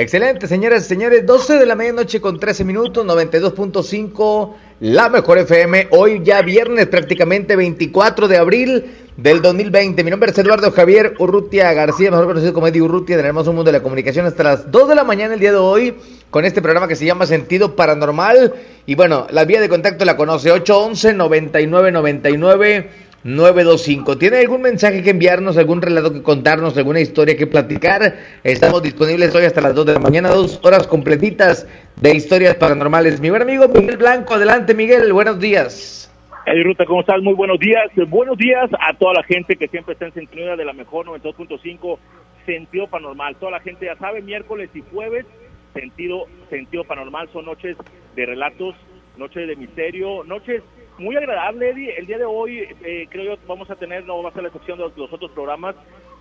Excelente, 0.00 0.46
señoras 0.46 0.84
y 0.84 0.88
señores. 0.90 1.26
12 1.26 1.58
de 1.58 1.66
la 1.66 1.74
medianoche 1.74 2.20
con 2.20 2.38
13 2.38 2.62
minutos, 2.62 3.04
92.5, 3.04 4.54
la 4.78 5.08
mejor 5.08 5.38
FM. 5.38 5.88
Hoy 5.90 6.20
ya 6.22 6.40
viernes, 6.40 6.86
prácticamente 6.86 7.56
24 7.56 8.28
de 8.28 8.36
abril 8.36 8.84
del 9.16 9.42
2020. 9.42 10.04
Mi 10.04 10.10
nombre 10.12 10.30
es 10.30 10.38
Eduardo 10.38 10.70
Javier 10.70 11.14
Urrutia 11.18 11.72
García, 11.72 12.12
mejor 12.12 12.26
conocido 12.26 12.52
como 12.52 12.68
Eddie 12.68 12.82
Urrutia, 12.82 13.16
del 13.16 13.26
hermoso 13.26 13.52
mundo 13.52 13.72
de 13.72 13.78
la 13.78 13.82
comunicación, 13.82 14.24
hasta 14.24 14.44
las 14.44 14.70
2 14.70 14.88
de 14.88 14.94
la 14.94 15.02
mañana 15.02 15.34
el 15.34 15.40
día 15.40 15.50
de 15.50 15.58
hoy, 15.58 15.96
con 16.30 16.44
este 16.44 16.62
programa 16.62 16.86
que 16.86 16.94
se 16.94 17.04
llama 17.04 17.26
Sentido 17.26 17.74
Paranormal. 17.74 18.54
Y 18.86 18.94
bueno, 18.94 19.26
la 19.30 19.44
vía 19.46 19.60
de 19.60 19.68
contacto 19.68 20.04
la 20.04 20.16
conoce 20.16 20.52
811 20.52 21.14
9999 21.14 23.07
925. 23.24 24.16
¿Tiene 24.16 24.38
algún 24.38 24.62
mensaje 24.62 25.02
que 25.02 25.10
enviarnos, 25.10 25.56
algún 25.56 25.82
relato 25.82 26.12
que 26.12 26.22
contarnos, 26.22 26.76
alguna 26.76 27.00
historia 27.00 27.36
que 27.36 27.46
platicar? 27.46 28.14
Estamos 28.44 28.82
disponibles 28.82 29.34
hoy 29.34 29.44
hasta 29.44 29.60
las 29.60 29.74
2 29.74 29.86
de 29.86 29.92
la 29.94 29.98
mañana, 29.98 30.28
dos 30.28 30.60
horas 30.64 30.86
completitas 30.86 31.66
de 31.96 32.14
historias 32.14 32.54
paranormales. 32.54 33.20
Mi 33.20 33.30
buen 33.30 33.42
amigo 33.42 33.66
Miguel 33.68 33.96
Blanco, 33.96 34.34
adelante 34.34 34.72
Miguel, 34.72 35.12
buenos 35.12 35.40
días. 35.40 36.04
Eddie 36.46 36.62
Ruta, 36.62 36.86
¿cómo 36.86 37.00
estás? 37.00 37.20
Muy 37.20 37.34
buenos 37.34 37.58
días. 37.58 37.90
Buenos 38.08 38.38
días 38.38 38.70
a 38.80 38.94
toda 38.94 39.14
la 39.14 39.22
gente 39.24 39.56
que 39.56 39.68
siempre 39.68 39.94
está 39.94 40.06
en 40.06 40.14
sintonía 40.14 40.56
de 40.56 40.64
la 40.64 40.72
mejor 40.72 41.06
92.5 41.06 41.98
Sentido 42.46 42.86
Paranormal. 42.86 43.36
Toda 43.36 43.52
la 43.52 43.60
gente 43.60 43.86
ya 43.86 43.96
sabe, 43.96 44.22
miércoles 44.22 44.70
y 44.74 44.82
jueves, 44.92 45.26
Sentido, 45.74 46.26
Sentido 46.48 46.84
Paranormal 46.84 47.28
son 47.32 47.44
noches 47.44 47.76
de 48.16 48.26
relatos, 48.26 48.74
noches 49.18 49.46
de 49.46 49.56
misterio, 49.56 50.24
noches 50.24 50.62
muy 50.98 51.16
agradables, 51.16 51.74
Eddie. 51.74 51.96
El 51.96 52.06
día 52.06 52.18
de 52.18 52.24
hoy, 52.24 52.60
eh, 52.84 53.06
creo 53.10 53.36
yo, 53.36 53.42
vamos 53.46 53.70
a 53.70 53.76
tener, 53.76 54.04
no 54.04 54.22
va 54.22 54.30
a 54.30 54.32
ser 54.32 54.42
la 54.42 54.48
excepción 54.48 54.78
de 54.78 54.90
los, 54.96 55.12
otros 55.12 55.30
programas, 55.32 55.76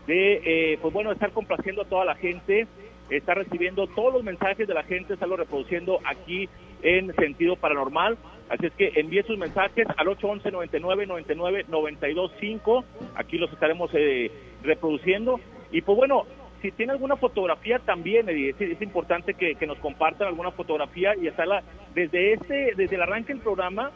de, 0.06 0.42
eh, 0.46 0.80
pues 0.82 0.94
bueno, 0.94 1.12
estar 1.12 1.32
complaciendo 1.32 1.82
a 1.82 1.86
toda 1.86 2.06
la 2.06 2.16
gente, 2.16 2.68
estar 3.10 3.38
recibiendo 3.38 3.88
todos 3.88 4.14
los 4.14 4.24
mensajes 4.24 4.68
de 4.68 4.74
la 4.74 4.84
gente, 4.84 5.14
estarlo 5.14 5.38
reproduciendo 5.38 6.00
aquí 6.06 6.48
en 6.82 7.14
Sentido 7.16 7.56
Paranormal. 7.56 8.18
Así 8.50 8.68
es 8.68 8.74
que 8.74 8.92
envíe 8.96 9.24
sus 9.24 9.38
mensajes 9.38 9.86
al 9.98 10.08
811 10.08 10.52
99 10.52 11.08
99 11.08 11.66
925. 11.68 12.86
Aquí 13.16 13.38
los 13.38 13.52
estaremos 13.52 13.90
eh, 13.94 14.32
reproduciendo. 14.64 15.40
Y 15.72 15.82
pues 15.82 15.98
bueno, 15.98 16.24
si 16.62 16.72
tiene 16.72 16.94
alguna 16.94 17.18
fotografía 17.18 17.80
también, 17.80 18.30
Eddie, 18.30 18.52
es, 18.52 18.62
es 18.62 18.82
importante 18.82 19.34
que, 19.34 19.56
que 19.56 19.68
nos 19.68 19.78
compartan 19.80 20.28
alguna 20.28 20.52
fotografía 20.52 21.14
y 21.16 21.28
estarla 21.28 21.64
desde 21.94 22.34
este, 22.34 22.74
desde 22.76 22.96
el 22.96 23.02
arranque 23.02 23.34
del 23.34 23.42
programa. 23.42 23.92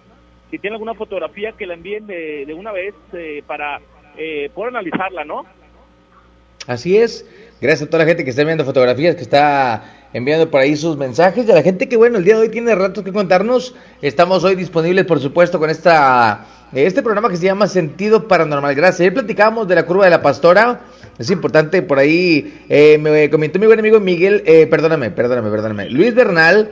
Si 0.51 0.59
tiene 0.59 0.75
alguna 0.75 0.93
fotografía 0.93 1.53
que 1.53 1.65
la 1.65 1.73
envíen 1.73 2.05
de, 2.07 2.53
una 2.53 2.71
vez 2.71 2.93
eh, 3.13 3.41
para 3.47 3.79
eh, 4.17 4.49
poder 4.53 4.75
analizarla, 4.75 5.23
¿no? 5.23 5.45
Así 6.67 6.97
es. 6.97 7.25
Gracias 7.61 7.87
a 7.87 7.89
toda 7.89 8.03
la 8.03 8.07
gente 8.07 8.23
que 8.23 8.31
está 8.31 8.41
enviando 8.41 8.65
fotografías, 8.65 9.15
que 9.15 9.21
está 9.21 10.09
enviando 10.13 10.51
por 10.51 10.61
ahí 10.61 10.75
sus 10.75 10.97
mensajes. 10.97 11.47
Y 11.47 11.51
a 11.51 11.55
la 11.55 11.63
gente 11.63 11.87
que, 11.87 11.95
bueno, 11.95 12.17
el 12.17 12.25
día 12.25 12.35
de 12.35 12.41
hoy 12.41 12.49
tiene 12.49 12.75
ratos 12.75 13.03
que 13.03 13.13
contarnos. 13.13 13.75
Estamos 14.01 14.43
hoy 14.43 14.55
disponibles, 14.55 15.05
por 15.05 15.19
supuesto, 15.19 15.57
con 15.57 15.69
esta 15.69 16.45
este 16.73 17.01
programa 17.01 17.29
que 17.29 17.35
se 17.35 17.45
llama 17.45 17.67
Sentido 17.67 18.27
Paranormal. 18.27 18.73
Gracias. 18.75 19.01
Ayer 19.01 19.13
platicábamos 19.13 19.67
de 19.67 19.75
la 19.75 19.85
curva 19.85 20.05
de 20.05 20.11
la 20.11 20.21
pastora. 20.21 20.81
Es 21.19 21.29
importante, 21.29 21.81
por 21.81 21.99
ahí 21.99 22.63
eh, 22.69 22.97
me 22.97 23.29
comentó 23.29 23.59
mi 23.59 23.67
buen 23.67 23.79
amigo 23.79 23.99
Miguel, 23.99 24.41
eh, 24.45 24.65
perdóname, 24.67 25.11
perdóname, 25.11 25.51
perdóname. 25.51 25.89
Luis 25.89 26.15
Bernal, 26.15 26.71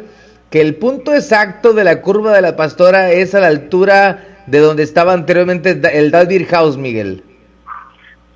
que 0.50 0.61
el 0.61 0.75
punto 0.75 1.14
exacto 1.14 1.73
de 1.73 1.83
la 1.83 2.02
curva 2.02 2.33
de 2.33 2.42
la 2.42 2.55
pastora 2.55 3.11
es 3.11 3.36
a 3.36 3.39
la 3.39 3.48
altura 3.48 4.43
de 4.48 4.60
donde 4.60 4.83
estaba 4.83 5.14
anteriormente 5.14 5.80
el 5.93 6.11
Dalvir 6.11 6.45
House, 6.48 6.77
Miguel. 6.77 7.23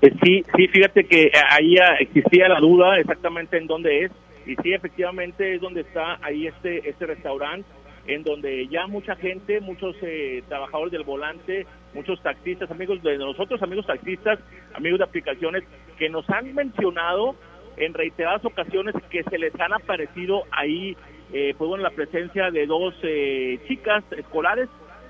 Eh, 0.01 0.13
Sí, 0.21 0.43
sí, 0.55 0.67
fíjate 0.67 1.05
que 1.05 1.31
ahí 1.49 1.77
ah, 1.77 1.95
existía 1.99 2.49
la 2.49 2.59
duda 2.59 2.99
exactamente 2.99 3.57
en 3.57 3.67
dónde 3.67 4.05
es. 4.05 4.11
Y 4.45 4.55
sí, 4.57 4.73
efectivamente 4.73 5.55
es 5.55 5.61
donde 5.61 5.81
está 5.81 6.19
ahí 6.21 6.47
este, 6.47 6.89
este 6.89 7.05
restaurante, 7.05 7.67
en 8.07 8.23
donde 8.23 8.67
ya 8.67 8.85
mucha 8.87 9.15
gente, 9.15 9.61
muchos 9.61 9.95
eh, 10.01 10.43
trabajadores 10.49 10.91
del 10.91 11.03
volante, 11.03 11.65
muchos 11.93 12.21
taxistas, 12.21 12.69
amigos 12.69 13.01
de 13.01 13.17
nosotros, 13.17 13.61
amigos 13.63 13.87
taxistas, 13.87 14.39
amigos 14.73 14.99
de 14.99 15.05
aplicaciones, 15.05 15.63
que 15.97 16.09
nos 16.09 16.29
han 16.29 16.53
mencionado 16.53 17.35
en 17.77 17.93
reiteradas 17.93 18.43
ocasiones 18.43 18.95
que 19.09 19.23
se 19.23 19.37
les 19.37 19.57
han 19.57 19.71
aparecido 19.71 20.43
ahí, 20.51 20.97
eh, 21.33 21.53
pues 21.57 21.67
bueno, 21.67 21.83
la 21.83 21.89
presencia 21.89 22.51
de 22.51 22.65
dos 22.65 22.93
eh, 23.03 23.59
chicas 23.67 24.03
escolares, 24.17 24.69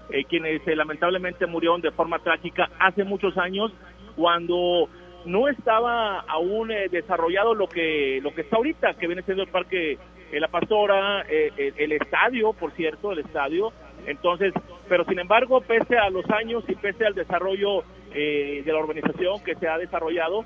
eh, 0.10 0.24
quienes 0.26 0.66
eh, 0.68 0.76
lamentablemente 0.76 1.46
murieron 1.46 1.82
de 1.82 1.92
forma 1.92 2.20
trágica 2.20 2.70
hace 2.80 3.04
muchos 3.04 3.38
años, 3.38 3.72
cuando 4.16 4.90
no 5.26 5.48
estaba 5.48 6.20
aún 6.22 6.72
eh, 6.72 6.88
desarrollado 6.90 7.54
lo 7.54 7.68
que 7.68 8.20
lo 8.22 8.34
que 8.34 8.42
está 8.42 8.58
ahorita, 8.58 8.94
que 8.96 9.08
viene 9.08 9.22
siendo 9.24 9.44
el 9.44 9.50
parque 9.50 9.98
La 10.34 10.48
Pastora, 10.48 11.26
eh, 11.30 11.52
el, 11.58 11.74
el 11.78 11.92
estadio, 11.94 12.54
por 12.54 12.72
cierto, 12.72 13.12
el 13.12 13.20
estadio. 13.20 13.72
Entonces, 14.06 14.54
pero 14.90 15.06
sin 15.06 15.20
embargo, 15.20 15.62
pese 15.62 15.98
a 15.98 16.10
los 16.10 16.30
años 16.30 16.64
y 16.68 16.76
pese 16.76 17.06
al 17.06 17.14
desarrollo 17.14 17.84
eh, 18.14 18.62
de 18.66 18.72
la 18.74 18.80
urbanización 18.80 19.42
que 19.44 19.56
se 19.56 19.68
ha 19.68 19.78
desarrollado, 19.78 20.44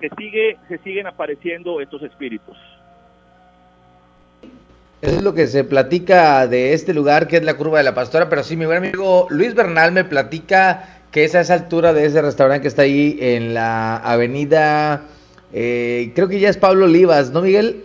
se 0.00 0.08
sigue 0.16 0.56
se 0.68 0.78
siguen 0.78 1.06
apareciendo 1.06 1.80
estos 1.80 2.02
espíritus. 2.02 2.56
Eso 5.04 5.16
es 5.16 5.22
lo 5.22 5.34
que 5.34 5.46
se 5.46 5.64
platica 5.64 6.46
de 6.46 6.72
este 6.72 6.94
lugar 6.94 7.28
que 7.28 7.36
es 7.36 7.44
la 7.44 7.58
curva 7.58 7.76
de 7.76 7.84
la 7.84 7.94
pastora, 7.94 8.30
pero 8.30 8.42
sí, 8.42 8.56
mi 8.56 8.64
buen 8.64 8.78
amigo 8.78 9.26
Luis 9.28 9.54
Bernal 9.54 9.92
me 9.92 10.04
platica 10.04 11.02
que 11.12 11.24
es 11.24 11.34
a 11.34 11.40
esa 11.42 11.52
altura 11.54 11.92
de 11.92 12.06
ese 12.06 12.22
restaurante 12.22 12.62
que 12.62 12.68
está 12.68 12.82
ahí 12.82 13.18
en 13.20 13.52
la 13.52 13.98
avenida, 13.98 15.06
eh, 15.52 16.10
creo 16.14 16.26
que 16.26 16.40
ya 16.40 16.48
es 16.48 16.56
Pablo 16.56 16.86
Olivas, 16.86 17.30
¿no, 17.32 17.42
Miguel? 17.42 17.84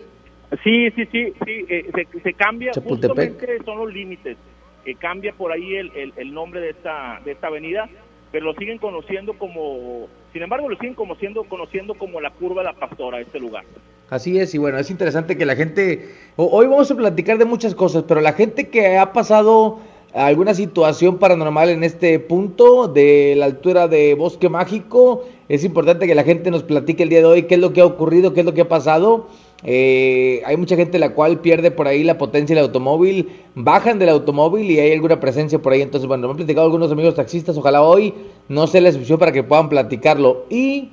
Sí, 0.63 0.89
sí, 0.91 1.05
sí, 1.11 1.33
sí, 1.45 1.65
eh, 1.67 1.91
se, 1.93 2.21
se 2.21 2.33
cambia, 2.33 2.71
Chapultepec. 2.71 3.33
justamente 3.33 3.65
son 3.65 3.79
los 3.79 3.93
límites, 3.93 4.37
que 4.85 4.95
cambia 4.95 5.33
por 5.33 5.51
ahí 5.51 5.75
el, 5.75 5.91
el, 5.95 6.13
el 6.15 6.33
nombre 6.33 6.61
de 6.61 6.69
esta, 6.69 7.19
de 7.25 7.33
esta 7.33 7.47
avenida, 7.47 7.89
pero 8.31 8.45
lo 8.45 8.53
siguen 8.53 8.77
conociendo 8.77 9.33
como, 9.33 10.07
sin 10.33 10.43
embargo, 10.43 10.69
lo 10.69 10.77
siguen 10.77 10.93
conociendo, 10.95 11.43
conociendo 11.43 11.93
como 11.95 12.21
la 12.21 12.31
curva 12.31 12.61
de 12.61 12.67
la 12.69 12.73
pastora, 12.73 13.19
este 13.19 13.39
lugar. 13.39 13.63
Así 14.09 14.39
es, 14.39 14.53
y 14.55 14.57
bueno, 14.57 14.77
es 14.79 14.89
interesante 14.89 15.37
que 15.37 15.45
la 15.45 15.55
gente, 15.55 16.09
ho- 16.35 16.49
hoy 16.51 16.67
vamos 16.67 16.89
a 16.89 16.95
platicar 16.95 17.37
de 17.37 17.45
muchas 17.45 17.75
cosas, 17.75 18.03
pero 18.07 18.21
la 18.21 18.33
gente 18.33 18.67
que 18.69 18.97
ha 18.97 19.13
pasado 19.13 19.79
alguna 20.13 20.55
situación 20.55 21.19
paranormal 21.19 21.69
en 21.69 21.83
este 21.83 22.17
punto 22.17 22.87
de 22.87 23.35
la 23.37 23.45
altura 23.45 23.87
de 23.87 24.15
Bosque 24.15 24.49
Mágico, 24.49 25.25
es 25.47 25.63
importante 25.63 26.07
que 26.07 26.15
la 26.15 26.23
gente 26.23 26.49
nos 26.49 26.63
platique 26.63 27.03
el 27.03 27.09
día 27.09 27.19
de 27.19 27.25
hoy 27.25 27.43
qué 27.43 27.55
es 27.55 27.61
lo 27.61 27.73
que 27.73 27.81
ha 27.81 27.85
ocurrido, 27.85 28.33
qué 28.33 28.39
es 28.39 28.45
lo 28.45 28.53
que 28.55 28.61
ha 28.61 28.67
pasado. 28.69 29.27
Eh, 29.63 30.41
hay 30.45 30.57
mucha 30.57 30.75
gente 30.75 30.97
la 30.99 31.13
cual 31.13 31.39
pierde 31.41 31.69
por 31.69 31.87
ahí 31.87 32.03
la 32.03 32.17
potencia 32.17 32.55
del 32.55 32.65
automóvil, 32.65 33.29
bajan 33.55 33.99
del 33.99 34.09
automóvil 34.09 34.71
y 34.71 34.79
hay 34.79 34.93
alguna 34.93 35.19
presencia 35.19 35.59
por 35.59 35.73
ahí. 35.73 35.81
Entonces, 35.81 36.07
bueno, 36.07 36.27
me 36.27 36.31
han 36.31 36.37
platicado 36.37 36.65
algunos 36.65 36.91
amigos 36.91 37.13
taxistas, 37.15 37.57
ojalá 37.57 37.83
hoy 37.83 38.13
no 38.49 38.67
sea 38.67 38.81
la 38.81 38.89
excepción 38.89 39.17
para 39.19 39.31
que 39.31 39.43
puedan 39.43 39.69
platicarlo. 39.69 40.45
Y 40.49 40.89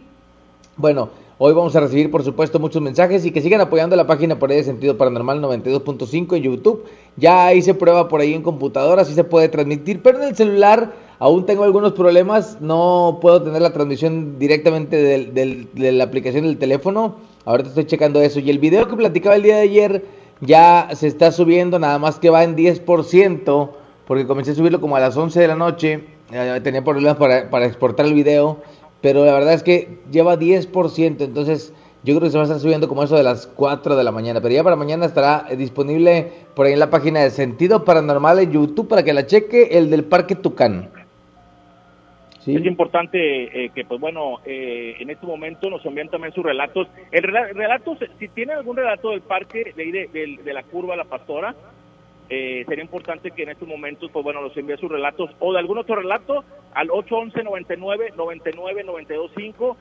bueno, 0.77 1.09
hoy 1.39 1.53
vamos 1.55 1.75
a 1.75 1.81
recibir, 1.81 2.11
por 2.11 2.22
supuesto, 2.22 2.59
muchos 2.61 2.83
mensajes 2.83 3.25
y 3.25 3.31
que 3.33 3.41
sigan 3.41 3.61
apoyando 3.61 3.97
la 3.97 4.06
página 4.06 4.39
por 4.39 4.50
ahí 4.50 4.59
de 4.59 4.65
Sentido 4.65 4.97
Paranormal 4.97 5.41
92.5 5.41 6.37
en 6.37 6.43
YouTube. 6.43 6.84
Ya 7.17 7.50
se 7.62 7.75
prueba 7.75 8.09
por 8.09 8.21
ahí 8.21 8.34
en 8.34 8.43
computadora, 8.43 9.05
sí 9.05 9.15
se 9.15 9.25
puede 9.25 9.49
transmitir, 9.49 10.03
pero 10.03 10.19
en 10.19 10.28
el 10.28 10.37
celular 10.37 10.93
aún 11.19 11.47
tengo 11.47 11.65
algunos 11.65 11.93
problemas. 11.94 12.59
No 12.61 13.19
puedo 13.22 13.43
tener 13.43 13.62
la 13.62 13.73
transmisión 13.73 14.38
directamente 14.38 14.97
del- 15.03 15.33
del- 15.33 15.69
de 15.73 15.93
la 15.93 16.05
aplicación 16.05 16.44
del 16.44 16.59
teléfono. 16.59 17.17
Ahorita 17.47 17.70
estoy 17.70 17.87
checando 17.87 18.20
eso. 18.20 18.38
Y 18.41 18.50
el 18.50 18.59
video 18.59 18.87
que 18.87 18.97
platicaba 18.97 19.37
el 19.37 19.43
día 19.43 19.56
de 19.56 19.62
ayer 19.62 20.05
ya 20.43 20.88
se 20.93 21.06
está 21.06 21.32
subiendo, 21.32 21.79
nada 21.79 21.99
más 21.99 22.19
que 22.19 22.29
va 22.29 22.44
en 22.44 22.55
10%, 22.55 23.70
porque 24.06 24.26
comencé 24.26 24.50
a 24.50 24.55
subirlo 24.55 24.81
como 24.81 24.97
a 24.97 25.00
las 25.00 25.17
11 25.17 25.41
de 25.41 25.49
la 25.49 25.56
noche. 25.56 26.05
Tenía 26.62 26.82
problemas 26.82 27.17
para, 27.17 27.49
para 27.50 27.67
exportar 27.67 28.06
el 28.06 28.14
video 28.14 28.62
pero 29.02 29.25
la 29.25 29.34
verdad 29.34 29.52
es 29.52 29.62
que 29.62 29.99
lleva 30.11 30.37
10%, 30.37 31.20
entonces 31.20 31.73
yo 32.02 32.14
creo 32.14 32.23
que 32.23 32.31
se 32.31 32.38
va 32.38 32.43
a 32.43 32.46
estar 32.46 32.58
subiendo 32.58 32.88
como 32.88 33.05
eso 33.05 33.14
de 33.14 33.23
las 33.23 33.46
4 33.46 33.94
de 33.94 34.02
la 34.02 34.11
mañana, 34.11 34.40
pero 34.40 34.52
ya 34.55 34.64
para 34.64 34.75
mañana 34.75 35.06
estará 35.06 35.46
eh, 35.49 35.55
disponible 35.56 36.32
por 36.56 36.67
ahí 36.67 36.73
en 36.73 36.81
la 36.81 36.90
página 36.90 37.20
de 37.20 37.31
Sentido 37.31 37.84
Paranormal 37.84 38.40
en 38.40 38.50
YouTube 38.52 38.88
para 38.88 39.05
que 39.05 39.12
la 39.12 39.26
cheque, 39.26 39.69
el 39.78 39.90
del 39.90 40.05
Parque 40.05 40.34
Tucán. 40.34 40.88
¿Sí? 42.40 42.56
Es 42.56 42.64
importante 42.64 43.64
eh, 43.67 43.70
que, 43.75 43.84
pues 43.84 44.00
bueno, 44.00 44.38
eh, 44.44 44.94
en 44.99 45.11
este 45.11 45.26
momento 45.26 45.69
nos 45.69 45.84
envíen 45.84 46.08
también 46.08 46.32
sus 46.32 46.44
relatos. 46.44 46.88
El 47.12 47.25
rela- 47.25 47.52
relatos, 47.52 47.99
si 48.19 48.28
tienen 48.28 48.56
algún 48.56 48.76
relato 48.76 49.11
del 49.11 49.20
parque, 49.20 49.73
de, 49.76 50.08
de- 50.12 50.38
de 50.43 50.55
la 50.55 50.62
curva 50.64 50.96
La 50.96 51.05
Pastora, 51.05 51.55
eh, 52.28 52.64
sería 52.67 52.84
importante 52.84 53.31
que 53.31 53.43
en 53.44 53.50
estos 53.50 53.69
momentos, 53.69 54.11
pues 54.12 54.25
bueno, 54.25 54.43
los 54.43 54.56
envíe 54.56 54.76
sus 54.76 54.90
relatos 54.90 55.31
o 55.38 55.52
de 55.52 55.58
algún 55.58 55.78
otro 55.78 55.96
relato 55.96 56.44
al 56.75 56.90
811 56.90 57.44
99 57.44 58.12
99 58.17 58.84
925 58.84 59.76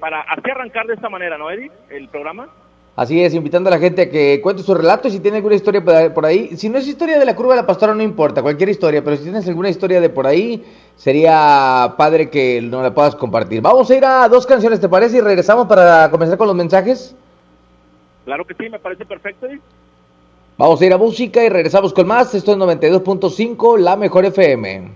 para 0.00 0.22
así 0.22 0.50
arrancar 0.50 0.86
de 0.86 0.94
esta 0.94 1.10
manera, 1.10 1.36
¿no, 1.36 1.50
Eddie? 1.50 1.70
El 1.90 2.08
programa. 2.08 2.48
Así 2.96 3.22
es, 3.22 3.34
invitando 3.34 3.68
a 3.68 3.72
la 3.72 3.78
gente 3.78 4.02
a 4.02 4.10
que 4.10 4.40
cuente 4.40 4.62
su 4.62 4.74
relato, 4.74 5.10
si 5.10 5.20
tiene 5.20 5.36
alguna 5.36 5.54
historia 5.54 5.84
por 6.14 6.24
ahí. 6.24 6.56
Si 6.56 6.70
no 6.70 6.78
es 6.78 6.88
historia 6.88 7.18
de 7.18 7.26
la 7.26 7.36
curva 7.36 7.54
de 7.54 7.60
la 7.60 7.66
pastora, 7.66 7.94
no 7.94 8.02
importa, 8.02 8.40
cualquier 8.40 8.70
historia, 8.70 9.04
pero 9.04 9.16
si 9.16 9.24
tienes 9.24 9.46
alguna 9.46 9.68
historia 9.68 10.00
de 10.00 10.08
por 10.08 10.26
ahí, 10.26 10.64
sería 10.96 11.92
padre 11.98 12.30
que 12.30 12.62
nos 12.62 12.82
la 12.82 12.94
puedas 12.94 13.14
compartir. 13.14 13.60
Vamos 13.60 13.90
a 13.90 13.94
ir 13.94 14.04
a 14.06 14.26
dos 14.30 14.46
canciones, 14.46 14.80
¿te 14.80 14.88
parece? 14.88 15.18
Y 15.18 15.20
regresamos 15.20 15.66
para 15.66 16.10
comenzar 16.10 16.38
con 16.38 16.46
los 16.46 16.56
mensajes. 16.56 17.14
Claro 18.24 18.46
que 18.46 18.54
sí, 18.54 18.70
me 18.70 18.78
parece 18.78 19.04
perfecto. 19.04 19.46
Vamos 20.58 20.80
a 20.80 20.86
ir 20.86 20.92
a 20.94 20.98
música 20.98 21.44
y 21.44 21.50
regresamos 21.50 21.92
con 21.92 22.06
más. 22.06 22.34
Esto 22.34 22.52
es 22.52 22.58
92.5, 22.58 23.78
la 23.78 23.96
mejor 23.96 24.24
FM. 24.24 24.90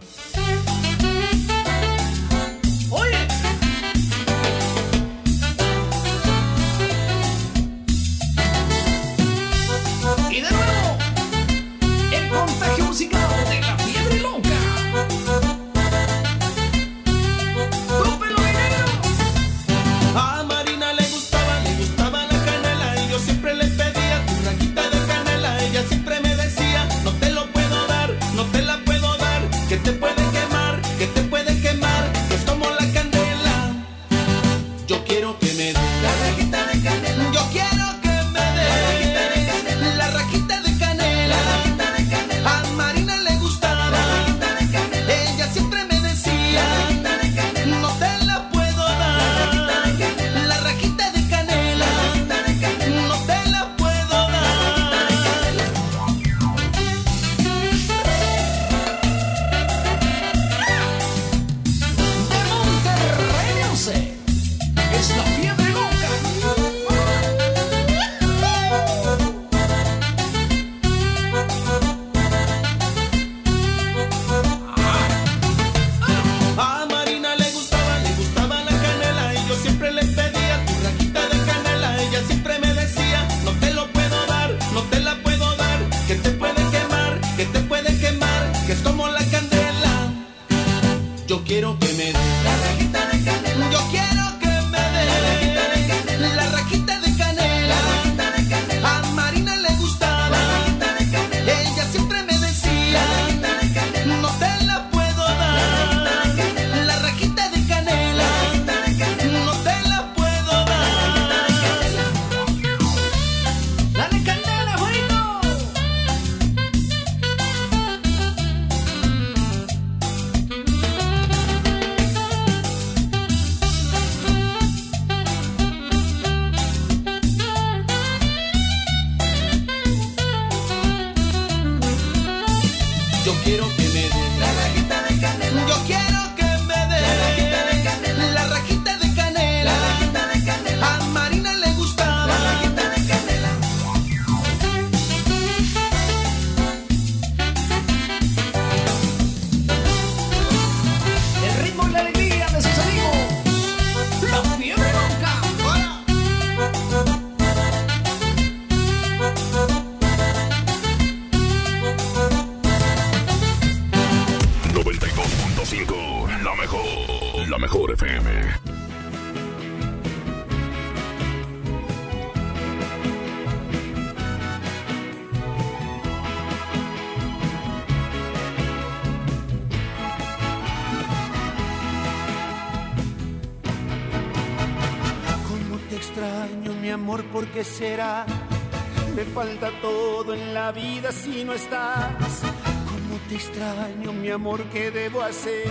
Me 189.15 189.25
falta 189.25 189.71
todo 189.83 190.33
en 190.33 190.55
la 190.55 190.73
vida 190.73 191.13
si 191.13 191.45
no 191.45 191.53
estás. 191.53 192.41
¿Cómo 192.89 193.19
te 193.29 193.35
extraño, 193.35 194.11
mi 194.13 194.31
amor? 194.31 194.65
¿Qué 194.73 194.91
debo 194.91 195.21
hacer? 195.21 195.69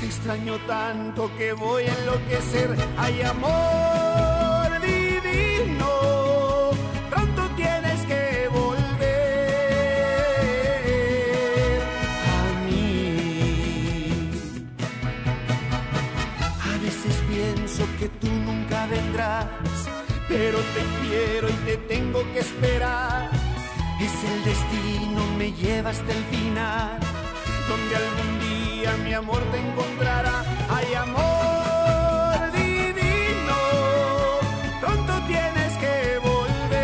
Te 0.00 0.06
extraño 0.06 0.56
tanto 0.66 1.30
que 1.36 1.52
voy 1.52 1.82
a 1.84 1.94
enloquecer. 1.98 2.74
Hay 2.96 3.20
amor 3.20 4.03
pero 20.34 20.58
te 20.74 20.82
quiero 21.00 21.48
y 21.48 21.52
te 21.64 21.76
tengo 21.94 22.20
que 22.32 22.40
esperar. 22.40 23.30
Es 24.00 24.14
el 24.32 24.44
destino, 24.44 25.20
me 25.38 25.52
lleva 25.52 25.90
hasta 25.90 26.12
el 26.12 26.24
final, 26.24 26.98
donde 27.68 27.96
algún 28.02 28.40
día 28.40 28.90
mi 29.04 29.12
amor 29.14 29.42
te 29.52 29.58
encontrará. 29.58 30.44
Hay 30.68 30.92
amor 30.94 32.52
divino, 32.52 33.58
pronto 34.80 35.12
tienes 35.28 35.72
que 35.82 36.18
volver 36.28 36.74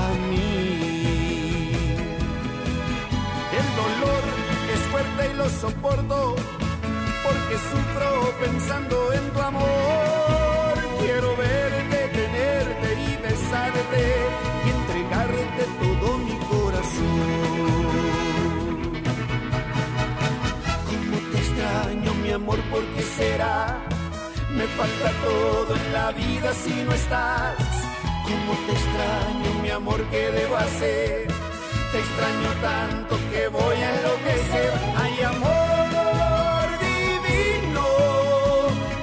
a 0.00 0.06
mí. 0.30 1.72
El 3.60 3.66
dolor 3.82 4.22
es 4.74 4.80
fuerte 4.92 5.20
y 5.32 5.34
lo 5.36 5.48
soporto, 5.48 6.36
porque 7.24 7.56
sufro 7.70 8.10
pensando 8.40 9.12
en 9.12 9.24
tu 9.32 9.40
amor. 9.40 9.89
¿Por 22.70 22.84
qué 22.94 23.02
será? 23.02 23.78
Me 24.56 24.64
falta 24.78 25.10
todo 25.24 25.76
en 25.76 25.92
la 25.92 26.10
vida 26.12 26.52
si 26.54 26.72
no 26.84 26.92
estás. 26.92 27.56
cómo 28.24 28.52
te 28.66 28.72
extraño, 28.72 29.62
mi 29.62 29.70
amor, 29.70 30.00
¿qué 30.10 30.30
debo 30.30 30.56
hacer? 30.56 31.26
Te 31.92 31.98
extraño 31.98 32.50
tanto 32.62 33.18
que 33.30 33.48
voy 33.48 33.76
a 33.76 33.88
enloquecer. 33.96 34.72
Ay, 34.96 35.22
amor 35.22 36.66
divino, 36.88 37.86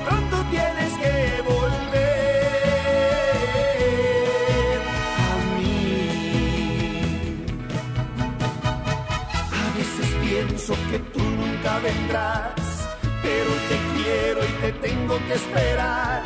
pronto 0.06 0.36
tienes 0.50 0.92
que 1.04 1.16
volver 1.52 2.58
a 5.30 5.34
mí. 5.58 5.82
A 9.62 9.66
veces 9.78 10.08
pienso 10.26 10.74
que 10.90 11.00
tú 11.14 11.22
nunca 11.22 11.72
vendrás, 11.80 12.52
quiero 14.08 14.40
y 14.44 14.52
te 14.62 14.72
tengo 14.88 15.16
que 15.28 15.34
esperar. 15.34 16.24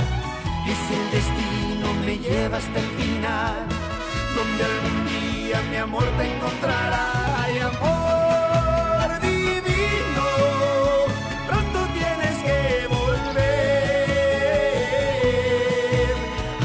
Es 0.67 0.81
el 0.97 1.05
destino, 1.17 1.87
me 2.05 2.17
lleva 2.17 2.57
hasta 2.57 2.79
el 2.79 2.89
final, 2.99 3.55
donde 4.35 4.63
algún 4.71 4.97
día 5.07 5.57
mi 5.69 5.77
amor 5.77 6.05
te 6.17 6.23
encontrará. 6.33 7.05
Ay, 7.43 7.59
amor 7.59 9.09
divino, 9.21 10.27
pronto 11.49 11.79
tienes 11.99 12.35
que 12.47 12.59
volver 12.97 14.05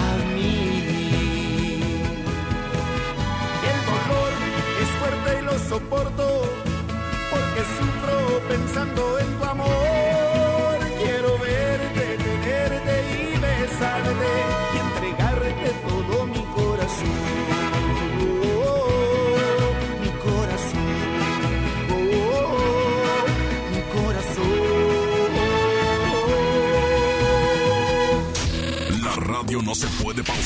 a 0.06 0.08
mí. 0.34 0.54
El 3.72 3.78
dolor 3.90 4.32
es 4.82 4.90
fuerte 4.98 5.28
y 5.40 5.42
lo 5.48 5.56
soporto, 5.70 6.26
porque 7.32 7.62
sufro 7.76 8.16
pensando 8.48 9.02
en 9.18 9.35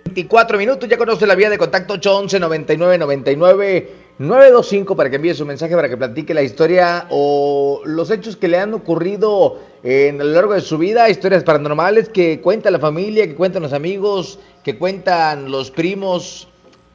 24 0.13 0.57
minutos. 0.57 0.89
Ya 0.89 0.97
conoce 0.97 1.25
la 1.25 1.35
vía 1.35 1.49
de 1.49 1.57
contacto 1.57 1.93
811 1.93 2.39
99 2.39 2.97
99 2.97 3.89
925 4.19 4.95
para 4.95 5.09
que 5.09 5.15
envíe 5.15 5.33
su 5.33 5.45
mensaje, 5.45 5.73
para 5.73 5.89
que 5.89 5.97
platique 5.97 6.33
la 6.33 6.43
historia 6.43 7.07
o 7.09 7.81
los 7.85 8.11
hechos 8.11 8.35
que 8.35 8.47
le 8.47 8.59
han 8.59 8.73
ocurrido 8.73 9.59
en, 9.83 10.19
a 10.19 10.23
lo 10.23 10.31
largo 10.31 10.53
de 10.53 10.61
su 10.61 10.77
vida, 10.77 11.09
historias 11.09 11.43
paranormales 11.43 12.09
que 12.09 12.41
cuenta 12.41 12.69
la 12.69 12.79
familia, 12.79 13.25
que 13.25 13.35
cuentan 13.35 13.63
los 13.63 13.73
amigos, 13.73 14.39
que 14.63 14.77
cuentan 14.77 15.49
los 15.49 15.71
primos. 15.71 16.47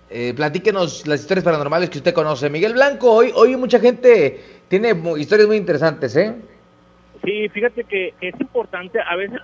Eh, 0.08 0.34
platíquenos 0.36 1.06
las 1.08 1.20
historias 1.20 1.44
paranormales 1.44 1.90
que 1.90 1.98
usted 1.98 2.14
conoce. 2.14 2.48
Miguel 2.48 2.74
Blanco, 2.74 3.10
hoy, 3.10 3.32
hoy 3.34 3.56
mucha 3.56 3.80
gente 3.80 4.40
tiene 4.68 4.94
historias 5.16 5.48
muy 5.48 5.56
interesantes, 5.56 6.14
¿eh? 6.16 6.34
Sí, 7.24 7.48
fíjate 7.48 7.82
que 7.84 8.14
es 8.20 8.40
importante, 8.40 9.00
a 9.00 9.16
veces 9.16 9.40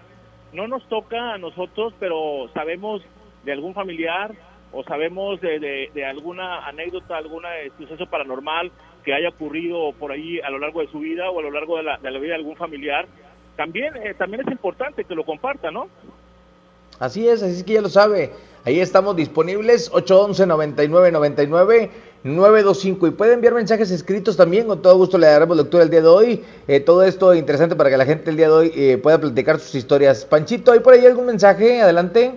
no 0.52 0.68
nos 0.68 0.86
toca 0.88 1.32
a 1.32 1.38
nosotros, 1.38 1.94
pero 1.98 2.48
sabemos 2.54 3.02
de 3.44 3.52
algún 3.52 3.74
familiar 3.74 4.32
o 4.72 4.82
sabemos 4.84 5.40
de, 5.40 5.58
de- 5.92 6.04
alguna 6.04 6.66
anécdota, 6.66 7.16
algún 7.16 7.42
suceso 7.78 8.06
paranormal 8.06 8.70
que 9.04 9.12
haya 9.12 9.28
ocurrido 9.28 9.92
por 9.98 10.12
ahí 10.12 10.40
a 10.40 10.48
lo 10.50 10.58
largo 10.58 10.80
de 10.80 10.88
su 10.88 11.00
vida 11.00 11.30
o 11.30 11.38
a 11.40 11.42
lo 11.42 11.50
largo 11.50 11.76
de 11.76 11.82
la, 11.82 11.98
de 11.98 12.10
la 12.10 12.18
vida 12.18 12.30
de 12.30 12.36
algún 12.38 12.56
familiar. 12.56 13.06
También, 13.56 13.94
eh, 13.96 14.14
también 14.16 14.40
es 14.46 14.50
importante 14.50 15.04
que 15.04 15.14
lo 15.14 15.24
comparta, 15.24 15.70
¿no? 15.70 15.88
Así 16.98 17.28
es, 17.28 17.42
así 17.42 17.56
es 17.56 17.64
que 17.64 17.74
ya 17.74 17.82
lo 17.82 17.88
sabe. 17.88 18.30
Ahí 18.64 18.78
estamos 18.80 19.16
disponibles, 19.16 19.90
811 19.92 20.46
99 20.46 21.10
99 21.12 21.90
925 22.24 23.08
y 23.08 23.10
puede 23.10 23.32
enviar 23.34 23.54
mensajes 23.54 23.90
escritos 23.90 24.36
también, 24.36 24.68
con 24.68 24.80
todo 24.80 24.96
gusto 24.96 25.18
le 25.18 25.26
daremos 25.26 25.56
lectura 25.56 25.82
el 25.82 25.90
día 25.90 26.00
de 26.00 26.06
hoy. 26.06 26.44
Eh, 26.68 26.78
todo 26.78 27.02
esto 27.02 27.34
interesante 27.34 27.74
para 27.74 27.90
que 27.90 27.96
la 27.96 28.04
gente 28.06 28.30
el 28.30 28.36
día 28.36 28.46
de 28.46 28.52
hoy 28.52 28.72
eh, 28.76 28.98
pueda 28.98 29.18
platicar 29.20 29.58
sus 29.58 29.74
historias. 29.74 30.24
Panchito, 30.24 30.70
¿hay 30.70 30.78
por 30.80 30.94
ahí 30.94 31.04
algún 31.04 31.26
mensaje? 31.26 31.82
Adelante. 31.82 32.32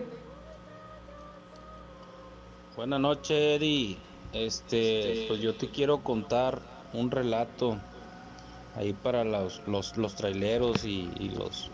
Buenas 2.75 2.99
noches, 2.99 3.31
Eddie. 3.31 3.97
Este, 4.33 5.25
pues 5.27 5.41
yo 5.41 5.55
te 5.55 5.69
quiero 5.69 6.03
contar 6.03 6.61
un 6.93 7.09
relato 7.09 7.77
ahí 8.75 8.91
para 8.93 9.23
los, 9.23 9.61
los, 9.65 9.95
los 9.97 10.15
traileros 10.15 10.83
y, 10.83 11.09
y 11.17 11.29
los, 11.29 11.71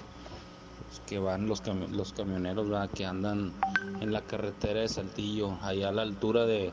los 0.87 0.99
que 1.01 1.17
van, 1.17 1.47
los, 1.47 1.63
cami- 1.63 1.89
los 1.89 2.13
camioneros 2.13 2.69
¿verdad? 2.69 2.91
que 2.91 3.05
andan 3.05 3.51
en 3.99 4.11
la 4.13 4.21
carretera 4.21 4.81
de 4.81 4.89
Saltillo, 4.89 5.57
allá 5.61 5.89
a 5.89 5.91
la 5.91 6.03
altura 6.03 6.45
de, 6.45 6.71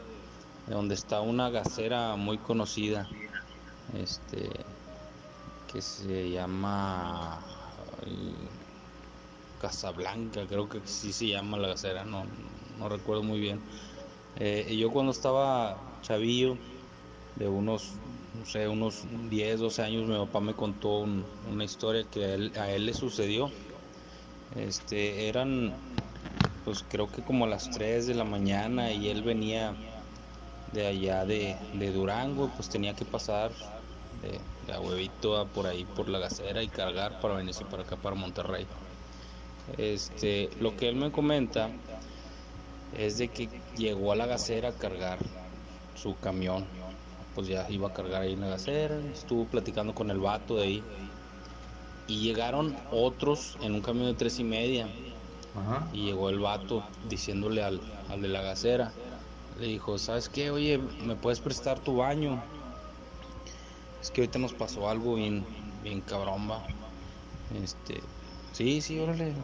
de 0.67 0.75
donde 0.75 0.95
está 0.95 1.21
una 1.23 1.49
gasera 1.51 2.17
muy 2.17 2.39
conocida, 2.39 3.09
este, 3.95 4.51
que 5.73 5.81
se 5.83 6.31
llama 6.31 7.41
ay, 8.03 8.49
Casablanca, 9.61 10.47
creo 10.47 10.69
que 10.69 10.81
sí 10.87 11.13
se 11.13 11.29
llama 11.29 11.59
la 11.59 11.69
gasera, 11.69 12.05
no, 12.05 12.25
no 12.79 12.89
recuerdo 12.89 13.23
muy 13.23 13.41
bien. 13.41 13.61
Eh, 14.39 14.77
yo 14.79 14.91
cuando 14.91 15.13
estaba 15.13 16.01
chavillo, 16.03 16.57
de 17.37 17.49
unos, 17.49 18.01
no 18.35 18.45
sé, 18.47 18.69
unos 18.69 19.07
10, 19.31 19.61
12 19.61 19.83
años, 19.83 20.09
mi 20.09 20.17
papá 20.17 20.41
me 20.41 20.55
contó 20.55 21.01
un- 21.01 21.27
una 21.47 21.65
historia 21.65 22.05
que 22.11 22.25
a 22.57 22.71
él, 22.75 22.87
le 22.87 22.95
sucedió. 22.95 23.51
Este, 24.55 25.29
eran, 25.29 25.75
pues 26.65 26.85
creo 26.89 27.11
que 27.11 27.23
como 27.25 27.45
a 27.45 27.49
las 27.49 27.71
3 27.71 28.07
de 28.07 28.15
la 28.15 28.25
mañana 28.25 28.93
y 28.93 29.09
él 29.09 29.23
venía 29.23 29.77
de 30.73 30.87
allá 30.87 31.25
de, 31.27 31.59
de 31.75 31.93
Durango, 31.93 32.53
pues 32.57 32.69
tenía 32.71 32.95
que 32.95 33.05
pasar 33.07 33.53
de, 34.13 34.41
de 34.63 34.73
a 34.75 34.81
huevito 34.81 35.37
a 35.39 35.53
por 35.53 35.67
ahí 35.67 35.87
por 35.87 36.09
la 36.11 36.19
gasera 36.21 36.63
y 36.63 36.71
cargar 36.71 37.21
para 37.21 37.37
venirse 37.37 37.65
para 37.67 37.83
acá, 37.85 37.97
para 37.99 38.17
Monterrey. 38.17 38.69
Este, 39.77 40.51
lo 40.59 40.77
que 40.77 40.89
él 40.89 40.97
me 40.97 41.13
comenta 41.13 41.71
es 42.97 43.19
de 43.19 43.29
que 43.29 43.49
llegó 43.77 44.13
a 44.13 44.17
la 44.17 44.27
gasera 44.27 44.71
a 44.71 44.73
cargar 44.73 45.19
su 45.95 46.19
camión. 46.19 46.67
Pues 47.35 47.47
ya 47.47 47.67
iba 47.71 47.89
a 47.89 47.93
cargar 47.93 48.23
ahí 48.23 48.33
en 48.33 48.41
la 48.41 48.49
gasera, 48.49 48.99
estuvo 49.13 49.45
platicando 49.45 49.95
con 49.95 50.11
el 50.11 50.19
vato 50.19 50.57
de 50.57 50.63
ahí. 50.65 50.85
Y 52.07 52.21
llegaron 52.21 52.77
otros 52.91 53.59
en 53.61 53.75
un 53.75 53.83
camión 53.83 54.07
de 54.07 54.15
tres 54.15 54.39
y 54.39 54.45
media. 54.45 54.89
Y 55.93 56.07
llegó 56.07 56.31
el 56.31 56.39
vato 56.39 56.85
diciéndole 57.09 57.63
al, 57.63 57.81
al 58.09 58.23
de 58.23 58.29
la 58.29 58.43
gasera. 58.43 58.93
Le 59.59 59.67
dijo, 59.67 59.99
¿sabes 59.99 60.29
qué? 60.29 60.51
Oye, 60.51 60.79
¿me 60.79 61.17
puedes 61.17 61.41
prestar 61.41 61.81
tu 61.81 61.97
baño? 61.97 62.43
Es 64.01 64.11
que 64.11 64.23
ahorita 64.23 64.39
nos 64.39 64.55
pasó 64.55 64.89
algo 64.89 65.15
bien, 65.17 65.45
bien 65.83 66.01
cabrón, 66.01 66.49
va. 66.51 66.65
Este, 67.51 68.01
sí, 68.53 68.81
sí, 68.81 68.99
órale. 68.99 69.35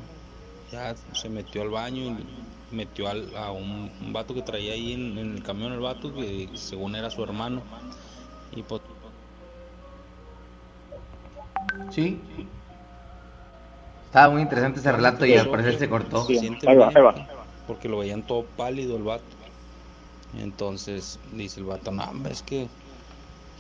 Ya 0.71 0.95
se 1.13 1.29
metió 1.29 1.63
al 1.63 1.71
baño 1.71 2.03
y 2.03 2.27
metió 2.75 3.09
al- 3.09 3.35
a 3.37 3.51
un, 3.53 3.91
un 4.01 4.13
vato 4.13 4.35
que 4.35 4.43
traía 4.43 4.73
ahí 4.75 4.93
en, 4.93 5.17
en 5.19 5.35
el 5.37 5.43
camión, 5.43 5.73
el 5.73 5.81
vato, 5.81 6.13
que 6.15 6.49
según 6.55 6.95
era 6.97 7.09
su 7.11 7.23
hermano. 7.23 7.63
Y 8.55 8.63
pues 8.63 8.83
Sí. 11.91 12.21
Estaba 14.07 14.31
muy 14.33 14.43
interesante 14.43 14.79
ese 14.81 14.93
relato 14.93 15.27
y 15.27 15.35
al 15.35 15.49
parecer 15.51 15.79
se 15.79 15.89
cortó. 15.89 16.25
Sí. 16.27 16.39
ahí 16.67 16.77
va, 16.77 16.89
ahí 16.89 17.03
va. 17.03 17.15
porque- 17.67 17.89
lo 17.89 17.99
veían 17.99 18.23
todo 18.23 18.45
pálido 18.57 18.97
el 18.97 19.03
vato. 19.03 19.25
Entonces 20.39 21.19
dice 21.33 21.61
el 21.61 21.67
vato, 21.67 21.91
no, 21.93 22.05
hombre, 22.05 22.33
es 22.33 22.43
que, 22.43 22.69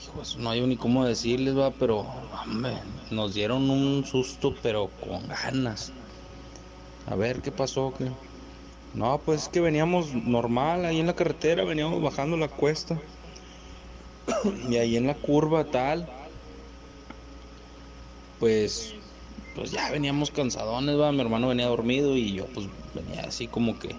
hijos, 0.04 0.36
no 0.36 0.50
hay 0.50 0.60
ni 0.66 0.76
cómo 0.76 1.04
decirles, 1.04 1.56
va, 1.56 1.70
pero, 1.70 2.04
hombre, 2.44 2.76
nos 3.10 3.34
dieron 3.34 3.70
un 3.70 4.04
susto, 4.04 4.54
pero 4.62 4.90
con 5.00 5.26
ganas. 5.28 5.92
A 7.08 7.14
ver, 7.14 7.42
¿qué 7.42 7.52
pasó? 7.52 7.92
¿Qué? 7.96 8.10
No, 8.94 9.20
pues 9.24 9.42
es 9.42 9.48
que 9.48 9.60
veníamos 9.60 10.14
normal 10.14 10.84
ahí 10.84 11.00
en 11.00 11.06
la 11.06 11.16
carretera, 11.16 11.64
veníamos 11.64 12.00
bajando 12.00 12.36
la 12.36 12.48
cuesta. 12.48 13.00
y 14.68 14.76
ahí 14.76 14.96
en 14.96 15.06
la 15.06 15.14
curva 15.14 15.64
tal, 15.64 16.08
pues 18.38 18.94
pues 19.54 19.70
ya 19.70 19.90
veníamos 19.90 20.30
cansadones, 20.30 20.98
va, 20.98 21.12
mi 21.12 21.20
hermano 21.20 21.48
venía 21.48 21.66
dormido 21.66 22.16
y 22.16 22.34
yo 22.34 22.46
pues 22.46 22.66
venía 22.92 23.22
así 23.22 23.46
como 23.46 23.78
que 23.78 23.94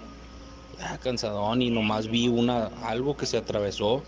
ya 0.78 0.98
cansadón 0.98 1.62
y 1.62 1.70
nomás 1.70 2.08
vi 2.08 2.28
una 2.28 2.68
algo 2.84 3.16
que 3.16 3.26
se 3.26 3.38
atravesó 3.38 4.04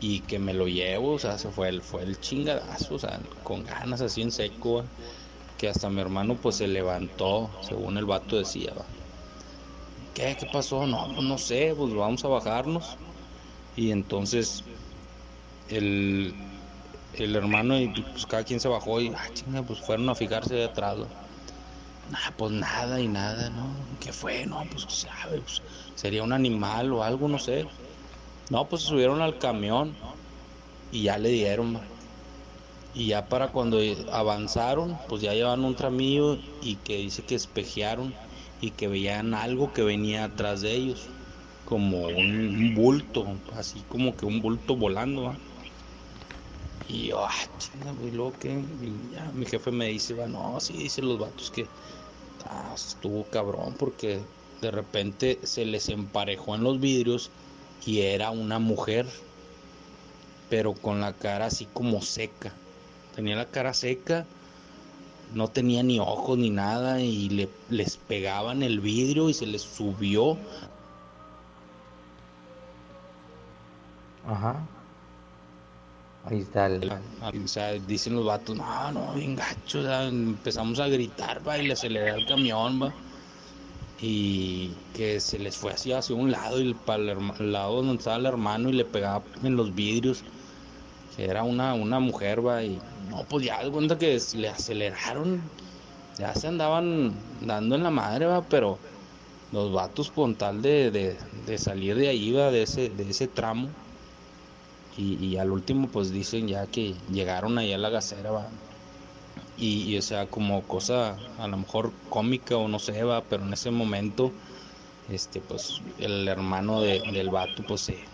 y 0.00 0.20
que 0.20 0.38
me 0.38 0.54
lo 0.54 0.68
llevo, 0.68 1.12
o 1.12 1.18
sea, 1.18 1.38
se 1.38 1.50
fue 1.50 1.68
el, 1.68 1.82
fue 1.82 2.02
el 2.02 2.20
chingadazo, 2.20 2.94
o 2.94 2.98
sea, 2.98 3.20
con 3.42 3.64
ganas 3.64 4.00
así 4.00 4.22
en 4.22 4.32
seco, 4.32 4.84
que 5.56 5.68
hasta 5.68 5.88
mi 5.90 6.00
hermano 6.00 6.36
pues 6.40 6.56
se 6.56 6.68
levantó, 6.68 7.50
según 7.60 7.96
el 7.96 8.04
vato 8.04 8.36
decía, 8.36 8.72
¿qué? 10.14 10.36
¿Qué 10.38 10.46
pasó? 10.46 10.86
No, 10.86 11.08
pues 11.14 11.26
no 11.26 11.38
sé, 11.38 11.74
pues 11.76 11.94
vamos 11.94 12.24
a 12.24 12.28
bajarnos. 12.28 12.98
Y 13.76 13.90
entonces 13.90 14.64
el, 15.68 16.34
el 17.14 17.36
hermano 17.36 17.78
y 17.78 17.88
pues 17.88 18.26
cada 18.26 18.44
quien 18.44 18.60
se 18.60 18.68
bajó 18.68 19.00
y 19.00 19.08
ah, 19.14 19.28
chinga, 19.34 19.62
pues 19.62 19.80
fueron 19.80 20.08
a 20.08 20.14
fijarse 20.14 20.54
de 20.54 20.64
atrás. 20.64 20.98
pues 22.36 22.52
nada 22.52 23.00
y 23.00 23.08
nada, 23.08 23.50
¿no? 23.50 23.74
¿Qué 24.00 24.12
fue? 24.12 24.46
No, 24.46 24.62
pues 24.70 24.84
sabe, 24.88 25.40
pues, 25.40 25.62
sería 25.94 26.22
un 26.22 26.32
animal 26.32 26.92
o 26.92 27.02
algo, 27.02 27.28
no 27.28 27.38
sé. 27.38 27.66
No, 28.50 28.68
pues 28.68 28.82
subieron 28.82 29.22
al 29.22 29.38
camión 29.38 29.96
y 30.90 31.04
ya 31.04 31.18
le 31.18 31.30
dieron. 31.30 31.80
Y 32.94 33.08
ya 33.08 33.28
para 33.28 33.48
cuando 33.52 33.78
avanzaron, 34.12 34.98
pues 35.08 35.20
ya 35.22 35.34
llevan 35.34 35.64
un 35.64 35.74
tramillo 35.76 36.38
y 36.62 36.76
que 36.76 36.96
dice 36.98 37.24
que 37.24 37.34
espejearon 37.34 38.14
y 38.60 38.70
que 38.70 38.88
veían 38.88 39.34
algo 39.34 39.72
que 39.72 39.82
venía 39.82 40.24
atrás 40.24 40.62
de 40.62 40.72
ellos, 40.74 41.08
como 41.64 42.06
un, 42.08 42.74
bulto, 42.74 43.26
así 43.56 43.82
como 43.88 44.16
que 44.16 44.26
un 44.26 44.40
bulto 44.40 44.76
volando. 44.76 45.34
Y 46.88 47.08
yo, 47.08 47.24
ah, 47.24 47.32
chinga, 47.58 47.92
muy 47.92 48.10
loco. 48.10 48.38
mi 49.34 49.46
jefe 49.46 49.70
me 49.70 49.88
dice, 49.88 50.14
va, 50.14 50.26
no, 50.26 50.60
sí, 50.60 50.74
dicen 50.74 51.08
los 51.08 51.18
vatos 51.18 51.50
que 51.50 51.66
ah, 52.46 52.72
estuvo 52.74 53.24
cabrón 53.24 53.74
porque 53.78 54.20
de 54.60 54.70
repente 54.70 55.38
se 55.42 55.64
les 55.64 55.88
emparejó 55.88 56.54
en 56.54 56.64
los 56.64 56.80
vidrios 56.80 57.30
y 57.84 58.00
era 58.00 58.30
una 58.30 58.58
mujer, 58.58 59.06
pero 60.48 60.74
con 60.74 61.00
la 61.00 61.12
cara 61.12 61.46
así 61.46 61.66
como 61.66 62.02
seca. 62.02 62.52
Tenía 63.14 63.36
la 63.36 63.46
cara 63.46 63.74
seca, 63.74 64.26
no 65.34 65.48
tenía 65.48 65.82
ni 65.82 65.98
ojos 65.98 66.38
ni 66.38 66.50
nada 66.50 67.00
y 67.00 67.28
le, 67.28 67.48
les 67.70 67.96
pegaban 67.96 68.62
el 68.62 68.80
vidrio 68.80 69.28
y 69.28 69.34
se 69.34 69.46
les 69.46 69.62
subió. 69.62 70.38
Ajá. 74.26 74.66
Ahí 76.24 76.40
está 76.40 76.66
el... 76.66 76.90
O 76.90 77.48
sea, 77.48 77.72
dicen 77.72 78.14
los 78.14 78.24
vatos, 78.24 78.56
no, 78.56 78.92
no, 78.92 79.12
bien 79.12 79.36
gacho, 79.36 79.86
empezamos 80.02 80.80
a 80.80 80.88
gritar, 80.88 81.46
va, 81.46 81.58
y 81.58 81.66
le 81.66 81.74
aceleré 81.74 82.10
el 82.10 82.26
camión, 82.26 82.82
va 82.82 82.94
y 84.06 84.70
que 84.94 85.20
se 85.20 85.38
les 85.38 85.56
fue 85.56 85.72
así 85.72 85.92
hacia 85.92 86.14
un 86.14 86.30
lado 86.30 86.60
y 86.60 86.74
para 86.74 87.02
el, 87.02 87.52
lado 87.52 87.76
donde 87.76 87.94
estaba 87.94 88.16
el 88.16 88.26
hermano 88.26 88.68
y 88.68 88.72
le 88.72 88.84
pegaba 88.84 89.22
en 89.42 89.56
los 89.56 89.74
vidrios 89.74 90.24
era 91.18 91.42
una, 91.42 91.74
una 91.74 92.00
mujer 92.00 92.46
va 92.46 92.62
y 92.62 92.78
no 93.10 93.24
pues 93.24 93.46
ya 93.46 93.62
de 93.62 93.70
cuenta 93.70 93.98
que 93.98 94.20
le 94.34 94.48
aceleraron 94.48 95.42
ya 96.18 96.34
se 96.34 96.48
andaban 96.48 97.14
dando 97.40 97.74
en 97.74 97.82
la 97.82 97.90
madre 97.90 98.26
va 98.26 98.42
pero 98.42 98.78
los 99.52 99.72
vatos 99.72 100.10
con 100.10 100.34
tal 100.34 100.62
de, 100.62 100.90
de, 100.90 101.58
salir 101.58 101.96
de 101.96 102.08
ahí 102.08 102.32
va 102.32 102.50
de 102.50 102.62
ese 102.62 102.88
de 102.88 103.08
ese 103.08 103.28
tramo 103.28 103.68
y, 104.96 105.14
y, 105.24 105.36
al 105.38 105.50
último 105.50 105.88
pues 105.88 106.12
dicen 106.12 106.46
ya 106.46 106.66
que 106.66 106.94
llegaron 107.10 107.58
ahí 107.58 107.72
a 107.72 107.78
la 107.78 107.90
gacera 107.90 108.30
va 108.30 108.48
y, 109.56 109.96
o 109.96 110.02
sea, 110.02 110.26
como 110.26 110.62
cosa 110.62 111.16
a 111.38 111.46
lo 111.48 111.56
mejor 111.56 111.92
cómica 112.10 112.56
o 112.56 112.68
no 112.68 112.78
sé, 112.78 113.02
va, 113.04 113.22
pero 113.22 113.44
en 113.44 113.52
ese 113.52 113.70
momento, 113.70 114.32
este, 115.08 115.40
pues 115.40 115.80
el 115.98 116.26
hermano 116.28 116.80
de, 116.80 117.00
del 117.12 117.30
vato, 117.30 117.62
pues, 117.66 117.82
se, 117.82 118.04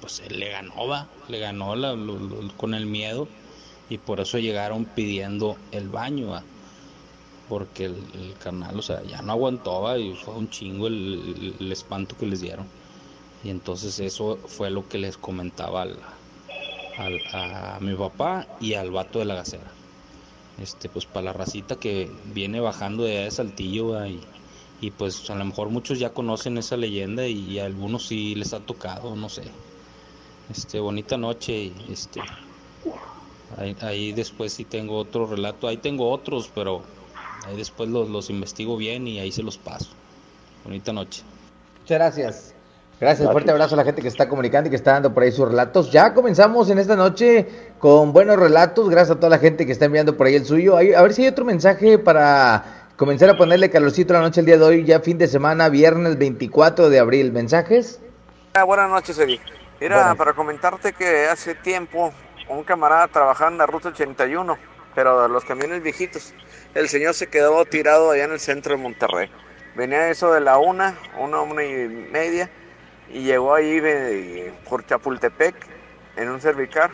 pues 0.00 0.22
le 0.30 0.50
ganó, 0.50 0.86
va, 0.86 1.08
le 1.28 1.38
ganó 1.38 1.74
con 2.56 2.74
el 2.74 2.86
miedo 2.86 3.28
y 3.90 3.98
por 3.98 4.20
eso 4.20 4.38
llegaron 4.38 4.84
pidiendo 4.84 5.56
el 5.72 5.88
baño, 5.88 6.28
va, 6.28 6.42
porque 7.48 7.86
el, 7.86 8.34
carnal, 8.42 8.78
o 8.78 8.82
sea, 8.82 9.02
ya 9.02 9.22
no 9.22 9.32
aguantó, 9.32 9.82
va, 9.82 9.98
y 9.98 10.14
fue 10.14 10.34
un 10.34 10.50
chingo 10.50 10.86
el, 10.86 11.56
el, 11.58 11.72
espanto 11.72 12.16
que 12.16 12.26
les 12.26 12.40
dieron. 12.40 12.66
Y 13.44 13.50
entonces 13.50 13.98
eso 14.00 14.38
fue 14.46 14.70
lo 14.70 14.88
que 14.88 14.98
les 14.98 15.16
comentaba 15.16 15.82
al, 15.82 15.98
al, 16.98 17.20
a 17.32 17.78
mi 17.80 17.94
papá 17.94 18.46
y 18.60 18.74
al 18.74 18.90
vato 18.90 19.20
de 19.20 19.24
la 19.24 19.34
gacera 19.36 19.78
este 20.60 20.88
pues 20.88 21.06
para 21.06 21.26
la 21.26 21.32
racita 21.32 21.76
que 21.76 22.10
viene 22.32 22.60
bajando 22.60 23.04
de, 23.04 23.24
de 23.24 23.30
Saltillo 23.30 24.04
y, 24.06 24.20
y, 24.80 24.90
pues 24.90 25.28
a 25.30 25.34
lo 25.34 25.44
mejor 25.44 25.70
muchos 25.70 25.98
ya 25.98 26.12
conocen 26.12 26.58
esa 26.58 26.76
leyenda 26.76 27.26
y, 27.26 27.58
a 27.58 27.66
algunos 27.66 28.06
sí 28.06 28.34
les 28.34 28.52
ha 28.52 28.60
tocado, 28.60 29.16
no 29.16 29.28
sé. 29.28 29.44
Este 30.50 30.80
bonita 30.80 31.16
noche 31.16 31.72
este 31.90 32.20
ahí, 33.80 34.12
después 34.12 34.52
sí 34.52 34.64
tengo 34.64 34.96
otro 34.96 35.26
relato, 35.26 35.68
ahí 35.68 35.78
tengo 35.78 36.10
otros, 36.10 36.50
pero 36.54 36.82
ahí 37.46 37.56
después 37.56 37.88
los, 37.88 38.08
los 38.08 38.30
investigo 38.30 38.76
bien 38.76 39.06
y 39.06 39.18
ahí 39.18 39.32
se 39.32 39.42
los 39.42 39.58
paso. 39.58 39.90
Bonita 40.64 40.92
noche. 40.92 41.22
Muchas 41.80 41.98
gracias. 41.98 42.54
Gracias, 43.00 43.30
fuerte 43.30 43.52
abrazo 43.52 43.76
a 43.76 43.78
la 43.78 43.84
gente 43.84 44.02
que 44.02 44.08
está 44.08 44.28
comunicando 44.28 44.66
y 44.66 44.70
que 44.70 44.76
está 44.76 44.92
dando 44.92 45.14
por 45.14 45.22
ahí 45.22 45.30
sus 45.30 45.46
relatos. 45.46 45.92
Ya 45.92 46.14
comenzamos 46.14 46.68
en 46.68 46.80
esta 46.80 46.96
noche 46.96 47.46
con 47.78 48.12
buenos 48.12 48.36
relatos, 48.36 48.88
gracias 48.88 49.16
a 49.16 49.20
toda 49.20 49.30
la 49.30 49.38
gente 49.38 49.66
que 49.66 49.72
está 49.72 49.84
enviando 49.84 50.16
por 50.16 50.26
ahí 50.26 50.34
el 50.34 50.44
suyo. 50.44 50.76
a 50.76 50.80
ver 50.80 51.14
si 51.14 51.22
hay 51.22 51.28
otro 51.28 51.44
mensaje 51.44 51.98
para 51.98 52.88
comenzar 52.96 53.30
a 53.30 53.36
ponerle 53.36 53.70
calorcito 53.70 54.14
la 54.14 54.20
noche 54.20 54.40
el 54.40 54.46
día 54.46 54.58
de 54.58 54.64
hoy, 54.64 54.84
ya 54.84 54.98
fin 54.98 55.16
de 55.16 55.28
semana, 55.28 55.68
viernes 55.68 56.18
24 56.18 56.90
de 56.90 56.98
abril. 56.98 57.30
¿Mensajes? 57.30 58.00
Ah, 58.54 58.64
buenas 58.64 58.90
noches, 58.90 59.16
Eri. 59.16 59.38
Era 59.80 60.14
para 60.16 60.32
comentarte 60.32 60.92
que 60.92 61.26
hace 61.26 61.54
tiempo 61.54 62.12
un 62.48 62.64
camarada 62.64 63.06
trabajaba 63.08 63.50
en 63.50 63.58
la 63.58 63.66
ruta 63.66 63.90
81, 63.90 64.58
pero 64.94 65.28
los 65.28 65.44
camiones 65.44 65.82
viejitos. 65.82 66.34
El 66.74 66.88
señor 66.88 67.14
se 67.14 67.28
quedó 67.28 67.64
tirado 67.64 68.10
allá 68.10 68.24
en 68.24 68.32
el 68.32 68.40
centro 68.40 68.76
de 68.76 68.82
Monterrey. 68.82 69.30
Venía 69.76 70.10
eso 70.10 70.32
de 70.32 70.40
la 70.40 70.58
una, 70.58 70.98
una, 71.18 71.40
una 71.42 71.64
y 71.64 71.86
media 71.86 72.50
y 73.08 73.22
llegó 73.22 73.54
ahí 73.54 74.52
por 74.68 74.84
Chapultepec 74.84 75.54
en 76.16 76.28
un 76.28 76.40
cervicar, 76.40 76.90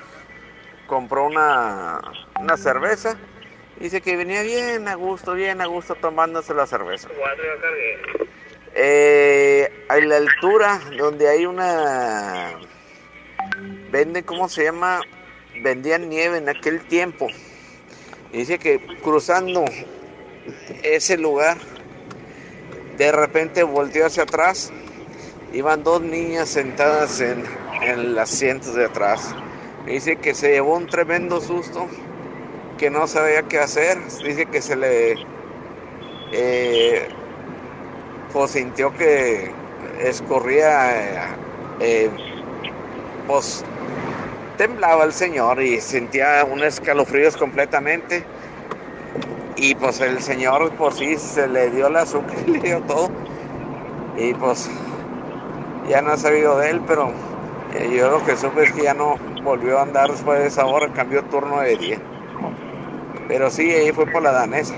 compró 0.87 1.25
una, 1.25 2.01
una 2.38 2.57
cerveza, 2.59 3.16
dice 3.81 4.03
que 4.03 4.16
venía 4.16 4.42
bien 4.42 4.87
a 4.88 4.94
gusto, 4.94 5.33
bien 5.33 5.62
a 5.62 5.66
gusto 5.66 5.94
tomándose 5.94 6.53
la 6.53 6.66
cerveza. 6.66 7.09
Eh, 8.75 9.87
a 9.88 9.97
la 9.97 10.16
altura 10.16 10.81
donde 10.99 11.29
hay 11.29 11.47
una 11.47 12.59
vende 13.90 14.24
cómo 14.24 14.48
se 14.48 14.64
llama 14.64 15.00
vendían 15.62 16.09
nieve 16.09 16.38
en 16.38 16.48
aquel 16.48 16.85
tiempo 16.87 17.28
dice 18.33 18.59
que 18.59 18.80
cruzando 19.02 19.64
ese 20.83 21.16
lugar 21.16 21.59
de 22.98 23.12
repente 23.12 23.62
volteó 23.62 24.07
hacia 24.07 24.24
atrás 24.24 24.72
Iban 25.54 25.85
dos 25.85 26.02
niñas 26.02 26.48
sentadas 26.48 27.20
en, 27.20 27.44
el 27.80 28.18
asiento 28.18 28.72
de 28.72 28.87
atrás. 28.87 29.37
Dice 29.87 30.16
que 30.16 30.35
se 30.35 30.50
llevó 30.50 30.76
un 30.76 30.88
tremendo 30.88 31.40
susto, 31.40 31.87
que 32.76 32.90
no 32.90 33.07
sabía 33.07 33.42
qué 33.42 33.61
hacer. 33.61 33.98
Dice 34.24 34.46
que 34.46 34.61
se 34.61 34.74
le... 34.74 35.14
Eh, 36.33 37.07
pues 38.33 38.50
sintió 38.50 38.92
que 38.94 39.52
escorría... 40.00 41.37
Eh, 41.78 42.11
pues 43.26 43.64
temblaba 44.56 45.04
el 45.04 45.12
señor 45.12 45.62
y 45.62 45.80
sentía 45.80 46.44
un 46.44 46.62
escalofríos 46.62 47.37
completamente. 47.37 48.24
Y 49.56 49.74
pues 49.74 50.00
el 50.00 50.20
señor 50.20 50.72
por 50.72 50.92
sí 50.92 51.16
se 51.16 51.48
le 51.48 51.70
dio 51.70 51.87
el 51.87 51.96
azúcar 51.96 52.37
y 52.46 52.50
le 52.50 52.58
dio 52.60 52.80
todo. 52.82 53.10
Y 54.16 54.34
pues 54.34 54.70
ya 55.88 56.02
no 56.02 56.12
ha 56.12 56.16
sabido 56.16 56.58
de 56.58 56.70
él, 56.70 56.80
pero 56.87 57.12
eh, 57.74 57.94
yo 57.96 58.10
lo 58.10 58.24
que 58.24 58.37
supe 58.37 58.64
es 58.64 58.72
que 58.72 58.82
ya 58.82 58.94
no 58.94 59.16
volvió 59.42 59.78
a 59.78 59.82
andar 59.82 60.10
después 60.10 60.40
de 60.40 60.46
esa 60.46 60.66
hora, 60.66 60.92
cambió 60.92 61.22
turno 61.24 61.60
de 61.60 61.76
día. 61.76 61.98
Pero 63.28 63.50
sí, 63.50 63.70
ahí 63.70 63.92
fue 63.92 64.06
por 64.06 64.22
la 64.22 64.32
danesa. 64.32 64.74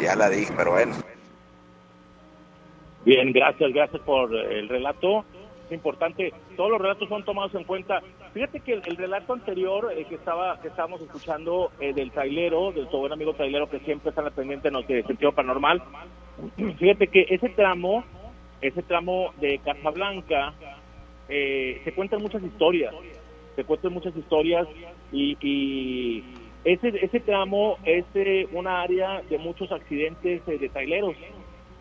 Ya 0.00 0.16
la 0.16 0.28
dije, 0.28 0.52
pero 0.56 0.72
bueno. 0.72 0.94
Bien, 3.04 3.32
gracias, 3.32 3.72
gracias 3.72 4.00
por 4.02 4.34
el 4.34 4.68
relato. 4.68 5.24
Importante, 5.74 6.32
todos 6.56 6.70
los 6.70 6.80
relatos 6.80 7.08
son 7.08 7.24
tomados 7.24 7.54
en 7.54 7.64
cuenta. 7.64 8.02
Fíjate 8.34 8.60
que 8.60 8.74
el, 8.74 8.96
relato 8.96 9.32
anterior 9.32 9.92
eh, 9.96 10.04
que 10.04 10.16
estaba 10.16 10.60
que 10.60 10.68
estábamos 10.68 11.00
escuchando 11.00 11.70
eh, 11.80 11.92
del 11.92 12.10
trailero, 12.10 12.72
del 12.72 12.88
tu 12.88 12.98
buen 12.98 13.12
amigo 13.12 13.34
trailero 13.34 13.68
que 13.68 13.80
siempre 13.80 14.10
está 14.10 14.22
al 14.22 14.32
pendiente 14.32 14.68
en 14.68 14.74
los 14.74 14.86
de 14.86 15.02
sentido 15.04 15.32
paranormal, 15.32 15.82
fíjate 16.78 17.08
que 17.08 17.26
ese 17.28 17.48
tramo 17.50 18.04
ese 18.62 18.82
tramo 18.82 19.34
de 19.40 19.58
Casablanca 19.58 20.54
eh, 21.28 21.80
se 21.84 21.92
cuentan 21.92 22.22
muchas 22.22 22.42
historias, 22.42 22.94
se 23.56 23.64
cuentan 23.64 23.92
muchas 23.92 24.16
historias 24.16 24.66
y, 25.10 26.24
ese, 26.64 26.92
ese 27.04 27.18
tramo 27.18 27.76
es 27.84 28.04
una 28.52 28.82
área 28.82 29.20
de 29.28 29.36
muchos 29.36 29.72
accidentes 29.72 30.42
eh, 30.46 30.58
de 30.58 30.68
traileros. 30.68 31.16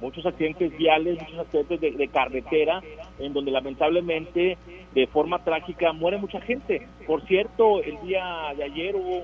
Muchos 0.02 0.26
accidentes 0.26 0.76
viales, 0.78 1.20
muchos 1.22 1.40
accidentes 1.40 1.80
de, 1.80 1.92
de 1.92 2.08
carretera, 2.08 2.82
en 3.20 3.34
donde 3.34 3.52
lamentablemente 3.52 4.58
de 4.94 5.08
forma 5.08 5.44
trágica 5.44 5.94
muere 5.94 6.18
mucha 6.18 6.42
gente. 6.42 6.88
Por 7.08 7.26
cierto, 7.26 7.82
el 7.82 8.00
día 8.02 8.54
de 8.58 8.64
ayer 8.64 8.96
hubo 8.96 9.24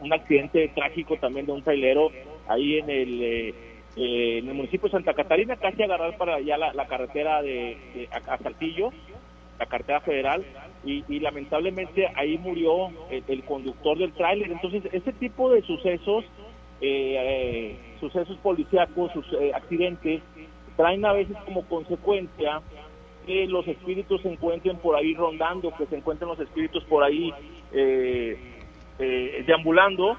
un, 0.00 0.12
accidente 0.12 0.68
trágico 0.74 1.16
también 1.16 1.44
de 1.46 1.52
un 1.52 1.62
trailero 1.62 2.10
ahí 2.46 2.78
en 2.78 2.88
el, 2.88 3.22
eh, 3.22 3.48
eh, 3.96 4.38
en 4.38 4.48
el 4.48 4.54
municipio 4.54 4.88
de 4.88 4.92
Santa 4.92 5.12
Catarina, 5.12 5.56
casi 5.56 5.82
agarrar 5.82 6.16
para 6.16 6.36
allá 6.36 6.56
la, 6.56 6.86
carretera 6.86 7.42
de, 7.42 7.76
de- 7.94 8.08
a, 8.12 8.38
Saltillo, 8.38 8.90
la 9.58 9.66
carretera 9.66 10.00
federal, 10.00 10.44
y, 10.84 11.02
lamentablemente 11.20 12.08
ahí 12.14 12.36
murió 12.38 12.88
el, 13.10 13.24
el 13.26 13.42
conductor 13.44 13.98
del 13.98 14.12
tráiler. 14.12 14.52
Entonces, 14.52 14.82
ese 14.92 15.12
tipo 15.14 15.50
de 15.50 15.62
sucesos, 15.62 16.24
eh, 16.80 17.16
eh, 17.16 17.76
sucesos 18.00 18.36
policíacos, 18.38 19.12
sus 19.12 19.26
eh, 19.34 19.52
accidentes, 19.54 20.22
traen 20.76 21.04
a 21.04 21.12
veces 21.12 21.36
como 21.44 21.66
consecuencia 21.66 22.60
que 23.26 23.46
los 23.46 23.66
espíritus 23.66 24.20
se 24.22 24.28
encuentren 24.28 24.76
por 24.78 24.96
ahí 24.96 25.14
rondando, 25.14 25.72
que 25.76 25.86
se 25.86 25.96
encuentren 25.96 26.28
los 26.28 26.40
espíritus 26.40 26.84
por 26.84 27.04
ahí 27.04 27.32
eh, 27.72 28.36
deambulando 29.46 30.16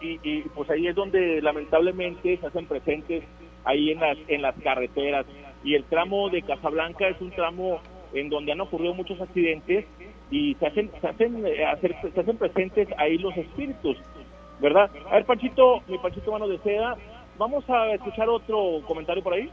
y, 0.00 0.18
y, 0.22 0.42
pues 0.54 0.68
ahí 0.70 0.88
es 0.88 0.94
donde 0.94 1.40
lamentablemente 1.42 2.38
se 2.38 2.46
hacen 2.46 2.66
presentes 2.66 3.22
ahí 3.64 3.90
en 3.90 4.00
las 4.00 4.18
en 4.28 4.42
las 4.42 4.56
carreteras. 4.56 5.26
Y 5.62 5.74
el 5.74 5.84
tramo 5.84 6.30
de 6.30 6.42
Casablanca 6.42 7.06
es 7.06 7.20
un 7.20 7.30
tramo 7.30 7.80
en 8.14 8.30
donde 8.30 8.52
han 8.52 8.60
ocurrido 8.60 8.94
muchos 8.94 9.20
accidentes 9.20 9.84
y 10.30 10.54
se 10.54 10.66
hacen 10.66 10.90
se 11.00 11.06
hacen 11.06 11.42
se 11.42 12.20
hacen 12.20 12.36
presentes 12.36 12.88
ahí 12.96 13.18
los 13.18 13.36
espíritus 13.36 13.96
verdad 14.60 14.90
a 15.10 15.14
ver 15.14 15.24
Panchito 15.24 15.82
mi 15.88 15.98
Panchito 15.98 16.32
mano 16.32 16.48
de 16.48 16.58
seda 16.58 16.96
vamos 17.38 17.64
a 17.68 17.92
escuchar 17.94 18.28
otro 18.28 18.82
comentario 18.86 19.22
por 19.22 19.34
ahí 19.34 19.50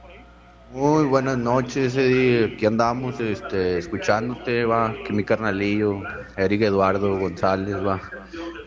Muy 0.74 1.06
buenas 1.06 1.38
noches, 1.38 1.96
Eddie. 1.96 2.54
Aquí 2.54 2.66
andamos 2.66 3.18
este, 3.22 3.78
escuchándote, 3.78 4.66
va. 4.66 4.90
Aquí 4.90 5.14
mi 5.14 5.24
carnalillo, 5.24 6.02
Eric 6.36 6.64
Eduardo 6.64 7.18
González, 7.18 7.76
va. 7.76 8.02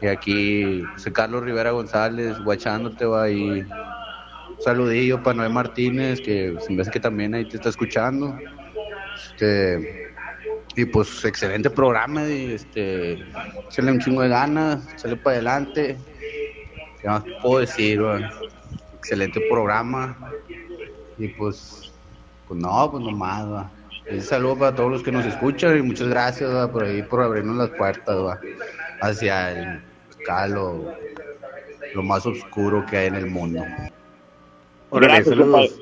Y 0.00 0.07
aquí 0.07 0.83
José 0.94 1.12
Carlos 1.12 1.42
Rivera 1.42 1.72
González, 1.72 2.38
guachándote, 2.42 3.05
va. 3.05 3.29
Y 3.29 3.61
un 3.61 3.68
saludillo 4.61 5.22
para 5.22 5.37
Noé 5.37 5.50
Martínez, 5.50 6.22
que 6.22 6.57
se 6.61 6.72
me 6.72 6.81
hace 6.81 6.90
que 6.90 7.00
también 7.00 7.35
ahí 7.35 7.44
te 7.44 7.57
está 7.57 7.68
escuchando. 7.68 8.35
Este, 9.14 10.14
y 10.76 10.87
pues 10.87 11.22
excelente 11.26 11.68
programa, 11.68 12.22
Eddie. 12.22 12.55
Este, 12.55 13.12
échale 13.68 13.92
un 13.92 14.00
chingo 14.00 14.22
de 14.22 14.31
ganas, 14.31 14.90
échale 14.94 15.16
para 15.16 15.37
adelante. 15.37 15.98
¿Qué 17.00 17.08
más 17.08 17.24
puedo 17.42 17.60
decir? 17.60 18.00
Excelente 18.98 19.40
programa. 19.50 20.16
Y 21.18 21.28
pues, 21.28 21.92
pues 22.48 22.60
no, 22.60 22.90
pues 22.90 23.02
nomás, 23.02 23.50
va. 23.50 23.70
Un 24.10 24.20
saludo 24.22 24.58
para 24.58 24.74
todos 24.74 24.90
los 24.90 25.02
que 25.02 25.12
nos 25.12 25.24
escuchan 25.24 25.78
y 25.78 25.82
muchas 25.82 26.08
gracias 26.08 26.52
va, 26.52 26.70
por 26.70 26.84
ahí, 26.84 27.02
por 27.02 27.22
abrirnos 27.22 27.56
las 27.56 27.70
puertas 27.70 28.16
va, 28.16 28.40
hacia 29.00 29.52
el, 29.52 29.80
acá 30.20 30.48
lo, 30.48 30.96
más 32.02 32.26
oscuro 32.26 32.84
que 32.86 32.96
hay 32.96 33.06
en 33.06 33.14
el 33.14 33.26
mundo. 33.26 33.64
Órale, 34.90 35.14
Gracias, 35.14 35.36
saludos. 35.36 35.80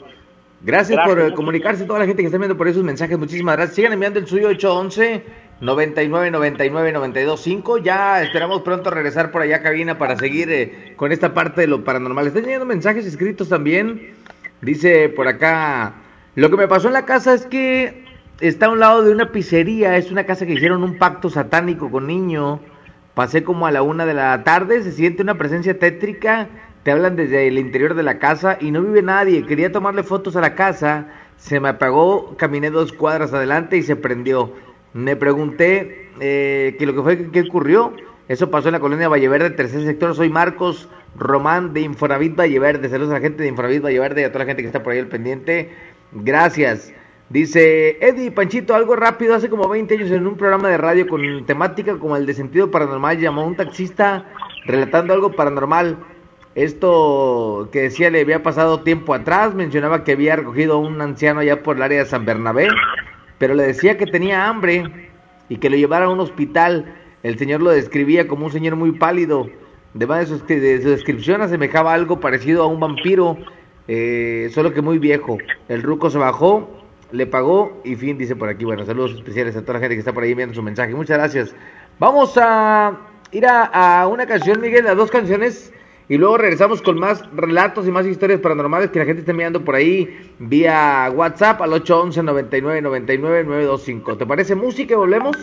Gracias, 0.61 0.99
Gracias, 0.99 1.07
por 1.07 1.21
eh, 1.21 1.35
comunicarse, 1.35 1.85
toda 1.85 2.01
la 2.01 2.07
gente 2.07 2.23
que 2.23 2.27
está 2.27 2.37
enviando 2.37 2.57
por 2.57 2.69
esos 2.69 2.83
mensajes. 2.83 3.17
Muchísimas 3.19 3.57
gracias. 3.57 3.77
Sigan 3.77 3.93
enviando 3.93 4.19
el 4.19 4.27
suyo 4.27 4.49
811 4.49 5.25
99 5.61 6.31
99 6.31 6.93
92 6.93 7.41
5. 7.41 7.79
Ya 7.79 8.23
esperamos 8.23 8.63
pronto 8.63 8.91
regresar 8.91 9.31
por 9.31 9.43
allá 9.43 9.63
cabina 9.63 9.99
para 9.99 10.17
seguir 10.17 10.51
eh, 10.51 10.95
con 10.97 11.13
esta 11.13 11.35
parte 11.35 11.63
de 11.63 11.67
lo 11.67 11.85
paranormal. 11.85 12.27
Están 12.27 12.45
llegando 12.45 12.67
mensajes 12.67 13.07
escritos 13.07 13.49
también. 13.49 14.15
Dice 14.61 15.09
por 15.09 15.29
acá, 15.29 15.95
lo 16.35 16.51
que 16.51 16.57
me 16.57 16.69
pasó 16.69 16.89
en 16.89 16.95
la 16.95 17.05
casa 17.05 17.35
es 17.35 17.47
que 17.47 18.05
está 18.41 18.67
a 18.67 18.71
un 18.71 18.79
lado 18.79 19.03
de 19.03 19.13
una 19.13 19.33
pizzería. 19.33 19.97
Es 19.97 20.11
una 20.11 20.25
casa 20.25 20.47
que 20.47 20.53
hicieron 20.53 20.85
un 20.85 20.99
pacto 20.99 21.31
satánico 21.31 21.91
con 21.91 22.07
niño. 22.07 22.61
Pasé 23.15 23.43
como 23.43 23.67
a 23.67 23.73
la 23.73 23.83
una 23.83 24.07
de 24.07 24.15
la 24.15 24.45
tarde, 24.45 24.81
se 24.85 24.93
siente 24.93 25.25
una 25.25 25.37
presencia 25.37 25.77
tétrica, 25.77 26.47
te 26.85 26.93
hablan 26.93 27.17
desde 27.17 27.49
el 27.49 27.59
interior 27.59 27.95
de 27.95 28.05
la 28.05 28.21
casa 28.21 28.59
y 28.61 28.71
no 28.71 28.81
vive 28.81 29.03
nadie. 29.03 29.45
Quería 29.45 29.73
tomarle 29.73 30.05
fotos 30.05 30.37
a 30.37 30.41
la 30.41 30.55
casa, 30.55 31.09
se 31.37 31.59
me 31.59 31.69
apagó, 31.69 32.37
caminé 32.37 32.71
dos 32.71 32.93
cuadras 32.93 33.33
adelante 33.33 33.77
y 33.77 33.83
se 33.83 33.97
prendió. 33.97 34.53
Me 34.95 35.17
pregunté 35.17 36.11
eh, 36.21 36.77
que 36.79 36.87
lo 36.87 36.95
que 36.95 37.03
fue, 37.03 37.31
qué 37.31 37.43
ocurrió. 37.43 37.95
Eso 38.29 38.51
pasó 38.51 38.69
en 38.69 38.73
la 38.73 38.81
colonia 38.81 39.09
Valleverde, 39.09 39.51
tercer 39.51 39.83
sector. 39.85 40.15
Soy 40.15 40.29
Marcos 40.29 40.89
Román 41.17 41.73
de 41.73 41.81
Infonavit 41.81 42.37
Valleverde. 42.37 42.89
Saludos 42.89 43.11
a 43.13 43.15
la 43.15 43.21
gente 43.21 43.43
de 43.43 43.49
Infonavit 43.49 43.83
Valleverde 43.83 44.21
y 44.21 44.25
a 44.25 44.33
toda 44.33 44.45
la 44.45 44.49
gente 44.49 44.63
que 44.63 44.69
está 44.69 44.83
por 44.83 44.93
ahí 44.93 44.99
al 44.99 45.09
pendiente. 45.09 45.71
Gracias. 46.13 46.93
Dice 47.31 47.99
Eddie 48.01 48.31
Panchito, 48.31 48.75
algo 48.75 48.97
rápido, 48.97 49.35
hace 49.35 49.51
como 49.51 49.69
20 49.69 49.95
años 49.95 50.11
en 50.11 50.27
un 50.27 50.37
programa 50.39 50.71
de 50.71 50.79
radio 50.79 51.07
con 51.07 51.45
temática 51.45 51.99
como 51.99 52.17
el 52.17 52.25
de 52.25 52.33
sentido 52.33 52.71
paranormal, 52.71 53.19
llamó 53.19 53.43
a 53.43 53.47
un 53.47 53.57
taxista 53.57 54.25
relatando 54.65 55.13
algo 55.13 55.33
paranormal. 55.33 55.99
Esto 56.55 57.69
que 57.71 57.83
decía 57.83 58.09
le 58.09 58.23
había 58.23 58.43
pasado 58.43 58.81
tiempo 58.81 59.13
atrás, 59.13 59.55
mencionaba 59.55 60.05
que 60.05 60.13
había 60.13 60.37
recogido 60.37 60.75
a 60.75 60.79
un 60.79 61.01
anciano 61.03 61.41
allá 61.41 61.63
por 61.63 61.77
el 61.77 61.83
área 61.83 61.99
de 61.99 62.07
San 62.07 62.25
Bernabé, 62.25 62.69
pero 63.39 63.55
le 63.55 63.65
decía 63.65 63.97
que 63.97 64.07
tenía 64.07 64.49
hambre 64.49 65.11
y 65.49 65.57
que 65.57 65.71
lo 65.71 65.77
llevara 65.77 66.07
a 66.07 66.11
un 66.11 66.21
hospital. 66.21 66.95
El 67.23 67.39
señor 67.39 67.63
lo 67.63 67.71
describía 67.71 68.29
como 68.29 68.47
un 68.47 68.53
señor 68.53 68.77
muy 68.77 68.93
pálido. 68.93 69.49
Además 69.95 70.29
de 70.29 70.39
su, 70.39 70.47
de 70.47 70.83
su 70.83 70.91
descripción 70.91 71.41
asemejaba 71.41 71.95
algo 71.95 72.21
parecido 72.21 72.63
a 72.63 72.67
un 72.67 72.79
vampiro, 72.79 73.39
eh, 73.89 74.51
solo 74.53 74.73
que 74.73 74.83
muy 74.83 74.99
viejo. 74.99 75.39
El 75.69 75.83
ruco 75.83 76.11
se 76.11 76.19
bajó, 76.19 76.69
le 77.11 77.27
pagó 77.27 77.81
y 77.85 77.97
fin, 77.97 78.19
dice 78.19 78.37
por 78.37 78.49
aquí. 78.49 78.65
Bueno, 78.65 78.85
saludos 78.85 79.13
especiales 79.13 79.57
a 79.57 79.63
toda 79.63 79.75
la 79.75 79.81
gente 79.81 79.95
que 79.95 80.01
está 80.01 80.13
por 80.13 80.23
ahí 80.23 80.35
viendo 80.35 80.55
su 80.55 80.63
mensaje. 80.63 80.95
Muchas 80.95 81.19
gracias. 81.19 81.55
Vamos 81.99 82.35
a 82.37 82.97
ir 83.33 83.47
a, 83.47 84.01
a 84.01 84.07
una 84.07 84.27
canción, 84.27 84.61
Miguel, 84.61 84.87
a 84.87 84.95
dos 84.95 85.11
canciones. 85.11 85.73
Y 86.09 86.17
luego 86.17 86.39
regresamos 86.39 86.81
con 86.81 86.99
más 86.99 87.25
relatos 87.35 87.87
y 87.87 87.91
más 87.91 88.07
historias 88.07 88.41
paranormales 88.41 88.91
que 88.91 88.99
la 88.99 89.05
gente 89.05 89.21
está 89.21 89.33
enviando 89.33 89.65
por 89.65 89.75
ahí 89.75 90.33
vía 90.39 91.11
WhatsApp 91.15 91.61
al 91.61 91.73
811 91.75 92.23
99 92.23 92.83
99 92.83 93.45
925. 93.45 94.17
¿Te 94.17 94.27
parece 94.27 94.55
música 94.55 94.95
y 94.95 94.97
volvemos? 94.97 95.37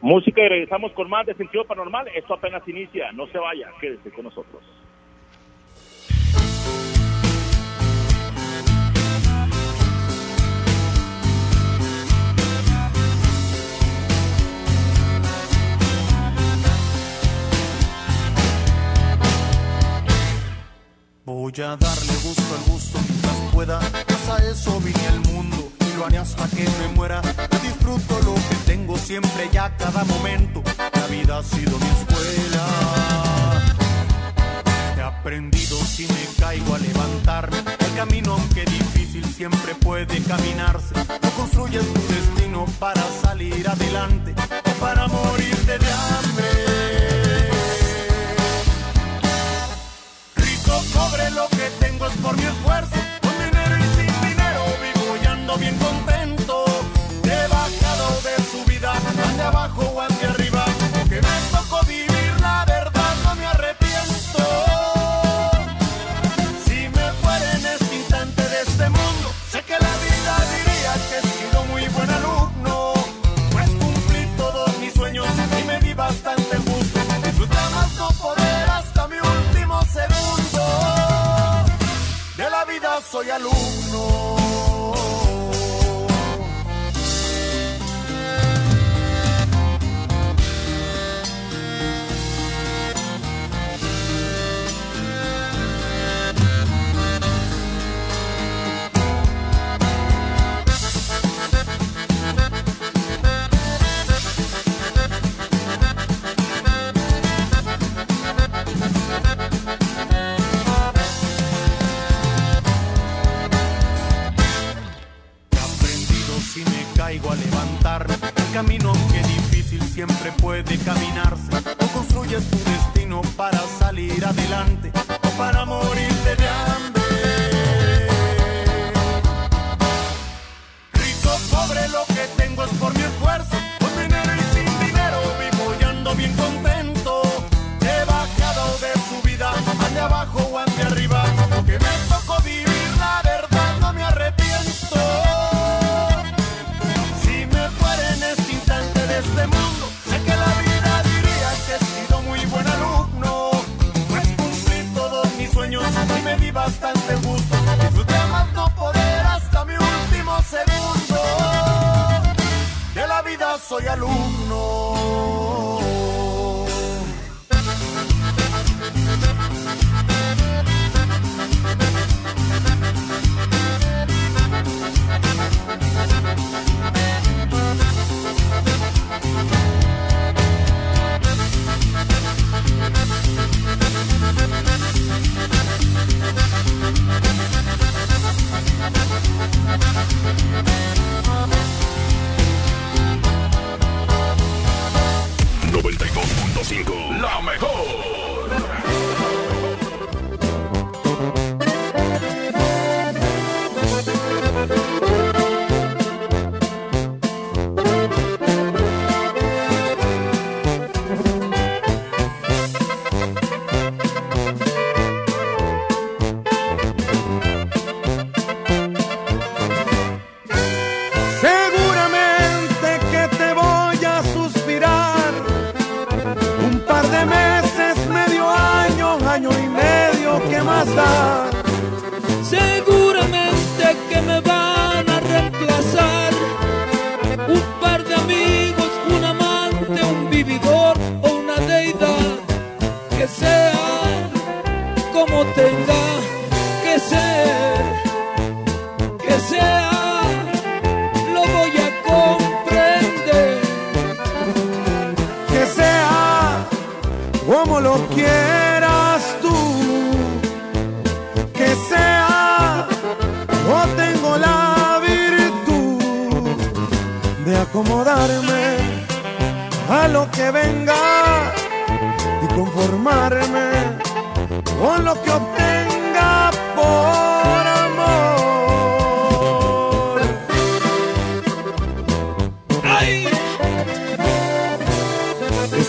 música 0.00 0.40
y 0.42 0.48
regresamos 0.48 0.92
con 0.92 1.08
más 1.08 1.26
de 1.26 1.34
sentido 1.34 1.64
paranormal 1.64 2.06
esto 2.14 2.34
apenas 2.34 2.66
inicia 2.68 3.10
no 3.12 3.26
se 3.26 3.38
vaya 3.38 3.68
quédese 3.80 4.10
con 4.10 4.24
nosotros 4.24 4.62
Voy 21.28 21.52
a 21.58 21.76
darle 21.76 22.14
gusto 22.24 22.42
al 22.54 22.72
gusto 22.72 22.98
mientras 23.06 23.34
pueda. 23.52 23.78
Pues 23.80 24.42
eso 24.44 24.80
vine 24.80 25.06
al 25.08 25.20
mundo 25.30 25.70
y 25.78 25.98
lo 25.98 26.06
haré 26.06 26.16
hasta 26.16 26.48
que 26.48 26.64
me 26.64 26.88
muera. 26.96 27.20
Yo 27.20 27.58
disfruto 27.58 28.18
lo 28.22 28.34
que 28.34 28.56
tengo 28.64 28.96
siempre 28.96 29.50
y 29.52 29.56
a 29.58 29.76
cada 29.76 30.04
momento. 30.04 30.62
La 30.94 31.06
vida 31.08 31.36
ha 31.36 31.42
sido 31.42 31.78
mi 31.78 31.86
escuela. 31.86 32.64
He 34.96 35.02
aprendido 35.02 35.76
si 35.84 36.06
me 36.06 36.26
caigo 36.40 36.74
a 36.74 36.78
levantarme. 36.78 37.58
El 37.58 37.94
camino, 37.94 38.32
aunque 38.32 38.64
difícil, 38.64 39.22
siempre 39.26 39.74
puede 39.74 40.22
caminarse. 40.22 40.94
No 40.94 41.30
construyes 41.36 41.84
tu 41.92 42.00
destino 42.08 42.64
para 42.78 43.02
salir 43.20 43.68
adelante 43.68 44.34
o 44.64 44.80
para 44.80 45.06
morirte 45.06 45.78
de 45.78 45.92
hambre. 45.92 46.27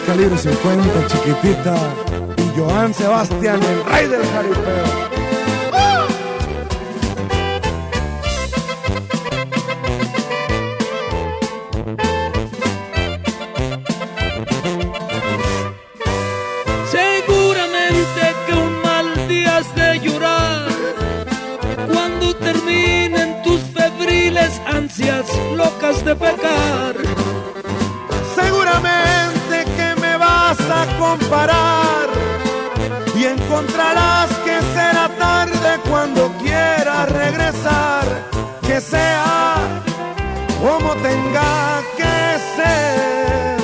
Calibre 0.09 0.37
50, 0.39 1.07
chiquitita. 1.07 1.75
Y 2.37 2.59
Joan 2.59 2.93
Sebastián, 2.95 3.59
el 3.61 3.85
rey 3.85 4.07
del 4.07 4.25
jaripeo. 4.25 5.09
Seguramente 16.89 18.21
que 18.47 18.53
un 18.53 18.79
comparar 31.09 32.07
y 33.15 33.25
encontrarás 33.25 34.29
que 34.45 34.55
será 34.75 35.09
tarde 35.17 35.71
cuando 35.89 36.31
quieras 36.43 37.11
regresar. 37.11 38.05
Que 38.67 38.79
sea 38.79 39.55
como 40.61 40.89
tenga 41.07 41.81
que 41.99 42.17
ser, 42.55 43.57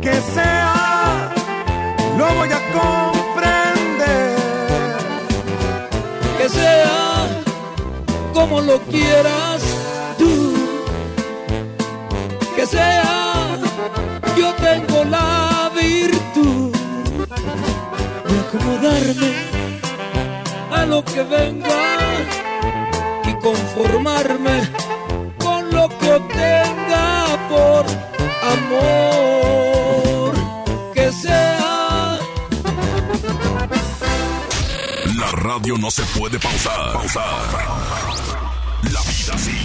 que 0.00 0.14
sea, 0.34 1.30
lo 2.18 2.26
voy 2.38 2.50
a 2.58 2.60
comprender. 2.78 4.36
Que 6.38 6.48
sea 6.48 7.26
como 8.32 8.62
lo 8.62 8.78
quieras 8.92 9.49
acomodarme 18.99 19.33
a 20.71 20.85
lo 20.85 21.03
que 21.03 21.23
venga 21.23 21.69
y 23.25 23.33
conformarme 23.41 24.69
con 25.37 25.71
lo 25.71 25.89
que 25.99 26.11
obtenga 26.11 27.25
por 27.49 27.85
amor. 28.53 30.33
Que 30.93 31.11
sea 31.11 32.19
La 35.17 35.31
radio 35.31 35.77
no 35.77 35.91
se 35.91 36.03
puede 36.17 36.39
pausar. 36.39 36.93
Pausar. 36.93 37.41
La 38.83 39.01
vida 39.01 39.37
sí. 39.37 39.57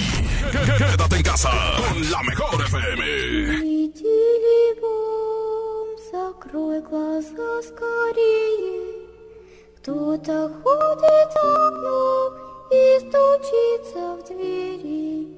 Quédate 0.78 1.16
en 1.16 1.22
casa 1.22 1.50
con 1.76 2.11
la 2.11 2.22
mejor 2.22 2.62
FM. 2.62 3.04
Видели 3.61 4.80
бом, 4.80 5.88
закрой 6.11 6.80
глаза 6.83 7.62
скорее. 7.62 8.73
Кто-то 10.24 10.48
ходит 10.64 11.28
за 11.35 11.44
окном 11.68 12.33
и 12.70 12.83
стучится 13.00 14.02
в 14.16 14.18
двери. 14.26 15.28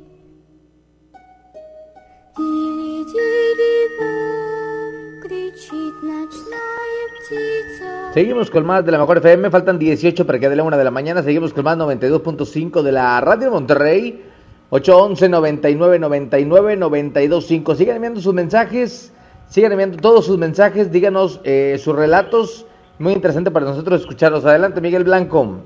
Дили-дили-бом, 2.38 4.94
кричит 5.20 5.96
ночная 6.04 7.04
птица. 7.18 8.12
Seguimos 8.14 8.46
con 8.52 8.64
más 8.64 8.86
de 8.86 8.92
la 8.92 8.98
mejor 8.98 9.18
FM, 9.18 9.50
faltan 9.50 9.80
18 9.80 10.24
para 10.24 10.38
que 10.38 10.48
dé 10.48 10.54
la 10.54 10.62
una 10.62 10.76
de 10.76 10.84
la 10.84 10.92
mañana, 10.92 11.24
seguimos 11.24 11.52
con 11.52 11.64
más 11.64 11.76
92.5 11.76 12.82
de 12.82 12.92
la 12.92 13.20
Radio 13.20 13.50
Monterrey, 13.50 14.22
811 14.70 15.28
99 15.28 15.98
99 15.98 16.76
925. 16.76 17.74
Sigan 17.74 17.96
enviando 17.96 18.20
sus 18.20 18.32
mensajes, 18.32 19.12
sigan 19.48 19.72
enviando 19.72 19.96
todos 19.96 20.24
sus 20.24 20.38
mensajes, 20.38 20.92
díganos 20.92 21.40
eh, 21.42 21.80
sus 21.82 21.96
relatos, 21.96 22.64
muy 22.99 23.13
interesante 23.13 23.51
para 23.51 23.65
nosotros 23.65 24.01
escucharlos. 24.01 24.45
Adelante, 24.45 24.81
Miguel 24.81 25.03
Blanco. 25.03 25.63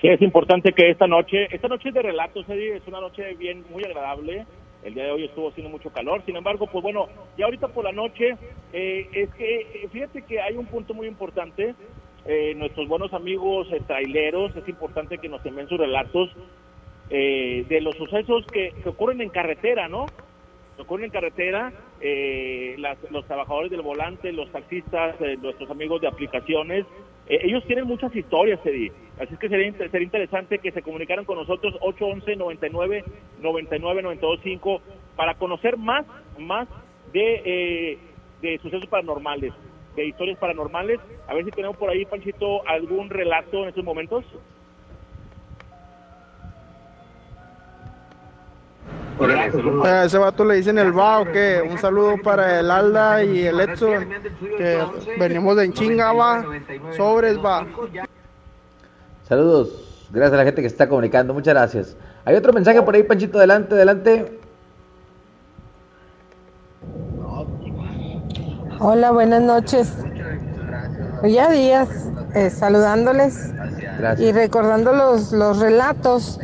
Sí, 0.00 0.08
es 0.08 0.22
importante 0.22 0.72
que 0.72 0.90
esta 0.90 1.06
noche, 1.06 1.48
esta 1.50 1.68
noche 1.68 1.90
de 1.90 2.02
relatos, 2.02 2.48
Eddie, 2.48 2.76
es 2.76 2.86
una 2.86 3.00
noche 3.00 3.34
bien, 3.34 3.64
muy 3.70 3.84
agradable. 3.84 4.46
El 4.84 4.94
día 4.94 5.04
de 5.04 5.10
hoy 5.10 5.24
estuvo 5.24 5.48
haciendo 5.48 5.70
mucho 5.70 5.90
calor, 5.90 6.22
sin 6.24 6.36
embargo, 6.36 6.68
pues 6.70 6.82
bueno, 6.84 7.08
ya 7.36 7.46
ahorita 7.46 7.66
por 7.68 7.84
la 7.84 7.90
noche, 7.90 8.36
eh, 8.72 9.08
es 9.12 9.28
que 9.34 9.60
eh, 9.60 9.88
fíjate 9.90 10.22
que 10.22 10.40
hay 10.40 10.56
un 10.56 10.66
punto 10.66 10.94
muy 10.94 11.08
importante. 11.08 11.74
Eh, 12.26 12.54
nuestros 12.54 12.86
buenos 12.86 13.12
amigos 13.12 13.66
eh, 13.72 13.80
traileros, 13.86 14.54
es 14.54 14.68
importante 14.68 15.18
que 15.18 15.28
nos 15.28 15.44
envíen 15.44 15.68
sus 15.68 15.78
relatos 15.78 16.30
eh, 17.10 17.64
de 17.68 17.80
los 17.80 17.96
sucesos 17.96 18.44
que, 18.52 18.72
que 18.82 18.88
ocurren 18.88 19.20
en 19.20 19.30
carretera, 19.30 19.88
¿no? 19.88 20.06
Que 20.76 20.82
ocurren 20.82 21.06
en 21.06 21.10
carretera, 21.10 21.72
eh, 22.00 22.74
las- 22.78 22.98
los 23.10 23.26
trabajadores 23.26 23.70
del 23.70 23.82
volante, 23.82 24.32
los 24.32 24.50
taxistas, 24.52 25.20
eh, 25.20 25.36
nuestros 25.40 25.70
amigos 25.70 26.00
de 26.00 26.08
aplicaciones, 26.08 26.86
eh, 27.28 27.40
ellos 27.44 27.64
tienen 27.66 27.86
muchas 27.86 28.14
historias, 28.14 28.60
Eddie. 28.64 28.92
Así 29.20 29.34
es 29.34 29.38
que 29.40 29.48
sería, 29.48 29.72
sería 29.90 30.02
interesante 30.04 30.58
que 30.58 30.72
se 30.72 30.82
comunicaran 30.82 31.24
con 31.24 31.36
nosotros 31.36 31.74
811 31.80 32.36
99 32.36 33.04
99 33.38 34.02
925 34.02 34.82
para 35.16 35.34
conocer 35.34 35.76
más, 35.76 36.06
más 36.38 36.68
de, 37.12 37.42
eh, 37.44 37.98
de 38.40 38.58
sucesos 38.58 38.88
paranormales, 38.88 39.52
de 39.96 40.06
historias 40.06 40.38
paranormales. 40.38 41.00
A 41.26 41.34
ver 41.34 41.44
si 41.44 41.50
tenemos 41.50 41.76
por 41.76 41.90
ahí, 41.90 42.04
Panchito, 42.04 42.66
algún 42.66 43.10
relato 43.10 43.62
en 43.62 43.68
estos 43.70 43.84
momentos. 43.84 44.24
A 49.84 50.04
ese 50.04 50.16
vato 50.16 50.44
le 50.44 50.56
dicen 50.56 50.78
el 50.78 50.96
va 50.96 51.20
o 51.20 51.24
qué. 51.24 51.60
Un 51.68 51.78
saludo 51.78 52.14
para 52.22 52.60
el 52.60 52.70
Alda 52.70 53.24
y 53.24 53.46
el 53.46 53.58
Edson, 53.60 54.08
que 54.56 54.78
venimos 55.18 55.56
de 55.56 55.64
en 55.64 55.72
chinga, 55.72 56.12
va. 56.12 56.44
Sobres, 56.96 57.36
va. 57.38 57.66
Saludos, 59.28 60.08
gracias 60.10 60.34
a 60.34 60.36
la 60.36 60.44
gente 60.44 60.62
que 60.62 60.68
se 60.68 60.74
está 60.74 60.88
comunicando, 60.88 61.34
muchas 61.34 61.52
gracias. 61.52 61.96
Hay 62.24 62.36
otro 62.36 62.52
mensaje 62.52 62.80
por 62.80 62.94
ahí, 62.94 63.02
Panchito, 63.02 63.38
adelante, 63.38 63.74
adelante. 63.74 64.38
Hola, 68.78 69.10
buenas 69.10 69.42
noches. 69.42 69.92
Ya 71.24 71.50
días 71.50 71.88
eh, 72.34 72.48
saludándoles 72.48 73.52
y 74.18 74.30
recordando 74.30 74.92
los, 74.92 75.32
los 75.32 75.58
relatos. 75.58 76.38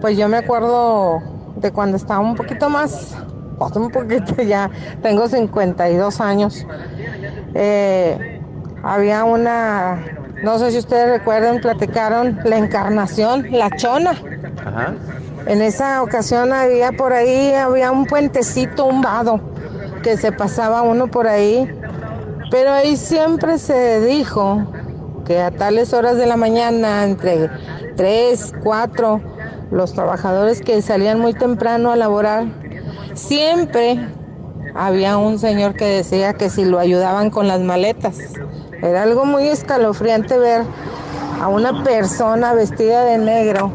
Pues 0.00 0.16
yo 0.16 0.28
me 0.28 0.38
acuerdo 0.38 1.39
de 1.60 1.72
cuando 1.72 1.96
estaba 1.96 2.20
un 2.20 2.34
poquito 2.34 2.68
más, 2.68 3.16
pues 3.58 3.76
un 3.76 3.90
poquito 3.90 4.42
ya, 4.42 4.70
tengo 5.02 5.28
52 5.28 6.20
años. 6.20 6.66
Eh, 7.54 8.40
había 8.82 9.24
una, 9.24 10.02
no 10.42 10.58
sé 10.58 10.70
si 10.70 10.78
ustedes 10.78 11.10
recuerdan, 11.18 11.60
platicaron 11.60 12.38
la 12.44 12.58
encarnación, 12.58 13.46
la 13.50 13.70
chona. 13.76 14.12
Ajá. 14.64 14.94
En 15.46 15.62
esa 15.62 16.02
ocasión 16.02 16.52
había 16.52 16.92
por 16.92 17.12
ahí, 17.12 17.52
había 17.52 17.90
un 17.90 18.06
puentecito, 18.06 18.84
un 18.84 19.00
vado, 19.00 19.40
que 20.02 20.16
se 20.16 20.32
pasaba 20.32 20.82
uno 20.82 21.08
por 21.08 21.26
ahí. 21.26 21.70
Pero 22.50 22.72
ahí 22.72 22.96
siempre 22.96 23.58
se 23.58 24.00
dijo 24.00 24.66
que 25.24 25.40
a 25.40 25.50
tales 25.50 25.92
horas 25.94 26.16
de 26.16 26.26
la 26.26 26.36
mañana, 26.36 27.04
entre 27.04 27.48
3, 27.96 28.54
4, 28.62 29.20
los 29.70 29.92
trabajadores 29.92 30.60
que 30.60 30.82
salían 30.82 31.20
muy 31.20 31.34
temprano 31.34 31.92
a 31.92 31.96
laborar, 31.96 32.46
siempre 33.14 34.08
había 34.74 35.16
un 35.16 35.38
señor 35.38 35.74
que 35.74 35.84
decía 35.84 36.34
que 36.34 36.50
si 36.50 36.64
lo 36.64 36.78
ayudaban 36.78 37.30
con 37.30 37.48
las 37.48 37.60
maletas. 37.60 38.18
Era 38.82 39.02
algo 39.02 39.24
muy 39.24 39.46
escalofriante 39.46 40.38
ver 40.38 40.62
a 41.40 41.48
una 41.48 41.82
persona 41.82 42.54
vestida 42.54 43.04
de 43.04 43.18
negro 43.18 43.72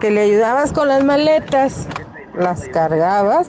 que 0.00 0.10
le 0.10 0.22
ayudabas 0.22 0.72
con 0.72 0.88
las 0.88 1.04
maletas, 1.04 1.86
las 2.34 2.68
cargabas 2.68 3.48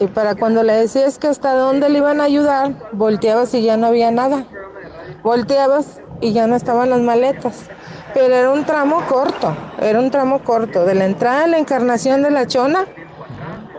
y 0.00 0.06
para 0.06 0.34
cuando 0.36 0.62
le 0.62 0.74
decías 0.74 1.18
que 1.18 1.26
hasta 1.26 1.54
dónde 1.54 1.88
le 1.88 1.98
iban 1.98 2.20
a 2.20 2.24
ayudar, 2.24 2.74
volteabas 2.92 3.52
y 3.54 3.62
ya 3.62 3.76
no 3.76 3.86
había 3.88 4.10
nada. 4.10 4.44
Volteabas 5.22 6.00
y 6.20 6.32
ya 6.32 6.46
no 6.46 6.54
estaban 6.54 6.90
las 6.90 7.00
maletas. 7.00 7.68
Pero 8.14 8.34
era 8.34 8.50
un 8.50 8.64
tramo 8.64 9.02
corto, 9.08 9.54
era 9.80 9.98
un 9.98 10.10
tramo 10.10 10.40
corto, 10.40 10.84
de 10.84 10.94
la 10.94 11.04
entrada 11.04 11.42
de 11.42 11.48
la 11.48 11.58
encarnación 11.58 12.22
de 12.22 12.30
la 12.30 12.46
chona 12.46 12.86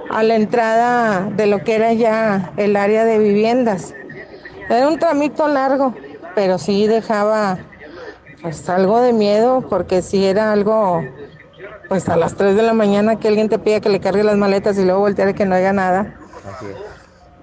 a 0.09 0.23
la 0.23 0.35
entrada 0.35 1.29
de 1.35 1.47
lo 1.47 1.63
que 1.63 1.75
era 1.75 1.93
ya 1.93 2.51
el 2.57 2.75
área 2.75 3.05
de 3.05 3.17
viviendas. 3.17 3.93
Era 4.69 4.87
un 4.87 4.99
tramito 4.99 5.47
largo, 5.47 5.93
pero 6.35 6.57
sí 6.57 6.87
dejaba 6.87 7.57
pues 8.41 8.69
algo 8.69 9.01
de 9.01 9.13
miedo 9.13 9.61
porque 9.67 10.01
sí 10.01 10.25
era 10.25 10.51
algo 10.53 11.03
pues 11.89 12.07
a 12.07 12.15
las 12.15 12.35
3 12.35 12.55
de 12.55 12.61
la 12.61 12.73
mañana 12.73 13.17
que 13.17 13.27
alguien 13.27 13.49
te 13.49 13.57
pida 13.59 13.81
que 13.81 13.89
le 13.89 13.99
cargue 13.99 14.23
las 14.23 14.37
maletas 14.37 14.77
y 14.77 14.85
luego 14.85 14.99
voltear 15.01 15.29
y 15.29 15.33
que 15.33 15.45
no 15.45 15.55
haya 15.55 15.73
nada. 15.73 16.15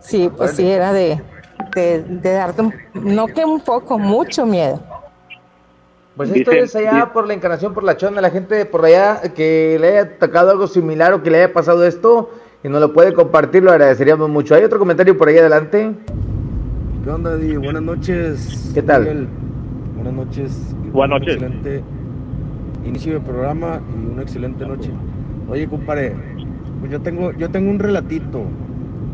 Sí, 0.00 0.30
pues 0.34 0.52
sí 0.52 0.70
era 0.70 0.92
de, 0.92 1.20
de, 1.74 2.02
de 2.02 2.32
darte 2.32 2.62
un, 2.62 2.74
no 2.94 3.26
que 3.26 3.44
un 3.44 3.60
poco, 3.60 3.98
mucho 3.98 4.46
miedo. 4.46 4.80
Pues 6.16 6.30
esto 6.30 6.50
es 6.52 6.74
allá 6.74 7.12
por 7.12 7.26
la 7.26 7.34
encarnación, 7.34 7.74
por 7.74 7.84
la 7.84 7.98
chona, 7.98 8.22
la 8.22 8.30
gente 8.30 8.64
por 8.64 8.84
allá 8.86 9.20
que 9.34 9.76
le 9.78 9.88
haya 9.88 10.18
tocado 10.18 10.50
algo 10.50 10.66
similar 10.66 11.12
o 11.12 11.22
que 11.22 11.30
le 11.30 11.42
haya 11.42 11.52
pasado 11.52 11.84
esto 11.84 12.30
y 12.64 12.68
nos 12.68 12.80
lo 12.80 12.94
puede 12.94 13.12
compartir, 13.12 13.62
lo 13.62 13.70
agradeceríamos 13.70 14.30
mucho. 14.30 14.54
¿Hay 14.54 14.64
otro 14.64 14.78
comentario 14.78 15.18
por 15.18 15.28
ahí 15.28 15.36
adelante? 15.36 15.92
¿Qué 17.04 17.10
onda, 17.10 17.36
Di? 17.36 17.56
Buenas 17.56 17.82
noches. 17.82 18.70
¿Qué 18.72 18.80
tal? 18.80 19.02
Miguel. 19.02 19.28
Buenas 19.94 20.14
noches. 20.14 20.74
Buenas 20.90 21.20
Un 21.20 21.20
noches. 21.20 21.34
Excelente 21.34 21.82
inicio 22.86 23.14
de 23.14 23.20
programa 23.20 23.80
y 23.94 24.12
una 24.12 24.22
excelente 24.22 24.64
noche. 24.64 24.90
Oye, 25.50 25.68
compadre, 25.68 26.14
pues 26.80 26.90
yo 26.90 27.00
tengo, 27.00 27.32
yo 27.32 27.50
tengo 27.50 27.70
un 27.70 27.78
relatito. 27.78 28.42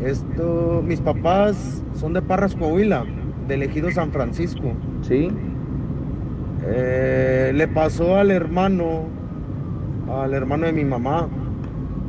Esto, 0.01 0.81
mis 0.85 1.01
papás 1.01 1.83
son 1.95 2.13
de 2.13 2.21
Parras, 2.21 2.55
Coahuila, 2.55 3.05
de 3.47 3.55
Ejido 3.55 3.91
San 3.91 4.11
Francisco. 4.11 4.71
Sí. 5.01 5.29
Eh, 6.65 7.51
le 7.53 7.67
pasó 7.67 8.17
al 8.17 8.31
hermano, 8.31 9.07
al 10.09 10.33
hermano 10.33 10.65
de 10.65 10.73
mi 10.73 10.85
mamá. 10.85 11.27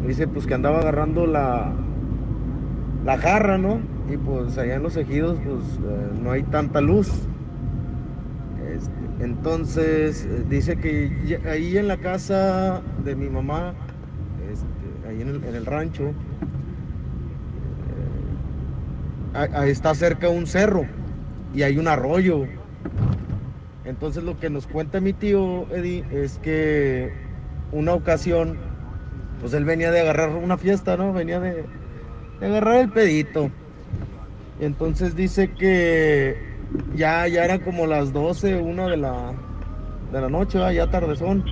Dice 0.06 0.28
pues 0.28 0.46
que 0.46 0.54
andaba 0.54 0.80
agarrando 0.80 1.26
la, 1.26 1.72
la 3.04 3.18
jarra, 3.18 3.58
¿no? 3.58 3.80
Y 4.10 4.16
pues 4.16 4.58
allá 4.58 4.74
en 4.74 4.82
los 4.82 4.96
ejidos 4.96 5.38
pues 5.44 5.64
eh, 5.78 6.20
no 6.22 6.30
hay 6.30 6.42
tanta 6.44 6.80
luz. 6.80 7.10
Este, 8.74 9.24
entonces 9.24 10.26
eh, 10.26 10.44
dice 10.48 10.76
que 10.76 11.40
ahí 11.50 11.76
en 11.76 11.88
la 11.88 11.96
casa 11.96 12.82
de 13.04 13.16
mi 13.16 13.28
mamá, 13.28 13.74
este, 14.52 15.08
ahí 15.08 15.22
en 15.22 15.54
el, 15.54 15.66
rancho, 15.66 16.12
ahí 19.34 19.70
está 19.70 19.94
cerca 19.94 20.28
un 20.28 20.46
cerro 20.46 20.84
y 21.54 21.62
hay 21.62 21.78
un 21.78 21.88
arroyo. 21.88 22.46
Entonces 23.84 24.22
lo 24.24 24.38
que 24.38 24.50
nos 24.50 24.66
cuenta 24.66 25.00
mi 25.00 25.12
tío 25.12 25.66
Eddie 25.70 26.04
es 26.10 26.38
que 26.38 27.12
una 27.70 27.92
ocasión, 27.94 28.56
pues 29.40 29.52
él 29.52 29.64
venía 29.64 29.90
de 29.90 30.00
agarrar 30.00 30.30
una 30.30 30.56
fiesta, 30.56 30.96
¿no? 30.96 31.12
Venía 31.12 31.40
de, 31.40 31.64
de 32.40 32.46
agarrar 32.46 32.76
el 32.76 32.90
pedito. 32.90 33.50
Y 34.60 34.64
entonces 34.64 35.14
dice 35.14 35.50
que 35.52 36.36
ya, 36.96 37.26
ya 37.28 37.44
eran 37.44 37.60
como 37.60 37.86
las 37.86 38.12
12, 38.12 38.56
una 38.56 38.88
de 38.88 38.96
la, 38.96 39.32
de 40.12 40.20
la 40.20 40.28
noche, 40.28 40.58
¿verdad? 40.58 40.72
ya 40.72 40.90
tardezón. 40.90 41.44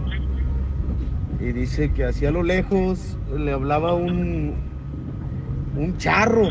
Y 1.40 1.52
dice 1.52 1.92
que 1.92 2.04
hacia 2.04 2.30
lo 2.30 2.42
lejos 2.42 3.18
le 3.36 3.52
hablaba 3.52 3.94
un, 3.94 4.54
un 5.76 5.96
charro, 5.98 6.48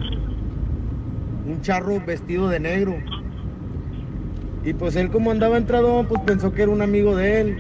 un 1.45 1.61
charro 1.61 2.01
vestido 2.01 2.49
de 2.49 2.59
negro. 2.59 2.95
Y 4.63 4.73
pues 4.73 4.95
él 4.95 5.09
como 5.09 5.31
andaba 5.31 5.57
entrado, 5.57 6.05
pues 6.07 6.21
pensó 6.21 6.51
que 6.53 6.63
era 6.63 6.71
un 6.71 6.81
amigo 6.81 7.15
de 7.15 7.41
él. 7.41 7.57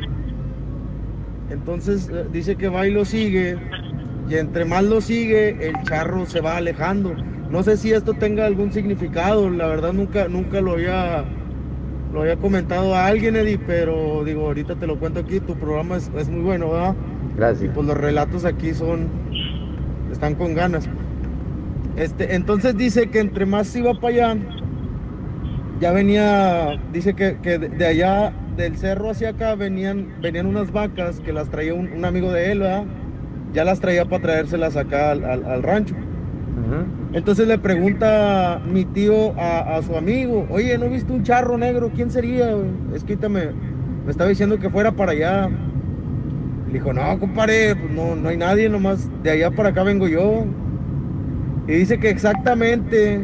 Entonces 1.49 2.09
eh, 2.13 2.25
dice 2.31 2.55
que 2.55 2.69
va 2.69 2.87
y 2.87 2.91
lo 2.91 3.05
sigue. 3.05 3.57
Y 4.29 4.35
entre 4.35 4.65
más 4.65 4.83
lo 4.83 5.01
sigue, 5.01 5.67
el 5.67 5.81
charro 5.83 6.25
se 6.25 6.41
va 6.41 6.57
alejando. 6.57 7.13
No 7.49 7.63
sé 7.63 7.75
si 7.75 7.91
esto 7.91 8.13
tenga 8.13 8.45
algún 8.45 8.71
significado. 8.71 9.49
La 9.49 9.67
verdad 9.67 9.93
nunca, 9.93 10.27
nunca 10.27 10.61
lo 10.61 10.73
había, 10.73 11.25
lo 12.13 12.21
había 12.21 12.37
comentado 12.37 12.95
a 12.95 13.07
alguien, 13.07 13.35
Eddie, 13.35 13.57
pero 13.57 14.23
digo, 14.23 14.45
ahorita 14.45 14.75
te 14.75 14.87
lo 14.87 14.97
cuento 14.99 15.19
aquí. 15.19 15.39
Tu 15.39 15.55
programa 15.55 15.97
es, 15.97 16.09
es 16.15 16.29
muy 16.29 16.41
bueno, 16.41 16.71
¿verdad? 16.71 16.95
Gracias. 17.35 17.69
Y 17.69 17.73
pues 17.73 17.87
los 17.87 17.97
relatos 17.97 18.45
aquí 18.45 18.73
son, 18.73 19.09
están 20.11 20.35
con 20.35 20.53
ganas. 20.53 20.87
Este, 21.97 22.35
entonces 22.35 22.77
dice 22.77 23.09
que 23.09 23.19
entre 23.19 23.45
más 23.45 23.75
iba 23.75 23.93
para 23.93 24.31
allá, 24.31 24.37
ya 25.81 25.91
venía, 25.91 26.77
dice 26.93 27.15
que, 27.15 27.41
que 27.41 27.59
de 27.59 27.85
allá 27.87 28.33
del 28.55 28.77
cerro 28.77 29.11
hacia 29.11 29.29
acá 29.31 29.55
venían, 29.55 30.15
venían 30.21 30.47
unas 30.47 30.71
vacas 30.71 31.21
que 31.21 31.33
las 31.33 31.49
traía 31.51 31.73
un, 31.75 31.91
un 31.93 32.05
amigo 32.05 32.31
de 32.31 32.51
él, 32.53 32.59
¿verdad? 32.61 32.85
Ya 33.53 33.65
las 33.65 33.81
traía 33.81 34.05
para 34.05 34.21
traérselas 34.21 34.77
acá 34.77 35.11
al, 35.11 35.25
al- 35.25 35.45
al 35.45 35.63
rancho. 35.63 35.95
Entonces 37.13 37.47
le 37.47 37.59
pregunta 37.59 38.61
mi 38.65 38.85
tío 38.85 39.37
a, 39.39 39.77
a 39.77 39.81
su 39.83 39.97
amigo, 39.97 40.47
oye, 40.49 40.77
¿no 40.77 40.89
viste 40.89 41.11
un 41.13 41.23
charro 41.23 41.57
negro? 41.57 41.91
¿Quién 41.93 42.09
sería? 42.11 42.55
Es 42.93 43.03
que 43.03 43.17
me, 43.29 43.53
me 44.05 44.11
estaba 44.11 44.29
diciendo 44.29 44.59
que 44.59 44.69
fuera 44.69 44.95
para 44.95 45.11
allá. 45.11 45.49
Le 46.67 46.73
dijo, 46.73 46.93
no, 46.93 47.19
compadre, 47.19 47.75
pues 47.75 47.91
no, 47.91 48.15
no 48.15 48.29
hay 48.29 48.37
nadie, 48.37 48.69
nomás 48.69 49.09
de 49.23 49.31
allá 49.31 49.51
para 49.51 49.69
acá 49.69 49.83
vengo 49.83 50.07
yo. 50.07 50.45
Y 51.67 51.73
dice 51.73 51.99
que 51.99 52.09
exactamente 52.09 53.19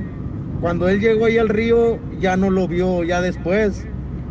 cuando 0.60 0.90
él 0.90 1.00
llegó 1.00 1.26
ahí 1.26 1.38
al 1.38 1.50
río 1.50 2.04
ya 2.10 2.38
no 2.38 2.50
lo 2.50 2.68
vio 2.68 3.04
ya 3.04 3.22
después. 3.22 3.90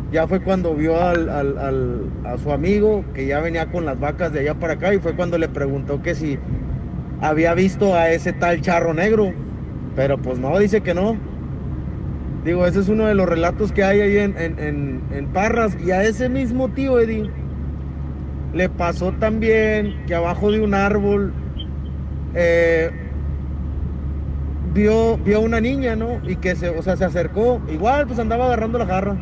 Ya 0.09 0.27
fue 0.27 0.41
cuando 0.41 0.75
vio 0.75 1.01
al, 1.01 1.29
al- 1.29 2.13
a 2.23 2.37
su 2.37 2.51
amigo 2.51 3.11
que 3.13 3.27
ya 3.27 3.41
venía 3.41 3.69
con 3.69 3.85
las 3.85 3.99
vacas 3.99 4.31
de 4.31 4.39
allá 4.41 4.55
para 4.59 4.73
acá 4.73 4.93
y 4.93 4.99
fue 4.99 5.15
cuando 5.15 5.37
le 5.37 5.49
preguntó 5.49 6.01
que 6.01 6.15
si 6.15 6.39
había 7.19 7.53
visto 7.55 7.95
a 7.95 8.11
ese 8.11 8.33
tal 8.33 8.61
charro 8.61 8.93
negro. 8.93 9.37
Pero 9.93 10.21
pues 10.21 10.39
no, 10.39 10.57
dice 10.59 10.83
que 10.83 10.93
no. 10.93 11.23
Digo, 12.43 12.65
ese 12.67 12.79
es 12.81 12.87
uno 12.89 13.05
de 13.07 13.15
los 13.15 13.27
relatos 13.27 13.71
que 13.73 13.83
hay 13.83 13.99
ahí 14.01 14.17
en, 14.17 14.37
en- 14.37 14.59
en- 14.59 15.07
en 15.09 15.31
Parras. 15.31 15.75
Y 15.79 15.91
a 15.91 16.03
ese 16.03 16.29
mismo 16.29 16.71
tío 16.73 16.99
Eddie 16.99 17.33
le 18.51 18.69
pasó 18.69 19.13
también 19.15 20.03
que 20.05 20.15
abajo 20.15 20.51
de 20.51 20.61
un 20.61 20.73
árbol 20.73 21.37
eh, 22.33 22.91
vio, 24.73 25.17
vio 25.17 25.41
una 25.41 25.59
niña, 25.59 25.95
¿no? 25.95 26.19
Y 26.27 26.35
que 26.37 26.55
se, 26.55 26.69
o 26.69 26.81
sea, 26.81 26.95
se 26.95 27.05
acercó. 27.05 27.61
Igual, 27.71 28.07
pues 28.07 28.19
andaba 28.19 28.45
agarrando 28.45 28.77
la 28.77 28.85
jarra. 28.85 29.17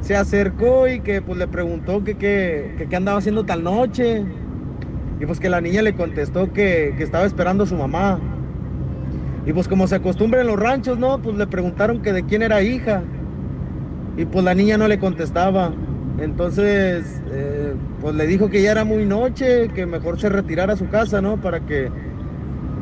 Se 0.00 0.16
acercó 0.16 0.86
y 0.88 1.00
que 1.00 1.22
pues 1.22 1.38
le 1.38 1.46
preguntó 1.46 2.04
que 2.04 2.16
qué 2.16 2.86
que, 2.88 2.96
andaba 2.96 3.18
haciendo 3.18 3.44
tal 3.44 3.62
noche. 3.64 4.24
Y 5.20 5.26
pues 5.26 5.40
que 5.40 5.48
la 5.48 5.60
niña 5.60 5.82
le 5.82 5.94
contestó 5.94 6.52
que, 6.52 6.94
que 6.96 7.02
estaba 7.02 7.24
esperando 7.24 7.64
a 7.64 7.66
su 7.66 7.76
mamá. 7.76 8.20
Y 9.46 9.52
pues 9.52 9.68
como 9.68 9.86
se 9.86 9.96
acostumbra 9.96 10.40
en 10.40 10.46
los 10.46 10.58
ranchos, 10.58 10.98
¿no? 10.98 11.20
Pues 11.20 11.36
le 11.36 11.46
preguntaron 11.46 12.02
que 12.02 12.12
de 12.12 12.24
quién 12.24 12.42
era 12.42 12.62
hija. 12.62 13.02
Y 14.16 14.24
pues 14.24 14.44
la 14.44 14.54
niña 14.54 14.76
no 14.76 14.88
le 14.88 14.98
contestaba. 14.98 15.72
Entonces, 16.18 17.20
eh, 17.32 17.74
pues 18.00 18.14
le 18.14 18.26
dijo 18.26 18.48
que 18.48 18.62
ya 18.62 18.70
era 18.70 18.84
muy 18.84 19.04
noche, 19.04 19.68
que 19.68 19.84
mejor 19.84 20.20
se 20.20 20.28
retirara 20.28 20.74
a 20.74 20.76
su 20.76 20.88
casa, 20.88 21.20
¿no? 21.20 21.36
Para 21.38 21.60
que 21.60 21.90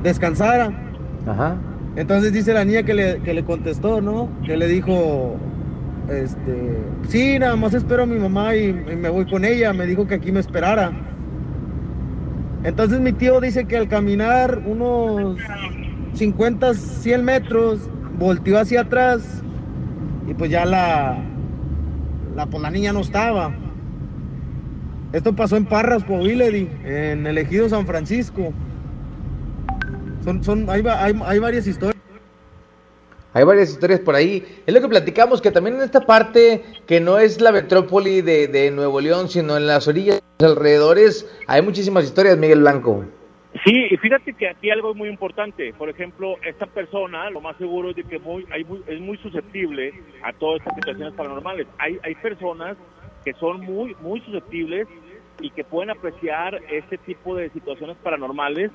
descansara. 0.03 0.92
Ajá. 1.27 1.57
Entonces 1.97 2.33
dice 2.33 2.55
la 2.55 2.65
niña 2.65 2.83
que 2.83 2.95
le, 2.95 3.21
que 3.21 3.35
le 3.35 3.45
contestó, 3.45 4.01
¿no? 4.01 4.29
Que 4.47 4.57
le 4.57 4.67
dijo, 4.67 5.37
este, 6.09 6.79
sí, 7.09 7.39
nada 7.39 7.57
más 7.57 7.75
espero 7.75 8.05
a 8.05 8.07
mi 8.07 8.19
mamá 8.19 8.57
y, 8.57 8.73
me 8.73 9.09
voy 9.09 9.27
con 9.27 9.45
ella. 9.45 9.73
Me 9.73 9.87
dijo 9.87 10.07
que 10.07 10.15
aquí 10.15 10.33
me 10.33 10.41
esperara. 10.41 10.93
Entonces 12.65 13.01
mi 13.01 13.13
tío 13.13 13.41
dice 13.41 13.67
que 13.67 13.77
al 13.77 13.89
caminar 13.89 14.63
unos 14.65 15.39
50, 16.15 16.75
100 16.75 17.25
metros, 17.25 17.91
volteó 18.19 18.59
hacia 18.59 18.83
atrás 18.83 19.43
y 20.29 20.35
pues 20.35 20.51
ya 20.51 20.65
la, 20.65 21.19
la, 22.37 22.47
pues 22.47 22.63
la 22.63 22.71
niña 22.71 22.93
no 22.93 23.01
estaba. 23.01 23.53
Esto 25.13 25.35
pasó 25.35 25.57
en 25.57 25.67
Parras, 25.67 26.05
Eddie, 26.09 26.71
en 26.85 27.27
el 27.27 27.37
ejido 27.37 27.69
San 27.69 27.87
Francisco. 27.87 28.53
Son, 30.25 30.43
son, 30.43 30.71
hay, 30.71 30.83
va- 30.83 31.03
hay, 31.03 31.15
hay 31.25 31.39
varias 31.39 31.67
historias. 31.67 32.01
Hay 33.35 33.45
varias 33.45 33.71
historias 33.71 34.01
por 34.01 34.15
ahí. 34.15 34.45
Es 34.67 34.75
lo 34.75 34.81
que 34.81 34.89
platicamos, 34.89 35.41
que 35.41 35.51
también 35.51 35.77
en 35.77 35.83
esta 35.83 36.01
parte, 36.03 36.63
que 36.87 37.01
no 37.01 37.19
es 37.19 37.41
la 37.41 37.51
metrópoli 37.51 38.21
de, 38.21 38.47
de 38.47 38.71
Nuevo 38.71 39.01
León, 39.01 39.29
sino 39.31 39.57
en 39.57 39.67
las 39.67 39.89
orillas, 39.89 40.21
los 40.39 40.53
alrededores, 40.53 41.43
hay 41.47 41.63
muchísimas 41.63 42.05
historias, 42.05 42.37
Miguel 42.37 42.61
Blanco. 42.61 43.05
Sí, 43.65 43.87
y 43.91 43.97
fíjate 43.97 44.35
que 44.35 44.49
aquí 44.49 44.71
algo 44.71 44.91
es 44.91 44.97
muy 44.97 45.09
importante. 45.09 45.73
Por 45.75 45.89
ejemplo, 45.89 46.37
esta 46.47 46.67
persona, 46.67 47.31
lo 47.31 47.41
más 47.41 47.57
seguro 47.57 47.91
es 47.91 47.97
de 47.97 48.05
que 48.05 48.19
muy, 48.19 48.47
hay 48.53 48.65
muy- 48.65 48.83
es 48.87 49.01
muy 49.01 49.17
susceptible 49.19 49.93
a 50.23 50.33
todas 50.35 50.61
estas 50.61 50.75
situaciones 50.75 51.15
paranormales. 51.15 51.67
Hay, 51.79 51.99
hay 52.03 52.15
personas 52.17 52.77
que 53.25 53.33
son 53.35 53.61
muy, 53.61 53.97
muy 54.01 54.21
susceptibles 54.21 54.89
y 55.41 55.51
que 55.51 55.65
pueden 55.65 55.91
apreciar 55.91 56.61
este 56.71 56.99
tipo 56.99 57.35
de 57.35 57.51
situaciones 57.51 57.97
paranormales 58.03 58.71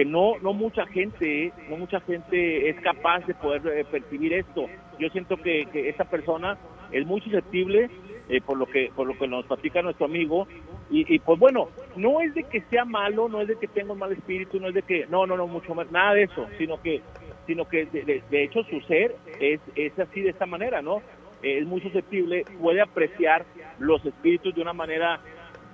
que 0.00 0.06
no, 0.06 0.38
no 0.40 0.54
mucha 0.54 0.86
gente, 0.86 1.52
no 1.68 1.76
mucha 1.76 2.00
gente 2.00 2.70
es 2.70 2.80
capaz 2.80 3.26
de 3.26 3.34
poder 3.34 3.60
eh, 3.66 3.84
percibir 3.84 4.32
esto. 4.32 4.64
Yo 4.98 5.10
siento 5.10 5.36
que, 5.36 5.66
que 5.70 5.90
esta 5.90 6.04
persona 6.06 6.56
es 6.90 7.04
muy 7.06 7.20
susceptible 7.20 7.90
eh, 8.30 8.40
por 8.40 8.56
lo 8.56 8.64
que 8.64 8.90
por 8.96 9.06
lo 9.06 9.18
que 9.18 9.28
nos 9.28 9.44
platica 9.44 9.82
nuestro 9.82 10.06
amigo. 10.06 10.48
Y, 10.90 11.04
y, 11.14 11.18
pues 11.18 11.38
bueno 11.38 11.68
no 11.96 12.22
es 12.22 12.32
de 12.34 12.44
que 12.44 12.62
sea 12.62 12.86
malo 12.86 13.28
no 13.28 13.42
es 13.42 13.48
de 13.48 13.56
que 13.56 13.68
tenga 13.68 13.92
un 13.92 13.98
mal 13.98 14.10
espíritu 14.12 14.58
no 14.58 14.68
es 14.68 14.74
de 14.74 14.82
que 14.82 15.06
no 15.08 15.26
no 15.26 15.36
no 15.36 15.46
mucho 15.46 15.74
más 15.74 15.90
nada 15.92 16.14
de 16.14 16.22
eso 16.22 16.48
sino 16.56 16.80
que 16.80 17.02
sino 17.46 17.66
que 17.66 17.84
de, 17.84 18.22
de- 18.30 18.42
hecho 18.42 18.64
su 18.64 18.80
ser 18.80 19.14
es 19.38 19.60
es 19.76 19.96
así 19.98 20.22
de 20.22 20.30
esta 20.30 20.46
manera 20.46 20.80
no 20.80 21.02
es 21.42 21.64
muy 21.66 21.80
susceptible 21.82 22.44
puede 22.60 22.80
apreciar 22.80 23.44
los 23.78 24.04
espíritus 24.06 24.54
de 24.54 24.62
una 24.62 24.72
manera 24.72 25.20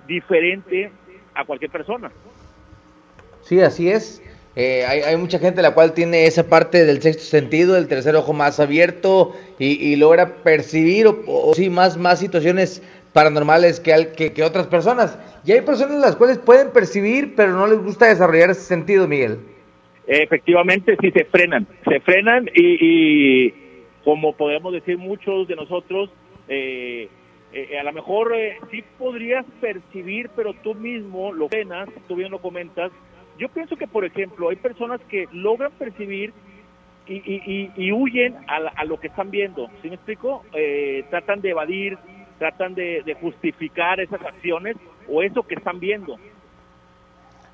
diferente 0.05 0.91
a 1.33 1.45
cualquier 1.45 1.71
persona 1.71 2.11
Sí, 3.47 3.61
así 3.61 3.89
es. 3.89 4.21
Eh, 4.57 4.83
hay, 4.85 5.15
mucha 5.17 5.39
gente 5.39 5.61
la 5.61 5.73
cual 5.73 5.93
tiene 5.93 6.25
esa 6.25 6.49
parte 6.49 6.83
del 6.83 7.01
sexto 7.01 7.23
sentido, 7.23 7.77
el 7.77 7.87
tercer 7.87 8.15
ojo 8.15 8.33
más 8.33 8.59
abierto 8.59 9.33
y, 9.59 9.73
y 9.87 9.95
logra 9.95 10.37
percibir 10.43 11.07
o, 11.07 11.53
sí 11.53 11.69
más, 11.69 11.95
más 11.95 12.19
situaciones 12.19 12.81
paranormales 13.13 13.79
que, 13.79 13.93
al- 13.93 14.11
que, 14.13 14.33
otras 14.43 14.67
personas. 14.67 15.17
Y 15.45 15.51
hay 15.51 15.61
personas 15.61 16.01
las 16.01 16.15
cuales 16.15 16.39
pueden 16.39 16.71
percibir, 16.71 17.35
pero 17.35 17.53
no 17.53 17.67
les 17.67 17.77
gusta 17.77 18.07
desarrollar 18.07 18.49
ese 18.49 18.61
sentido, 18.61 19.07
Miguel. 19.07 19.37
Efectivamente, 20.07 20.97
sí 20.99 21.11
se 21.11 21.23
frenan, 21.25 21.67
se 21.87 21.99
frenan 22.01 22.49
y, 22.53 23.45
y 23.47 23.53
como 24.03 24.33
podemos 24.35 24.73
decir 24.73 24.97
muchos 24.97 25.47
de 25.47 25.55
nosotros, 25.55 26.09
eh, 26.49 27.07
eh, 27.53 27.79
a 27.79 27.83
lo 27.83 27.93
mejor 27.93 28.33
eh, 28.35 28.57
sí 28.71 28.83
podrías 28.97 29.45
percibir, 29.61 30.31
pero 30.35 30.53
tú 30.63 30.73
mismo 30.73 31.31
lo 31.31 31.47
frenas, 31.47 31.87
tú 32.07 32.15
bien 32.15 32.31
lo 32.31 32.39
comentas. 32.39 32.91
Yo 33.37 33.49
pienso 33.49 33.75
que, 33.75 33.87
por 33.87 34.05
ejemplo, 34.05 34.49
hay 34.49 34.55
personas 34.55 34.99
que 35.09 35.27
logran 35.31 35.71
percibir 35.77 36.33
y, 37.05 37.15
y, 37.15 37.41
y- 37.45 37.71
y 37.75 37.91
huyen 37.91 38.35
a, 38.47 38.57
a 38.75 38.85
lo 38.85 38.99
que 38.99 39.07
están 39.07 39.29
viendo. 39.31 39.69
¿Sí 39.81 39.89
me 39.89 39.95
explico? 39.95 40.43
Eh, 40.53 41.03
tratan 41.09 41.41
de 41.41 41.49
evadir, 41.51 41.97
tratan 42.39 42.75
de, 42.75 43.01
de 43.05 43.13
justificar 43.15 43.99
esas 43.99 44.21
acciones 44.21 44.75
o 45.07 45.21
eso 45.21 45.43
que 45.43 45.55
están 45.55 45.79
viendo. 45.79 46.17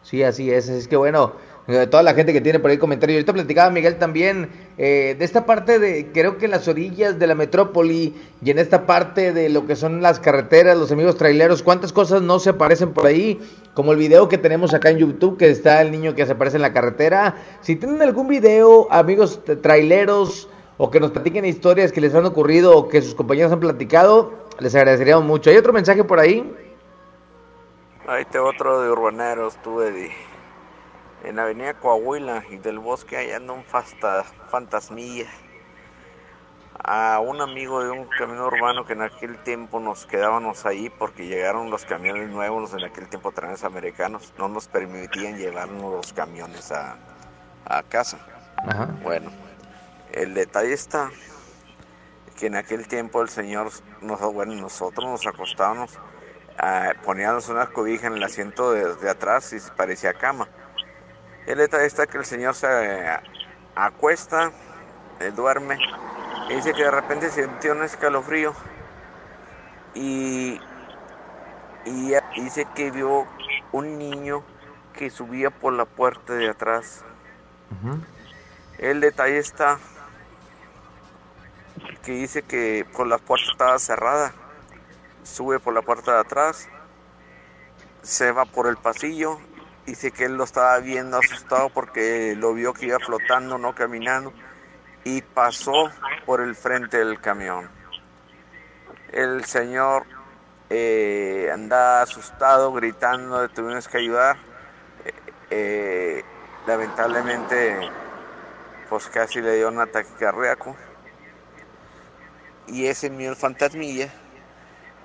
Sí, 0.01 0.23
así 0.23 0.51
es. 0.51 0.67
Es 0.69 0.88
que 0.88 0.95
bueno, 0.97 1.34
toda 1.89 2.03
la 2.03 2.14
gente 2.14 2.34
que 2.34 2.41
tiene 2.41 2.59
por 2.59 2.72
ahí 2.72 2.78
comentarios. 2.78 3.18
Ahorita 3.18 3.34
platicaba 3.34 3.70
Miguel 3.70 3.97
también 3.97 4.49
eh, 4.78 5.16
de 5.18 5.26
esta 5.26 5.45
parte 5.45 5.80
de, 5.80 6.11
creo 6.11 6.38
que 6.38 6.45
en 6.45 6.51
las 6.51 6.68
orillas 6.68 7.18
de 7.18 7.28
la 7.28 7.36
metrópoli 7.36 8.14
y 8.43 8.51
en 8.51 8.59
esta 8.59 8.86
parte 8.86 9.32
de 9.32 9.49
lo 9.49 9.66
que 9.66 9.76
son 9.76 10.01
las 10.01 10.20
carreteras, 10.20 10.78
los 10.78 10.91
amigos 10.91 11.18
traileros, 11.18 11.64
cuántas 11.64 11.93
cosas 11.93 12.22
no 12.22 12.39
se 12.39 12.49
aparecen 12.49 12.91
por 12.91 13.05
ahí, 13.05 13.39
como 13.74 13.93
el 13.93 13.97
video 13.97 14.28
que 14.28 14.38
tenemos 14.38 14.74
acá 14.74 14.89
en 14.89 14.97
YouTube, 14.97 15.38
que 15.38 15.49
está 15.49 15.82
el 15.82 15.91
niño 15.91 16.16
que 16.16 16.26
se 16.26 16.34
aparece 16.34 16.57
en 16.57 16.64
la 16.64 16.74
carretera. 16.74 17.36
Si 17.61 17.76
tienen 17.76 18.01
algún 18.01 18.28
video, 18.28 18.88
amigos 18.91 19.39
traileros, 19.61 20.49
o 20.78 20.89
que 20.89 20.99
nos 20.99 21.11
platiquen 21.11 21.45
historias 21.45 21.91
que 21.91 22.01
les 22.01 22.16
han 22.16 22.26
ocurrido 22.26 22.76
o 22.76 22.89
que 22.89 23.01
sus 23.01 23.16
compañeros 23.16 23.51
han 23.51 23.59
platicado, 23.59 24.34
les 24.59 24.74
agradeceríamos 24.76 25.24
mucho. 25.24 25.49
¿Hay 25.49 25.57
otro 25.57 25.72
mensaje 25.72 26.03
por 26.03 26.20
ahí? 26.20 26.51
Ahí 28.07 28.26
te 28.26 28.39
otro 28.39 28.82
de 28.82 28.89
urbaneros, 28.89 29.55
tú, 29.64 29.82
Eddie. 29.82 30.11
En 31.24 31.38
la 31.38 31.43
avenida 31.43 31.74
Coahuila 31.76 32.43
y 32.49 32.57
del 32.57 32.80
bosque 32.80 33.15
ahí 33.15 33.32
anda 33.32 33.53
un 33.53 33.63
fasta, 33.63 34.24
fantasmilla. 34.49 35.28
A 36.84 37.19
un 37.21 37.39
amigo 37.39 37.82
de 37.82 37.91
un 37.91 38.07
camino 38.17 38.45
urbano 38.45 38.86
que 38.86 38.91
en 38.91 39.03
aquel 39.03 39.38
tiempo 39.43 39.80
nos 39.80 40.05
quedábamos 40.05 40.65
ahí 40.65 40.89
porque 40.89 41.28
llegaron 41.28 41.69
los 41.69 41.86
camiones 41.86 42.30
nuevos, 42.30 42.74
en 42.74 42.84
aquel 42.84 43.07
tiempo 43.07 43.32
transamericanos, 43.32 44.34
no 44.38 44.49
nos 44.49 44.67
permitían 44.67 45.38
llevarnos 45.38 45.82
los 45.93 46.11
camiones 46.11 46.74
a, 46.74 46.97
a 47.65 47.84
casa. 47.84 48.19
Ajá. 48.57 48.89
Bueno, 49.01 49.32
el 50.11 50.34
detalle 50.34 50.74
está 50.74 51.09
que 52.38 52.47
en 52.47 52.55
aquel 52.55 52.86
tiempo 52.88 53.21
el 53.21 53.30
señor, 53.30 53.69
nos, 54.01 54.19
bueno, 54.34 54.53
nosotros 54.55 55.07
nos 55.07 55.26
acostábamos, 55.26 55.97
ah, 56.57 56.91
poníamos 57.05 57.47
una 57.47 57.67
cobija 57.67 58.07
en 58.07 58.13
el 58.13 58.24
asiento 58.24 58.71
de, 58.74 58.95
de 58.95 59.09
atrás 59.09 59.53
y 59.53 59.59
parecía 59.78 60.13
cama. 60.13 60.49
El 61.45 61.57
detalle 61.57 61.85
está 61.85 62.07
que 62.07 62.17
el 62.17 62.25
señor 62.25 62.55
se 62.55 62.67
eh, 62.67 63.19
acuesta, 63.75 64.51
eh, 65.19 65.31
duerme, 65.31 65.77
y 66.49 66.55
dice 66.55 66.73
que 66.73 66.83
de 66.83 66.91
repente 66.91 67.29
sintió 67.29 67.73
un 67.73 67.83
escalofrío 67.83 68.53
y, 69.93 70.59
y 71.85 72.15
dice 72.35 72.67
que 72.75 72.91
vio 72.91 73.27
un 73.71 73.97
niño 73.97 74.43
que 74.93 75.09
subía 75.09 75.49
por 75.49 75.73
la 75.73 75.85
puerta 75.85 76.33
de 76.33 76.49
atrás. 76.49 77.03
El 78.77 79.01
detalle 79.01 79.39
está 79.39 79.79
que 82.03 82.11
dice 82.11 82.43
que 82.43 82.85
por 82.95 83.07
la 83.07 83.17
puerta 83.17 83.51
estaba 83.51 83.79
cerrada. 83.79 84.33
Sube 85.23 85.59
por 85.59 85.73
la 85.73 85.81
puerta 85.81 86.13
de 86.13 86.19
atrás, 86.19 86.67
se 88.01 88.31
va 88.31 88.45
por 88.45 88.67
el 88.67 88.75
pasillo. 88.77 89.39
Dice 89.86 90.11
que 90.11 90.25
él 90.25 90.36
lo 90.36 90.45
estaba 90.45 90.79
viendo 90.79 91.17
asustado 91.17 91.69
porque 91.69 92.36
lo 92.38 92.53
vio 92.53 92.73
que 92.73 92.86
iba 92.86 92.99
flotando, 92.99 93.57
no 93.57 93.75
caminando, 93.75 94.34
y 95.03 95.21
pasó 95.21 95.89
por 96.25 96.39
el 96.39 96.55
frente 96.55 96.97
del 96.97 97.19
camión. 97.19 97.69
El 99.11 99.43
señor 99.43 100.05
eh, 100.69 101.49
anda 101.53 102.01
asustado, 102.01 102.71
gritando, 102.71 103.47
tuvimos 103.49 103.88
que 103.88 103.97
ayudar. 103.97 104.38
Eh, 105.05 105.13
eh, 105.51 106.23
lamentablemente, 106.65 107.77
pues 108.89 109.07
casi 109.07 109.41
le 109.41 109.57
dio 109.57 109.67
un 109.67 109.79
ataque 109.79 110.09
cardíaco. 110.17 110.75
Y 112.67 112.88
ese 112.88 113.09
mío, 113.09 113.31
el 113.31 113.36
fantasmilla, 113.36 114.09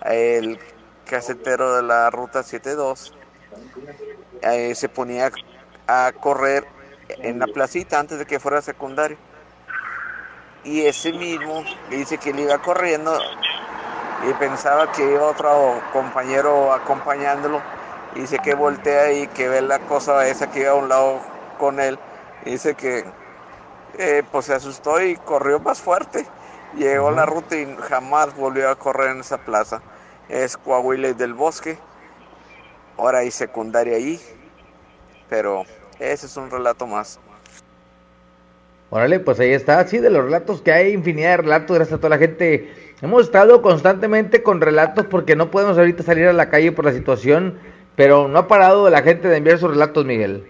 el 0.05 0.59
casetero 1.05 1.75
de 1.75 1.83
la 1.83 2.09
ruta 2.11 2.43
72, 2.43 3.15
eh, 4.43 4.75
se 4.75 4.89
ponía 4.89 5.31
a 5.87 6.13
correr 6.21 6.67
en 7.09 7.39
la 7.39 7.47
placita 7.47 7.99
antes 7.99 8.19
de 8.19 8.27
que 8.27 8.41
fuera 8.41 8.61
secundario. 8.63 9.17
Y 10.65 10.83
ese 10.83 11.13
mismo 11.13 11.65
dice 11.91 12.19
que 12.19 12.31
él 12.31 12.41
iba 12.41 12.59
corriendo 12.59 13.19
y 14.29 14.33
pensaba 14.35 14.91
que 14.93 15.13
iba 15.13 15.27
otro 15.27 15.81
compañero 15.93 16.73
acompañándolo. 16.73 17.63
Y 18.15 18.21
dice 18.21 18.39
que 18.39 18.55
voltea 18.55 19.13
y 19.13 19.27
que 19.29 19.49
ve 19.49 19.63
la 19.63 19.79
cosa 19.81 20.27
esa 20.27 20.51
que 20.51 20.61
iba 20.61 20.71
a 20.73 20.75
un 20.75 20.89
lado 20.89 21.21
con 21.59 21.81
él. 21.81 21.99
Y 22.45 22.51
dice 22.51 22.75
que 22.75 23.05
eh, 23.99 24.23
pues 24.31 24.47
se 24.47 24.55
asustó 24.55 25.01
y 25.01 25.17
corrió 25.17 25.61
más 25.61 25.81
fuerte. 25.81 26.27
Llegó 26.77 27.09
a 27.09 27.13
la 27.13 27.27
ruta 27.27 27.57
y 27.57 27.77
jamás 27.89 28.35
volvió 28.37 28.71
a 28.71 28.77
correr 28.77 29.11
en 29.11 29.21
esa 29.21 29.39
plaza. 29.39 29.81
Es 30.29 30.57
Coahuila 30.57 31.13
del 31.15 31.35
Bosque. 31.35 31.79
Ahora 32.99 33.21
hay 33.21 33.31
secundaria 33.31 33.97
ahí. 33.97 34.21
Pero 35.29 35.65
ese 35.99 36.27
es 36.27 36.37
un 36.37 36.51
relato 36.51 36.87
más. 36.87 37.21
Órale, 38.91 39.21
pues 39.21 39.39
ahí 39.41 39.53
está, 39.53 39.87
sí, 39.87 39.99
de 39.99 40.11
los 40.11 40.25
relatos 40.25 40.63
que 40.63 40.73
hay, 40.73 40.93
infinidad 40.93 41.31
de 41.33 41.37
relatos, 41.39 41.77
gracias 41.77 41.97
a 41.97 42.01
toda 42.01 42.11
la 42.11 42.19
gente. 42.19 42.73
Hemos 43.03 43.25
estado 43.25 43.63
constantemente 43.63 44.43
con 44.43 44.61
relatos 44.63 45.07
porque 45.07 45.37
no 45.37 45.51
podemos 45.51 45.79
ahorita 45.79 46.03
salir 46.03 46.27
a 46.27 46.33
la 46.33 46.49
calle 46.51 46.73
por 46.73 46.87
la 46.87 46.93
situación, 46.93 47.59
pero 47.97 48.29
no 48.29 48.39
ha 48.39 48.49
parado 48.49 48.89
la 48.91 49.03
gente 49.03 49.29
de 49.29 49.37
enviar 49.37 49.59
sus 49.59 49.71
relatos, 49.71 50.05
Miguel. 50.07 50.49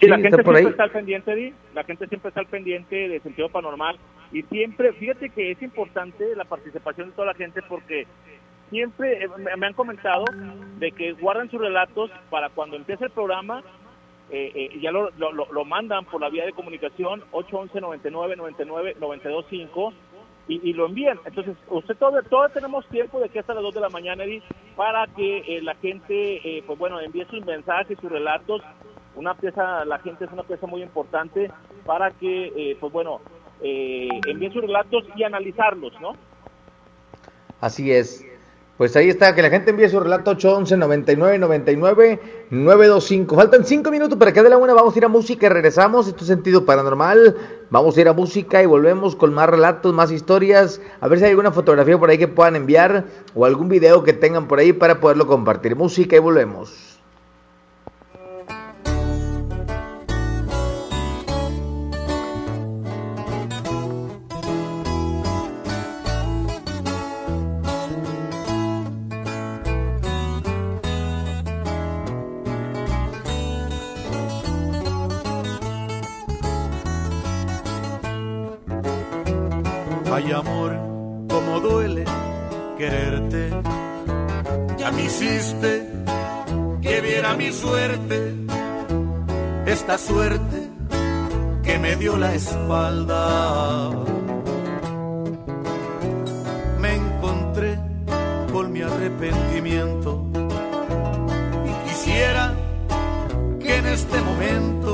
Sí, 0.00 0.08
la 0.08 0.16
Sí, 0.16 0.22
gente 0.22 0.40
está 0.40 0.42
siempre 0.42 0.58
ahí. 0.58 0.66
está 0.70 0.84
al 0.84 0.90
pendiente, 0.92 1.34
Di. 1.34 1.54
La 1.74 1.84
gente 1.84 2.06
siempre 2.08 2.28
está 2.28 2.40
al 2.40 2.46
pendiente 2.46 3.08
de 3.08 3.20
sentido 3.20 3.50
paranormal. 3.50 4.00
Y 4.32 4.42
siempre, 4.44 4.92
fíjate 4.94 5.30
que 5.30 5.50
es 5.52 5.62
importante 5.62 6.34
la 6.36 6.44
participación 6.44 7.08
de 7.10 7.14
toda 7.14 7.28
la 7.28 7.34
gente 7.34 7.62
porque 7.62 8.06
siempre 8.70 9.24
eh, 9.24 9.28
me, 9.58 9.66
han 9.66 9.74
comentado 9.74 10.30
de 10.78 10.92
que 10.92 11.12
guardan 11.12 11.50
sus 11.50 11.60
relatos 11.60 12.10
para 12.30 12.48
cuando 12.48 12.76
empiece 12.76 13.04
el 13.04 13.10
programa, 13.10 13.62
eh, 14.30 14.52
eh, 14.54 14.80
ya 14.80 14.92
lo, 14.92 15.10
lo, 15.18 15.32
lo- 15.32 15.64
mandan 15.64 16.04
por 16.06 16.20
la 16.20 16.30
vía 16.30 16.46
de 16.46 16.52
comunicación 16.52 17.22
811 17.32 17.80
99 17.80 18.36
99 18.36 18.96
925 18.98 19.92
y, 20.48 20.70
y 20.70 20.72
lo 20.72 20.86
envían. 20.86 21.18
Entonces, 21.26 21.56
usted 21.68 21.96
todo, 21.96 22.22
todos 22.22 22.52
tenemos 22.52 22.86
tiempo 22.88 23.20
de 23.20 23.28
que 23.28 23.40
hasta 23.40 23.54
las 23.54 23.62
2 23.62 23.74
de 23.74 23.80
la 23.80 23.88
mañana, 23.90 24.24
Eddie, 24.24 24.42
para 24.76 25.06
que 25.08 25.38
eh, 25.38 25.62
la 25.62 25.74
gente, 25.74 26.62
pues 26.66 26.78
bueno, 26.78 27.00
envíe 27.00 27.26
sus 27.26 27.44
mensajes, 27.44 27.98
sus 27.98 28.10
relatos. 28.10 28.62
Una 29.14 29.34
pieza, 29.34 29.84
la 29.84 29.98
gente 29.98 30.24
es 30.24 30.32
una 30.32 30.44
pieza 30.44 30.66
muy 30.68 30.82
importante 30.82 31.50
para 31.84 32.12
que, 32.12 32.76
pues 32.80 32.92
bueno, 32.92 33.20
envíen 33.60 34.52
sus 34.52 34.62
relatos 34.62 35.04
y 35.16 35.24
analizarlos, 35.24 35.92
¿no? 36.00 36.16
Así 37.60 37.92
es. 37.92 38.29
Pues 38.80 38.96
ahí 38.96 39.10
está, 39.10 39.34
que 39.34 39.42
la 39.42 39.50
gente 39.50 39.72
envíe 39.72 39.90
su 39.90 40.00
relato 40.00 40.30
811 40.30 40.78
99 40.78 41.38
99 41.38 42.20
925. 42.48 43.36
Faltan 43.36 43.66
cinco 43.66 43.90
minutos 43.90 44.16
para 44.18 44.32
que 44.32 44.42
dé 44.42 44.48
la 44.48 44.56
una. 44.56 44.72
Vamos 44.72 44.94
a 44.94 44.98
ir 44.98 45.04
a 45.04 45.08
música 45.08 45.44
y 45.44 45.48
regresamos. 45.50 46.08
Esto 46.08 46.22
es 46.22 46.28
sentido 46.28 46.64
paranormal. 46.64 47.36
Vamos 47.68 47.94
a 47.94 48.00
ir 48.00 48.08
a 48.08 48.14
música 48.14 48.62
y 48.62 48.64
volvemos 48.64 49.16
con 49.16 49.34
más 49.34 49.50
relatos, 49.50 49.92
más 49.92 50.10
historias. 50.10 50.80
A 51.02 51.08
ver 51.08 51.18
si 51.18 51.26
hay 51.26 51.32
alguna 51.32 51.52
fotografía 51.52 51.98
por 51.98 52.08
ahí 52.08 52.16
que 52.16 52.28
puedan 52.28 52.56
enviar 52.56 53.04
o 53.34 53.44
algún 53.44 53.68
video 53.68 54.02
que 54.02 54.14
tengan 54.14 54.48
por 54.48 54.60
ahí 54.60 54.72
para 54.72 54.98
poderlo 54.98 55.26
compartir. 55.26 55.76
Música 55.76 56.16
y 56.16 56.20
volvemos. 56.20 56.89
Suerte 90.10 90.68
que 91.62 91.78
me 91.78 91.96
dio 91.96 92.16
la 92.16 92.34
espalda. 92.34 93.90
Me 96.80 96.94
encontré 96.96 97.78
con 98.52 98.72
mi 98.72 98.82
arrepentimiento 98.82 100.26
y 101.70 101.88
quisiera 101.88 102.54
que 103.60 103.76
en 103.76 103.86
este 103.86 104.20
momento 104.22 104.92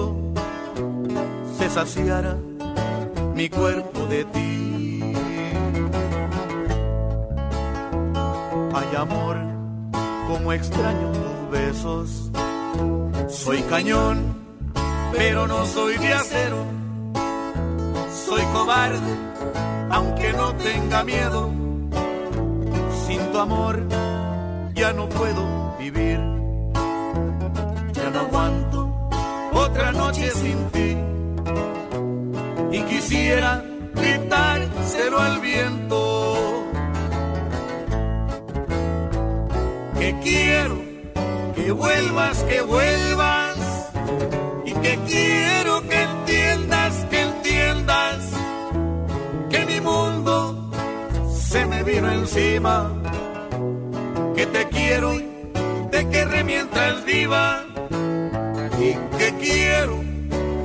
se 1.58 1.70
saciara 1.70 2.36
mi 3.34 3.48
cuerpo 3.48 4.00
de 4.06 4.24
ti. 4.24 5.14
Ay 8.78 8.96
amor, 8.96 9.36
como 10.28 10.52
extraño 10.52 11.12
tus 11.12 11.50
besos. 11.58 12.30
Soy 13.28 13.62
cañón, 13.62 14.45
pero 15.16 15.46
no 15.46 15.64
soy 15.66 15.96
de 15.96 16.12
acero. 16.12 16.64
Soy 18.26 18.42
cobarde, 18.52 19.14
aunque 19.90 20.32
no 20.32 20.54
tenga 20.56 21.04
miedo. 21.04 21.50
Sin 23.06 23.32
tu 23.32 23.38
amor 23.38 23.82
ya 24.74 24.92
no 24.92 25.08
puedo 25.08 25.76
vivir. 25.78 26.20
Ya 27.92 28.10
no 28.10 28.20
aguanto 28.20 29.08
otra 29.52 29.92
noche 29.92 30.30
sin 30.32 30.70
ti 30.70 30.96
y 32.72 32.82
quisiera 32.82 33.64
gritárselo 33.94 35.18
al 35.18 35.40
viento. 35.40 36.66
Que 39.98 40.14
quiero 40.22 40.76
que 41.54 41.72
vuelvas, 41.72 42.42
que 42.42 42.60
vuelvas 42.60 43.56
que 44.86 44.98
quiero 45.06 45.82
que 45.88 46.00
entiendas, 46.00 47.06
que 47.10 47.20
entiendas 47.20 48.18
que 49.50 49.66
mi 49.66 49.80
mundo 49.80 50.70
se 51.28 51.66
me 51.66 51.82
vino 51.82 52.08
encima. 52.12 52.92
Que 54.36 54.46
te 54.46 54.68
quiero, 54.68 55.10
de 55.90 56.08
que 56.10 56.24
remientas 56.24 57.04
viva 57.04 57.64
y 58.78 58.90
que 59.18 59.28
quiero 59.40 59.96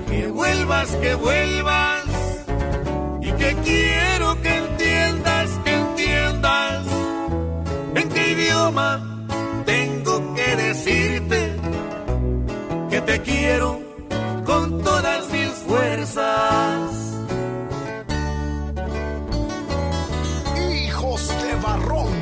que 0.08 0.28
vuelvas, 0.28 0.90
que 0.98 1.14
vuelvas 1.16 2.04
y 3.22 3.32
que 3.32 3.56
quiero 3.64 4.40
que 4.44 4.56
entiendas, 4.56 5.50
que 5.64 5.74
entiendas 5.74 6.86
en 7.96 8.10
qué 8.10 8.32
idioma 8.34 9.26
tengo 9.66 10.36
que 10.36 10.56
decirte 10.58 11.56
que 12.92 13.02
te 13.02 13.22
quiero 13.22 13.91
todas 14.92 15.30
mis 15.32 15.52
fuerzas. 15.68 16.82
Hijos 20.86 21.22
de 21.44 21.56
barrón. 21.66 22.14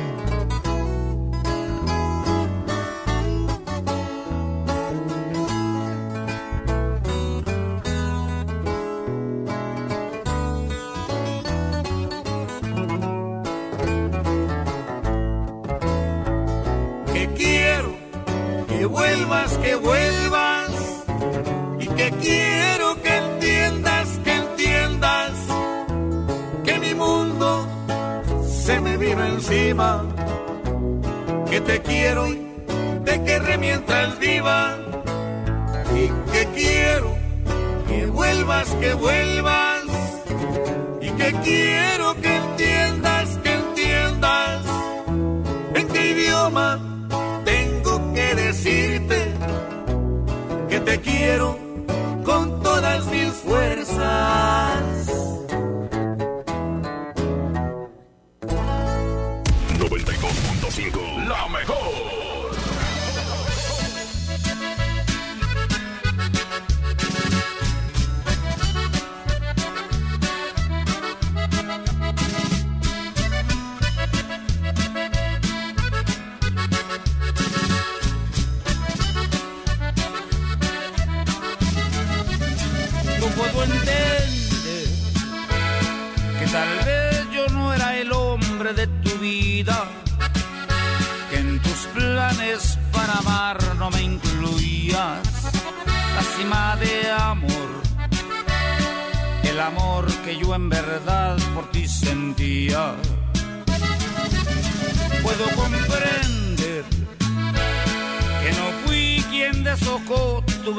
que 17.12 17.24
quiero 17.40 17.92
que 18.68 18.86
vuelvas, 18.86 19.58
que 19.58 19.74
vuelvas 19.74 20.70
y 21.80 21.86
que 21.88 22.10
quiero 22.22 22.49
que 31.48 31.60
te 31.62 31.80
quiero 31.80 32.26
de 33.04 33.24
que 33.24 33.38
remientas 33.38 34.18
viva 34.18 34.76
y 35.94 36.08
que 36.30 36.46
quiero 36.54 37.16
que 37.88 38.06
vuelvas, 38.06 38.68
que 38.80 38.92
vuelvas 38.92 39.82
y 41.00 41.08
que 41.10 41.32
quiero 41.42 42.14
que 42.20 42.36
entiendas, 42.36 43.38
que 43.42 43.52
entiendas 43.54 44.62
en 45.74 45.88
qué 45.88 46.10
idioma 46.10 46.78
tengo 47.44 48.12
que 48.12 48.34
decirte 48.34 49.32
que 50.68 50.80
te 50.80 51.00
quiero 51.00 51.58
con 52.24 52.62
todas 52.62 53.06
mis 53.06 53.32
fuerzas. 53.32 54.69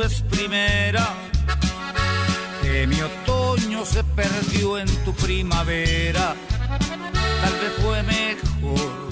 Vez 0.02 0.22
primera 0.30 1.06
que 2.62 2.88
mi 2.88 3.00
otoño 3.02 3.86
se 3.86 4.04
perdió 4.04 4.80
en 4.80 4.88
tu 5.06 5.14
primavera. 5.14 6.36
Tal 7.44 7.54
vez 7.62 7.74
fue 7.82 8.02
mejor 8.04 9.10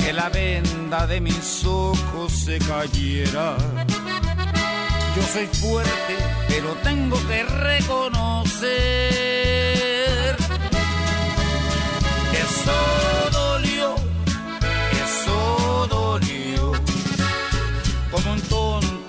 que 0.00 0.12
la 0.12 0.28
venda 0.30 1.06
de 1.06 1.20
mis 1.20 1.64
ojos 1.64 2.32
se 2.32 2.58
cayera. 2.58 3.56
Yo 5.14 5.22
soy 5.32 5.46
fuerte, 5.46 6.14
pero 6.48 6.74
tengo 6.82 7.16
que 7.28 7.44
reconocer. 7.44 8.70
Eso 12.44 12.78
dolió, 13.32 13.94
eso 15.04 15.86
dolió. 15.88 16.59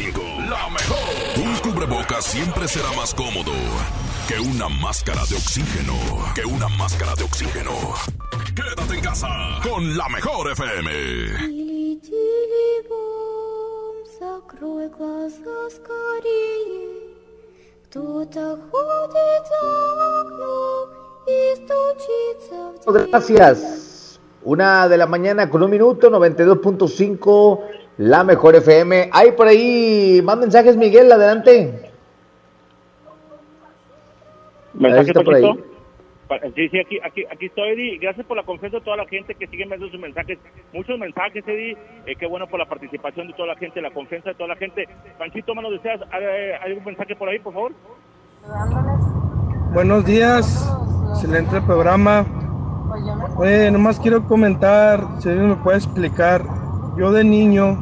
92.5, 0.00 0.48
la 0.48 0.68
mejor. 0.70 0.98
Un 1.36 1.56
cubrebocas 1.58 2.24
siempre 2.24 2.68
será 2.68 2.90
más 2.92 3.14
cómodo 3.14 3.52
que 4.28 4.38
una 4.40 4.68
máscara 4.68 5.22
de 5.28 5.36
oxígeno. 5.36 5.94
Que 6.34 6.44
una 6.44 6.68
máscara 6.68 7.14
de 7.14 7.24
oxígeno. 7.24 7.72
Quédate 8.54 8.94
en 8.94 9.00
casa 9.00 9.28
con 9.62 9.96
la 9.96 10.08
mejor 10.08 10.50
FM. 10.52 10.90
Тили, 11.38 11.96
тили, 12.00 12.88
бом, 12.88 13.96
закрой 14.18 14.88
глаза 14.88 15.70
скорее. 15.70 17.14
Кто-то 17.84 18.58
ходит 18.70 19.42
за 19.50 20.20
окном 20.20 20.88
и 21.26 21.54
стучится 21.56 22.58
в 22.86 22.92
дверь. 22.92 23.08
Gracias. 23.10 24.20
Una 24.44 24.88
de 24.88 24.96
la 24.96 25.06
mañana 25.06 25.50
con 25.50 25.62
un 25.62 25.70
minuto, 25.70 26.08
92.5, 26.08 27.60
la 27.97 28.23
mejor 28.23 28.55
FM. 28.55 29.09
Hay 29.11 29.31
por 29.31 29.47
ahí 29.47 30.21
más 30.23 30.37
mensajes, 30.37 30.77
Miguel, 30.77 31.11
adelante. 31.11 31.91
¿Mensaje, 34.73 35.07
está 35.07 35.23
por 35.23 35.35
ahí. 35.35 35.43
Sí, 36.55 36.69
sí, 36.69 36.79
aquí, 36.79 36.97
aquí, 37.03 37.25
aquí 37.29 37.45
estoy, 37.47 37.69
Eddie. 37.71 37.97
Gracias 37.97 38.25
por 38.25 38.37
la 38.37 38.43
confianza 38.43 38.77
de 38.77 38.85
toda 38.85 38.95
la 38.95 39.05
gente 39.05 39.35
que 39.35 39.47
sigue 39.47 39.63
enviando 39.63 39.89
sus 39.89 39.99
mensajes. 39.99 40.39
Muchos 40.71 40.97
mensajes, 40.97 41.45
Eddie. 41.45 41.77
Eh, 42.05 42.15
qué 42.17 42.25
bueno 42.25 42.47
por 42.47 42.57
la 42.57 42.69
participación 42.69 43.27
de 43.27 43.33
toda 43.33 43.49
la 43.49 43.55
gente, 43.57 43.81
la 43.81 43.91
confianza 43.91 44.29
de 44.29 44.35
toda 44.35 44.49
la 44.49 44.55
gente. 44.55 44.87
Panchito, 45.19 45.53
mano, 45.53 45.69
deseas, 45.69 45.99
¿hay, 46.09 46.23
hay 46.63 46.71
un 46.71 46.85
mensaje 46.85 47.15
por 47.17 47.27
ahí, 47.27 47.39
por 47.39 47.53
favor? 47.53 47.73
Buenos 49.73 50.05
días, 50.05 50.73
excelente 51.09 51.61
programa. 51.61 52.25
Oye, 53.37 53.69
nomás 53.69 53.99
quiero 53.99 54.25
comentar, 54.25 55.01
si 55.19 55.29
alguien 55.29 55.49
me 55.49 55.55
puede 55.57 55.77
explicar. 55.77 56.43
Yo 56.97 57.11
de 57.11 57.23
niño 57.23 57.77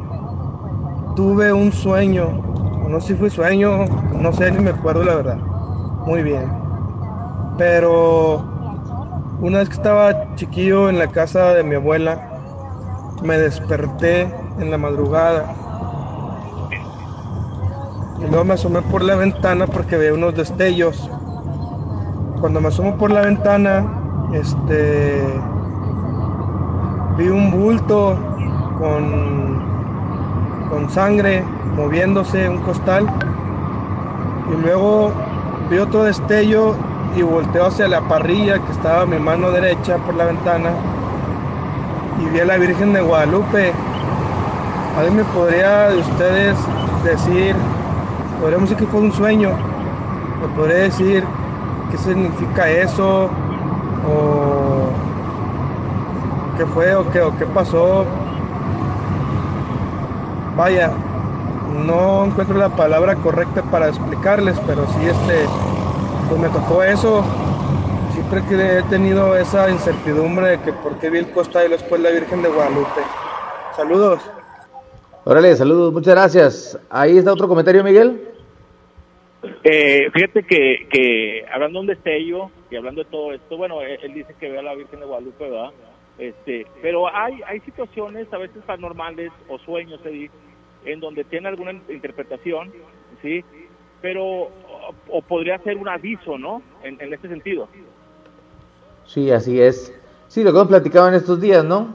tuve 1.16 1.52
un 1.52 1.72
sueño, 1.72 2.28
no 2.88 3.00
sé 3.00 3.08
si 3.08 3.14
fue 3.14 3.28
sueño, 3.28 3.84
no 4.20 4.32
sé, 4.32 4.52
ni 4.52 4.60
me 4.60 4.70
acuerdo 4.70 5.02
la 5.02 5.16
verdad. 5.16 5.36
Muy 6.06 6.22
bien. 6.22 6.50
Pero 7.58 8.42
una 9.40 9.58
vez 9.58 9.68
que 9.68 9.74
estaba 9.74 10.34
chiquillo 10.36 10.88
en 10.88 10.98
la 10.98 11.08
casa 11.08 11.54
de 11.54 11.64
mi 11.64 11.74
abuela, 11.74 12.20
me 13.24 13.36
desperté 13.36 14.32
en 14.58 14.70
la 14.70 14.78
madrugada. 14.78 15.54
Y 18.20 18.28
luego 18.28 18.44
me 18.44 18.54
asomé 18.54 18.80
por 18.82 19.02
la 19.02 19.16
ventana 19.16 19.66
porque 19.66 19.96
veía 19.96 20.14
unos 20.14 20.36
destellos. 20.36 21.10
Cuando 22.40 22.60
me 22.60 22.68
asomo 22.68 22.96
por 22.96 23.10
la 23.10 23.22
ventana, 23.22 23.84
este 24.32 25.22
vi 27.18 27.28
un 27.28 27.50
bulto 27.50 28.16
con, 28.80 29.62
con 30.70 30.90
sangre 30.90 31.44
moviéndose, 31.76 32.48
un 32.48 32.58
costal. 32.58 33.06
Y 34.52 34.62
luego 34.62 35.12
vi 35.70 35.78
otro 35.78 36.04
destello 36.04 36.74
y 37.14 37.22
volteo 37.22 37.66
hacia 37.66 37.86
la 37.86 38.00
parrilla 38.00 38.58
que 38.58 38.72
estaba 38.72 39.02
a 39.02 39.06
mi 39.06 39.18
mano 39.18 39.52
derecha 39.52 39.98
por 39.98 40.14
la 40.14 40.24
ventana. 40.24 40.70
Y 42.20 42.28
vi 42.30 42.40
a 42.40 42.44
la 42.44 42.56
Virgen 42.56 42.92
de 42.92 43.00
Guadalupe 43.00 43.72
¿Alguien 44.96 45.16
me 45.16 45.24
podría 45.24 45.88
de 45.88 45.98
ustedes 45.98 46.56
decir, 47.04 47.54
podríamos 48.40 48.68
decir 48.68 48.84
que 48.84 48.90
fue 48.90 49.00
un 49.00 49.12
sueño? 49.12 49.50
¿Me 50.42 50.48
podría 50.48 50.78
decir 50.78 51.24
qué 51.90 51.96
significa 51.96 52.68
eso? 52.68 53.30
¿O 54.06 54.90
qué 56.58 56.66
fue 56.66 56.94
o 56.96 57.08
qué, 57.10 57.22
o 57.22 57.36
qué 57.38 57.46
pasó? 57.46 58.04
Vaya, 60.56 60.90
no 61.86 62.26
encuentro 62.26 62.58
la 62.58 62.68
palabra 62.68 63.14
correcta 63.16 63.62
para 63.70 63.88
explicarles, 63.88 64.58
pero 64.66 64.86
sí 64.86 65.06
este, 65.06 65.46
pues 66.28 66.40
me 66.40 66.48
tocó 66.48 66.82
eso. 66.82 67.24
Siempre 68.12 68.42
que 68.48 68.78
he 68.78 68.82
tenido 68.84 69.36
esa 69.36 69.70
incertidumbre 69.70 70.48
de 70.48 70.60
que 70.60 70.72
por 70.72 70.98
qué 70.98 71.10
vi 71.10 71.18
el 71.18 71.30
Costa 71.30 71.64
y 71.64 71.70
después 71.70 72.00
la 72.00 72.10
Virgen 72.10 72.42
de 72.42 72.48
Guadalupe. 72.48 73.00
Saludos. 73.76 74.20
Órale, 75.24 75.54
saludos, 75.54 75.92
muchas 75.92 76.14
gracias. 76.14 76.78
Ahí 76.90 77.18
está 77.18 77.32
otro 77.32 77.48
comentario, 77.48 77.84
Miguel. 77.84 78.20
Eh, 79.64 80.10
fíjate 80.12 80.42
que, 80.42 80.88
que 80.90 81.44
hablando 81.52 81.78
de 81.78 81.80
un 81.80 81.86
destello 81.86 82.50
y 82.70 82.76
hablando 82.76 83.04
de 83.04 83.10
todo 83.10 83.32
esto, 83.32 83.56
bueno, 83.56 83.80
él, 83.80 83.98
él 84.02 84.14
dice 84.14 84.34
que 84.38 84.50
ve 84.50 84.58
a 84.58 84.62
la 84.62 84.74
Virgen 84.74 85.00
de 85.00 85.06
Guadalupe, 85.06 85.48
¿verdad? 85.48 85.70
Este, 86.20 86.66
pero 86.82 87.08
hay, 87.12 87.40
hay 87.46 87.60
situaciones 87.60 88.30
a 88.30 88.36
veces 88.36 88.62
paranormales 88.66 89.32
o 89.48 89.58
sueños, 89.58 90.00
Eddie, 90.04 90.30
en 90.84 91.00
donde 91.00 91.24
tiene 91.24 91.48
alguna 91.48 91.72
interpretación, 91.88 92.70
¿sí? 93.22 93.42
Pero, 94.02 94.22
o, 94.24 94.94
o 95.08 95.22
podría 95.22 95.58
ser 95.60 95.78
un 95.78 95.88
aviso, 95.88 96.36
¿no? 96.36 96.62
En, 96.84 97.00
en 97.00 97.14
este 97.14 97.28
sentido. 97.28 97.70
Sí, 99.06 99.30
así 99.30 99.60
es. 99.60 99.98
Sí, 100.28 100.44
lo 100.44 100.52
que 100.52 100.58
hemos 100.58 100.68
platicado 100.68 101.08
en 101.08 101.14
estos 101.14 101.40
días, 101.40 101.64
¿no? 101.64 101.88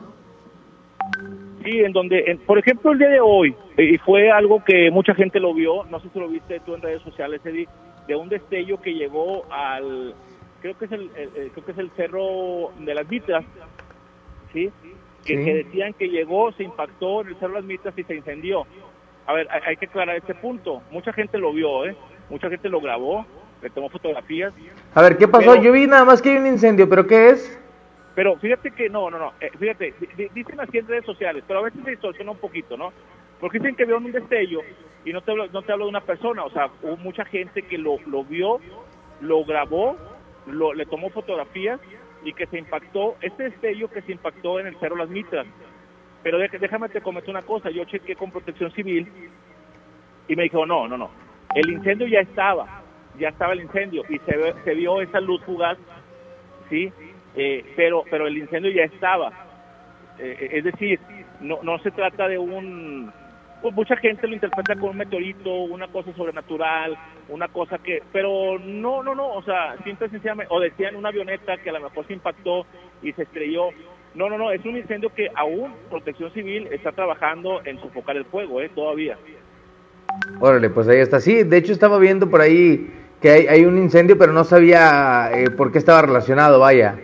Sí, 1.64 1.80
en 1.82 1.94
donde, 1.94 2.24
en- 2.26 2.40
por 2.40 2.58
ejemplo, 2.58 2.92
el 2.94 2.98
día 3.00 3.10
de 3.10 3.20
hoy, 3.22 3.56
y 3.78 3.98
fue 4.00 4.32
algo 4.32 4.64
que 4.64 4.90
mucha 4.92 5.14
gente 5.14 5.40
lo 5.40 5.54
vio, 5.54 5.84
no 5.86 6.00
sé 6.00 6.10
si 6.10 6.20
lo 6.20 6.28
viste 6.28 6.60
tú 6.62 6.74
en 6.74 6.82
redes 6.82 7.02
sociales, 7.04 7.42
Eddie, 7.46 7.68
de 8.08 8.16
un 8.16 8.30
destello 8.30 8.82
que 8.82 8.94
llegó 8.94 9.46
al, 9.52 10.16
creo 10.62 10.76
que 10.78 10.86
es 10.86 10.92
el, 10.92 11.10
creo 11.54 11.66
que 11.66 11.72
es 11.72 11.78
el 11.78 11.92
cerro 11.92 12.72
de 12.80 12.94
las 12.94 13.08
Mitras, 13.08 13.46
¿sí? 14.56 14.72
Que, 15.26 15.38
Sí. 15.38 15.44
que 15.46 15.54
decían 15.56 15.94
que 15.94 16.08
llegó, 16.10 16.52
se 16.54 16.64
impactó 16.64 17.22
en 17.22 17.28
el 17.30 17.36
cerro 17.40 17.54
las 17.56 17.64
Mitras 17.66 17.94
y 17.98 18.04
se 18.04 18.16
incendió. 18.16 18.66
A 19.28 19.34
ver, 19.34 19.48
hay, 19.52 19.62
hay 19.68 19.78
que 19.78 19.86
aclarar 19.88 20.16
este 20.16 20.34
punto. 20.36 20.82
Mucha 20.92 21.12
gente 21.14 21.38
lo 21.38 21.52
vio, 21.52 21.86
¿eh? 21.86 21.96
Mucha 22.30 22.48
gente 22.50 22.70
lo 22.70 22.80
grabó, 22.80 23.26
le 23.62 23.70
tomó 23.72 23.90
fotografías. 23.90 24.54
A 24.94 25.02
ver, 25.02 25.18
¿qué 25.18 25.28
pasó? 25.28 25.52
Pero- 25.52 25.64
Yo 25.64 25.72
vi 25.72 25.88
nada 25.88 26.06
más 26.06 26.22
que 26.22 26.30
hay 26.32 26.38
un 26.38 26.48
incendio, 26.48 26.88
pero 26.88 27.06
¿qué 27.08 27.30
es? 27.30 27.60
Pero 28.16 28.38
fíjate 28.38 28.72
que 28.72 28.88
no, 28.90 29.10
no, 29.10 29.18
no. 29.20 29.34
eh, 29.42 29.52
fíjate, 29.60 29.94
di- 30.00 30.08
di- 30.16 30.30
dicen 30.34 30.60
así 30.62 30.78
en 30.78 30.88
redes 30.88 31.06
sociales, 31.06 31.44
pero 31.48 31.60
a 31.60 31.64
veces 31.64 31.82
se 31.84 31.90
distorsiona 31.92 32.32
un 32.32 32.38
poquito, 32.38 32.78
¿no? 32.78 32.94
Porque 33.42 33.60
dicen 33.60 33.76
que 33.76 33.84
vieron 33.84 34.06
un 34.06 34.12
destello 34.14 34.62
y 35.04 35.12
no 35.12 35.22
te 35.22 35.32
hablo, 35.32 35.48
no 35.48 35.62
te 35.64 35.72
hablo 35.74 35.86
de 35.86 35.90
una 35.90 36.02
persona, 36.02 36.46
o 36.46 36.50
sea, 36.52 36.70
hubo 36.82 36.96
mucha 36.98 37.26
gente 37.26 37.64
que 37.64 37.78
lo, 37.78 37.98
lo 38.08 38.24
vio, 38.24 38.60
lo 39.20 39.44
grabó, 39.44 39.98
lo, 40.48 40.74
le 40.74 40.86
tomó 40.86 41.10
fotografías 41.10 41.80
y 42.26 42.34
que 42.34 42.48
se 42.48 42.58
impactó, 42.58 43.16
este 43.22 43.44
destello 43.44 43.90
que 43.90 44.02
se 44.02 44.12
impactó 44.12 44.60
en 44.60 44.68
el 44.68 44.78
Cerro 44.80 44.96
Las 44.96 45.10
Mitras. 45.10 45.46
Pero 46.24 46.40
déjame 46.40 46.90
te 46.90 47.02
comento 47.02 47.30
una 47.30 47.44
cosa, 47.44 47.70
yo 47.70 47.86
chequé 47.86 48.16
con 48.16 48.32
protección 48.32 48.72
civil 48.72 49.08
y 50.28 50.36
me 50.36 50.44
dijo, 50.44 50.66
no, 50.66 50.88
no, 50.88 50.98
no, 50.98 51.12
el 51.54 51.70
incendio 51.70 52.08
ya 52.08 52.20
estaba, 52.22 52.82
ya 53.20 53.30
estaba 53.30 53.54
el 53.54 53.62
incendio 53.62 54.04
y 54.10 54.18
se, 54.20 54.54
se 54.64 54.74
vio 54.74 55.02
esa 55.02 55.20
luz 55.20 55.42
fugaz, 55.44 55.78
¿sí? 56.70 56.92
Eh, 57.36 57.74
pero, 57.76 58.04
pero 58.10 58.28
el 58.28 58.38
incendio 58.38 58.72
ya 58.72 58.84
estaba. 58.84 59.32
Eh, 60.18 60.50
es 60.54 60.64
decir, 60.64 61.00
no, 61.42 61.60
no 61.62 61.78
se 61.80 61.92
trata 61.92 62.28
de 62.28 62.38
un... 62.38 63.12
pues 63.62 63.74
mucha 63.74 63.96
gente 63.98 64.28
lo 64.28 64.36
interpreta 64.36 64.76
como 64.76 64.92
un 64.92 64.98
meteorito, 64.98 65.50
una 65.50 65.88
cosa 65.88 66.14
sobrenatural, 66.14 66.98
una 67.30 67.48
cosa 67.48 67.78
que... 67.78 68.04
Pero 68.12 68.60
no, 68.60 69.02
no, 69.02 69.16
no, 69.16 69.34
o 69.34 69.44
sea, 69.44 69.76
simple 69.84 70.08
y 70.08 70.10
sencillamente... 70.12 70.54
O 70.54 70.60
decían 70.60 70.96
una 70.96 71.10
avioneta 71.10 71.58
que 71.58 71.70
a 71.70 71.74
lo 71.74 71.82
mejor 71.82 72.06
se 72.08 72.14
impactó 72.14 72.66
y 73.02 73.12
se 73.14 73.24
estrelló. 73.24 73.70
No, 74.14 74.30
no, 74.30 74.38
no, 74.38 74.52
es 74.52 74.64
un 74.66 74.78
incendio 74.78 75.14
que 75.14 75.30
aún 75.36 75.74
Protección 75.90 76.32
Civil 76.32 76.68
está 76.72 76.92
trabajando 76.92 77.62
en 77.66 77.80
sofocar 77.80 78.16
el 78.18 78.26
fuego, 78.26 78.62
¿eh? 78.62 78.70
Todavía. 78.74 79.18
Órale, 80.40 80.70
pues 80.70 80.88
ahí 80.88 81.00
está. 81.00 81.20
Sí, 81.20 81.44
de 81.44 81.58
hecho 81.58 81.74
estaba 81.74 81.98
viendo 82.00 82.30
por 82.30 82.42
ahí 82.42 82.92
que 83.22 83.30
hay, 83.30 83.48
hay 83.48 83.66
un 83.66 83.78
incendio, 83.78 84.18
pero 84.18 84.32
no 84.32 84.44
sabía 84.44 85.32
eh, 85.34 85.50
por 85.50 85.72
qué 85.72 85.80
estaba 85.80 86.02
relacionado, 86.02 86.60
vaya. 86.60 86.98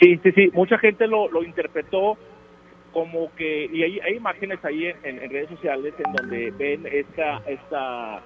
Sí, 0.00 0.18
sí, 0.22 0.32
sí, 0.32 0.50
mucha 0.54 0.78
gente 0.78 1.06
lo, 1.06 1.30
lo 1.30 1.42
interpretó 1.42 2.16
como 2.92 3.34
que, 3.36 3.66
y 3.72 3.82
hay, 3.82 4.00
hay 4.00 4.14
imágenes 4.16 4.64
ahí 4.64 4.86
en, 4.86 4.96
en- 5.04 5.30
redes 5.30 5.48
sociales 5.50 5.94
en 5.98 6.12
donde 6.12 6.50
ven 6.52 6.86
esta, 6.90 7.38
esta, 7.46 8.18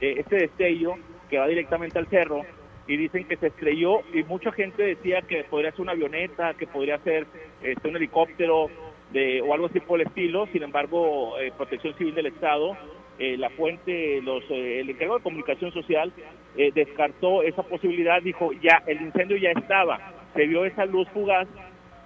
eh, 0.00 0.16
este 0.18 0.36
destello 0.36 0.94
que 1.28 1.38
va 1.38 1.46
directamente 1.48 1.98
al 1.98 2.08
cerro 2.08 2.42
y 2.86 2.96
dicen 2.96 3.24
que 3.26 3.36
se 3.36 3.48
estrelló 3.48 4.00
y 4.12 4.22
mucha 4.24 4.52
gente 4.52 4.82
decía 4.82 5.22
que 5.22 5.44
podría 5.44 5.70
ser 5.72 5.82
una 5.82 5.92
avioneta, 5.92 6.54
que 6.54 6.66
podría 6.66 6.98
ser 6.98 7.26
este, 7.62 7.88
un 7.88 7.96
helicóptero 7.96 8.68
de, 9.12 9.40
o 9.42 9.54
algo 9.54 9.66
así 9.66 9.80
por 9.80 10.00
el 10.00 10.06
estilo, 10.08 10.46
sin 10.52 10.62
embargo, 10.62 11.38
eh, 11.38 11.52
Protección 11.56 11.94
Civil 11.96 12.14
del 12.14 12.26
Estado, 12.26 12.76
eh, 13.18 13.36
la 13.38 13.50
fuente, 13.50 14.20
los, 14.22 14.42
eh, 14.50 14.80
el 14.80 14.90
encargado 14.90 15.18
de 15.18 15.24
comunicación 15.24 15.72
social 15.72 16.12
eh, 16.56 16.70
descartó 16.74 17.42
esa 17.42 17.62
posibilidad, 17.62 18.22
dijo 18.22 18.52
ya, 18.54 18.82
el 18.86 19.00
incendio 19.02 19.36
ya 19.36 19.50
estaba, 19.50 20.00
se 20.34 20.46
vio 20.46 20.64
esa 20.64 20.84
luz 20.86 21.08
fugaz 21.10 21.46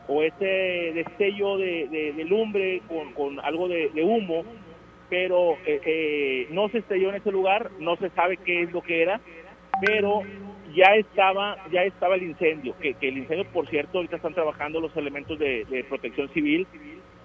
o 0.08 0.22
ese 0.22 0.92
destello 0.94 1.56
de, 1.58 1.88
de- 1.88 2.12
de 2.12 2.24
lumbre 2.24 2.82
con, 2.88 3.12
con 3.14 3.40
algo 3.40 3.68
de, 3.68 3.90
humo, 4.04 4.44
pero 5.10 5.52
eh, 5.66 5.80
eh, 5.84 6.46
no 6.50 6.68
se 6.70 6.78
estrelló 6.78 7.10
en 7.10 7.16
ese 7.16 7.30
lugar, 7.32 7.70
no 7.80 7.96
se 7.96 8.10
sabe 8.10 8.38
qué 8.38 8.62
es 8.62 8.72
lo 8.72 8.82
que 8.82 9.02
era, 9.02 9.20
pero 9.80 10.22
ya 10.74 10.94
estaba 10.96 11.56
ya 11.70 11.84
estaba 11.84 12.16
el 12.16 12.24
incendio, 12.24 12.76
que, 12.80 12.94
que 12.94 13.08
el 13.08 13.18
incendio, 13.18 13.46
por 13.52 13.68
cierto, 13.68 13.98
ahorita 13.98 14.16
están 14.16 14.34
trabajando 14.34 14.80
los 14.80 14.96
elementos 14.96 15.38
de, 15.38 15.66
protección 15.88 16.28
civil, 16.30 16.66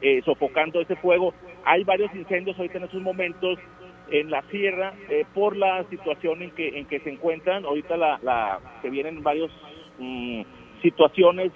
eh, 0.02 0.22
sofocando 0.24 0.82
ese 0.82 0.96
fuego. 0.98 1.34
Hay 1.66 1.84
varios 1.84 2.14
incendios 2.16 2.58
ahorita 2.58 2.78
en 2.78 2.84
estos 2.86 3.02
momentos 3.02 3.60
en 4.12 4.32
la 4.32 4.42
sierra 4.44 4.94
eh, 5.10 5.26
por 5.34 5.56
la 5.58 5.84
situación 5.90 6.42
en 6.44 6.52
que 6.52 6.70
en 6.80 6.86
que 6.88 7.00
se 7.02 7.10
encuentran. 7.12 7.66
Ahorita 7.66 7.98
la, 7.98 8.20
la 8.24 8.60
se 8.82 8.90
vienen 8.90 9.24
varios 9.24 9.52
mm, 10.00 10.42
situaciones 10.82 11.52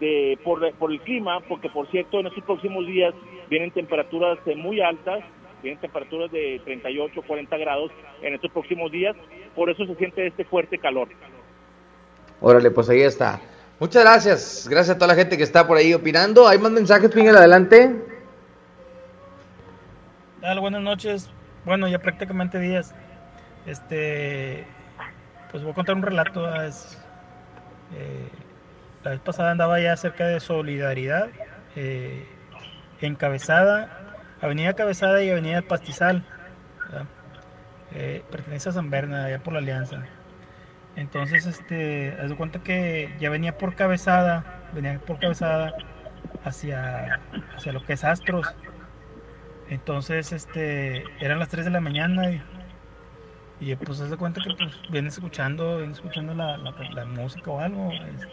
de 0.00 0.38
por, 0.42 0.72
por 0.74 0.90
el 0.92 1.00
clima, 1.00 1.40
porque 1.48 1.68
por 1.68 1.90
cierto 1.90 2.20
en 2.20 2.26
estos 2.26 2.44
próximos 2.44 2.86
días 2.86 3.14
vienen 3.48 3.70
temperaturas 3.70 4.38
eh, 4.46 4.54
muy 4.54 4.80
altas, 4.80 5.20
vienen 5.62 5.80
temperaturas 5.80 6.30
de 6.30 6.60
38, 6.64 7.22
40 7.26 7.56
grados 7.56 7.90
en 8.22 8.34
estos 8.34 8.50
próximos 8.50 8.90
días, 8.90 9.16
por 9.54 9.70
eso 9.70 9.86
se 9.86 9.94
siente 9.96 10.26
este 10.26 10.44
fuerte 10.44 10.78
calor. 10.78 11.08
Órale, 12.40 12.70
pues 12.70 12.88
ahí 12.90 13.02
está. 13.02 13.40
Muchas 13.80 14.04
gracias. 14.04 14.68
Gracias 14.68 14.96
a 14.96 14.98
toda 14.98 15.08
la 15.08 15.14
gente 15.14 15.36
que 15.36 15.42
está 15.42 15.66
por 15.66 15.76
ahí 15.76 15.94
opinando. 15.94 16.46
¿Hay 16.46 16.58
más 16.58 16.70
mensajes, 16.70 17.14
Miguel? 17.14 17.36
Adelante. 17.36 17.90
Tal, 20.40 20.60
buenas 20.60 20.82
noches. 20.82 21.30
Bueno, 21.64 21.88
ya 21.88 21.98
prácticamente 21.98 22.58
días. 22.60 22.94
Este, 23.66 24.64
pues 25.50 25.62
voy 25.62 25.72
a 25.72 25.74
contar 25.74 25.96
un 25.96 26.02
relato. 26.02 26.54
es, 26.62 27.02
eh, 27.94 28.28
la 29.04 29.10
vez 29.10 29.20
pasada 29.20 29.50
andaba 29.52 29.80
ya 29.80 29.96
cerca 29.96 30.26
de 30.26 30.40
Solidaridad, 30.40 31.28
eh, 31.76 32.26
encabezada, 33.00 34.16
Avenida 34.40 34.74
Cabezada 34.74 35.22
y 35.22 35.30
Avenida 35.30 35.62
Pastizal. 35.62 36.24
Eh, 37.94 38.24
pertenece 38.30 38.70
a 38.70 38.72
San 38.72 38.90
Berna, 38.90 39.26
allá 39.26 39.38
por 39.42 39.52
la 39.52 39.60
Alianza. 39.60 40.04
Entonces, 40.96 41.46
este, 41.46 42.16
haz 42.20 42.30
de 42.30 42.36
cuenta 42.36 42.60
que 42.62 43.14
ya 43.20 43.30
venía 43.30 43.56
por 43.56 43.74
Cabezada, 43.76 44.62
venía 44.72 44.98
por 44.98 45.18
Cabezada 45.20 45.72
hacia, 46.44 47.20
hacia 47.56 47.72
lo 47.72 47.84
que 47.84 47.92
es 47.94 48.04
Astros. 48.04 48.54
Entonces, 49.70 50.32
este, 50.32 51.04
eran 51.20 51.38
las 51.38 51.48
3 51.48 51.64
de 51.64 51.70
la 51.70 51.80
mañana 51.80 52.30
y, 52.30 52.42
y 53.60 53.74
pues 53.76 54.00
haz 54.00 54.10
de 54.10 54.16
cuenta 54.16 54.40
que 54.42 54.54
pues 54.56 54.78
vienes 54.90 55.14
escuchando, 55.14 55.78
vienes 55.78 55.96
escuchando 55.98 56.34
la, 56.34 56.56
la- 56.58 56.74
la 56.94 57.04
música 57.06 57.50
o 57.50 57.60
algo. 57.60 57.92
Este, 57.92 58.28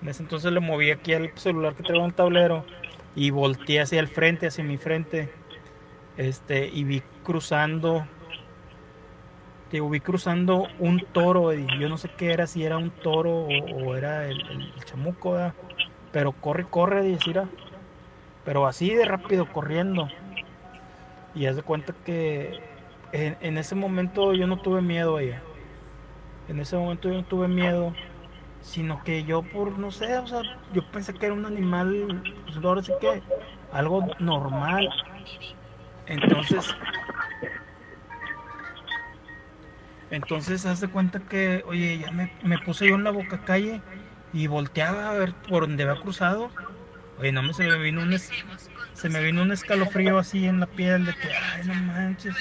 en 0.00 0.08
ese 0.08 0.22
entonces 0.22 0.52
le 0.52 0.60
moví 0.60 0.90
aquí 0.90 1.12
al 1.12 1.30
celular 1.36 1.74
que 1.74 1.82
traigo 1.82 2.02
en 2.04 2.10
el 2.10 2.14
tablero 2.14 2.64
y 3.14 3.30
volteé 3.30 3.80
hacia 3.80 4.00
el 4.00 4.08
frente, 4.08 4.46
hacia 4.46 4.64
mi 4.64 4.78
frente, 4.78 5.30
este, 6.16 6.68
y 6.68 6.84
vi 6.84 7.02
cruzando, 7.22 8.06
digo, 9.70 9.88
vi 9.90 10.00
cruzando 10.00 10.66
un 10.78 11.00
toro, 11.12 11.54
y 11.54 11.66
yo 11.78 11.88
no 11.88 11.96
sé 11.98 12.08
qué 12.16 12.32
era, 12.32 12.46
si 12.46 12.64
era 12.64 12.78
un 12.78 12.90
toro 13.02 13.30
o, 13.32 13.94
era 13.96 14.28
el, 14.28 14.38
el- 14.50 14.74
chamuco, 14.84 15.32
¿verdad? 15.32 15.54
pero 16.10 16.32
corre, 16.32 16.64
corre, 16.68 17.06
y 17.08 17.12
decir, 17.12 17.40
pero 18.44 18.66
así 18.66 18.90
de 18.94 19.04
rápido 19.04 19.46
corriendo. 19.46 20.08
Y 21.32 21.46
haz 21.46 21.56
de 21.56 21.62
cuenta 21.62 21.94
que 22.04 22.60
en, 23.12 23.36
en 23.40 23.58
ese 23.58 23.74
momento 23.74 24.34
yo 24.34 24.46
no 24.46 24.58
tuve 24.58 24.82
miedo 24.82 25.16
a 25.16 25.22
ella. 25.22 25.44
En 26.46 26.60
ese 26.60 26.76
momento 26.76 27.08
yo 27.08 27.14
no 27.14 27.24
tuve 27.24 27.48
miedo, 27.48 27.94
sino 28.60 29.02
que 29.04 29.24
yo 29.24 29.42
por, 29.42 29.78
no 29.78 29.90
sé, 29.90 30.18
o 30.18 30.26
sea, 30.26 30.42
yo 30.72 30.82
pensé 30.90 31.14
que 31.14 31.26
era 31.26 31.34
un 31.34 31.46
animal, 31.46 32.22
pues 32.46 32.58
ahora 32.64 32.82
sí 32.82 32.92
que 33.00 33.22
algo 33.70 34.06
normal. 34.18 34.88
Entonces, 36.06 36.64
entonces 40.10 40.66
haz 40.66 40.80
de 40.80 40.88
cuenta 40.88 41.20
que, 41.20 41.62
oye, 41.66 41.98
ya 41.98 42.10
me, 42.10 42.30
me 42.42 42.58
puse 42.58 42.88
yo 42.88 42.94
en 42.96 43.04
la 43.04 43.10
boca 43.10 43.38
calle 43.44 43.82
y 44.32 44.46
volteaba 44.46 45.10
a 45.10 45.14
ver 45.14 45.34
por 45.48 45.66
donde 45.66 45.84
había 45.84 46.00
cruzado. 46.00 46.50
Oye, 47.16 47.32
no 47.32 47.42
me 47.42 47.52
se 47.52 47.64
me 47.64 47.78
vino 47.78 48.02
un 48.02 48.12
es- 48.12 48.32
se 48.92 49.08
me 49.08 49.22
vino 49.22 49.42
un 49.42 49.52
escalofrío 49.52 50.18
así 50.18 50.46
en 50.46 50.60
la 50.60 50.66
piel 50.66 51.06
de 51.06 51.12
que, 51.14 51.28
ay, 51.32 51.64
no 51.64 51.74
manches. 51.74 52.34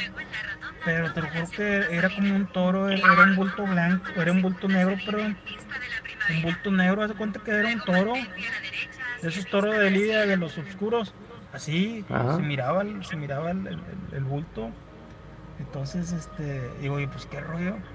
Pero 0.84 1.12
te 1.12 1.22
lo 1.22 1.30
juro 1.30 1.52
que 1.54 1.98
era 1.98 2.14
como 2.14 2.36
un 2.36 2.48
toro, 2.52 2.90
era 2.90 3.24
un 3.24 3.36
bulto 3.36 3.68
blanco, 3.68 4.22
era 4.22 4.32
un 4.32 4.42
bulto 4.42 4.68
negro, 4.70 5.02
perdón. 5.04 5.42
Un 6.28 6.42
bulto 6.42 6.72
negro, 6.72 7.04
haz 7.04 7.10
de 7.10 7.16
cuenta 7.16 7.42
que 7.42 7.52
era 7.52 7.68
un 7.70 7.84
toro. 7.84 8.30
De 9.22 9.30
esos 9.30 9.50
toros 9.50 9.80
de 9.80 9.90
Lidia, 9.92 10.26
de 10.26 10.38
los 10.38 10.58
oscuros. 10.58 11.16
Así, 11.52 12.08
Ajá. 12.08 12.36
se 12.36 12.44
miraba, 12.44 12.82
el- 12.84 13.04
se 13.06 13.18
miraba 13.18 13.52
el, 13.52 13.68
el- 13.68 14.08
el 14.14 14.26
bulto. 14.26 14.78
Entonces, 15.58 16.12
este, 16.12 16.78
digo, 16.80 16.96
oye, 16.96 17.08
pues 17.10 17.28
qué 17.28 17.40
rollo. 17.42 17.86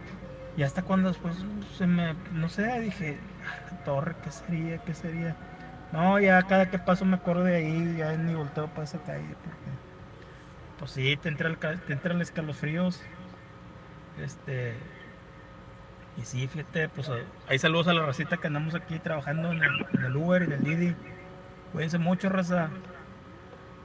Y 0.55 0.63
hasta 0.65 0.85
cuando 0.85 1.09
después 1.09 1.45
se 1.69 1.87
me, 1.87 2.17
no 2.31 2.49
sé, 2.49 2.81
dije, 2.81 3.27
"Ah, 3.41 3.61
la 3.71 3.77
torre, 3.83 4.19
¿qué 4.21 4.31
sería? 4.33 4.81
¿Qué 4.81 4.95
sería? 4.95 5.39
No, 5.91 6.21
ya 6.21 6.47
cada 6.47 6.71
que 6.71 6.79
paso 6.79 7.05
me 7.07 7.17
acuerdo 7.17 7.45
de 7.45 7.57
ahí, 7.57 7.97
ya 7.97 8.17
ni 8.17 8.35
volteo 8.35 8.73
para 8.73 8.85
esa 8.85 9.01
calle, 9.01 9.37
porque, 9.37 9.64
pues 10.85 10.93
sí, 10.93 11.17
te 11.17 11.31
entra 11.31 11.49
el, 11.49 11.57
te 11.57 11.95
entra 11.95 12.13
el 12.13 12.21
escalofríos. 12.21 13.01
Este, 14.23 14.75
y 16.19 16.27
sí, 16.27 16.47
fíjate, 16.47 16.91
pues 16.91 17.09
eh, 17.09 17.25
hay 17.49 17.59
saludos 17.59 17.89
a 17.89 17.95
la 17.95 18.05
racita 18.05 18.37
que 18.37 18.49
andamos 18.49 18.75
aquí 18.75 18.99
trabajando 18.99 19.51
en 19.51 19.63
el, 19.63 19.87
en 19.95 20.05
el 20.05 20.15
Uber 20.15 20.43
y 20.43 20.45
en 20.45 20.53
el 20.53 20.63
Didi. 20.63 20.95
Cuídense 21.73 21.97
mucho, 21.97 22.29
raza. 22.29 22.69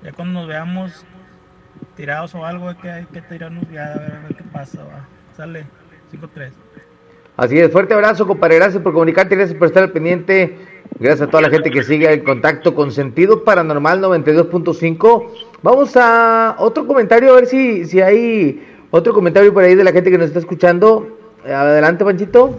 Ya 0.03 0.11
cuando 0.11 0.41
nos 0.41 0.49
veamos 0.49 1.05
tirados 1.95 2.35
o 2.35 2.45
algo, 2.45 2.67
hay 2.67 2.75
que, 2.75 2.91
hay 2.91 3.05
que 3.05 3.21
tirarnos 3.21 3.63
ya 3.71 3.93
a 3.93 3.97
ver, 3.97 4.15
a 4.15 4.19
ver 4.27 4.35
qué 4.35 4.43
pasa. 4.51 4.83
Va. 4.83 5.07
Sale, 5.37 5.65
5-3. 6.11 6.51
Así 7.37 7.59
es, 7.59 7.71
fuerte 7.71 7.93
abrazo, 7.93 8.27
compadre. 8.27 8.57
Gracias 8.57 8.83
por 8.83 8.91
comunicarte, 8.91 9.37
gracias 9.37 9.57
por 9.57 9.69
estar 9.69 9.83
al 9.83 9.93
pendiente. 9.93 10.57
Gracias 10.99 11.29
a 11.29 11.31
toda 11.31 11.43
la 11.43 11.49
gente 11.49 11.71
que 11.71 11.81
sigue 11.81 12.11
en 12.11 12.25
contacto 12.25 12.75
con 12.75 12.91
Sentido 12.91 13.45
Paranormal 13.45 14.01
92.5. 14.01 15.48
Vamos 15.62 15.97
a 15.97 16.55
otro 16.57 16.88
comentario, 16.88 17.32
a 17.32 17.36
ver 17.36 17.45
si, 17.45 17.84
si 17.84 17.99
hay 17.99 18.66
otro 18.91 19.14
comentario 19.14 19.53
por 19.53 19.64
ahí 19.64 19.76
de 19.76 19.84
la 19.84 19.91
gente 19.91 20.10
que 20.10 20.18
nos 20.18 20.28
está 20.28 20.39
escuchando. 20.39 21.18
Adelante, 21.43 22.05
Panchito. 22.05 22.55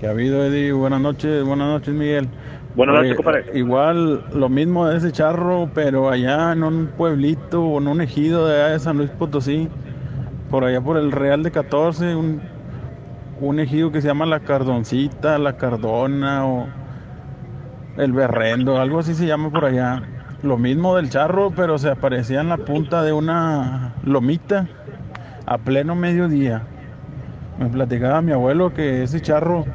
Que 0.00 0.06
ha 0.06 0.10
habido, 0.10 0.42
Eddie? 0.42 0.72
Buenas 0.72 1.02
noches, 1.02 1.44
buenas 1.44 1.68
noches, 1.68 1.92
Miguel. 1.92 2.28
Buenas 2.74 2.96
noches, 2.96 3.14
compadre. 3.14 3.44
Igual 3.52 4.24
lo 4.32 4.48
mismo 4.48 4.86
de 4.86 4.96
ese 4.96 5.12
charro, 5.12 5.68
pero 5.74 6.08
allá 6.08 6.52
en 6.52 6.64
un 6.64 6.86
pueblito 6.96 7.62
o 7.62 7.78
en 7.78 7.88
un 7.88 8.00
ejido 8.00 8.46
de 8.46 8.54
allá 8.54 8.72
de 8.72 8.78
San 8.78 8.96
Luis 8.96 9.10
Potosí, 9.10 9.68
por 10.50 10.64
allá 10.64 10.80
por 10.80 10.96
el 10.96 11.12
Real 11.12 11.42
de 11.42 11.50
14, 11.50 12.14
un, 12.16 12.40
un 13.38 13.60
ejido 13.60 13.92
que 13.92 14.00
se 14.00 14.08
llama 14.08 14.24
La 14.24 14.40
Cardoncita, 14.40 15.36
La 15.36 15.58
Cardona 15.58 16.46
o 16.46 16.68
El 17.98 18.12
Berrendo, 18.12 18.78
algo 18.78 19.00
así 19.00 19.14
se 19.14 19.26
llama 19.26 19.50
por 19.50 19.66
allá. 19.66 20.02
Lo 20.42 20.56
mismo 20.56 20.96
del 20.96 21.10
charro, 21.10 21.50
pero 21.54 21.76
se 21.76 21.90
aparecía 21.90 22.40
en 22.40 22.48
la 22.48 22.56
punta 22.56 23.02
de 23.02 23.12
una 23.12 23.92
lomita 24.04 24.66
a 25.44 25.58
pleno 25.58 25.94
mediodía. 25.94 26.62
Me 27.58 27.68
platicaba 27.68 28.22
mi 28.22 28.32
abuelo 28.32 28.72
que 28.72 29.02
ese 29.02 29.20
charro 29.20 29.66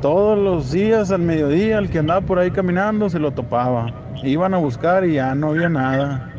todos 0.00 0.38
los 0.38 0.70
días 0.70 1.10
al 1.10 1.22
mediodía 1.22 1.78
el 1.78 1.90
que 1.90 1.98
andaba 1.98 2.20
por 2.20 2.38
ahí 2.38 2.52
caminando 2.52 3.10
se 3.10 3.18
lo 3.18 3.32
topaba. 3.32 3.92
Iban 4.22 4.54
a 4.54 4.58
buscar 4.58 5.04
y 5.04 5.14
ya 5.14 5.34
no 5.34 5.48
había 5.48 5.68
nada. 5.68 6.30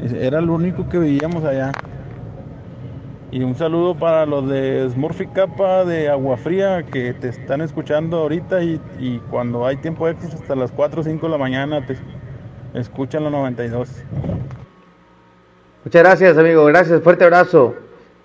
Era 0.00 0.40
lo 0.40 0.54
único 0.54 0.88
que 0.88 0.98
veíamos 0.98 1.44
allá. 1.44 1.70
Y 3.30 3.44
un 3.44 3.54
saludo 3.54 3.94
para 3.94 4.26
los 4.26 4.48
de 4.48 4.90
Smurfy 4.90 5.28
Capa 5.28 5.84
de 5.84 6.08
Agua 6.08 6.36
Fría 6.36 6.82
que 6.82 7.14
te 7.14 7.28
están 7.28 7.60
escuchando 7.60 8.18
ahorita 8.18 8.64
y, 8.64 8.80
y 8.98 9.18
cuando 9.30 9.64
hay 9.64 9.76
tiempo 9.76 10.08
extra 10.08 10.34
hasta 10.34 10.56
las 10.56 10.72
4 10.72 11.02
o 11.02 11.04
5 11.04 11.26
de 11.26 11.32
la 11.32 11.38
mañana 11.38 11.86
te 11.86 11.96
escuchan 12.74 13.22
los 13.24 13.32
92. 13.32 13.88
Muchas 15.84 16.02
gracias, 16.02 16.38
amigo. 16.38 16.64
Gracias, 16.66 17.02
fuerte 17.02 17.24
abrazo. 17.24 17.74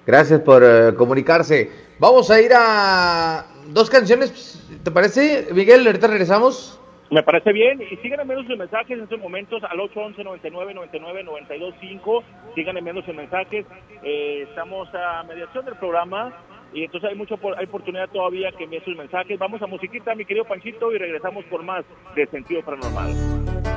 Gracias 0.06 0.39
por 0.41 0.64
eh, 0.64 0.93
comunicarse. 0.95 1.70
Vamos 2.00 2.30
a 2.32 2.39
ir 2.39 2.52
a 2.56 3.45
dos 3.68 3.89
canciones, 3.89 4.64
¿te 4.84 4.91
parece, 4.91 5.48
Miguel? 5.54 5.86
Ahorita 5.86 6.08
regresamos. 6.08 6.80
Me 7.10 7.24
parece 7.24 7.52
bien. 7.54 7.82
Y 7.82 7.95
sigan 7.98 8.20
enviando 8.20 8.45
sus 8.48 8.58
mensajes 8.58 8.91
en 8.98 9.04
estos 9.04 9.20
momentos 9.20 9.64
al 9.64 9.80
811 9.80 10.24
99 10.24 10.74
99 10.74 11.24
925 11.24 12.24
Sigan 12.54 12.78
enviando 12.78 13.02
sus 13.04 13.16
mensajes. 13.16 13.66
Eh, 14.04 14.45
estamos 14.50 14.88
a 14.93 15.24
mediación 15.24 15.66
del 15.66 15.76
programa 15.76 16.34
y 16.74 16.84
entonces 16.84 17.10
hay 17.10 17.16
mucho 17.16 17.38
por- 17.38 17.58
hay 17.58 17.66
oportunidad 17.66 18.10
todavía 18.10 18.52
que 18.58 18.66
envíen 18.66 18.84
sus 18.84 18.95
mensajes. 18.95 19.39
Vamos 19.39 19.62
a 19.62 19.68
musiquita, 19.68 20.16
mi 20.16 20.26
querido 20.26 20.45
Panchito, 20.45 20.91
y 20.93 20.98
regresamos 20.98 21.43
por 21.45 21.64
más 21.64 21.86
de 22.16 22.28
Sentido 22.28 22.62
Paranormal. 22.62 23.76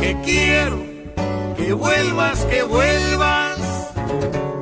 Que 0.00 0.16
quiero 0.24 0.78
que 1.56 1.72
vuelvas, 1.72 2.44
que 2.44 2.62
vuelvas 2.62 3.58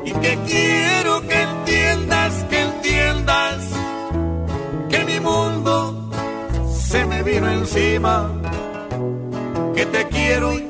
y 0.05 0.13
que 0.13 0.39
quiero 0.47 1.21
que 1.29 1.43
entiendas, 1.43 2.45
que 2.51 2.61
entiendas 2.63 3.57
que 4.89 5.05
mi 5.05 5.21
mundo 5.21 6.11
se 6.73 7.05
me 7.05 7.23
vino 7.23 7.51
encima. 7.51 8.31
Que 9.75 9.87
te 9.87 10.07
quiero 10.09 10.55
y 10.55 10.67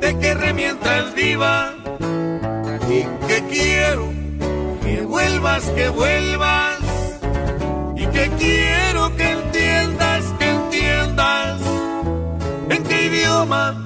te 0.00 0.18
querré 0.18 0.52
mientras 0.52 1.14
viva 1.14 1.74
y 2.88 3.02
que 3.26 3.42
quiero 3.50 4.08
que 4.82 5.02
vuelvas, 5.02 5.64
que 5.70 5.88
vuelvas 5.88 6.78
y 7.96 8.06
que 8.06 8.30
quiero 8.38 9.16
que 9.16 9.30
entiendas, 9.30 10.24
que 10.38 10.48
entiendas 10.48 11.60
en 12.70 12.82
qué 12.84 13.06
idioma 13.06 13.85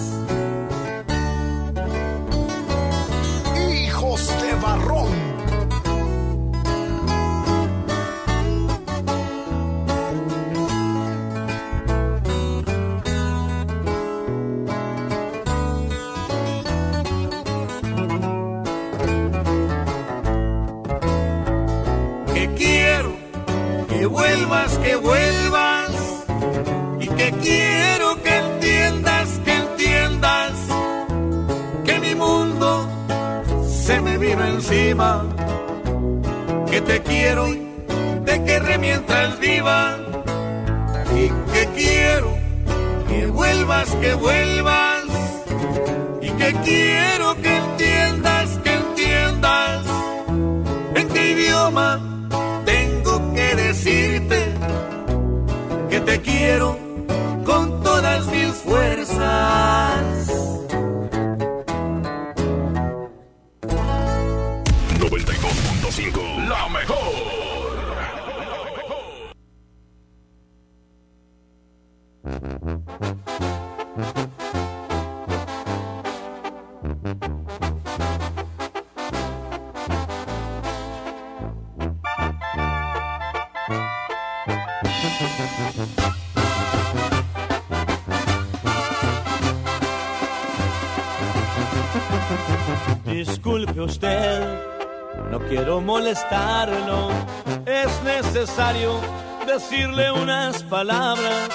Decirle 99.71 100.11
unas 100.11 100.63
palabras. 100.63 101.49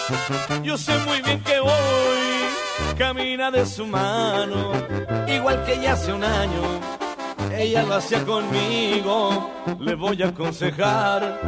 Yo 0.63 0.79
sé 0.79 0.97
muy 1.07 1.21
bien 1.21 1.43
que 1.43 1.61
hoy 1.61 2.97
camina 2.97 3.51
de 3.51 3.67
su 3.67 3.87
mano, 3.87 4.73
igual 5.29 5.63
que 5.65 5.79
ya 5.83 5.93
hace 5.93 6.15
un 6.15 6.25
año. 6.25 6.63
Ella 7.55 7.83
lo 7.83 7.97
hacía 7.97 8.25
conmigo, 8.25 9.51
le 9.79 9.95
voy 9.95 10.23
a 10.23 10.29
aconsejar 10.29 11.41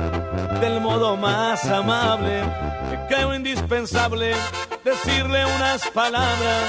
del 0.61 0.81
modo 0.83 1.17
más 1.17 1.65
amable. 1.65 2.43
Creo 3.09 3.35
indispensable 3.35 4.35
decirle 4.85 5.47
unas 5.47 5.89
palabras. 5.89 6.65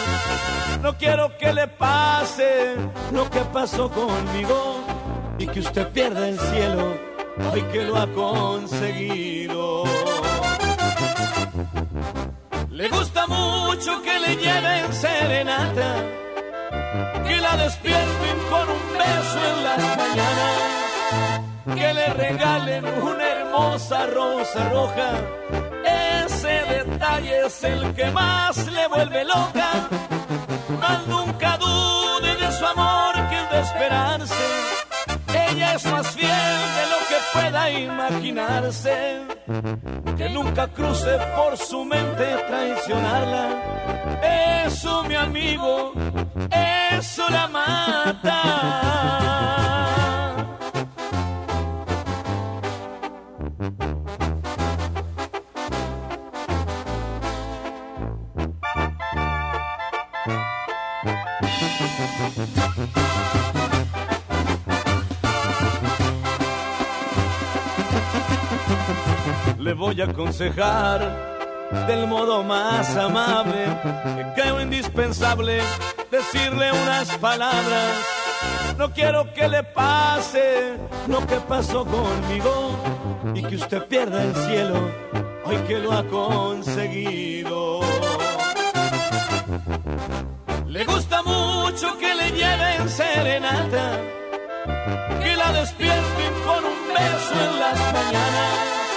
No 0.81 0.97
quiero 0.97 1.37
que 1.37 1.51
le 1.51 1.67
pase 1.67 2.75
lo 3.11 3.29
que 3.29 3.41
pasó 3.51 3.89
conmigo 3.89 4.79
y 5.37 5.45
que 5.45 5.59
usted 5.59 5.89
pierda 5.89 6.29
el 6.29 6.39
cielo 6.39 7.09
hoy 7.51 7.61
que 7.71 7.83
lo 7.83 7.97
ha 7.97 8.07
conseguido. 8.07 9.68
Mucho 13.28 14.01
que 14.01 14.20
le 14.20 14.36
lleven 14.36 14.93
serenata, 14.93 16.03
que 17.28 17.38
la 17.41 17.57
despierten 17.57 18.38
con 18.49 18.70
un 18.70 18.97
beso 18.97 19.39
en 19.51 19.63
las 19.63 19.97
mañanas, 19.97 21.76
que 21.76 21.93
le 21.93 22.07
regalen 22.13 22.86
una 22.86 23.28
hermosa 23.28 24.05
rosa 24.07 24.70
roja. 24.70 25.11
Ese 26.26 26.47
detalle 26.47 27.45
es 27.45 27.63
el 27.63 27.93
que 27.93 28.11
más 28.11 28.57
le 28.67 28.88
vuelve 28.88 29.24
loca. 29.26 29.70
Mas 30.80 31.07
nunca 31.07 31.57
dude 31.57 32.36
de 32.36 32.51
su 32.51 32.65
amor 32.65 33.13
que 33.30 33.39
es 33.41 33.49
de 33.51 33.59
esperarse. 33.59 34.88
Ella 35.34 35.75
es 35.75 35.86
más 35.86 36.07
fiel 36.11 36.30
de 36.30 36.86
lo 36.93 36.99
que 37.09 37.17
pueda 37.34 37.69
imaginarse. 37.69 39.21
Que 40.17 40.30
nunca 40.30 40.67
cruce 40.67 41.17
por 41.36 41.57
su 41.57 41.86
mente 41.86 42.25
traicionarla. 42.47 43.45
Eso, 44.65 45.03
mi 45.03 45.15
amigo, 45.15 45.93
eso 46.51 47.30
la 47.30 47.47
mata. 47.47 49.18
Le 69.70 69.76
voy 69.76 70.01
a 70.01 70.05
aconsejar 70.05 70.99
del 71.88 72.07
modo 72.07 72.43
más 72.43 72.89
amable 72.97 73.67
creo 74.34 74.59
indispensable 74.59 75.61
decirle 76.09 76.72
unas 76.72 77.15
palabras. 77.17 77.93
No 78.80 78.91
quiero 78.91 79.32
que 79.32 79.47
le 79.47 79.61
pase 79.61 80.76
lo 81.07 81.20
que 81.28 81.36
pasó 81.47 81.86
conmigo 81.86 82.80
y 83.36 83.43
que 83.43 83.57
usted 83.57 83.86
pierda 83.86 84.24
el 84.24 84.34
cielo 84.34 84.89
hoy 85.45 85.57
que 85.67 85.78
lo 85.78 85.91
ha 85.91 86.03
conseguido. 86.03 87.82
Le 90.65 90.84
gusta 90.84 91.22
mucho 91.22 91.95
que 91.99 92.15
le 92.15 92.32
lleven 92.32 92.89
serenata, 92.89 93.99
que 95.22 95.36
la 95.36 95.51
despierten 95.51 96.34
con 96.43 96.65
un 96.65 96.80
beso 96.91 97.36
en 97.36 97.59
las 97.59 97.93
mañanas, 97.93 98.88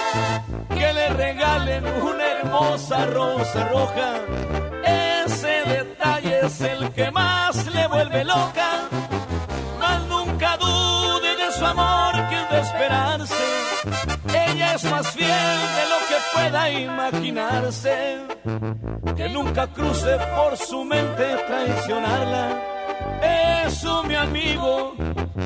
que 0.83 0.93
le 0.93 1.09
regalen 1.09 1.85
una 2.11 2.25
hermosa 2.35 3.05
rosa 3.05 3.69
roja. 3.69 4.09
Ese 5.23 5.53
detalle 5.75 6.45
es 6.45 6.59
el 6.59 6.91
que 6.91 7.09
más 7.09 7.55
le 7.67 7.87
vuelve 7.87 8.25
loca, 8.25 8.69
mas 9.79 9.99
nunca 10.13 10.57
dude 10.57 11.31
de 11.41 11.51
su 11.57 11.65
amor 11.65 12.13
que 12.29 12.35
es 12.41 12.49
de 12.53 12.59
esperarse. 12.67 13.45
Ella 14.47 14.73
es 14.75 14.83
más 14.91 15.07
fiel 15.11 15.57
de 15.77 15.83
lo 15.93 15.99
que 16.09 16.17
pueda 16.33 16.69
imaginarse 16.69 17.95
que 19.15 19.29
nunca 19.29 19.67
cruce 19.67 20.17
por 20.35 20.57
su 20.57 20.83
mente 20.83 21.25
traicionarla. 21.47 22.45
Eso, 23.65 24.03
mi 24.03 24.15
amigo, 24.15 24.95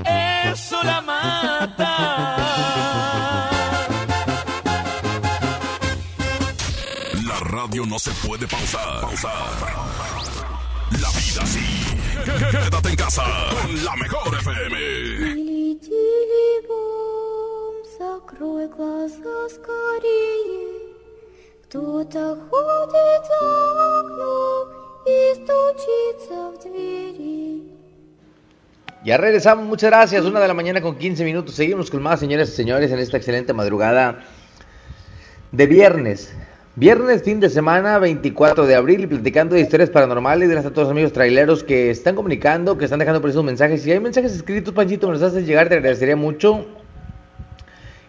eso 0.04 0.78
la 0.84 1.02
mata. 1.02 2.37
radio 7.77 7.85
no 7.85 7.99
se 7.99 8.11
puede 8.27 8.47
pausar. 8.49 9.03
Pausar. 9.03 9.31
La 10.93 11.09
vida 11.11 11.47
sí. 11.47 11.85
Quédate 12.25 12.89
en 12.89 12.97
casa 12.97 13.25
con 13.63 13.85
la 13.85 13.97
mejor 13.97 14.35
FM. 14.41 14.77
Тили-тили, 15.35 16.67
бом, 16.67 17.75
закрой 17.99 18.69
глаза 18.69 19.49
скорее. 19.51 20.93
Кто-то 21.65 22.39
ходит 22.49 23.23
за 23.29 24.01
окном 24.01 24.69
и 25.07 25.35
стучится 25.35 26.37
в 26.51 26.63
двери. 26.65 27.71
Ya 29.05 29.19
regresamos, 29.19 29.67
muchas 29.67 29.91
gracias. 29.91 30.25
Una 30.25 30.41
de 30.41 30.49
la 30.49 30.55
mañana 30.55 30.81
con 30.81 30.97
15 30.97 31.23
minutos. 31.25 31.55
Seguimos 31.55 31.91
con 31.91 32.03
más, 32.03 32.19
señores 32.19 32.49
y 32.51 32.53
señores, 32.53 32.91
en 32.93 32.99
esta 32.99 33.19
excelente 33.19 33.53
madrugada 33.53 34.25
de 35.51 35.67
viernes. 35.67 36.33
Viernes, 36.80 37.24
fin 37.24 37.40
de 37.40 37.50
semana, 37.50 37.98
24 37.98 38.68
de 38.68 38.76
abril, 38.76 39.02
y 39.02 39.08
platicando 39.08 39.56
de 39.56 39.62
historias 39.62 39.90
paranormales. 39.90 40.48
Gracias 40.48 40.70
a 40.70 40.76
todos 40.76 40.86
los 40.86 40.92
amigos 40.92 41.12
traileros 41.12 41.64
que 41.64 41.90
están 41.90 42.14
comunicando, 42.14 42.78
que 42.78 42.86
están 42.86 43.00
dejando 43.00 43.20
por 43.20 43.32
esos 43.32 43.44
mensajes. 43.44 43.82
Si 43.82 43.92
hay 43.92 44.00
mensajes 44.00 44.36
escritos, 44.36 44.76
Panchito, 44.76 45.08
me 45.08 45.14
los 45.14 45.24
haces 45.24 45.48
llegar, 45.48 45.70
te 45.70 45.74
agradecería 45.74 46.16
mucho. 46.16 46.68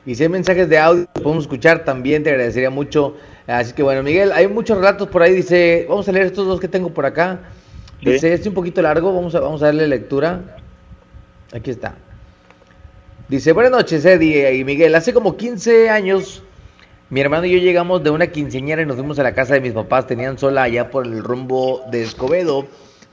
Y 0.04 0.14
si 0.14 0.24
hay 0.24 0.28
mensajes 0.28 0.68
de 0.68 0.76
audio 0.76 1.08
que 1.14 1.22
podemos 1.22 1.44
escuchar, 1.44 1.82
también 1.86 2.22
te 2.22 2.28
agradecería 2.28 2.68
mucho. 2.68 3.16
Así 3.46 3.72
que 3.72 3.82
bueno, 3.82 4.02
Miguel, 4.02 4.32
hay 4.32 4.48
muchos 4.48 4.76
relatos 4.76 5.08
por 5.08 5.22
ahí. 5.22 5.32
Dice, 5.32 5.86
vamos 5.88 6.06
a 6.06 6.12
leer 6.12 6.26
estos 6.26 6.46
dos 6.46 6.60
que 6.60 6.68
tengo 6.68 6.92
por 6.92 7.06
acá. 7.06 7.40
Dice, 8.02 8.34
este 8.34 8.42
es 8.42 8.46
un 8.48 8.52
poquito 8.52 8.82
largo, 8.82 9.14
vamos 9.14 9.34
a, 9.34 9.40
vamos 9.40 9.62
a 9.62 9.66
darle 9.66 9.88
lectura. 9.88 10.58
Aquí 11.54 11.70
está. 11.70 11.94
Dice, 13.30 13.52
buenas 13.52 13.72
noches, 13.72 14.04
Eddie 14.04 14.56
y 14.56 14.62
Miguel. 14.62 14.94
Hace 14.94 15.14
como 15.14 15.38
15 15.38 15.88
años, 15.88 16.42
mi 17.10 17.20
hermano 17.22 17.46
y 17.46 17.52
yo 17.52 17.58
llegamos 17.58 18.02
de 18.02 18.10
una 18.10 18.26
quinceañera 18.26 18.82
y 18.82 18.86
nos 18.86 18.96
fuimos 18.96 19.18
a 19.18 19.22
la 19.22 19.32
casa 19.32 19.54
de 19.54 19.60
mis 19.60 19.72
papás. 19.72 20.06
Tenían 20.06 20.38
sola 20.38 20.64
allá 20.64 20.90
por 20.90 21.06
el 21.06 21.24
rumbo 21.24 21.82
de 21.90 22.02
Escobedo. 22.02 22.66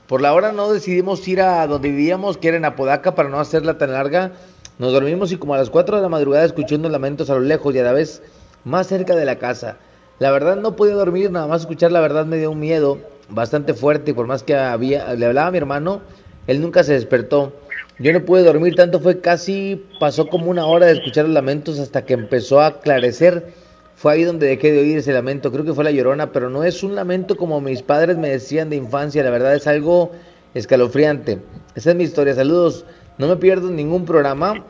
Por 0.06 0.20
la 0.20 0.34
hora 0.34 0.52
no 0.52 0.70
decidimos 0.70 1.26
ir 1.26 1.40
a 1.40 1.66
donde 1.66 1.88
vivíamos, 1.88 2.36
que 2.36 2.48
era 2.48 2.58
en 2.58 2.66
Apodaca, 2.66 3.14
para 3.14 3.30
no 3.30 3.40
hacerla 3.40 3.78
tan 3.78 3.92
larga. 3.92 4.32
Nos 4.78 4.92
dormimos 4.92 5.32
y 5.32 5.36
como 5.38 5.54
a 5.54 5.58
las 5.58 5.70
4 5.70 5.96
de 5.96 6.02
la 6.02 6.10
madrugada 6.10 6.44
escuchando 6.44 6.90
lamentos 6.90 7.30
a 7.30 7.34
lo 7.34 7.40
lejos 7.40 7.74
y 7.74 7.78
a 7.78 7.84
la 7.84 7.92
vez 7.92 8.22
más 8.64 8.86
cerca 8.86 9.16
de 9.16 9.24
la 9.24 9.36
casa. 9.36 9.78
La 10.18 10.30
verdad 10.30 10.56
no 10.56 10.76
podía 10.76 10.94
dormir, 10.94 11.30
nada 11.30 11.46
más 11.46 11.62
escuchar 11.62 11.90
la 11.90 12.00
verdad 12.00 12.26
me 12.26 12.36
dio 12.36 12.50
un 12.50 12.60
miedo 12.60 12.98
bastante 13.30 13.74
fuerte 13.74 14.14
por 14.14 14.26
más 14.26 14.42
que 14.42 14.54
había, 14.54 15.12
le 15.14 15.26
hablaba 15.26 15.48
a 15.48 15.50
mi 15.50 15.58
hermano, 15.58 16.00
él 16.46 16.60
nunca 16.60 16.84
se 16.84 16.92
despertó. 16.92 17.52
Yo 17.98 18.12
no 18.12 18.24
pude 18.24 18.42
dormir 18.42 18.74
tanto, 18.74 19.00
fue 19.00 19.20
casi, 19.20 19.82
pasó 19.98 20.28
como 20.28 20.50
una 20.50 20.66
hora 20.66 20.86
de 20.86 20.92
escuchar 20.92 21.24
los 21.24 21.34
lamentos 21.34 21.78
hasta 21.78 22.04
que 22.04 22.14
empezó 22.14 22.60
a 22.60 22.66
aclarecer. 22.66 23.52
Fue 23.96 24.12
ahí 24.12 24.24
donde 24.24 24.46
dejé 24.46 24.72
de 24.72 24.80
oír 24.80 24.98
ese 24.98 25.12
lamento, 25.12 25.50
creo 25.50 25.64
que 25.64 25.72
fue 25.72 25.82
la 25.82 25.90
llorona, 25.90 26.30
pero 26.30 26.50
no 26.50 26.62
es 26.64 26.82
un 26.82 26.94
lamento 26.94 27.34
como 27.34 27.62
mis 27.62 27.80
padres 27.80 28.18
me 28.18 28.28
decían 28.28 28.68
de 28.68 28.76
infancia, 28.76 29.24
la 29.24 29.30
verdad 29.30 29.54
es 29.54 29.66
algo 29.66 30.12
escalofriante. 30.52 31.38
Esa 31.74 31.90
es 31.90 31.96
mi 31.96 32.04
historia, 32.04 32.34
saludos, 32.34 32.84
no 33.16 33.26
me 33.26 33.36
pierdo 33.36 33.70
ningún 33.70 34.04
programa. 34.04 34.62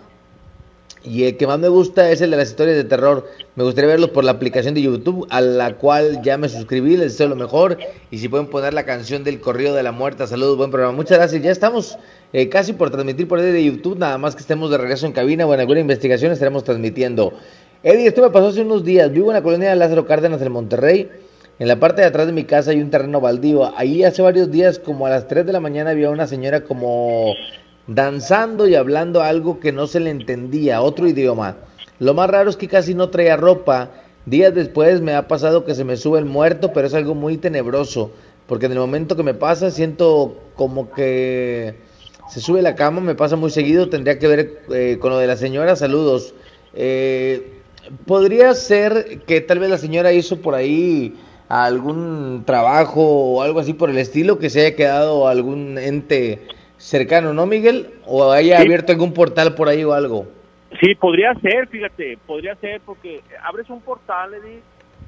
Y 1.03 1.24
el 1.24 1.37
que 1.37 1.47
más 1.47 1.61
me 1.61 1.68
gusta 1.68 2.11
es 2.11 2.20
el 2.20 2.33
de 2.33 2.37
las 2.37 2.51
historias 2.51 2.77
de 2.77 2.83
terror. 2.83 3.29
Me 3.55 3.62
gustaría 3.62 3.91
verlos 3.91 4.11
por 4.11 4.24
la 4.24 4.33
aplicación 4.33 4.74
de 4.74 4.83
YouTube, 4.83 5.24
a 5.31 5.41
la 5.41 5.74
cual 5.74 6.20
ya 6.22 6.37
me 6.37 6.49
suscribí, 6.49 6.97
les 6.97 7.12
deseo 7.12 7.29
lo 7.29 7.37
mejor. 7.37 7.79
Y 8.11 8.18
si 8.18 8.29
pueden 8.29 8.49
poner 8.49 8.74
la 8.74 8.85
canción 8.85 9.22
del 9.22 9.41
corrido 9.41 9.77
de 9.77 9.85
la 9.85 9.93
muerta, 9.93 10.27
saludos, 10.27 10.57
buen 10.57 10.72
programa. 10.72 10.97
Muchas 10.97 11.18
gracias. 11.18 11.41
Ya 11.43 11.53
estamos 11.53 11.97
eh, 12.33 12.49
casi 12.49 12.72
por 12.72 12.91
transmitir 12.91 13.29
por 13.29 13.39
ahí 13.39 13.53
de 13.53 13.64
YouTube, 13.64 13.97
nada 13.97 14.18
más 14.18 14.35
que 14.35 14.41
estemos 14.41 14.68
de 14.68 14.79
regreso 14.79 15.07
en 15.07 15.12
cabina 15.12 15.47
o 15.47 15.55
en 15.55 15.61
alguna 15.61 15.79
investigación 15.79 16.33
estaremos 16.33 16.64
transmitiendo. 16.64 17.35
Eddie, 17.83 18.09
esto 18.09 18.22
me 18.22 18.31
pasó 18.31 18.49
hace 18.49 18.62
unos 18.62 18.85
días. 18.85 19.11
Vivo 19.12 19.31
en 19.31 19.35
la 19.35 19.43
colonia 19.43 19.70
de 19.70 19.77
Lázaro 19.77 20.07
Cárdenas 20.07 20.41
en 20.41 20.51
Monterrey. 20.51 21.11
En 21.59 21.68
la 21.68 21.79
parte 21.79 22.03
de 22.03 22.09
atrás 22.09 22.27
de 22.27 22.33
mi 22.33 22.45
casa 22.45 22.70
hay 22.70 22.81
un 22.81 22.91
terreno 22.91 23.20
baldío. 23.20 23.70
Ahí 23.77 24.03
hace 24.03 24.22
varios 24.22 24.51
días, 24.51 24.79
como 24.79 25.07
a 25.07 25.11
las 25.11 25.29
3 25.29 25.47
de 25.47 25.53
la 25.53 25.61
mañana, 25.61 25.91
había 25.91 26.11
una 26.11 26.27
señora 26.27 26.62
como 26.64 27.35
danzando 27.87 28.66
y 28.66 28.74
hablando 28.74 29.22
algo 29.22 29.61
que 29.61 29.72
no 29.72 29.87
se 29.87 30.01
le 30.01 30.11
entendía, 30.11 30.81
otro 30.83 31.07
idioma. 31.07 31.57
Lo 31.99 32.14
más 32.14 32.29
raro 32.29 32.51
es 32.51 32.57
que 32.57 32.68
casi 32.68 32.95
no 32.95 33.11
traía 33.11 33.37
ropa. 33.37 33.91
Días 34.24 34.55
después 34.55 35.01
me 35.01 35.14
ha 35.14 35.29
pasado 35.29 35.64
que 35.64 35.74
se 35.74 35.85
me 35.85 35.97
sube 35.97 36.18
el 36.18 36.24
muerto, 36.24 36.72
pero 36.72 36.87
es 36.87 36.95
algo 36.95 37.14
muy 37.14 37.37
tenebroso, 37.37 38.11
porque 38.49 38.66
en 38.66 38.72
el 38.72 38.79
momento 38.79 39.16
que 39.16 39.22
me 39.22 39.35
pasa 39.35 39.70
siento 39.70 40.37
como 40.57 40.91
que 40.91 41.77
se 42.29 42.41
sube 42.41 42.61
la 42.61 42.74
cama, 42.74 43.01
me 43.01 43.14
pasa 43.14 43.37
muy 43.37 43.51
seguido, 43.51 43.89
tendría 43.89 44.18
que 44.18 44.27
ver 44.27 44.62
eh, 44.74 44.99
con 45.01 45.11
lo 45.11 45.18
de 45.18 45.29
la 45.29 45.37
señora, 45.37 45.77
saludos. 45.77 46.35
Eh, 46.74 47.55
Podría 48.07 48.55
ser 48.55 49.22
que 49.26 49.41
tal 49.41 49.59
vez 49.59 49.70
la 49.70 49.78
señora 49.78 50.12
hizo 50.12 50.41
por 50.41 50.55
ahí 50.55 51.14
algún 51.49 52.43
trabajo 52.45 53.03
o 53.03 53.43
algo 53.43 53.61
así 53.61 53.72
por 53.72 53.91
el 53.91 53.99
estilo, 53.99 54.39
que 54.39 54.51
se 54.51 54.61
haya 54.61 54.76
quedado 54.76 55.28
algún 55.28 55.78
ente 55.78 56.41
cercano, 56.76 57.32
¿no, 57.32 57.47
Miguel? 57.47 57.91
O 58.07 58.30
haya 58.30 58.61
abierto 58.61 58.93
algún 58.93 59.12
portal 59.12 59.55
por 59.55 59.68
ahí 59.68 59.84
o 59.84 59.93
algo. 59.93 60.26
Sí, 60.80 60.95
podría 60.95 61.34
ser, 61.37 61.68
fíjate, 61.68 62.18
podría 62.26 62.55
ser 62.57 62.80
porque 62.84 63.22
abres 63.43 63.70
un 63.70 63.80
portal, 63.80 64.34
Eddie, 64.34 64.61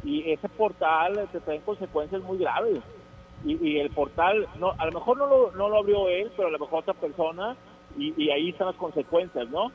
y 0.05 0.31
ese 0.31 0.49
portal 0.49 1.29
te 1.33 1.41
trae 1.41 1.61
consecuencias 1.61 2.22
muy 2.22 2.39
graves. 2.39 2.79
Y, 3.45 3.79
el 3.79 3.91
portal, 3.91 4.49
no, 4.59 4.72
a 4.76 4.87
lo 4.87 4.93
mejor 4.93 5.16
no 5.16 5.26
lo, 5.26 5.53
no 5.53 5.68
lo 5.68 5.79
abrió 5.79 6.09
él, 6.09 6.29
pero 6.37 6.49
a 6.49 6.51
lo 6.51 6.59
mejor 6.59 6.81
otra 6.81 6.95
persona, 6.95 7.57
y, 7.97 8.12
y 8.16 8.31
ahí 8.31 8.51
están 8.51 8.66
las 8.66 8.76
consecuencias, 8.76 9.49
¿no? 9.49 9.70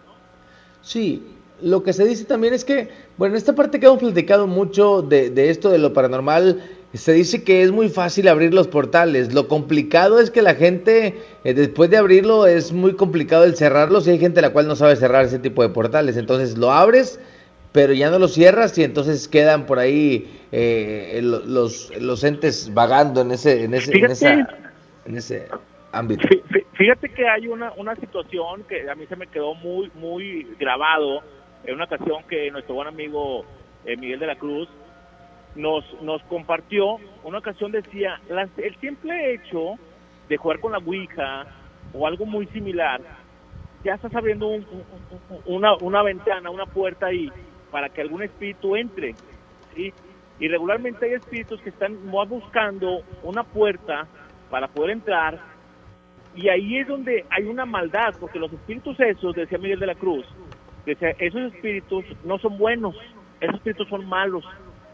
Sí, 0.81 1.37
lo 1.61 1.83
que 1.83 1.93
se 1.93 2.05
dice 2.05 2.25
también 2.25 2.53
es 2.53 2.65
que, 2.65 2.89
bueno, 3.17 3.35
en 3.35 3.37
esta 3.37 3.55
parte 3.55 3.79
que 3.79 3.85
hemos 3.85 3.99
platicado 3.99 4.47
mucho 4.47 5.01
de, 5.01 5.29
de, 5.29 5.49
esto 5.49 5.69
de 5.69 5.77
lo 5.77 5.93
paranormal, 5.93 6.61
se 6.93 7.13
dice 7.13 7.43
que 7.43 7.63
es 7.63 7.71
muy 7.71 7.89
fácil 7.89 8.27
abrir 8.27 8.53
los 8.53 8.67
portales. 8.67 9.33
Lo 9.33 9.47
complicado 9.47 10.19
es 10.19 10.29
que 10.29 10.41
la 10.41 10.55
gente, 10.55 11.15
eh, 11.43 11.53
después 11.53 11.89
de 11.89 11.97
abrirlo, 11.97 12.45
es 12.45 12.71
muy 12.71 12.93
complicado 12.93 13.45
el 13.45 13.55
cerrarlos 13.55 14.07
y 14.07 14.11
hay 14.11 14.19
gente 14.19 14.41
la 14.41 14.51
cual 14.51 14.67
no 14.67 14.75
sabe 14.75 14.95
cerrar 14.95 15.25
ese 15.25 15.39
tipo 15.39 15.63
de 15.63 15.69
portales. 15.69 16.17
Entonces 16.17 16.57
lo 16.57 16.71
abres, 16.71 17.19
pero 17.71 17.93
ya 17.93 18.11
no 18.11 18.19
lo 18.19 18.27
cierras 18.27 18.77
y 18.77 18.83
entonces 18.83 19.27
quedan 19.27 19.65
por 19.65 19.79
ahí 19.79 20.39
eh, 20.51 21.19
los, 21.23 21.91
los 21.99 22.23
entes 22.23 22.71
vagando 22.73 23.21
en 23.21 23.31
ese, 23.31 23.63
en 23.63 23.73
ese, 23.73 23.97
en 23.97 24.11
esa, 24.11 24.33
en 25.05 25.17
ese 25.17 25.47
ámbito. 25.91 26.27
Fíjate 26.73 27.09
que 27.09 27.27
hay 27.27 27.47
una, 27.47 27.71
una 27.73 27.95
situación 27.95 28.63
que 28.69 28.87
a 28.87 28.93
mí 28.93 29.05
se 29.07 29.15
me 29.15 29.27
quedó 29.27 29.55
muy, 29.55 29.91
muy 29.95 30.47
grabado 30.59 31.21
en 31.63 31.75
una 31.75 31.85
ocasión 31.85 32.23
que 32.27 32.51
nuestro 32.51 32.75
buen 32.75 32.87
amigo 32.87 33.45
eh, 33.85 33.95
Miguel 33.97 34.19
de 34.19 34.27
la 34.27 34.35
Cruz 34.35 34.67
nos, 35.55 35.83
nos 36.01 36.21
compartió, 36.23 36.97
una 37.23 37.37
ocasión 37.37 37.71
decía, 37.71 38.19
el 38.57 38.75
simple 38.79 39.33
hecho 39.33 39.75
de 40.27 40.37
jugar 40.37 40.59
con 40.59 40.71
la 40.71 40.79
Ouija 40.79 41.45
o 41.93 42.07
algo 42.07 42.25
muy 42.25 42.47
similar, 42.47 43.01
ya 43.83 43.95
estás 43.95 44.15
abriendo 44.15 44.49
una, 45.45 46.03
ventana, 46.03 46.49
una 46.49 46.65
puerta 46.65 47.07
ahí 47.07 47.31
para 47.69 47.89
que 47.89 48.01
algún 48.01 48.23
espíritu 48.23 48.75
entre. 48.75 49.13
Y 49.75 50.47
regularmente 50.47 51.05
hay 51.05 51.13
espíritus 51.13 51.61
que 51.61 51.69
están 51.69 51.97
buscando 52.27 53.01
una 53.23 53.43
puerta 53.43 54.07
para 54.49 54.67
poder 54.67 54.91
entrar 54.91 55.53
y 56.35 56.49
ahí 56.49 56.77
es 56.77 56.87
donde 56.87 57.25
hay 57.29 57.43
una 57.45 57.65
maldad, 57.65 58.15
porque 58.19 58.39
los 58.39 58.51
espíritus 58.51 58.99
esos, 58.99 59.35
decía 59.35 59.57
Miguel 59.57 59.79
de 59.79 59.87
la 59.87 59.95
Cruz, 59.95 60.25
esos 60.85 61.53
espíritus 61.53 62.05
no 62.23 62.37
son 62.39 62.57
buenos, 62.57 62.95
esos 63.39 63.55
espíritus 63.55 63.87
son 63.87 64.07
malos. 64.07 64.43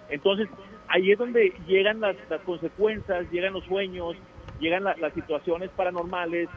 Entonces, 0.09 0.47
ahí 0.87 1.11
es 1.11 1.17
donde 1.17 1.53
llegan 1.67 1.99
las, 1.99 2.15
consecuencias, 2.45 3.29
llegan 3.31 3.53
los 3.53 3.63
sueños, 3.65 4.15
llegan 4.59 4.83
las 4.83 5.13
situaciones 5.13 5.69
paranormales 5.71 6.49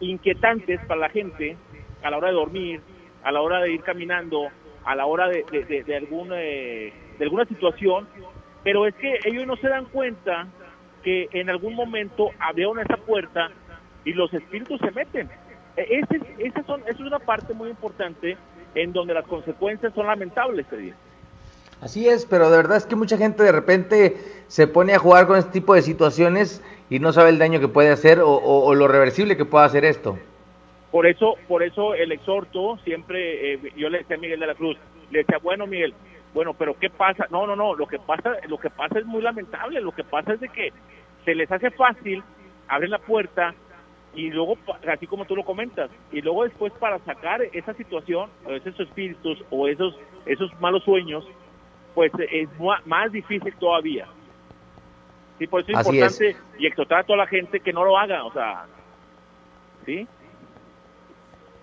inquietantes 0.00 0.80
para 0.86 1.00
la 1.00 1.08
gente 1.10 1.56
a 2.02 2.10
la 2.10 2.16
hora 2.18 2.28
de 2.28 2.34
dormir, 2.34 2.80
a 3.22 3.30
la 3.30 3.40
hora 3.40 3.60
de 3.60 3.72
ir 3.72 3.82
caminando, 3.82 4.48
a 4.84 4.94
la 4.96 5.06
hora 5.06 5.28
de, 5.28 5.44
de, 5.86 5.96
alguna, 5.96 6.36
eh, 6.40 6.92
de 7.18 7.24
alguna 7.24 7.44
situación, 7.44 8.08
pero 8.64 8.86
es 8.86 8.94
que 8.96 9.20
ellos 9.24 9.46
no 9.46 9.56
se 9.56 9.68
dan 9.68 9.84
cuenta 9.86 10.48
que 11.02 11.28
en 11.32 11.50
algún 11.50 11.74
momento 11.74 12.30
abrieron 12.38 12.78
esa 12.80 12.96
puerta 12.96 13.50
y 14.04 14.12
los 14.12 14.32
espíritus 14.32 14.80
se 14.80 14.90
meten. 14.90 15.28
E, 15.76 16.00
ese, 16.00 16.20
ese 16.38 16.62
son, 16.64 16.80
esa 16.82 16.90
es 16.90 17.00
una 17.00 17.18
parte 17.18 17.54
muy 17.54 17.70
importante 17.70 18.36
en 18.74 18.92
donde 18.92 19.14
las 19.14 19.26
consecuencias 19.26 19.92
son 19.94 20.06
lamentables, 20.06 20.66
te 20.66 20.94
Así 21.80 22.08
es, 22.08 22.26
pero 22.26 22.48
de 22.48 22.56
verdad 22.56 22.76
es 22.76 22.86
que 22.86 22.94
mucha 22.94 23.18
gente 23.18 23.42
de 23.42 23.50
repente 23.50 24.16
se 24.46 24.68
pone 24.68 24.94
a 24.94 24.98
jugar 24.98 25.26
con 25.26 25.36
este 25.36 25.50
tipo 25.50 25.74
de 25.74 25.82
situaciones 25.82 26.62
y 26.88 27.00
no 27.00 27.12
sabe 27.12 27.30
el 27.30 27.38
daño 27.38 27.58
que 27.58 27.66
puede 27.66 27.90
hacer 27.90 28.20
o, 28.22 28.74
lo 28.74 28.86
reversible 28.86 29.36
que 29.36 29.44
puede 29.44 29.64
hacer 29.64 29.84
esto. 29.84 30.16
Por 30.92 31.06
eso, 31.06 31.34
por 31.48 31.62
eso 31.62 31.94
el 31.94 32.12
exhorto 32.12 32.78
siempre, 32.84 33.54
eh, 33.54 33.72
yo 33.76 33.88
le 33.88 33.98
decía 33.98 34.16
a 34.16 34.20
Miguel 34.20 34.38
de 34.38 34.46
la 34.46 34.54
Cruz, 34.54 34.76
le 35.10 35.20
decía, 35.20 35.38
bueno 35.42 35.66
Miguel, 35.66 35.92
bueno, 36.34 36.54
pero 36.54 36.78
¿qué 36.78 36.88
pasa? 36.88 37.26
No, 37.30 37.46
no, 37.46 37.56
no, 37.56 37.74
lo 37.74 37.86
que 37.86 37.98
pasa, 37.98 38.36
lo 38.46 38.58
que 38.58 38.70
pasa 38.70 38.98
es 38.98 39.04
muy 39.04 39.20
lamentable, 39.20 39.80
lo 39.80 39.92
que 39.92 40.04
pasa 40.04 40.34
es 40.34 40.40
de 40.40 40.48
que 40.50 40.72
se 41.24 41.34
les 41.34 41.50
hace 41.50 41.70
fácil 41.70 42.22
abrir 42.68 42.90
la 42.90 42.98
puerta 42.98 43.54
y 44.14 44.30
luego, 44.30 44.56
así 44.92 45.06
como 45.06 45.24
tú 45.24 45.34
lo 45.34 45.44
comentas, 45.44 45.90
y 46.10 46.20
luego 46.20 46.44
después 46.44 46.72
para 46.74 46.98
sacar 47.00 47.42
esa 47.52 47.72
situación, 47.74 48.28
esos 48.46 48.78
espíritus 48.78 49.42
o 49.50 49.66
esos, 49.66 49.98
esos 50.26 50.50
malos 50.60 50.84
sueños, 50.84 51.26
pues 51.94 52.12
es 52.30 52.48
más 52.84 53.12
difícil 53.12 53.54
todavía. 53.58 54.06
Sí, 55.38 55.46
por 55.46 55.60
eso 55.60 55.72
es 55.72 55.86
importante 55.86 56.36
y 56.58 56.66
exhortar 56.66 57.00
a 57.00 57.04
toda 57.04 57.18
la 57.18 57.26
gente 57.26 57.60
que 57.60 57.72
no 57.72 57.84
lo 57.84 57.98
haga, 57.98 58.24
o 58.24 58.32
sea, 58.32 58.66
¿sí? 59.86 60.06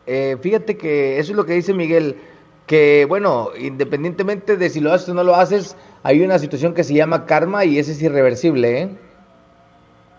Eh, 0.08 0.38
fíjate 0.42 0.76
que 0.76 1.20
eso 1.20 1.32
es 1.32 1.38
lo 1.38 1.46
que 1.46 1.54
dice 1.54 1.74
Miguel, 1.74 2.18
que 2.66 3.06
bueno, 3.08 3.50
independientemente 3.58 4.58
de 4.58 4.70
si 4.70 4.80
lo 4.80 4.92
haces 4.92 5.10
o 5.10 5.14
no 5.14 5.24
lo 5.24 5.36
haces, 5.36 5.78
hay 6.02 6.22
una 6.22 6.40
situación 6.40 6.74
que 6.74 6.84
se 6.84 6.96
llama 6.96 7.28
karma 7.28 7.64
y 7.64 7.78
ese 7.78 7.92
es 7.92 8.02
irreversible, 8.02 8.82
¿eh? 8.82 8.90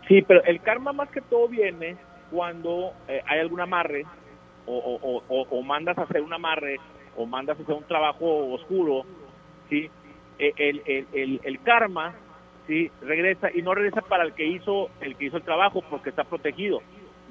Sí, 0.07 0.23
pero 0.23 0.43
el 0.45 0.61
karma 0.61 0.93
más 0.93 1.09
que 1.11 1.21
todo 1.21 1.49
viene 1.49 1.97
cuando 2.31 2.93
eh, 3.09 3.23
hay 3.27 3.41
algún 3.41 3.61
amarre 3.61 4.05
o, 4.67 5.63
mandas 5.65 5.99
a 5.99 6.03
hacer 6.03 6.23
un 6.23 6.33
amarre 6.33 6.77
o 7.17 7.27
mandas 7.27 7.59
a 7.59 7.63
hacer 7.63 7.75
un 7.75 7.85
trabajo 7.85 8.53
oscuro, 8.53 9.05
¿sí? 9.69 9.91
E, 10.39 10.53
el, 10.57 10.83
el, 11.13 11.41
el, 11.43 11.61
karma 11.63 12.15
¿sí? 12.67 12.91
regresa 13.03 13.49
y 13.53 13.63
no 13.63 13.75
regresa 13.75 14.01
para 14.03 14.25
el 14.25 14.33
que 14.33 14.47
hizo 14.47 14.89
el 15.01 15.17
que 15.17 15.27
hizo 15.27 15.37
el 15.37 15.43
trabajo 15.43 15.83
porque 15.91 16.11
está 16.11 16.25
protegido, 16.25 16.81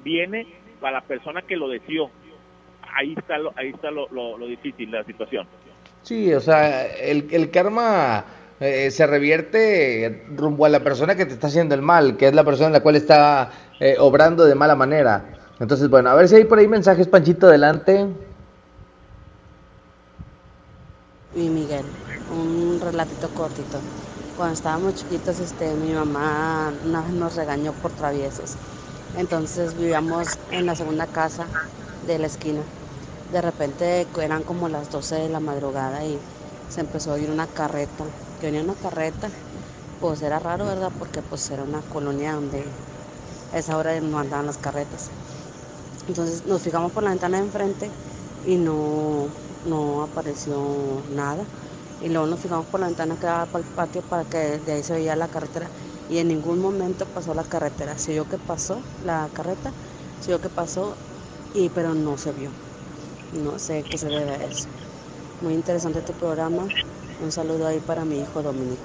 viene 0.04 0.46
para 0.80 0.98
la 0.98 1.00
persona 1.00 1.42
que 1.42 1.56
lo 1.56 1.68
deseó. 1.68 2.10
Ahí 2.94 3.14
está 3.16 3.38
lo, 3.38 3.52
ahí 3.56 3.70
está 3.70 3.90
lo, 3.90 4.08
lo, 4.10 4.46
difícil, 4.46 4.90
la 4.90 5.04
situación. 5.04 5.46
Sí, 6.02 6.32
o 6.34 6.40
sea, 6.40 6.86
el, 6.86 7.28
el 7.30 7.50
karma 7.50 8.24
eh, 8.58 8.90
se 8.90 9.06
revierte 9.06 10.24
rumbo 10.34 10.66
a 10.66 10.68
la 10.68 10.80
persona 10.80 11.14
que 11.14 11.24
te 11.24 11.32
está 11.32 11.46
haciendo 11.46 11.74
el 11.74 11.82
mal, 11.82 12.16
que 12.16 12.28
es 12.28 12.34
la 12.34 12.44
persona 12.44 12.66
en 12.68 12.72
la 12.74 12.82
cual 12.82 12.96
está 12.96 13.50
eh, 13.80 13.96
obrando 13.98 14.44
de 14.44 14.54
mala 14.54 14.76
manera. 14.76 15.24
Entonces, 15.58 15.88
bueno, 15.90 16.10
a 16.10 16.14
ver 16.14 16.28
si 16.28 16.36
hay 16.36 16.44
por 16.44 16.58
ahí 16.58 16.68
mensajes, 16.68 17.08
Panchito, 17.08 17.46
adelante. 17.48 18.06
Y 21.34 21.48
Miguel, 21.48 21.84
un 22.30 22.80
relatito 22.80 23.28
cortito. 23.30 23.78
Cuando 24.36 24.54
estábamos 24.54 24.94
chiquitos, 24.94 25.40
este, 25.40 25.72
mi 25.74 25.92
mamá 25.92 26.72
nos 27.18 27.36
regañó 27.36 27.72
por 27.72 27.90
traviesos. 27.92 28.56
Entonces 29.18 29.76
vivíamos 29.76 30.38
en 30.50 30.66
la 30.66 30.74
segunda 30.74 31.06
casa 31.06 31.46
de 32.06 32.18
la 32.18 32.26
esquina. 32.26 32.60
De 33.32 33.42
repente 33.42 34.06
eran 34.20 34.42
como 34.42 34.68
las 34.68 34.90
12 34.90 35.16
de 35.16 35.28
la 35.28 35.40
madrugada 35.40 36.04
y 36.04 36.18
se 36.68 36.80
empezó 36.80 37.10
a 37.10 37.14
oír 37.14 37.30
una 37.30 37.46
carreta, 37.46 38.04
que 38.40 38.46
venía 38.46 38.62
una 38.62 38.74
carreta, 38.74 39.28
pues 40.00 40.22
era 40.22 40.38
raro, 40.38 40.64
¿verdad? 40.64 40.90
Porque 40.98 41.20
pues 41.22 41.50
era 41.50 41.62
una 41.62 41.80
colonia 41.92 42.32
donde 42.32 42.64
a 43.52 43.58
esa 43.58 43.76
hora 43.76 44.00
no 44.00 44.18
andaban 44.18 44.46
las 44.46 44.58
carretas. 44.58 45.10
Entonces 46.08 46.46
nos 46.46 46.62
fijamos 46.62 46.92
por 46.92 47.02
la 47.02 47.10
ventana 47.10 47.38
de 47.38 47.44
enfrente 47.44 47.90
y 48.46 48.56
no, 48.56 49.26
no 49.66 50.02
apareció 50.02 50.56
nada. 51.14 51.44
Y 52.02 52.08
luego 52.08 52.26
nos 52.26 52.40
fijamos 52.40 52.66
por 52.66 52.80
la 52.80 52.86
ventana 52.86 53.16
que 53.16 53.26
daba 53.26 53.46
para 53.46 53.64
el 53.64 53.70
patio 53.70 54.02
para 54.02 54.24
que 54.24 54.58
de 54.58 54.72
ahí 54.72 54.82
se 54.82 54.94
veía 54.94 55.16
la 55.16 55.28
carretera. 55.28 55.68
Y 56.08 56.18
en 56.18 56.28
ningún 56.28 56.60
momento 56.60 57.06
pasó 57.06 57.34
la 57.34 57.44
carretera. 57.44 57.96
Se 57.98 58.12
vio 58.12 58.28
que 58.28 58.38
pasó 58.38 58.80
la 59.04 59.28
carreta, 59.32 59.72
se 60.20 60.28
vio 60.28 60.40
que 60.40 60.48
pasó, 60.48 60.96
y, 61.54 61.68
pero 61.68 61.94
no 61.94 62.16
se 62.18 62.32
vio. 62.32 62.50
No 63.32 63.58
sé 63.58 63.84
qué 63.88 63.98
se 63.98 64.08
debe 64.08 64.30
a 64.30 64.44
eso. 64.44 64.66
Muy 65.40 65.54
interesante 65.54 66.00
tu 66.02 66.12
programa. 66.14 66.64
Un 67.22 67.30
saludo 67.30 67.66
ahí 67.66 67.80
para 67.80 68.04
mi 68.04 68.18
hijo 68.20 68.42
Dominic. 68.42 68.80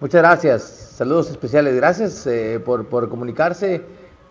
Muchas 0.00 0.22
gracias. 0.22 0.91
Saludos 1.02 1.30
especiales. 1.30 1.74
Gracias 1.74 2.24
eh, 2.28 2.60
por, 2.64 2.86
por 2.86 3.08
comunicarse. 3.08 3.82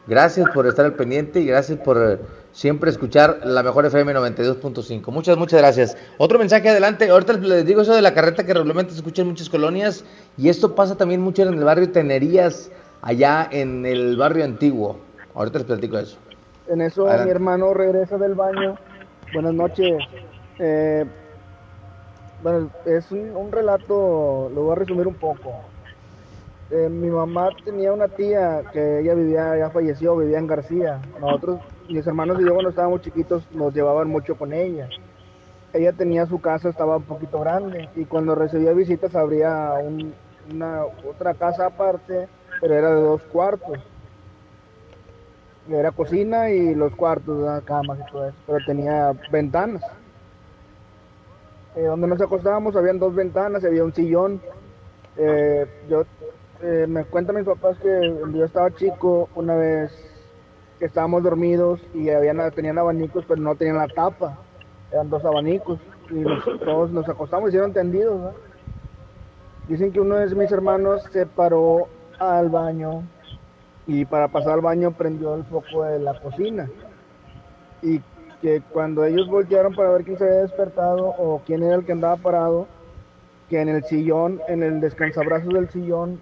Gracias 0.07 0.49
por 0.52 0.65
estar 0.68 0.85
al 0.85 0.93
pendiente 0.93 1.41
y 1.41 1.45
gracias 1.45 1.77
por 1.80 2.19
siempre 2.53 2.89
escuchar 2.89 3.41
la 3.43 3.61
mejor 3.61 3.85
FM 3.88 4.14
92.5. 4.14 5.11
Muchas, 5.11 5.35
muchas 5.35 5.60
gracias. 5.60 5.98
Otro 6.18 6.39
mensaje 6.39 6.69
adelante. 6.69 7.10
Ahorita 7.10 7.34
les 7.34 7.65
digo 7.65 7.81
eso 7.81 7.93
de 7.93 8.02
la 8.02 8.14
carreta 8.14 8.45
que 8.45 8.53
regularmente 8.53 8.93
se 8.93 8.99
escucha 8.99 9.22
en 9.22 9.27
muchas 9.27 9.49
colonias 9.49 10.06
y 10.38 10.48
esto 10.48 10.73
pasa 10.73 10.95
también 10.95 11.19
mucho 11.19 11.41
en 11.41 11.56
el 11.56 11.61
barrio 11.61 11.91
Tenerías, 11.91 12.72
allá 13.02 13.49
en 13.52 13.85
el 13.85 14.15
barrio 14.15 14.45
antiguo. 14.45 14.98
Ahorita 15.35 15.57
les 15.57 15.68
platico 15.68 15.98
eso. 15.98 16.15
En 16.69 16.80
eso 16.80 17.02
Adelante. 17.02 17.26
mi 17.26 17.31
hermano 17.31 17.73
regresa 17.73 18.18
del 18.18 18.35
baño. 18.35 18.77
Buenas 19.34 19.53
noches. 19.53 20.02
Eh, 20.57 21.03
bueno, 22.41 22.69
es 22.85 23.11
un, 23.11 23.35
un 23.35 23.52
relato, 23.52 24.49
lo 24.56 24.61
voy 24.61 24.72
a 24.72 24.76
resumir 24.76 25.06
un 25.06 25.15
poco. 25.15 25.69
Eh, 26.72 26.88
mi 26.89 27.10
mamá 27.10 27.49
tenía 27.65 27.91
una 27.91 28.07
tía 28.07 28.64
que 28.72 28.99
ella 28.99 29.14
vivía, 29.14 29.57
ya 29.57 29.69
falleció, 29.69 30.15
vivía 30.15 30.39
en 30.39 30.48
García. 30.48 31.02
Nosotros, 31.19 31.60
mis 31.89 32.07
hermanos 32.07 32.38
y 32.39 32.45
yo 32.45 32.53
cuando 32.53 32.69
estábamos 32.69 33.02
chiquitos 33.02 33.43
nos 33.52 33.73
llevaban 33.73 34.07
mucho 34.07 34.35
con 34.38 34.53
ella. 34.53 34.88
Ella 35.73 35.91
tenía 35.91 36.26
su 36.26 36.39
casa, 36.39 36.69
estaba 36.69 36.98
un 36.98 37.03
poquito 37.03 37.39
grande 37.41 37.89
y 37.95 38.06
cuando 38.06 38.35
recibía 38.35 38.72
visitas 38.73 39.15
abría 39.15 39.73
un- 39.84 40.14
una 40.53 40.84
otra 40.85 41.34
casa 41.34 41.68
aparte, 41.68 42.27
pero 42.61 42.73
era 42.73 42.93
de 42.95 43.02
dos 43.02 43.22
cuartos. 43.23 43.77
Era 45.69 45.91
cocina 45.91 46.49
y 46.49 46.73
los 46.73 46.95
cuartos, 46.95 47.38
¿verdad? 47.38 47.64
camas 47.65 47.99
y 47.99 48.11
todo 48.11 48.27
eso, 48.30 48.38
pero 48.48 48.60
tenía 48.65 49.11
ventanas. 49.31 49.84
Eh, 51.76 51.84
donde 51.84 52.07
nos 52.07 52.22
acostábamos 52.22 52.76
habían 52.76 52.99
dos 52.99 53.14
ventanas, 53.14 53.64
había 53.64 53.84
un 53.84 53.93
sillón. 53.93 54.41
Eh, 55.18 55.65
yo 55.89 56.03
eh, 56.62 56.86
me 56.88 57.04
cuentan 57.06 57.36
mis 57.38 57.46
papás 57.46 57.78
que 57.80 58.14
yo 58.34 58.46
estaba 58.46 58.72
chico, 58.72 59.30
una 59.36 59.56
vez 59.56 59.92
que 60.80 60.86
estábamos 60.86 61.24
dormidos 61.24 61.80
y 61.94 62.08
tenían 62.56 62.78
abanicos, 62.80 63.24
pero 63.28 63.42
no 63.42 63.56
tenían 63.56 63.78
la 63.78 63.88
tapa. 63.88 64.38
Eran 64.92 65.10
dos 65.10 65.24
abanicos 65.24 65.80
y 66.10 66.16
nos- 66.16 66.44
todos 66.60 66.92
nos 66.92 67.08
acostamos, 67.08 67.50
hicieron 67.50 67.74
tendidos. 67.74 68.34
Dicen 69.68 69.92
que 69.92 70.00
uno 70.00 70.16
de 70.16 70.36
mis 70.36 70.52
hermanos 70.52 71.04
se 71.12 71.26
paró 71.26 71.88
al 72.20 72.50
baño 72.50 73.04
y 73.88 74.06
para 74.06 74.28
pasar 74.28 74.54
al 74.54 74.62
baño 74.62 74.92
prendió 74.92 75.36
el 75.36 75.44
foco 75.46 75.84
de 75.84 76.00
la 76.00 76.20
cocina. 76.20 76.70
Y 77.82 78.02
que 78.42 78.62
cuando 78.72 79.06
ellos 79.06 79.28
voltearon 79.28 79.74
para 79.76 79.92
ver 79.92 80.04
quién 80.04 80.18
se 80.18 80.24
había 80.24 80.38
despertado 80.42 81.14
o 81.18 81.42
quién 81.46 81.64
era 81.64 81.76
el 81.76 81.86
que 81.86 81.92
andaba 81.92 82.16
parado, 82.18 82.68
que 83.50 83.62
en 83.62 83.70
el 83.70 83.84
sillón, 83.84 84.42
en 84.48 84.64
el 84.64 84.82
descansabrazos 84.82 85.54
del 85.54 85.70
sillón, 85.70 86.20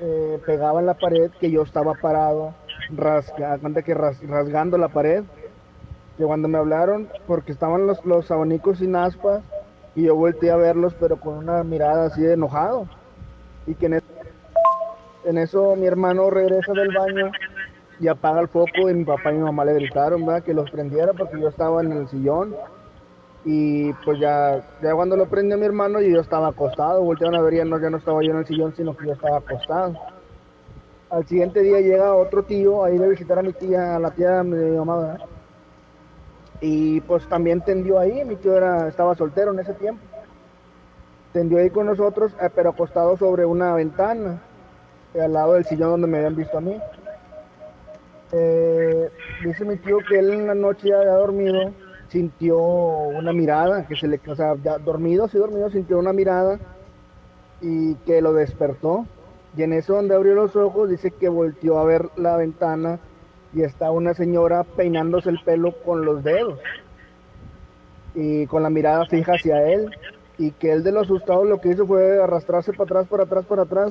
eh, 0.00 0.40
pegaba 0.46 0.80
en 0.80 0.86
la 0.86 0.94
pared 0.94 1.30
que 1.40 1.50
yo 1.50 1.62
estaba 1.62 1.94
parado, 1.94 2.54
que 3.82 3.94
ras- 3.94 4.22
rasgando 4.28 4.78
la 4.78 4.88
pared. 4.88 5.24
Que 6.16 6.24
cuando 6.24 6.48
me 6.48 6.58
hablaron, 6.58 7.08
porque 7.28 7.52
estaban 7.52 7.86
los, 7.86 8.04
los 8.04 8.28
abanicos 8.32 8.78
sin 8.78 8.96
aspas, 8.96 9.40
y 9.94 10.02
yo 10.04 10.16
volteé 10.16 10.50
a 10.50 10.56
verlos, 10.56 10.94
pero 10.98 11.16
con 11.16 11.34
una 11.38 11.62
mirada 11.62 12.06
así 12.06 12.22
de 12.22 12.34
enojado. 12.34 12.88
Y 13.66 13.74
que 13.74 13.86
en 13.86 13.94
eso, 13.94 14.06
en 15.24 15.38
eso 15.38 15.76
mi 15.76 15.86
hermano 15.86 16.28
regresa 16.30 16.72
del 16.72 16.92
baño 16.92 17.30
y 18.00 18.08
apaga 18.08 18.40
el 18.40 18.48
foco 18.48 18.88
y 18.90 18.94
mi 18.94 19.04
papá 19.04 19.30
y 19.32 19.36
mi 19.36 19.44
mamá 19.44 19.64
le 19.64 19.74
gritaron. 19.74 20.24
Que 20.42 20.54
los 20.54 20.70
prendiera 20.70 21.12
porque 21.12 21.40
yo 21.40 21.48
estaba 21.48 21.82
en 21.82 21.92
el 21.92 22.08
sillón. 22.08 22.54
Y 23.50 23.94
pues 24.04 24.20
ya, 24.20 24.62
ya 24.82 24.94
cuando 24.94 25.16
lo 25.16 25.26
prendió 25.26 25.56
mi 25.56 25.64
hermano 25.64 26.02
y 26.02 26.12
yo 26.12 26.20
estaba 26.20 26.48
acostado, 26.48 27.02
voltearon 27.02 27.34
a 27.34 27.40
ver 27.40 27.54
ya 27.54 27.64
no, 27.64 27.80
ya 27.80 27.88
no 27.88 27.96
estaba 27.96 28.22
yo 28.22 28.32
en 28.32 28.40
el 28.40 28.46
sillón, 28.46 28.76
sino 28.76 28.94
que 28.94 29.06
yo 29.06 29.14
estaba 29.14 29.38
acostado. 29.38 29.94
Al 31.08 31.26
siguiente 31.26 31.62
día 31.62 31.80
llega 31.80 32.14
otro 32.14 32.42
tío 32.42 32.84
a 32.84 32.90
ir 32.90 33.02
a 33.02 33.06
visitar 33.06 33.38
a 33.38 33.42
mi 33.42 33.54
tía, 33.54 33.96
a 33.96 33.98
la 33.98 34.10
tía 34.10 34.42
de 34.42 34.44
mi 34.44 34.76
mamá. 34.76 35.16
Y 36.60 37.00
pues 37.00 37.26
también 37.26 37.62
tendió 37.62 37.98
ahí, 37.98 38.22
mi 38.26 38.36
tío 38.36 38.54
era, 38.54 38.86
estaba 38.86 39.14
soltero 39.14 39.52
en 39.54 39.60
ese 39.60 39.72
tiempo. 39.72 40.02
Tendió 41.32 41.56
ahí 41.56 41.70
con 41.70 41.86
nosotros, 41.86 42.36
eh, 42.42 42.50
pero 42.54 42.68
acostado 42.68 43.16
sobre 43.16 43.46
una 43.46 43.72
ventana, 43.72 44.42
eh, 45.14 45.22
al 45.22 45.32
lado 45.32 45.54
del 45.54 45.64
sillón 45.64 45.92
donde 45.92 46.06
me 46.06 46.18
habían 46.18 46.36
visto 46.36 46.58
a 46.58 46.60
mí. 46.60 46.78
Eh, 48.30 49.10
dice 49.42 49.64
mi 49.64 49.76
tío 49.78 50.00
que 50.06 50.18
él 50.18 50.32
en 50.32 50.46
la 50.48 50.54
noche 50.54 50.90
ya 50.90 50.98
había 50.98 51.12
dormido, 51.12 51.72
sintió 52.08 52.58
una 52.58 53.32
mirada, 53.32 53.86
que 53.86 53.96
se 53.96 54.08
le, 54.08 54.20
o 54.26 54.34
sea, 54.34 54.54
ya 54.62 54.78
dormido, 54.78 55.28
sí 55.28 55.38
dormido, 55.38 55.70
sintió 55.70 55.98
una 55.98 56.12
mirada 56.12 56.58
y 57.60 57.94
que 58.06 58.20
lo 58.20 58.32
despertó. 58.32 59.06
Y 59.56 59.62
en 59.62 59.72
eso 59.72 59.94
donde 59.94 60.14
abrió 60.14 60.34
los 60.34 60.56
ojos 60.56 60.90
dice 60.90 61.10
que 61.10 61.28
volteó 61.28 61.78
a 61.78 61.84
ver 61.84 62.08
la 62.16 62.36
ventana 62.36 62.98
y 63.54 63.62
está 63.62 63.90
una 63.90 64.14
señora 64.14 64.64
peinándose 64.64 65.30
el 65.30 65.40
pelo 65.42 65.74
con 65.84 66.04
los 66.04 66.22
dedos 66.22 66.58
y 68.14 68.46
con 68.46 68.62
la 68.62 68.70
mirada 68.70 69.06
fija 69.06 69.32
hacia 69.32 69.66
él. 69.68 69.90
Y 70.38 70.52
que 70.52 70.72
él 70.72 70.84
de 70.84 70.92
lo 70.92 71.00
asustado 71.00 71.44
lo 71.44 71.60
que 71.60 71.70
hizo 71.70 71.86
fue 71.86 72.22
arrastrarse 72.22 72.72
para 72.72 72.84
atrás, 72.84 73.08
para 73.08 73.24
atrás, 73.24 73.44
para 73.46 73.62
atrás, 73.62 73.90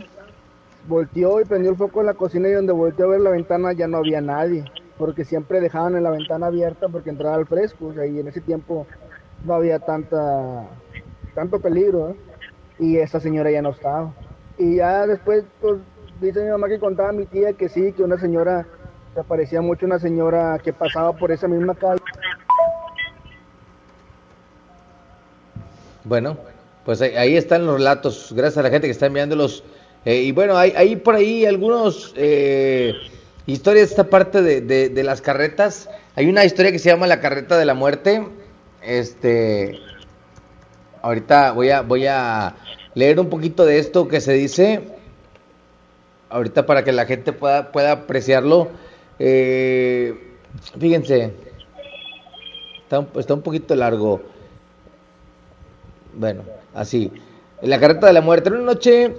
volteó 0.88 1.42
y 1.42 1.46
prendió 1.46 1.72
el 1.72 1.78
foco 1.78 2.00
en 2.00 2.06
la 2.06 2.14
cocina 2.14 2.48
y 2.48 2.54
donde 2.54 2.72
volteó 2.72 3.06
a 3.06 3.10
ver 3.10 3.22
la 3.22 3.32
ventana 3.32 3.74
ya 3.74 3.88
no 3.88 3.98
había 3.98 4.22
nadie, 4.22 4.64
porque 4.98 5.26
siempre 5.26 5.62
dejaban 5.62 5.96
en 5.96 6.04
la 6.04 6.10
ventana 6.10 6.48
abierta 6.48 6.88
porque 6.90 7.10
entraba 7.10 7.38
el 7.38 7.46
fresco, 7.46 7.94
y 7.94 8.20
en 8.20 8.28
ese 8.28 8.42
tiempo 8.42 8.88
no 9.44 9.54
había 9.54 9.80
tanta 9.80 10.68
tanto 11.36 11.60
peligro, 11.60 12.10
¿eh? 12.10 12.16
y 12.80 12.98
esa 12.98 13.20
señora 13.20 13.52
ya 13.52 13.62
no 13.62 13.70
estaba. 13.70 14.12
Y 14.58 14.78
ya 14.78 15.06
después, 15.06 15.44
pues, 15.62 15.78
dice 16.20 16.44
mi 16.44 16.50
mamá 16.50 16.68
que 16.68 16.80
contaba 16.80 17.10
a 17.10 17.14
mi 17.14 17.28
tía 17.28 17.54
que 17.54 17.70
sí, 17.70 17.94
que 17.94 18.02
una 18.02 18.18
señora, 18.18 18.66
se 19.14 19.24
parecía 19.24 19.62
mucho 19.62 19.86
una 19.86 20.00
señora 20.00 20.60
que 20.64 20.74
pasaba 20.74 21.14
por 21.14 21.32
esa 21.32 21.48
misma 21.48 21.76
calle. 21.76 22.02
Bueno, 26.04 26.38
pues 26.86 27.02
ahí, 27.02 27.16
ahí 27.16 27.38
están 27.38 27.68
los 27.68 27.76
relatos, 27.76 28.34
gracias 28.36 28.58
a 28.58 28.64
la 28.64 28.70
gente 28.72 28.88
que 28.88 28.92
está 28.92 29.06
enviándolos. 29.06 29.64
Eh, 30.06 30.22
y 30.22 30.32
bueno, 30.32 30.58
hay, 30.58 30.72
hay 30.76 30.96
por 30.96 31.16
ahí 31.16 31.46
algunos 31.46 32.14
eh, 32.16 32.94
historias 33.48 33.88
de 33.90 33.92
esta 33.94 34.10
parte 34.10 34.42
de, 34.42 34.62
de- 34.62 35.04
las 35.04 35.22
carretas. 35.22 35.90
Hay 36.16 36.28
una 36.30 36.46
historia 36.46 36.72
que 36.72 36.80
se 36.80 36.90
llama 36.90 37.08
la 37.08 37.20
carreta 37.20 37.58
de 37.58 37.66
la 37.66 37.74
muerte. 37.74 38.28
Este, 38.84 39.80
ahorita 41.02 41.52
voy 41.54 41.70
a, 41.72 41.82
voy 41.82 42.06
a 42.08 42.56
leer 42.94 43.20
un 43.20 43.30
poquito 43.30 43.66
de 43.66 43.80
esto 43.80 44.08
que 44.08 44.22
se 44.22 44.34
dice. 44.34 44.82
Ahorita 46.30 46.66
para 46.66 46.84
que 46.84 46.92
la 46.92 47.06
gente 47.06 47.32
pueda, 47.34 47.72
pueda 47.72 47.92
apreciarlo. 47.94 48.70
Eh, 49.20 50.14
fíjense, 50.80 51.34
está 52.84 53.00
un, 53.00 53.08
está 53.18 53.34
un 53.34 53.42
poquito 53.42 53.76
largo. 53.76 54.22
Bueno, 56.14 56.44
así. 56.74 57.12
La 57.62 57.80
carreta 57.80 58.08
de 58.08 58.14
la 58.14 58.22
muerte. 58.22 58.50
En 58.50 58.56
una 58.56 58.66
noche 58.66 59.16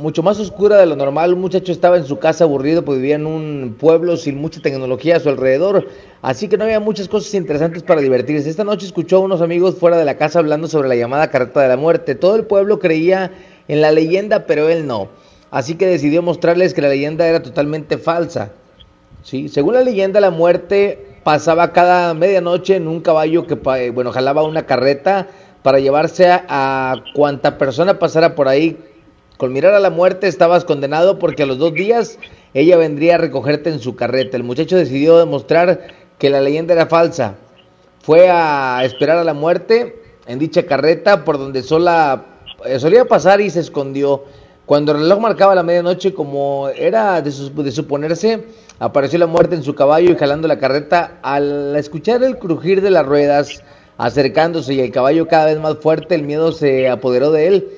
mucho 0.00 0.22
más 0.22 0.40
oscura 0.40 0.78
de 0.78 0.86
lo 0.86 0.96
normal, 0.96 1.34
un 1.34 1.40
muchacho 1.40 1.70
estaba 1.72 1.96
en 1.96 2.06
su 2.06 2.18
casa 2.18 2.44
aburrido, 2.44 2.84
pues 2.84 2.98
vivía 2.98 3.16
en 3.16 3.26
un 3.26 3.76
pueblo 3.78 4.16
sin 4.16 4.38
mucha 4.38 4.60
tecnología 4.60 5.16
a 5.16 5.20
su 5.20 5.28
alrededor, 5.28 5.86
así 6.22 6.48
que 6.48 6.56
no 6.56 6.64
había 6.64 6.80
muchas 6.80 7.06
cosas 7.06 7.34
interesantes 7.34 7.82
para 7.82 8.00
divertirse. 8.00 8.48
Esta 8.48 8.64
noche 8.64 8.86
escuchó 8.86 9.18
a 9.18 9.20
unos 9.20 9.42
amigos 9.42 9.76
fuera 9.76 9.98
de 9.98 10.04
la 10.04 10.16
casa 10.16 10.38
hablando 10.38 10.68
sobre 10.68 10.88
la 10.88 10.96
llamada 10.96 11.30
carreta 11.30 11.60
de 11.60 11.68
la 11.68 11.76
muerte. 11.76 12.14
Todo 12.14 12.36
el 12.36 12.44
pueblo 12.44 12.78
creía 12.78 13.30
en 13.68 13.80
la 13.82 13.92
leyenda, 13.92 14.46
pero 14.46 14.68
él 14.68 14.86
no. 14.86 15.08
Así 15.50 15.74
que 15.74 15.86
decidió 15.86 16.22
mostrarles 16.22 16.74
que 16.74 16.82
la 16.82 16.88
leyenda 16.88 17.26
era 17.26 17.42
totalmente 17.42 17.98
falsa. 17.98 18.52
Sí, 19.22 19.48
según 19.48 19.74
la 19.74 19.82
leyenda, 19.82 20.18
la 20.20 20.30
muerte 20.30 21.18
pasaba 21.24 21.72
cada 21.72 22.14
medianoche 22.14 22.76
en 22.76 22.88
un 22.88 23.00
caballo 23.00 23.46
que, 23.46 23.58
eh, 23.76 23.90
bueno, 23.90 24.12
jalaba 24.12 24.42
una 24.44 24.64
carreta 24.64 25.28
para 25.62 25.78
llevarse 25.78 26.30
a, 26.30 26.44
a 26.48 27.04
cuanta 27.14 27.58
persona 27.58 27.98
pasara 27.98 28.34
por 28.34 28.48
ahí. 28.48 28.78
Con 29.40 29.54
mirar 29.54 29.72
a 29.72 29.80
la 29.80 29.88
muerte 29.88 30.28
estabas 30.28 30.66
condenado 30.66 31.18
porque 31.18 31.44
a 31.44 31.46
los 31.46 31.56
dos 31.56 31.72
días 31.72 32.18
ella 32.52 32.76
vendría 32.76 33.14
a 33.14 33.18
recogerte 33.18 33.70
en 33.70 33.80
su 33.80 33.96
carreta. 33.96 34.36
El 34.36 34.44
muchacho 34.44 34.76
decidió 34.76 35.16
demostrar 35.16 35.80
que 36.18 36.28
la 36.28 36.42
leyenda 36.42 36.74
era 36.74 36.84
falsa. 36.84 37.36
fue 38.02 38.28
a 38.28 38.84
esperar 38.84 39.16
a 39.16 39.24
la 39.24 39.32
muerte 39.32 39.98
en 40.26 40.38
dicha 40.38 40.66
carreta 40.66 41.24
por 41.24 41.38
donde 41.38 41.62
sola 41.62 42.22
eh, 42.66 42.78
solía 42.78 43.06
pasar 43.06 43.40
y 43.40 43.48
se 43.48 43.60
escondió. 43.60 44.24
Cuando 44.66 44.92
el 44.92 44.98
reloj 44.98 45.20
marcaba 45.20 45.54
la 45.54 45.62
medianoche, 45.62 46.12
como 46.12 46.68
era 46.68 47.22
de, 47.22 47.30
de 47.30 47.72
suponerse, 47.72 48.44
apareció 48.78 49.18
la 49.18 49.26
muerte 49.26 49.54
en 49.54 49.62
su 49.62 49.74
caballo 49.74 50.12
y 50.12 50.16
jalando 50.16 50.48
la 50.48 50.58
carreta. 50.58 51.18
Al 51.22 51.74
escuchar 51.76 52.22
el 52.22 52.36
crujir 52.36 52.82
de 52.82 52.90
las 52.90 53.06
ruedas, 53.06 53.64
acercándose 53.96 54.74
y 54.74 54.80
el 54.80 54.92
caballo 54.92 55.28
cada 55.28 55.46
vez 55.46 55.58
más 55.58 55.78
fuerte, 55.78 56.14
el 56.14 56.24
miedo 56.24 56.52
se 56.52 56.90
apoderó 56.90 57.32
de 57.32 57.46
él. 57.46 57.68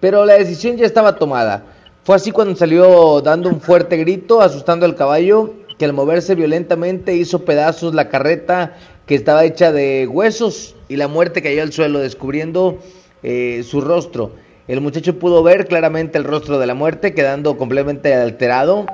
Pero 0.00 0.24
la 0.24 0.34
decisión 0.34 0.76
ya 0.76 0.86
estaba 0.86 1.16
tomada. 1.16 1.64
Fue 2.02 2.16
así 2.16 2.32
cuando 2.32 2.56
salió 2.56 3.20
dando 3.20 3.48
un 3.48 3.60
fuerte 3.60 3.96
grito, 3.98 4.40
asustando 4.40 4.86
al 4.86 4.96
caballo, 4.96 5.52
que 5.78 5.84
al 5.84 5.92
moverse 5.92 6.34
violentamente 6.34 7.14
hizo 7.14 7.44
pedazos 7.44 7.94
la 7.94 8.08
carreta 8.08 8.76
que 9.06 9.14
estaba 9.14 9.44
hecha 9.44 9.72
de 9.72 10.06
huesos 10.06 10.74
y 10.88 10.96
la 10.96 11.08
muerte 11.08 11.42
cayó 11.42 11.62
al 11.62 11.72
suelo, 11.72 11.98
descubriendo 11.98 12.78
eh, 13.22 13.62
su 13.68 13.80
rostro. 13.80 14.32
El 14.68 14.80
muchacho 14.80 15.18
pudo 15.18 15.42
ver 15.42 15.66
claramente 15.66 16.16
el 16.16 16.24
rostro 16.24 16.58
de 16.58 16.66
la 16.66 16.74
muerte, 16.74 17.12
quedando 17.12 17.58
completamente 17.58 18.14
alterado, 18.14 18.86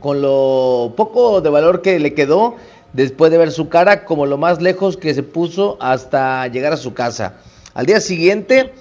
con 0.00 0.22
lo 0.22 0.94
poco 0.96 1.40
de 1.40 1.50
valor 1.50 1.82
que 1.82 1.98
le 1.98 2.14
quedó 2.14 2.56
después 2.92 3.30
de 3.30 3.38
ver 3.38 3.50
su 3.52 3.68
cara, 3.68 4.04
como 4.04 4.26
lo 4.26 4.38
más 4.38 4.62
lejos 4.62 4.96
que 4.96 5.14
se 5.14 5.22
puso 5.22 5.76
hasta 5.80 6.46
llegar 6.48 6.72
a 6.72 6.76
su 6.76 6.94
casa. 6.94 7.34
Al 7.74 7.86
día 7.86 8.00
siguiente 8.00 8.72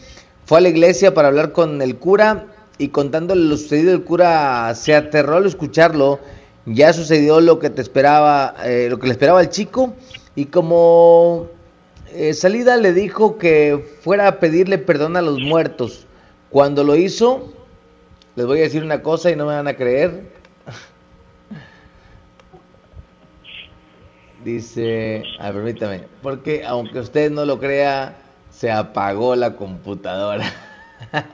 fue 0.45 0.57
a 0.57 0.61
la 0.61 0.69
iglesia 0.69 1.13
para 1.13 1.29
hablar 1.29 1.51
con 1.51 1.81
el 1.81 1.97
cura 1.97 2.47
y 2.77 2.89
contándole 2.89 3.43
lo 3.43 3.57
sucedido, 3.57 3.93
el 3.93 4.03
cura 4.03 4.73
se 4.75 4.95
aterró 4.95 5.37
al 5.37 5.45
escucharlo. 5.45 6.19
Ya 6.65 6.93
sucedió 6.93 7.41
lo 7.41 7.59
que 7.59 7.69
te 7.69 7.81
esperaba, 7.81 8.55
eh, 8.65 8.87
lo 8.89 8.99
que 8.99 9.07
le 9.07 9.13
esperaba 9.13 9.39
al 9.39 9.49
chico 9.49 9.93
y 10.35 10.45
como 10.45 11.47
eh, 12.13 12.33
salida 12.33 12.77
le 12.77 12.93
dijo 12.93 13.37
que 13.37 13.97
fuera 14.01 14.27
a 14.27 14.39
pedirle 14.39 14.77
perdón 14.77 15.17
a 15.17 15.21
los 15.21 15.39
muertos. 15.39 16.07
Cuando 16.49 16.83
lo 16.83 16.95
hizo, 16.95 17.53
les 18.35 18.45
voy 18.45 18.59
a 18.59 18.63
decir 18.63 18.83
una 18.83 19.01
cosa 19.01 19.31
y 19.31 19.35
no 19.35 19.45
me 19.45 19.55
van 19.55 19.67
a 19.67 19.75
creer. 19.75 20.31
Dice, 24.43 25.23
a 25.39 25.51
ver, 25.51 25.63
permítame, 25.63 26.03
porque 26.21 26.65
aunque 26.65 26.99
usted 26.99 27.31
no 27.31 27.45
lo 27.45 27.59
crea, 27.59 28.17
se 28.63 28.71
apagó 28.71 29.35
la 29.35 29.57
computadora. 29.57 30.45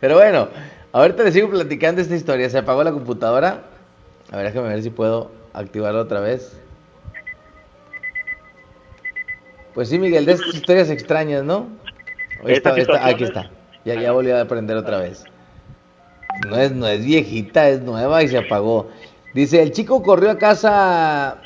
Pero 0.00 0.16
bueno, 0.16 0.48
ahorita 0.90 1.22
les 1.22 1.34
sigo 1.34 1.48
platicando 1.48 2.00
esta 2.00 2.16
historia. 2.16 2.50
Se 2.50 2.58
apagó 2.58 2.82
la 2.82 2.90
computadora. 2.90 3.62
A 4.32 4.36
ver, 4.36 4.46
déjame 4.46 4.70
ver 4.70 4.82
si 4.82 4.90
puedo 4.90 5.30
activarla 5.52 6.00
otra 6.00 6.18
vez. 6.18 6.60
Pues 9.74 9.90
sí, 9.90 9.96
Miguel, 10.00 10.26
de 10.26 10.32
estas 10.32 10.56
historias 10.56 10.90
extrañas, 10.90 11.44
¿no? 11.44 11.68
Aquí 12.42 13.22
está. 13.22 13.48
Ya, 13.84 13.94
ya 14.00 14.10
volví 14.10 14.32
a 14.32 14.40
aprender 14.40 14.76
otra 14.76 14.98
vez. 14.98 15.22
No 16.48 16.56
es, 16.56 16.72
no 16.72 16.88
es 16.88 17.04
viejita, 17.04 17.68
es 17.68 17.80
nueva 17.80 18.24
y 18.24 18.28
se 18.28 18.38
apagó. 18.38 18.90
Dice, 19.34 19.62
el 19.62 19.70
chico 19.70 20.02
corrió 20.02 20.32
a 20.32 20.38
casa 20.38 21.36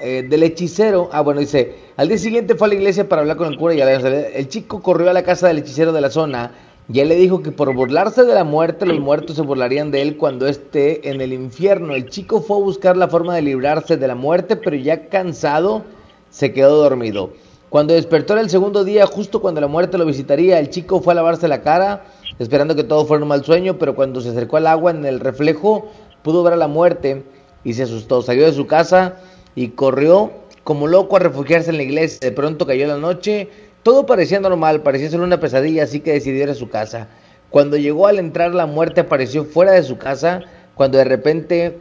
eh, 0.00 0.26
del 0.28 0.42
hechicero. 0.42 1.08
Ah, 1.12 1.20
bueno, 1.20 1.40
dice, 1.40 1.74
al 1.96 2.08
día 2.08 2.18
siguiente 2.18 2.54
fue 2.54 2.66
a 2.66 2.68
la 2.68 2.74
iglesia 2.74 3.08
para 3.08 3.22
hablar 3.22 3.36
con 3.36 3.48
el 3.48 3.58
cura 3.58 3.74
y 3.74 3.80
el 3.80 4.48
chico 4.48 4.82
corrió 4.82 5.10
a 5.10 5.12
la 5.12 5.22
casa 5.22 5.48
del 5.48 5.58
hechicero 5.58 5.92
de 5.92 6.00
la 6.00 6.10
zona 6.10 6.52
y 6.90 7.00
él 7.00 7.08
le 7.08 7.16
dijo 7.16 7.42
que 7.42 7.52
por 7.52 7.74
burlarse 7.74 8.24
de 8.24 8.34
la 8.34 8.44
muerte, 8.44 8.86
los 8.86 8.98
muertos 8.98 9.36
se 9.36 9.42
burlarían 9.42 9.90
de 9.90 10.00
él 10.00 10.16
cuando 10.16 10.46
esté 10.46 11.10
en 11.10 11.20
el 11.20 11.34
infierno. 11.34 11.94
El 11.94 12.08
chico 12.08 12.40
fue 12.40 12.56
a 12.56 12.60
buscar 12.60 12.96
la 12.96 13.08
forma 13.08 13.34
de 13.34 13.42
librarse 13.42 13.98
de 13.98 14.08
la 14.08 14.14
muerte, 14.14 14.56
pero 14.56 14.74
ya 14.74 15.08
cansado, 15.10 15.82
se 16.30 16.54
quedó 16.54 16.76
dormido. 16.78 17.30
Cuando 17.68 17.92
despertó 17.92 18.32
en 18.32 18.38
el 18.38 18.48
segundo 18.48 18.84
día, 18.84 19.04
justo 19.04 19.42
cuando 19.42 19.60
la 19.60 19.66
muerte 19.66 19.98
lo 19.98 20.06
visitaría, 20.06 20.58
el 20.58 20.70
chico 20.70 21.02
fue 21.02 21.12
a 21.12 21.16
lavarse 21.16 21.46
la 21.46 21.60
cara, 21.60 22.06
esperando 22.38 22.74
que 22.74 22.84
todo 22.84 23.04
fuera 23.04 23.22
un 23.22 23.28
mal 23.28 23.44
sueño, 23.44 23.76
pero 23.78 23.94
cuando 23.94 24.22
se 24.22 24.30
acercó 24.30 24.56
al 24.56 24.66
agua 24.66 24.90
en 24.90 25.04
el 25.04 25.20
reflejo, 25.20 25.90
pudo 26.22 26.42
ver 26.42 26.54
a 26.54 26.56
la 26.56 26.68
muerte 26.68 27.22
y 27.64 27.74
se 27.74 27.82
asustó. 27.82 28.22
Salió 28.22 28.46
de 28.46 28.54
su 28.54 28.66
casa 28.66 29.16
y 29.58 29.70
corrió 29.70 30.30
como 30.62 30.86
loco 30.86 31.16
a 31.16 31.18
refugiarse 31.18 31.70
en 31.70 31.78
la 31.78 31.82
iglesia. 31.82 32.20
De 32.20 32.30
pronto 32.30 32.64
cayó 32.64 32.86
la 32.86 32.96
noche, 32.96 33.48
todo 33.82 34.06
parecía 34.06 34.38
normal, 34.38 34.82
parecía 34.82 35.10
ser 35.10 35.20
una 35.20 35.40
pesadilla, 35.40 35.82
así 35.82 35.98
que 35.98 36.12
decidió 36.12 36.44
ir 36.44 36.50
a 36.50 36.54
su 36.54 36.68
casa. 36.68 37.08
Cuando 37.50 37.76
llegó 37.76 38.06
al 38.06 38.20
entrar, 38.20 38.54
la 38.54 38.66
muerte 38.66 39.00
apareció 39.00 39.44
fuera 39.44 39.72
de 39.72 39.82
su 39.82 39.98
casa, 39.98 40.42
cuando 40.76 40.98
de 40.98 41.04
repente 41.04 41.78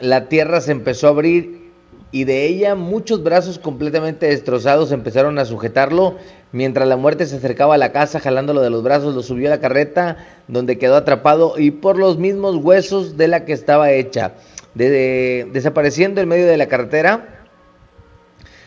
la 0.00 0.28
tierra 0.28 0.60
se 0.60 0.72
empezó 0.72 1.06
a 1.06 1.10
abrir 1.10 1.70
y 2.10 2.24
de 2.24 2.46
ella 2.46 2.74
muchos 2.74 3.22
brazos 3.22 3.60
completamente 3.60 4.26
destrozados 4.26 4.90
empezaron 4.90 5.38
a 5.38 5.44
sujetarlo. 5.44 6.16
Mientras 6.50 6.88
la 6.88 6.96
muerte 6.96 7.26
se 7.26 7.36
acercaba 7.36 7.76
a 7.76 7.78
la 7.78 7.92
casa, 7.92 8.18
jalándolo 8.18 8.60
de 8.60 8.70
los 8.70 8.82
brazos, 8.82 9.14
lo 9.14 9.22
subió 9.22 9.46
a 9.46 9.50
la 9.50 9.60
carreta, 9.60 10.16
donde 10.48 10.78
quedó 10.78 10.96
atrapado 10.96 11.54
y 11.56 11.70
por 11.70 11.96
los 11.96 12.18
mismos 12.18 12.56
huesos 12.56 13.16
de 13.16 13.28
la 13.28 13.44
que 13.44 13.52
estaba 13.52 13.92
hecha. 13.92 14.32
De- 14.74 14.88
de- 14.90 15.48
desapareciendo 15.52 16.20
en 16.20 16.28
medio 16.28 16.46
de 16.46 16.56
la 16.56 16.68
carretera, 16.68 17.44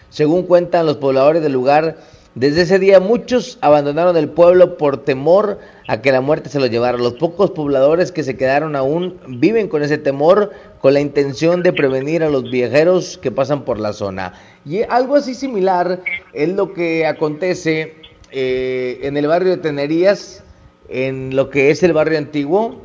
según 0.09 0.43
cuentan 0.43 0.85
los 0.85 0.97
pobladores 0.97 1.41
del 1.41 1.53
lugar, 1.53 1.97
desde 2.35 2.61
ese 2.63 2.79
día 2.79 2.99
muchos 2.99 3.57
abandonaron 3.61 4.17
el 4.17 4.27
pueblo 4.27 4.77
por 4.77 4.97
temor 5.03 5.59
a 5.87 6.01
que 6.01 6.11
la 6.11 6.19
muerte 6.19 6.49
se 6.49 6.59
los 6.59 6.69
llevara. 6.71 6.97
Los 6.97 7.13
pocos 7.13 7.51
pobladores 7.51 8.11
que 8.11 8.23
se 8.23 8.35
quedaron 8.35 8.75
aún 8.75 9.19
viven 9.27 9.67
con 9.67 9.83
ese 9.83 9.97
temor, 9.99 10.51
con 10.81 10.93
la 10.95 10.99
intención 10.99 11.61
de 11.63 11.73
prevenir 11.73 12.23
a 12.23 12.29
los 12.29 12.49
viajeros 12.49 13.17
que 13.19 13.31
pasan 13.31 13.63
por 13.65 13.79
la 13.79 13.93
zona. 13.93 14.33
Y 14.65 14.81
algo 14.83 15.15
así 15.15 15.35
similar 15.35 16.01
es 16.33 16.49
lo 16.49 16.73
que 16.73 17.05
acontece 17.05 17.95
eh, 18.31 18.99
en 19.03 19.15
el 19.15 19.27
barrio 19.27 19.51
de 19.51 19.57
Tenerías, 19.57 20.43
en 20.89 21.35
lo 21.35 21.49
que 21.51 21.69
es 21.69 21.83
el 21.83 21.93
barrio 21.93 22.17
antiguo. 22.17 22.81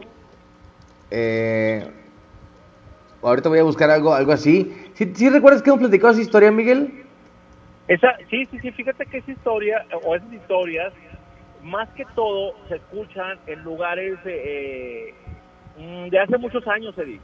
Eh, 1.11 1.87
ahorita 3.23 3.49
voy 3.49 3.59
a 3.59 3.63
buscar 3.65 3.91
algo, 3.91 4.15
algo 4.15 4.33
así. 4.33 4.73
¿Sí, 4.95 5.13
sí 5.15 5.29
recuerdas 5.31 5.63
que 5.63 5.71
hemos 5.71 5.81
platicado 5.81 6.13
esa 6.13 6.23
historia, 6.23 6.51
Miguel? 6.51 7.05
Esa, 7.89 8.17
sí, 8.31 8.47
sí, 8.51 8.59
sí, 8.61 8.71
fíjate 8.73 9.07
que 9.07 9.19
esa 9.19 9.33
historia, 9.33 9.85
o 10.05 10.15
esas 10.15 10.33
historias, 10.33 10.93
más 11.63 11.89
que 11.91 12.05
todo 12.15 12.53
se 12.69 12.77
escuchan 12.77 13.39
en 13.47 13.63
lugares 13.65 14.19
eh, 14.25 15.15
mm, 15.77 16.09
de 16.11 16.19
hace 16.19 16.37
muchos 16.39 16.67
años, 16.69 16.97
Eddie, 16.99 17.21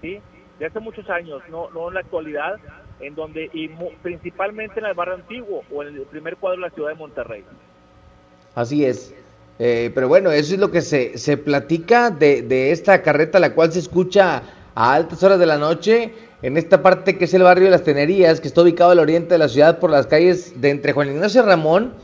¿sí? 0.00 0.18
De 0.58 0.66
hace 0.66 0.80
muchos 0.80 1.08
años, 1.10 1.42
no, 1.50 1.70
no 1.70 1.88
en 1.88 1.94
la 1.94 2.00
actualidad, 2.00 2.56
en 3.00 3.14
donde, 3.14 3.50
y 3.52 3.68
mu- 3.68 3.90
principalmente 4.02 4.80
en 4.80 4.86
el 4.86 4.94
barrio 4.94 5.14
antiguo 5.16 5.62
o 5.70 5.82
en 5.82 5.94
el 5.96 6.00
primer 6.06 6.36
cuadro 6.36 6.62
de 6.62 6.68
la 6.68 6.74
ciudad 6.74 6.88
de 6.90 6.94
Monterrey. 6.94 7.44
Así 8.54 8.84
es. 8.86 9.14
Eh, 9.58 9.90
pero 9.94 10.08
bueno, 10.08 10.30
eso 10.32 10.54
es 10.54 10.60
lo 10.60 10.70
que 10.70 10.80
se, 10.80 11.18
se 11.18 11.36
platica 11.36 12.10
de, 12.10 12.42
de 12.42 12.70
esta 12.72 13.02
carreta, 13.02 13.38
la 13.38 13.54
cual 13.54 13.70
se 13.72 13.78
escucha 13.80 14.42
a 14.76 14.94
altas 14.94 15.22
horas 15.22 15.40
de 15.40 15.46
la 15.46 15.56
noche 15.56 16.12
en 16.42 16.56
esta 16.56 16.82
parte 16.82 17.16
que 17.16 17.24
es 17.24 17.34
el 17.34 17.42
barrio 17.42 17.64
de 17.64 17.70
las 17.70 17.82
Tenerías, 17.82 18.40
que 18.40 18.46
está 18.46 18.60
ubicado 18.60 18.90
al 18.90 18.98
oriente 18.98 19.34
de 19.34 19.38
la 19.38 19.48
ciudad 19.48 19.78
por 19.78 19.90
las 19.90 20.06
calles 20.06 20.60
de 20.60 20.70
entre 20.70 20.92
Juan 20.92 21.08
Ignacio 21.08 21.42
Ramón 21.42 21.94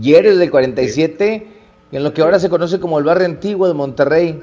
y 0.00 0.14
Eres 0.14 0.38
del 0.38 0.50
47, 0.50 1.46
en 1.92 2.02
lo 2.02 2.12
que 2.12 2.22
ahora 2.22 2.40
se 2.40 2.48
conoce 2.48 2.80
como 2.80 2.98
el 2.98 3.04
barrio 3.04 3.26
antiguo 3.26 3.68
de 3.68 3.74
Monterrey. 3.74 4.42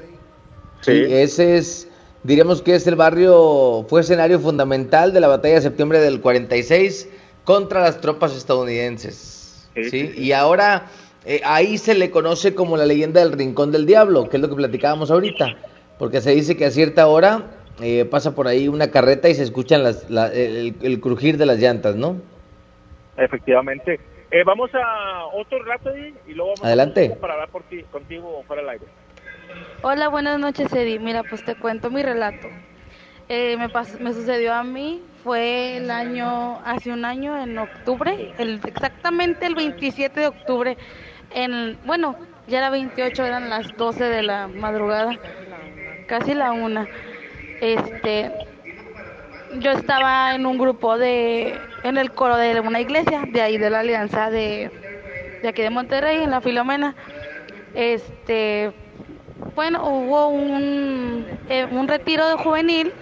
Sí. 0.80 0.92
ese 1.08 1.58
es, 1.58 1.88
diríamos 2.22 2.62
que 2.62 2.74
es 2.74 2.86
el 2.86 2.96
barrio, 2.96 3.84
fue 3.88 4.00
escenario 4.00 4.40
fundamental 4.40 5.12
de 5.12 5.20
la 5.20 5.28
batalla 5.28 5.56
de 5.56 5.60
septiembre 5.60 6.00
del 6.00 6.20
46 6.20 7.08
contra 7.44 7.82
las 7.82 8.00
tropas 8.00 8.34
estadounidenses. 8.36 9.68
¿sí? 9.90 10.12
Y 10.16 10.32
ahora 10.32 10.86
eh, 11.24 11.40
ahí 11.44 11.78
se 11.78 11.94
le 11.94 12.10
conoce 12.10 12.54
como 12.54 12.76
la 12.76 12.86
leyenda 12.86 13.20
del 13.20 13.32
Rincón 13.32 13.72
del 13.72 13.86
Diablo, 13.86 14.28
que 14.28 14.36
es 14.36 14.40
lo 14.40 14.48
que 14.48 14.54
platicábamos 14.54 15.10
ahorita, 15.10 15.56
porque 15.98 16.20
se 16.20 16.30
dice 16.30 16.56
que 16.56 16.64
a 16.64 16.70
cierta 16.70 17.06
hora 17.06 17.61
eh, 17.80 18.04
pasa 18.04 18.34
por 18.34 18.46
ahí 18.48 18.68
una 18.68 18.90
carreta 18.90 19.28
y 19.28 19.34
se 19.34 19.42
escuchan 19.42 19.82
las, 19.82 20.08
la- 20.10 20.28
el, 20.32 20.74
el 20.82 21.00
crujir 21.00 21.36
de 21.38 21.46
las 21.46 21.58
llantas, 21.58 21.96
¿no? 21.96 22.16
Efectivamente. 23.16 24.00
Eh, 24.30 24.44
vamos 24.44 24.70
a 24.74 25.26
otro 25.34 25.58
relato, 25.62 25.90
Eddie, 25.90 26.14
y 26.26 26.32
luego 26.32 26.52
vamos 26.52 26.64
Adelante. 26.64 27.12
a 27.16 27.20
para 27.20 27.34
hablar 27.34 27.48
por 27.50 27.62
ti, 27.64 27.82
contigo 27.90 28.42
fuera 28.46 28.62
del 28.62 28.70
aire. 28.70 28.86
Hola, 29.82 30.08
buenas 30.08 30.38
noches, 30.38 30.72
Eddie. 30.72 30.98
Mira, 30.98 31.22
pues 31.22 31.42
te 31.42 31.54
cuento 31.54 31.90
mi 31.90 32.02
relato. 32.02 32.50
Eh, 33.28 33.56
me, 33.56 33.68
me 34.00 34.12
sucedió 34.12 34.52
a 34.54 34.62
mí, 34.64 35.02
fue 35.22 35.76
el 35.76 35.90
año, 35.90 36.58
hace 36.64 36.92
un 36.92 37.04
año, 37.04 37.40
en 37.42 37.56
octubre, 37.58 38.32
el, 38.38 38.60
exactamente 38.64 39.46
el 39.46 39.54
27 39.54 40.20
de 40.20 40.26
octubre, 40.28 40.76
en, 41.34 41.78
bueno, 41.84 42.16
ya 42.46 42.58
era 42.58 42.70
28, 42.70 43.24
eran 43.24 43.48
las 43.48 43.76
12 43.76 44.04
de 44.04 44.22
la 44.22 44.48
madrugada, 44.48 45.18
casi 46.06 46.34
la 46.34 46.52
una. 46.52 46.88
Este, 47.62 48.32
yo 49.60 49.70
estaba 49.70 50.34
en 50.34 50.46
un 50.46 50.58
grupo 50.58 50.98
de, 50.98 51.56
en 51.84 51.96
el 51.96 52.10
coro 52.10 52.36
de 52.36 52.58
una 52.58 52.80
iglesia, 52.80 53.22
de 53.32 53.40
ahí 53.40 53.56
de 53.56 53.70
la 53.70 53.78
alianza 53.78 54.30
de, 54.30 54.68
aquí 55.48 55.62
de 55.62 55.70
Monterrey, 55.70 56.24
en 56.24 56.32
la 56.32 56.40
Filomena. 56.40 56.96
Este, 57.72 58.72
bueno, 59.54 59.86
hubo 59.86 60.26
un, 60.26 61.24
eh, 61.48 61.68
un 61.70 61.86
retiro 61.86 62.26
de 62.26 62.34
juvenil 62.34 62.92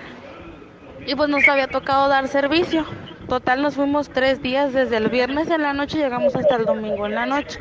y 1.07 1.15
pues 1.15 1.31
nos 1.31 1.49
había 1.49 1.69
tocado 1.69 2.09
dar 2.09 2.29
servicio. 2.29 2.85
Total, 3.31 3.63
nos 3.63 3.77
fuimos 3.77 4.11
tres 4.11 4.43
días, 4.43 4.75
desde 4.75 4.99
el 4.99 5.09
viernes 5.09 5.49
en 5.49 5.63
la 5.63 5.73
noche 5.73 5.97
llegamos 5.97 6.37
hasta 6.37 6.57
el 6.57 6.67
domingo 6.67 7.07
en 7.07 7.15
la 7.15 7.25
noche. 7.25 7.59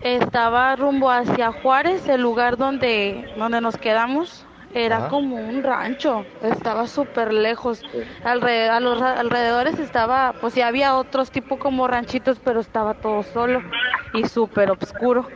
Estaba 0.00 0.74
rumbo 0.76 1.10
hacia 1.10 1.52
Juárez, 1.52 2.08
el 2.08 2.22
lugar 2.22 2.56
donde, 2.56 3.30
donde 3.36 3.60
nos 3.60 3.76
quedamos. 3.76 4.46
Era 4.74 4.96
Ajá. 4.98 5.08
como 5.08 5.48
un 5.48 5.62
rancho, 5.62 6.28
estaba 6.40 6.86
súper 6.86 7.32
lejos. 7.32 7.84
Alre- 8.22 8.68
a 8.70 8.80
los 8.80 9.00
alrededores 9.02 9.78
estaba, 9.78 10.32
pues 10.34 10.54
sí 10.54 10.62
había 10.62 10.96
otros 10.96 11.30
tipo 11.30 11.58
como 11.58 11.86
ranchitos, 11.88 12.40
pero 12.40 12.60
estaba 12.60 12.94
todo 12.94 13.22
solo 13.22 13.64
y 14.12 14.26
súper 14.28 14.70
oscuro. 14.70 15.32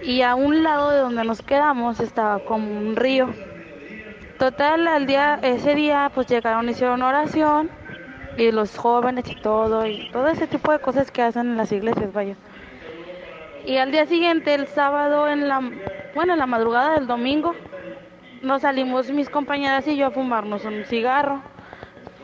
Y 0.00 0.22
a 0.22 0.34
un 0.36 0.62
lado 0.64 0.90
de 0.90 0.98
donde 1.00 1.24
nos 1.24 1.42
quedamos 1.42 2.00
estaba 2.00 2.40
como 2.40 2.78
un 2.78 2.96
río. 2.96 3.36
Total, 4.38 4.86
al 4.88 5.06
día, 5.06 5.38
ese 5.42 5.74
día 5.74 6.10
pues 6.14 6.26
llegaron, 6.28 6.68
hicieron 6.68 7.02
oración 7.02 7.70
y 8.36 8.52
los 8.52 8.76
jóvenes 8.76 9.30
y 9.30 9.36
todo, 9.36 9.86
y 9.86 10.06
todo 10.10 10.28
ese 10.28 10.48
tipo 10.48 10.72
de 10.72 10.80
cosas 10.80 11.10
que 11.10 11.22
hacen 11.22 11.48
en 11.48 11.56
las 11.58 11.72
iglesias, 11.72 12.12
vaya. 12.12 12.38
Y 13.62 13.76
al 13.76 13.90
día 13.92 14.06
siguiente, 14.06 14.54
el 14.54 14.66
sábado, 14.68 15.28
en 15.28 15.48
la, 15.48 15.60
bueno, 16.14 16.32
en 16.32 16.38
la 16.38 16.46
madrugada 16.46 16.94
del 16.94 17.06
domingo, 17.06 17.56
nos 18.42 18.62
salimos 18.62 19.10
mis 19.10 19.28
compañeras 19.28 19.86
y 19.86 19.96
yo 19.96 20.06
a 20.06 20.10
fumarnos 20.10 20.64
un 20.64 20.84
cigarro. 20.84 21.40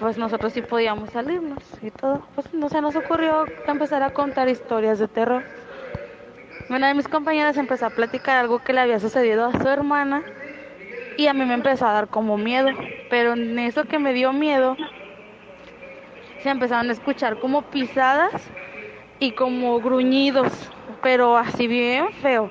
Pues 0.01 0.19
nosotros 0.19 0.53
sí 0.53 0.63
podíamos 0.63 1.11
salirnos 1.11 1.63
y 1.83 1.91
todo. 1.91 2.23
Pues 2.35 2.53
no 2.53 2.69
se 2.69 2.81
nos 2.81 2.97
ocurrió 2.97 3.45
empezar 3.67 4.03
a 4.03 4.11
contar 4.11 4.49
historias 4.49 4.99
de 4.99 5.09
terror. 5.09 5.43
Una 6.69 6.89
de 6.89 6.95
mis 6.95 7.09
compañeras 7.09 7.57
empezó 7.57 7.87
a 7.87 7.91
platicar 7.91 8.39
algo 8.39 8.59
que 8.59 8.73
le 8.73 8.81
había 8.81 8.99
sucedido 8.99 9.47
a 9.47 9.53
su 9.53 9.69
hermana 9.69 10.23
y 11.17 11.27
a 11.27 11.35
mí 11.35 11.45
me 11.45 11.55
empezó 11.55 11.87
a 11.87 11.93
dar 11.93 12.09
como 12.09 12.37
miedo. 12.37 12.69
Pero 13.11 13.35
en 13.35 13.59
eso 13.59 13.85
que 13.85 13.99
me 13.99 14.13
dio 14.13 14.33
miedo, 14.33 14.77
se 16.43 16.51
empezaron 16.51 16.89
a 16.89 16.93
escuchar 16.93 17.39
como 17.39 17.63
pisadas 17.63 18.33
y 19.21 19.33
como 19.33 19.81
gruñidos, 19.81 20.53
pero 21.03 21.37
así 21.37 21.67
bien 21.67 22.13
feo. 22.15 22.51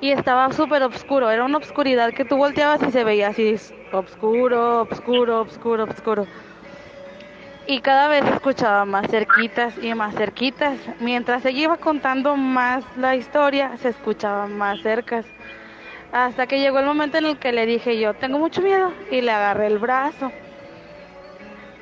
Y 0.00 0.12
estaba 0.12 0.50
súper 0.52 0.82
oscuro, 0.82 1.30
era 1.30 1.44
una 1.44 1.58
obscuridad 1.58 2.12
que 2.14 2.24
tú 2.24 2.36
volteabas 2.36 2.82
y 2.82 2.90
se 2.90 3.04
veía 3.04 3.28
así, 3.28 3.54
oscuro, 3.92 4.82
oscuro, 4.90 5.42
oscuro, 5.42 5.84
oscuro. 5.84 6.26
Y 7.66 7.80
cada 7.80 8.08
vez 8.08 8.24
escuchaba 8.24 8.84
más 8.86 9.08
cerquitas 9.10 9.74
y 9.82 9.94
más 9.94 10.14
cerquitas. 10.14 10.78
Mientras 11.00 11.44
ella 11.44 11.60
iba 11.60 11.76
contando 11.76 12.34
más 12.36 12.82
la 12.96 13.14
historia, 13.14 13.76
se 13.76 13.90
escuchaban 13.90 14.56
más 14.56 14.80
cercas. 14.80 15.26
Hasta 16.12 16.46
que 16.46 16.58
llegó 16.60 16.78
el 16.78 16.86
momento 16.86 17.18
en 17.18 17.26
el 17.26 17.38
que 17.38 17.52
le 17.52 17.66
dije 17.66 18.00
yo, 18.00 18.14
tengo 18.14 18.38
mucho 18.38 18.62
miedo, 18.62 18.92
y 19.10 19.20
le 19.20 19.30
agarré 19.30 19.66
el 19.66 19.78
brazo. 19.78 20.32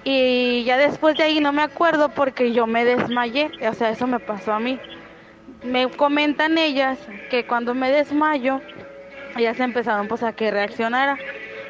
Y 0.04 0.64
ya 0.64 0.76
después 0.76 1.16
de 1.16 1.22
ahí 1.22 1.40
no 1.40 1.52
me 1.52 1.62
acuerdo 1.62 2.08
porque 2.10 2.52
yo 2.52 2.66
me 2.66 2.84
desmayé, 2.84 3.50
o 3.66 3.74
sea, 3.74 3.90
eso 3.90 4.06
me 4.06 4.20
pasó 4.20 4.52
a 4.52 4.60
mí. 4.60 4.78
Me 5.62 5.88
comentan 5.88 6.56
ellas 6.56 6.98
que 7.30 7.44
cuando 7.44 7.74
me 7.74 7.90
desmayo, 7.90 8.60
ellas 9.36 9.58
empezaron 9.58 10.06
pues 10.06 10.22
a 10.22 10.32
que 10.32 10.50
reaccionara. 10.50 11.18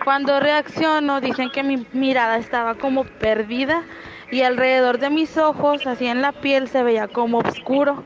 Cuando 0.05 0.41
reacciono, 0.41 1.21
dicen 1.21 1.51
que 1.51 1.63
mi 1.63 1.87
mirada 1.93 2.37
estaba 2.37 2.75
como 2.75 3.05
perdida 3.05 3.83
y 4.31 4.43
alrededor 4.43 4.99
de 4.99 5.11
mis 5.11 5.37
ojos, 5.39 5.87
así 5.87 6.07
en 6.07 6.21
la 6.21 6.33
piel, 6.33 6.69
se 6.69 6.83
veía 6.83 7.09
como 7.09 7.39
oscuro. 7.39 8.05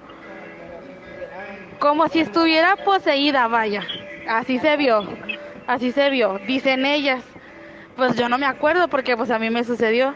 Como 1.81 2.07
si 2.09 2.21
estuviera 2.21 2.77
poseída, 2.77 3.49
vaya. 3.49 3.83
Así 4.29 4.59
se 4.61 4.77
vio, 4.77 5.05
así 5.67 5.91
se 5.91 6.11
vio, 6.11 6.39
dicen 6.47 6.87
ellas. 6.87 7.25
Pues 7.97 8.17
yo 8.17 8.29
no 8.29 8.39
me 8.39 8.47
acuerdo 8.47 8.89
porque 8.89 9.17
pues 9.17 9.31
a 9.31 9.39
mí 9.39 9.51
me 9.51 9.65
sucedió. 9.65 10.15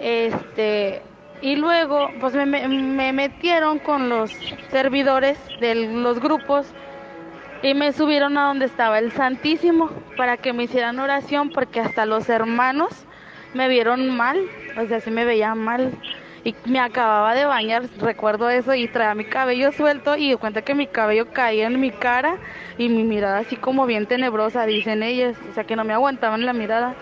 Este, 0.00 1.02
y 1.40 1.56
luego 1.56 2.12
pues 2.20 2.34
me, 2.34 2.46
me- 2.46 2.68
me 2.68 3.12
metieron 3.12 3.78
con 3.78 4.08
los 4.08 4.30
servidores 4.70 5.38
de 5.60 5.74
los 5.74 6.20
grupos 6.20 6.74
y 7.62 7.74
me 7.74 7.92
subieron 7.92 8.38
a 8.38 8.46
donde 8.48 8.66
estaba 8.66 8.98
el 8.98 9.12
Santísimo 9.12 9.90
para 10.16 10.36
que 10.36 10.52
me 10.52 10.64
hicieran 10.64 10.98
oración 10.98 11.50
porque 11.50 11.80
hasta 11.80 12.06
los 12.06 12.28
hermanos 12.28 13.06
me 13.54 13.68
vieron 13.68 14.08
mal, 14.16 14.38
o 14.76 14.86
sea, 14.86 15.00
sí 15.00 15.10
me 15.10 15.24
veían 15.24 15.58
mal. 15.58 15.92
Y 16.42 16.54
me 16.64 16.80
acababa 16.80 17.34
de 17.34 17.44
bañar, 17.44 17.82
recuerdo 17.98 18.48
eso, 18.48 18.74
y 18.74 18.88
traía 18.88 19.14
mi 19.14 19.26
cabello 19.26 19.72
suelto 19.72 20.16
y 20.16 20.30
de 20.30 20.36
cuenta 20.38 20.62
que 20.62 20.74
mi 20.74 20.86
cabello 20.86 21.26
caía 21.32 21.66
en 21.66 21.78
mi 21.78 21.90
cara 21.90 22.38
y 22.78 22.88
mi 22.88 23.04
mirada 23.04 23.40
así 23.40 23.56
como 23.56 23.84
bien 23.84 24.06
tenebrosa, 24.06 24.64
dicen 24.64 25.02
ellas, 25.02 25.36
o 25.50 25.52
sea 25.52 25.64
que 25.64 25.76
no 25.76 25.84
me 25.84 25.92
aguantaban 25.92 26.46
la 26.46 26.54
mirada. 26.54 26.96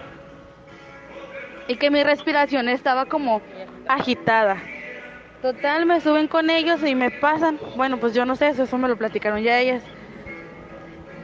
Y 1.68 1.76
que 1.76 1.90
mi 1.90 2.02
respiración 2.02 2.68
estaba 2.68 3.06
como 3.06 3.42
agitada. 3.88 4.58
Total, 5.42 5.86
me 5.86 6.00
suben 6.00 6.26
con 6.26 6.50
ellos 6.50 6.82
y 6.84 6.94
me 6.94 7.10
pasan. 7.10 7.58
Bueno, 7.76 7.98
pues 7.98 8.12
yo 8.12 8.24
no 8.24 8.36
sé, 8.36 8.48
eso, 8.48 8.64
eso 8.64 8.76
me 8.76 8.88
lo 8.88 8.96
platicaron 8.96 9.42
ya 9.42 9.60
ellas. 9.60 9.82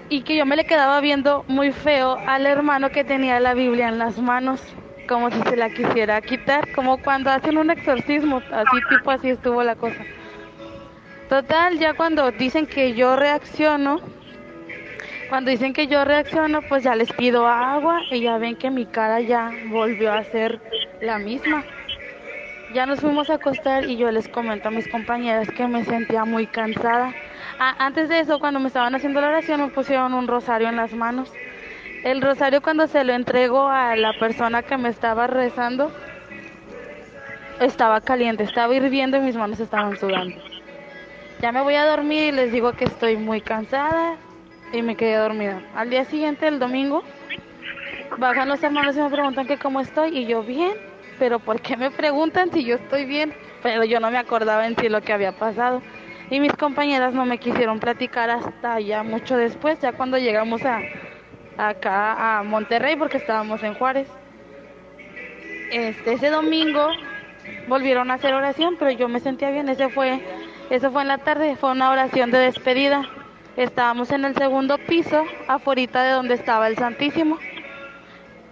Y 0.09 0.23
que 0.23 0.37
yo 0.37 0.47
me 0.47 0.57
le 0.57 0.65
quedaba 0.65 1.01
viendo 1.01 1.45
muy 1.49 1.73
feo 1.73 2.19
al 2.27 2.47
hermano 2.47 2.91
que 2.91 3.05
tenía 3.05 3.41
la 3.41 3.55
Biblia 3.55 3.89
en 3.89 3.99
las 3.99 4.19
manos, 4.19 4.63
como 5.09 5.31
si 5.31 5.43
se 5.43 5.57
la 5.57 5.71
quisiera 5.71 6.21
quitar, 6.21 6.71
como 6.73 6.99
cuando 6.99 7.31
hacen 7.31 7.59
un 7.59 7.71
exorcismo, 7.71 8.41
así 8.53 8.77
tipo 8.89 9.11
así 9.11 9.31
estuvo 9.31 9.63
la 9.63 9.75
cosa. 9.75 10.05
Total, 11.29 11.79
ya 11.79 11.95
cuando 11.95 12.31
dicen 12.31 12.67
que 12.67 12.95
yo 12.95 13.17
reacciono, 13.17 13.99
cuando 15.29 15.51
dicen 15.51 15.73
que 15.73 15.89
yo 15.89 16.05
reacciono, 16.05 16.63
pues 16.63 16.85
ya 16.85 16.95
les 16.95 17.13
pido 17.13 17.49
agua 17.49 18.03
y 18.11 18.21
ya 18.21 18.39
ven 18.39 18.55
que 18.57 18.71
mi 18.71 18.87
cara 18.87 19.21
ya 19.21 19.53
volvió 19.67 20.13
a 20.13 20.23
ser 20.23 20.61
la 21.01 21.19
misma. 21.19 21.65
Ya 22.75 22.87
nos 22.87 22.99
fuimos 22.99 23.31
a 23.31 23.35
acostar 23.35 23.89
y 23.89 23.97
yo 23.97 24.11
les 24.11 24.27
comento 24.27 24.67
a 24.67 24.73
mis 24.73 24.89
compañeras 24.89 25.49
que 25.49 25.69
me 25.69 25.85
sentía 25.85 26.25
muy 26.25 26.49
cansada. 26.49 27.15
Ah, 27.61 27.77
antes 27.79 28.09
de 28.09 28.19
eso, 28.19 28.41
cuando 28.41 28.59
me 28.59 28.67
estaban 28.67 28.93
haciendo 28.97 29.21
la 29.21 29.29
oración, 29.29 29.61
me 29.61 29.69
pusieron 29.69 30.13
un 30.13 30.27
rosario 30.27 30.69
en 30.69 30.75
las 30.75 30.93
manos. 30.93 31.33
El 32.03 32.21
rosario 32.21 32.63
cuando 32.63 32.89
se 32.89 33.05
lo 33.05 33.13
entrego 33.13 33.69
a 33.69 33.95
la 33.95 34.13
persona 34.19 34.65
que 34.65 34.77
me 34.77 34.89
estaba 34.89 35.29
rezando, 35.29 35.93
estaba 37.61 38.01
caliente, 38.01 38.43
estaba 38.43 38.75
hirviendo 38.75 39.19
y 39.19 39.21
mis 39.21 39.37
manos 39.37 39.61
estaban 39.61 39.97
sudando. 39.97 40.35
Ya 41.41 41.53
me 41.53 41.61
voy 41.61 41.77
a 41.77 41.87
dormir 41.87 42.25
y 42.25 42.33
les 42.33 42.51
digo 42.51 42.73
que 42.73 42.87
estoy 42.87 43.17
muy 43.17 43.41
cansada 43.41 44.17
y 44.73 44.83
me 44.83 44.97
quedé 44.97 45.15
dormida. 45.15 45.63
Al 45.77 45.91
día 45.91 46.07
siguiente, 46.07 46.49
el 46.49 46.59
domingo, 46.59 47.05
bajan 48.19 48.49
los 48.49 48.61
hermanos 48.65 48.97
y 48.97 49.01
me 49.01 49.11
preguntan 49.11 49.47
que 49.47 49.59
cómo 49.59 49.81
estoy 49.81 50.19
y 50.19 50.27
yo 50.27 50.43
bien, 50.43 50.73
pero 51.19 51.39
¿por 51.39 51.61
qué 51.61 51.77
me 51.77 51.91
preguntan 51.91 52.53
si 52.53 52.65
yo 52.65 52.77
estoy 52.77 53.05
bien? 53.05 53.35
Pero 53.63 53.85
yo 53.85 54.01
no 54.01 54.11
me 54.11 54.19
acordaba 54.19 54.67
en 54.67 54.77
sí 54.77 54.89
lo 54.89 55.03
que 55.03 55.13
había 55.13 55.33
pasado. 55.33 55.83
Y 56.31 56.41
mis 56.41 56.53
compañeras 56.55 57.15
no 57.15 57.27
me 57.27 57.39
quisieron 57.39 57.81
platicar 57.81 58.31
hasta 58.31 58.81
ya 58.81 59.03
mucho 59.03 59.37
después, 59.37 59.79
ya 59.81 59.93
cuando 59.93 60.19
llegamos 60.19 60.65
a 60.65 60.81
acá 61.57 62.39
a 62.39 62.43
Monterrey 62.43 62.97
porque 62.97 63.19
estábamos 63.19 63.63
en 63.63 63.75
Juárez. 63.75 64.09
Este 65.71 66.15
ese 66.15 66.31
domingo 66.31 66.89
volvieron 67.69 68.11
a 68.11 68.15
hacer 68.15 68.35
oración, 68.35 68.77
pero 68.79 68.91
yo 68.91 69.09
me 69.09 69.21
sentía 69.21 69.51
bien, 69.51 69.69
ese 69.69 69.89
fue 69.89 70.21
eso 70.71 70.91
fue 70.91 71.03
en 71.03 71.09
la 71.09 71.19
tarde, 71.19 71.57
fue 71.57 71.73
una 71.73 71.91
oración 71.91 72.31
de 72.31 72.39
despedida. 72.39 73.03
Estábamos 73.57 74.11
en 74.11 74.25
el 74.25 74.35
segundo 74.35 74.79
piso, 74.79 75.25
afuera 75.47 76.03
de 76.03 76.11
donde 76.11 76.35
estaba 76.35 76.67
el 76.69 76.77
Santísimo. 76.77 77.39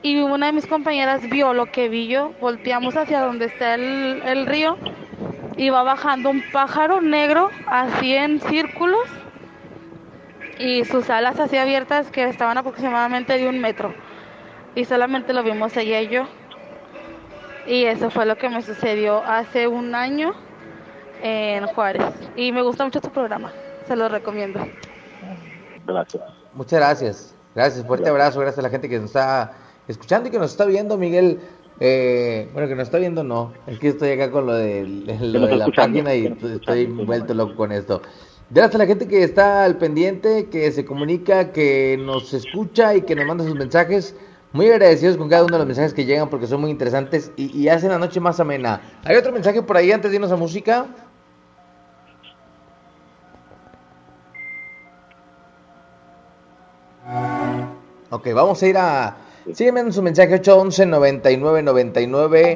Y 0.03 0.21
una 0.21 0.47
de 0.47 0.53
mis 0.53 0.67
compañeras 0.67 1.29
vio 1.29 1.55
lo 1.55 1.67
que 1.67 1.89
vi 1.89 2.09
yo, 2.09 2.33
volteamos 2.41 2.97
hacia 2.97 3.21
donde 3.21 3.47
está 3.47 3.75
el, 3.75 4.21
el 4.25 4.47
río, 4.47 4.77
iba 5.57 5.83
bajando 5.85 6.31
un 6.31 6.43
pájaro 6.53 7.01
negro, 7.01 7.51
así 7.67 8.15
en 8.15 8.41
círculos, 8.41 9.09
y 10.59 10.85
sus 10.85 11.09
alas 11.09 11.39
así 11.39 11.57
abiertas 11.57 12.11
que 12.11 12.25
estaban 12.29 12.59
aproximadamente 12.59 13.39
de 13.39 13.49
un 13.49 13.61
metro. 13.61 13.95
Y 14.75 14.85
solamente 14.85 15.33
lo 15.33 15.43
vimos 15.43 15.77
ella 15.77 16.01
y 16.01 16.09
yo. 16.09 16.27
Y 17.67 17.85
eso 17.85 18.11
fue 18.11 18.27
lo 18.27 18.37
que 18.37 18.49
me 18.49 18.63
sucedió 18.63 19.23
hace 19.25 19.69
un 19.69 19.95
año 19.95 20.33
en 21.23 21.67
Juárez. 21.67 22.05
Y 22.35 22.51
me 22.51 22.63
gusta 22.63 22.85
mucho 22.85 23.01
tu 23.01 23.11
programa, 23.11 23.53
se 23.87 23.95
lo 23.95 24.09
recomiendo. 24.09 24.67
Gracias. 25.87 26.23
Muchas 26.55 26.79
gracias. 26.81 27.35
Gracias, 27.55 27.87
fuerte 27.87 28.09
abrazo. 28.09 28.41
Gracias 28.41 28.59
a 28.59 28.63
la 28.63 28.71
gente 28.71 28.89
que 28.89 28.99
nos 28.99 29.07
está 29.07 29.53
escuchando 29.93 30.29
y 30.29 30.33
que 30.33 30.39
nos 30.39 30.51
está 30.51 30.65
viendo, 30.65 30.99
Miguel. 30.99 31.41
Eh, 31.81 32.49
bueno, 32.53 32.69
que 32.69 32.75
nos 32.75 32.85
está 32.85 32.99
viendo, 32.99 33.25
no. 33.25 33.53
Es 33.67 33.79
que 33.79 33.89
estoy 33.89 34.11
acá 34.11 34.31
con 34.31 34.47
lo 34.47 34.55
de, 34.55 34.85
lo 34.87 35.41
nos 35.41 35.51
de 35.51 35.57
la 35.57 35.69
página 35.69 36.15
y 36.15 36.27
estoy 36.27 36.87
vuelto 36.87 37.35
loco 37.35 37.57
con 37.57 37.73
esto. 37.73 38.03
Gracias 38.51 38.75
a 38.75 38.79
la 38.79 38.87
gente 38.87 39.09
que 39.09 39.23
está 39.23 39.65
al 39.65 39.79
pendiente, 39.79 40.47
que 40.51 40.71
se 40.73 40.85
comunica, 40.85 41.53
que 41.53 41.99
nos 41.99 42.35
escucha 42.35 42.95
y 42.95 43.03
que 43.03 43.15
nos 43.15 43.27
manda 43.27 43.45
sus 43.45 43.55
mensajes. 43.55 44.15
Muy 44.53 44.69
agradecidos 44.69 45.17
con 45.17 45.31
cada 45.31 45.45
uno 45.45 45.53
de 45.53 45.59
los 45.61 45.67
mensajes 45.67 45.95
que 45.95 46.05
llegan 46.05 46.29
porque 46.29 46.47
son 46.47 46.61
muy 46.61 46.71
interesantes 46.71 47.33
y, 47.37 47.59
y 47.59 47.69
hacen 47.69 47.89
la 47.89 47.99
noche 47.99 48.21
más 48.21 48.39
amena. 48.39 48.83
¿Hay 49.05 49.17
otro 49.17 49.33
mensaje 49.33 49.63
por 49.63 49.79
ahí 49.79 49.91
antes 49.91 50.11
de 50.11 50.17
irnos 50.17 50.31
a 50.31 50.37
música? 50.37 50.87
Ok, 58.11 58.29
vamos 58.35 58.63
a 58.63 58.67
ir 58.67 58.77
a... 58.77 59.17
Sígueme 59.51 59.81
en 59.81 59.93
su 59.93 60.03
mensaje 60.03 60.35
811 60.35 60.87
99 60.87 61.63
99 61.63 62.55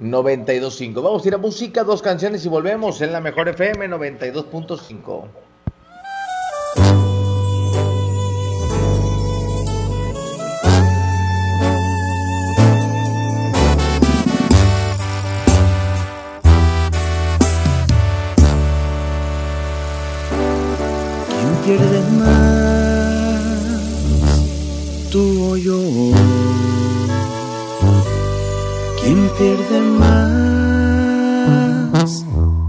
925. 0.00 1.02
Vamos 1.02 1.24
a 1.24 1.28
ir 1.28 1.34
a 1.34 1.38
música, 1.38 1.82
dos 1.82 2.00
canciones 2.00 2.46
y 2.46 2.48
volvemos 2.48 3.00
en 3.00 3.12
la 3.12 3.20
mejor 3.20 3.48
FM 3.48 3.88
92.5. 3.88 5.24
pierde 29.38 29.80
más 30.00 31.14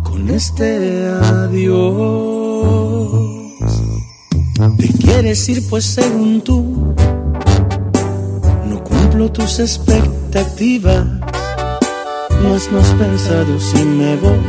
con 0.04 0.30
este 0.30 1.08
adiós. 1.10 1.90
Te 4.78 4.88
quieres 5.00 5.50
ir 5.50 5.68
pues 5.68 5.86
según 5.86 6.42
tú, 6.42 6.94
no 8.68 8.84
cumplo 8.84 9.32
tus 9.32 9.60
expectativas. 9.60 11.06
No 12.44 12.54
has 12.56 12.94
pensado 12.94 13.60
si 13.60 13.84
me 13.84 14.16
voy, 14.18 14.40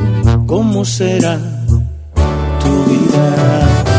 ¿cómo 0.47 0.85
será 0.85 1.39
tu 2.61 2.85
vida? 2.91 3.90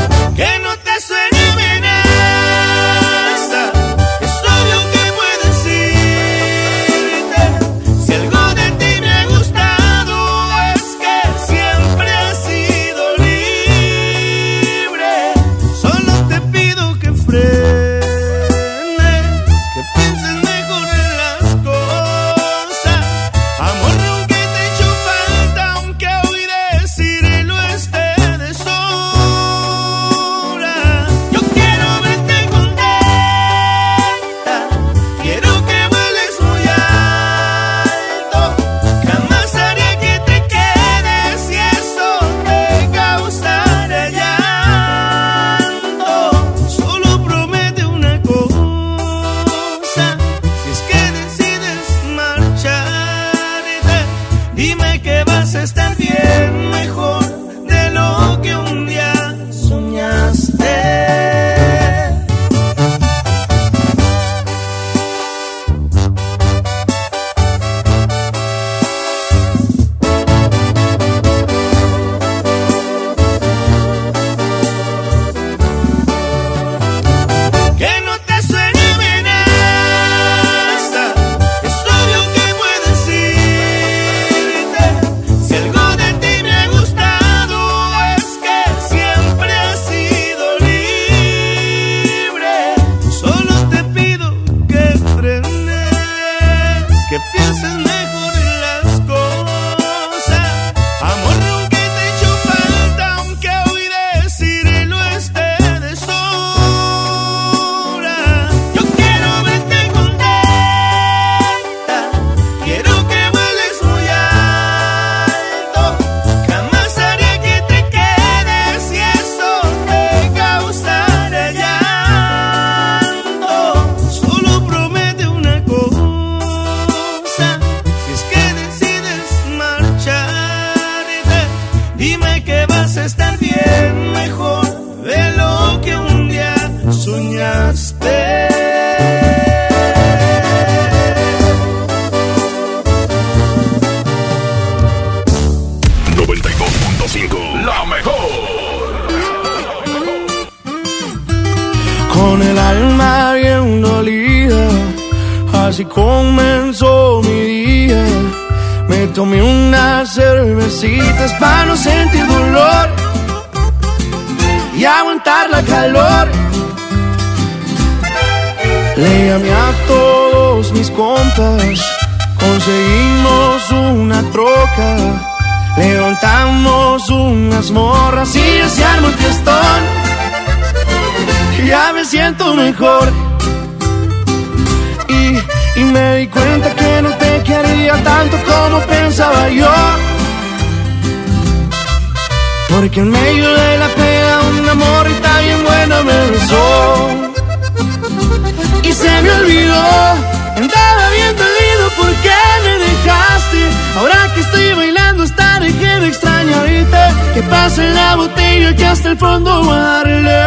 hasta 209.02 209.10
el 209.14 209.18
fondo 209.18 209.66
darle 209.66 210.46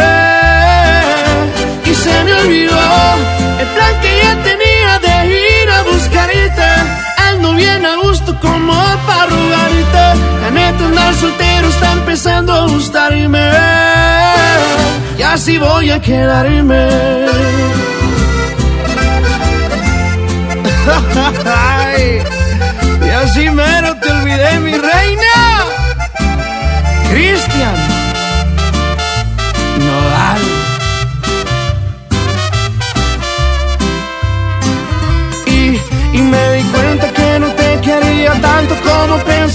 Y 1.84 1.94
se 1.94 2.24
me 2.24 2.34
olvidó 2.34 2.78
el 3.58 3.66
plan 3.66 4.00
que 4.00 4.10
ya 4.22 4.32
tenía 4.44 4.98
de 5.06 5.14
ir 5.26 5.70
a 5.70 5.82
buscarte. 5.82 6.70
Ando 7.30 7.54
bien 7.54 7.84
a 7.84 7.96
gusto 7.96 8.38
como 8.40 8.72
para 9.06 9.26
rogarte 9.26 10.06
La 10.42 10.50
neta 10.52 10.84
andar 10.84 11.14
soltero 11.14 11.68
está 11.68 11.92
empezando 11.94 12.52
a 12.52 12.66
gustarme. 12.68 13.50
Y 15.18 15.22
así 15.22 15.58
voy 15.58 15.90
a 15.90 16.00
quedarme. 16.00 16.88
Y 23.04 23.08
así 23.10 23.50
mero 23.50 23.96
te 24.00 24.10
olvidé 24.10 24.60
mi 24.60 24.76
rey. 24.76 24.93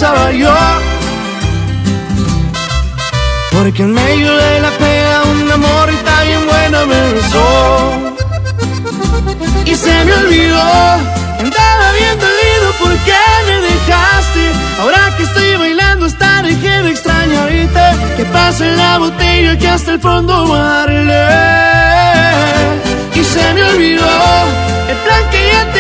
Era 0.01 0.31
yo. 0.31 0.53
Porque 3.51 3.84
en 3.84 3.93
medio 3.93 4.35
de 4.35 4.59
la 4.61 4.71
pena 4.71 5.23
un 5.31 5.51
amor 5.51 5.89
está 5.89 6.23
bien 6.23 6.45
bueno 6.47 6.85
me 6.85 7.13
besó. 7.13 7.91
Y 9.65 9.76
se 9.76 10.05
me 10.05 10.13
olvidó, 10.13 10.61
andaba 11.39 11.91
bien 11.99 12.17
dolido 12.19 12.67
porque 12.80 13.15
me 13.47 13.61
dejaste. 13.69 14.51
Ahora 14.81 15.13
que 15.17 15.23
estoy 15.23 15.57
bailando 15.57 16.05
hasta 16.05 16.43
dejé 16.43 16.84
de 16.84 16.91
extrañarte. 16.91 17.85
Que 18.17 18.26
pase 18.26 18.71
la 18.76 18.97
botella 18.99 19.57
que 19.57 19.67
hasta 19.67 19.91
el 19.93 19.99
fondo 19.99 20.47
darle. 20.55 21.27
Y 23.15 23.23
se 23.23 23.53
me 23.53 23.63
olvidó 23.63 24.09
el 24.89 24.97
plan 24.97 25.23
que 25.31 25.49
ya 25.51 25.71
tenía 25.73 25.78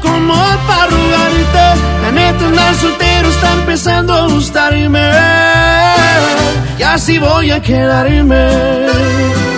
como 0.00 0.34
para 0.66 0.86
rogarte. 0.86 1.80
La 2.02 2.12
neta 2.12 2.46
andar 2.46 2.74
soltero 2.74 3.28
está 3.28 3.52
empezando 3.52 4.14
a 4.14 4.26
gustarme. 4.28 5.10
Y 6.78 6.82
así 6.82 7.18
voy 7.18 7.50
a 7.50 7.60
quedarme. 7.60 9.49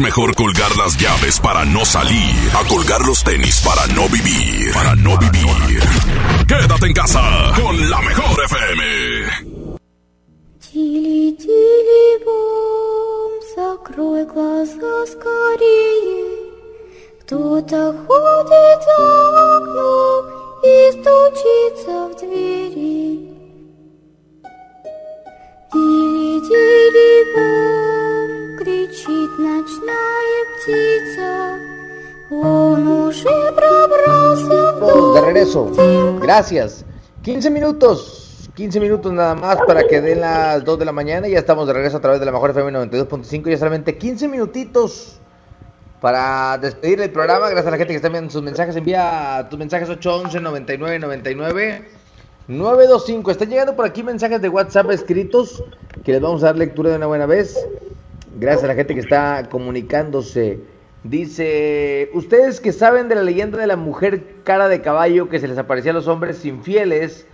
Mejor 0.00 0.34
colgar 0.36 0.76
las 0.76 0.96
llaves 0.96 1.40
para 1.40 1.64
no 1.64 1.84
salir, 1.84 2.50
a 2.54 2.64
colgar 2.68 3.00
los 3.04 3.24
tenis 3.24 3.60
para 3.64 3.84
no 3.88 4.08
vivir, 4.08 4.72
para 4.72 4.94
no 4.94 5.18
vivir. 5.18 5.80
Quédate 6.46 6.86
en 6.86 6.92
casa 6.92 7.20
con 7.60 7.90
la 7.90 8.00
mejor 8.02 8.44
FM. 8.44 8.67
Gracias. 36.38 36.84
15 37.24 37.50
minutos. 37.50 38.48
15 38.54 38.78
minutos 38.78 39.12
nada 39.12 39.34
más 39.34 39.58
para 39.66 39.82
que 39.88 40.00
den 40.00 40.20
las 40.20 40.64
2 40.64 40.78
de 40.78 40.84
la 40.84 40.92
mañana. 40.92 41.26
y 41.26 41.32
Ya 41.32 41.40
estamos 41.40 41.66
de 41.66 41.72
regreso 41.72 41.96
a 41.96 42.00
través 42.00 42.20
de 42.20 42.26
la 42.26 42.30
mejor 42.30 42.50
FM 42.50 42.70
92.5. 42.70 43.50
Ya 43.50 43.58
solamente 43.58 43.98
15 43.98 44.28
minutitos 44.28 45.18
para 46.00 46.56
despedir 46.58 47.00
el 47.00 47.10
programa. 47.10 47.48
Gracias 47.48 47.66
a 47.66 47.70
la 47.72 47.76
gente 47.76 47.92
que 47.92 47.96
está 47.96 48.06
enviando 48.06 48.30
sus 48.30 48.44
mensajes. 48.44 48.76
Envía 48.76 49.48
tus 49.50 49.58
mensajes 49.58 49.88
811 49.88 50.38
99 50.38 51.00
99 51.00 51.88
925. 52.46 53.30
Están 53.32 53.48
llegando 53.48 53.74
por 53.74 53.84
aquí 53.84 54.04
mensajes 54.04 54.40
de 54.40 54.48
WhatsApp 54.48 54.92
escritos 54.92 55.64
que 56.04 56.12
les 56.12 56.20
vamos 56.20 56.44
a 56.44 56.46
dar 56.46 56.56
lectura 56.56 56.90
de 56.90 56.98
una 56.98 57.06
buena 57.06 57.26
vez. 57.26 57.58
Gracias 58.38 58.62
a 58.62 58.68
la 58.68 58.74
gente 58.76 58.94
que 58.94 59.00
está 59.00 59.48
comunicándose. 59.50 60.60
Dice, 61.04 62.10
ustedes 62.12 62.60
que 62.60 62.72
saben 62.72 63.08
de 63.08 63.14
la 63.14 63.22
leyenda 63.22 63.58
de 63.58 63.68
la 63.68 63.76
mujer 63.76 64.24
cara 64.42 64.68
de 64.68 64.82
caballo 64.82 65.28
que 65.28 65.38
se 65.38 65.46
les 65.46 65.56
aparecía 65.56 65.92
a 65.92 65.94
los 65.94 66.08
hombres 66.08 66.44
infieles, 66.44 67.26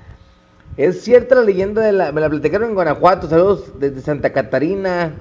es 0.77 1.03
cierta 1.03 1.37
la 1.37 1.43
leyenda 1.43 1.81
de 1.81 1.93
la, 1.93 2.13
me 2.13 2.21
la 2.21 2.29
platicaron 2.29 2.69
en 2.69 2.75
Guanajuato, 2.75 3.29
saludos 3.29 3.73
desde 3.79 4.03
Santa 4.03 4.33
Catarina, 4.33 5.15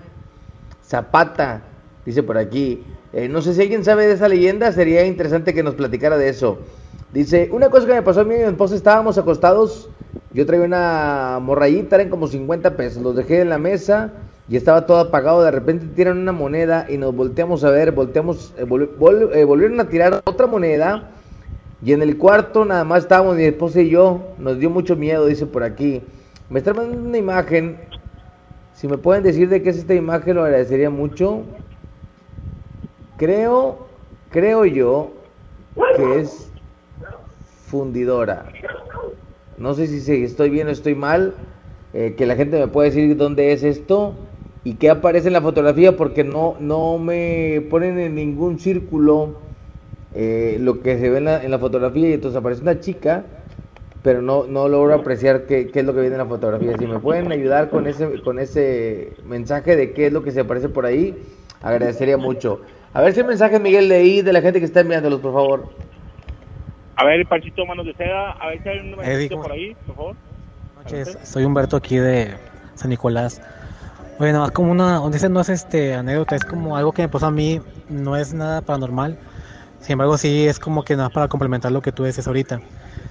Zapata, 0.86 1.62
dice 2.06 2.22
por 2.22 2.38
aquí. 2.38 2.84
Eh, 3.14 3.30
no 3.30 3.42
sé 3.42 3.54
si 3.54 3.62
alguien 3.62 3.86
sabe 3.86 4.08
de 4.08 4.14
esa 4.14 4.28
leyenda, 4.28 4.72
sería 4.72 5.06
interesante 5.06 5.54
que 5.54 5.64
nos 5.64 5.76
platicara 5.76 6.18
de 6.18 6.28
eso. 6.28 6.60
Dice, 7.14 7.50
una 7.52 7.70
cosa 7.70 7.88
que 7.88 7.94
me 7.94 8.02
pasó 8.02 8.22
a 8.22 8.24
mí 8.26 8.36
y 8.36 8.40
mi 8.40 8.44
esposa, 8.44 8.76
estábamos 8.76 9.18
acostados, 9.18 9.90
yo 10.34 10.46
traía 10.46 10.66
una 10.66 11.40
morrayita, 11.42 11.96
eran 11.96 12.10
como 12.10 12.28
50 12.28 12.76
pesos, 12.76 13.04
los 13.04 13.16
dejé 13.16 13.42
en 13.42 13.50
la 13.50 13.60
mesa 13.60 14.12
y 14.50 14.58
estaba 14.58 14.86
todo 14.86 15.00
apagado, 15.00 15.42
de 15.44 15.52
repente 15.52 15.86
tiran 15.96 16.18
una 16.18 16.34
moneda 16.34 16.86
y 16.90 16.98
nos 16.98 17.16
volteamos 17.16 17.64
a 17.64 17.70
ver, 17.72 17.92
volteamos, 17.92 18.54
eh, 18.58 18.66
eh, 18.66 19.44
volvieron 19.46 19.80
a 19.80 19.88
tirar 19.88 20.22
otra 20.26 20.48
moneda 20.48 21.12
y 21.82 21.94
en 21.94 22.02
el 22.02 22.18
cuarto 22.18 22.66
nada 22.66 22.84
más 22.84 23.04
estábamos 23.04 23.38
mi 23.38 23.44
esposa 23.44 23.82
y 23.82 23.90
yo, 23.90 24.34
nos 24.38 24.60
dio 24.60 24.70
mucho 24.70 24.96
miedo, 24.96 25.26
dice 25.26 25.46
por 25.46 25.64
aquí. 25.64 26.02
Me 26.50 26.60
está 26.60 26.74
mandando 26.74 27.08
una 27.08 27.18
imagen, 27.18 27.78
si 28.74 28.88
me 28.88 28.98
pueden 28.98 29.24
decir 29.24 29.50
de 29.50 29.62
qué 29.62 29.70
es 29.70 29.78
esta 29.78 29.94
imagen 29.94 30.36
lo 30.36 30.44
agradecería 30.44 30.90
mucho. 30.90 31.44
Creo, 33.18 33.88
creo 34.30 34.66
yo 34.66 35.12
que 35.96 36.20
es 36.20 36.52
fundidora. 37.66 38.46
No 39.58 39.74
sé 39.74 39.88
si 39.88 40.24
estoy 40.24 40.50
bien 40.50 40.68
o 40.68 40.72
estoy 40.72 40.96
mal. 40.96 41.34
eh, 41.94 42.16
que 42.18 42.26
la 42.26 42.36
gente 42.36 42.58
me 42.60 42.68
puede 42.68 42.90
decir 42.90 43.16
dónde 43.16 43.54
es 43.54 43.64
esto 43.64 44.16
y 44.64 44.76
qué 44.76 44.90
aparece 44.90 45.28
en 45.28 45.34
la 45.34 45.42
fotografía 45.42 45.96
porque 45.98 46.24
no, 46.24 46.56
no 46.60 46.98
me 46.98 47.66
ponen 47.70 48.00
en 48.00 48.16
ningún 48.16 48.60
círculo 48.60 49.38
eh, 50.14 50.58
lo 50.60 50.82
que 50.82 50.98
se 50.98 51.10
ve 51.10 51.18
en 51.18 51.26
la, 51.26 51.44
en 51.44 51.52
la 51.52 51.60
fotografía 51.60 52.10
y 52.10 52.14
entonces 52.14 52.38
aparece 52.40 52.62
una 52.62 52.80
chica 52.80 53.26
pero 54.04 54.22
no, 54.22 54.46
no 54.46 54.68
logro 54.68 54.94
apreciar 54.94 55.46
qué, 55.46 55.72
qué 55.72 55.80
es 55.80 55.86
lo 55.86 55.94
que 55.94 56.02
viene 56.02 56.16
en 56.16 56.20
la 56.20 56.28
fotografía. 56.28 56.78
Si 56.78 56.86
me 56.86 57.00
pueden 57.00 57.32
ayudar 57.32 57.70
con 57.70 57.88
ese, 57.88 58.22
con 58.22 58.38
ese 58.38 59.14
mensaje 59.26 59.78
de 59.78 59.94
qué 59.94 60.08
es 60.08 60.14
lo 60.14 60.24
que 60.24 60.32
se 60.32 60.42
aparece 60.42 60.68
por 60.68 60.86
ahí, 60.86 61.16
agradecería 61.62 62.18
mucho. 62.18 62.62
A 62.94 63.02
ver 63.02 63.14
si 63.14 63.22
el 63.22 63.28
mensaje, 63.28 63.60
Miguel, 63.60 63.88
de 63.88 63.96
ahí, 63.96 64.22
de 64.22 64.34
la 64.34 64.42
gente 64.42 64.60
que 64.60 64.66
está 64.66 64.82
enviándolos, 64.82 65.22
por 65.22 65.32
favor. 65.32 65.70
A 66.98 67.06
ver, 67.06 67.26
Panchito 67.26 67.66
Manos 67.66 67.86
de 67.86 67.94
Seda, 67.94 68.32
a 68.34 68.50
ver 68.50 68.62
si 68.62 68.70
hay 68.70 68.80
un 68.80 68.92
mensajito 68.92 69.36
¿cómo 69.36 69.44
por 69.44 69.52
ahí, 69.54 69.76
por 69.88 69.96
favor. 69.96 70.16
noches, 70.76 71.18
soy 71.24 71.46
Humberto 71.46 71.78
aquí 71.78 71.96
de 71.96 72.36
San 72.76 72.90
Nicolás. 72.90 73.42
Oye, 74.18 74.32
nada 74.32 74.44
más 74.46 74.52
como 74.52 74.72
una, 74.72 75.02
dice 75.10 75.30
no 75.30 75.42
es 75.42 75.50
este 75.50 75.96
anécdota, 75.96 76.36
es 76.36 76.46
como 76.46 76.78
algo 76.78 76.94
que 76.94 77.02
me 77.04 77.10
pasó 77.10 77.28
a 77.28 77.32
mí, 77.32 77.60
no 77.88 78.16
es 78.16 78.34
nada 78.34 78.62
paranormal. 78.62 79.18
Sin 79.80 79.94
embargo, 79.94 80.18
sí 80.18 80.48
es 80.48 80.60
como 80.60 80.84
que 80.84 80.96
nada 80.98 81.10
para 81.12 81.28
complementar 81.30 81.72
lo 81.72 81.82
que 81.82 81.92
tú 81.94 82.04
dices 82.06 82.28
ahorita. 82.28 82.64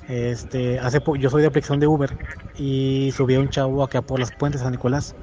Este, 0.08 0.78
hace 0.80 1.00
po- 1.00 1.16
yo 1.16 1.30
soy 1.30 1.42
de 1.42 1.48
aplicación 1.48 1.80
de 1.80 1.86
Uber 1.88 2.18
y 2.54 3.12
subí 3.16 3.34
a 3.36 3.40
un 3.40 3.48
chavo 3.50 3.82
acá 3.84 4.02
por 4.02 4.20
las 4.20 4.32
puentes 4.32 4.60
de 4.60 4.64
San 4.66 4.72
Nicolás. 4.72 5.16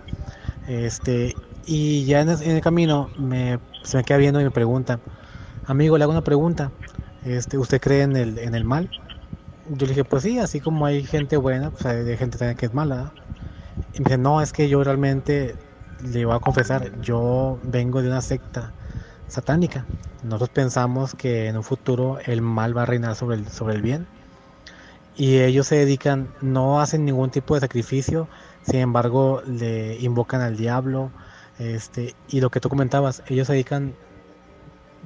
Este, 0.67 1.37
y 1.65 2.05
ya 2.05 2.21
en 2.21 2.29
el, 2.29 2.61
camino 2.61 3.11
me, 3.17 3.59
se 3.83 3.97
me 3.97 4.03
queda 4.05 4.17
viendo 4.19 4.41
y 4.41 4.45
me 4.45 4.51
pregunta, 4.51 5.01
amigo, 5.65 5.97
le 5.97 6.03
hago 6.05 6.11
una 6.13 6.23
pregunta. 6.23 6.73
Este, 7.23 7.57
¿usted 7.57 7.81
cree 7.81 8.03
en 8.03 8.15
el, 8.17 8.37
en 8.39 8.55
el 8.55 8.65
mal? 8.65 8.91
Yo 9.65 9.85
le 9.87 9.93
dije, 9.93 10.05
pues 10.05 10.23
sí, 10.23 10.39
así 10.39 10.61
como 10.61 10.85
hay 10.85 11.03
gente 11.05 11.37
buena, 11.37 11.71
pues 11.71 11.85
hay 11.85 12.17
gente 12.17 12.37
también 12.37 12.57
que 12.57 12.67
es 12.67 12.73
mala. 12.73 13.15
Y 13.93 13.99
me 14.01 14.05
dice, 14.05 14.17
no, 14.17 14.41
es 14.41 14.51
que 14.53 14.69
yo 14.69 14.83
realmente 14.83 15.57
le 16.03 16.25
voy 16.25 16.35
a 16.35 16.39
confesar, 16.39 16.99
yo 17.01 17.59
vengo 17.63 18.01
de 18.01 18.09
una 18.09 18.21
secta 18.21 18.73
satánica. 19.27 19.85
Nosotros 20.23 20.49
pensamos 20.49 21.15
que 21.15 21.47
en 21.47 21.57
un 21.57 21.63
futuro 21.63 22.19
el 22.25 22.41
mal 22.41 22.75
va 22.75 22.83
a 22.83 22.85
reinar 22.85 23.15
sobre 23.15 23.37
el, 23.37 23.47
sobre 23.47 23.75
el 23.75 23.81
bien. 23.81 24.07
Y 25.15 25.39
ellos 25.39 25.67
se 25.67 25.75
dedican, 25.75 26.29
no 26.41 26.79
hacen 26.81 27.05
ningún 27.05 27.29
tipo 27.29 27.53
de 27.53 27.61
sacrificio, 27.61 28.29
sin 28.61 28.79
embargo 28.79 29.41
le 29.45 29.97
invocan 29.99 30.41
al 30.41 30.55
diablo. 30.55 31.11
Este, 31.57 32.15
y 32.29 32.39
lo 32.39 32.49
que 32.49 32.61
tú 32.61 32.69
comentabas, 32.69 33.21
ellos 33.27 33.47
se 33.47 33.53
dedican 33.53 33.93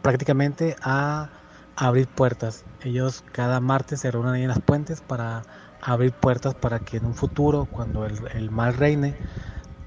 prácticamente 0.01 0.75
a 0.81 1.29
abrir 1.75 2.07
puertas. 2.07 2.65
Ellos 2.81 3.23
cada 3.31 3.59
martes 3.59 4.01
se 4.01 4.11
reúnen 4.11 4.33
ahí 4.33 4.41
en 4.43 4.49
las 4.49 4.61
puentes 4.61 5.01
para 5.01 5.43
abrir 5.81 6.13
puertas 6.13 6.53
para 6.55 6.79
que 6.79 6.97
en 6.97 7.05
un 7.05 7.15
futuro, 7.15 7.65
cuando 7.65 8.05
el, 8.05 8.19
el 8.33 8.51
mal 8.51 8.75
reine, 8.75 9.17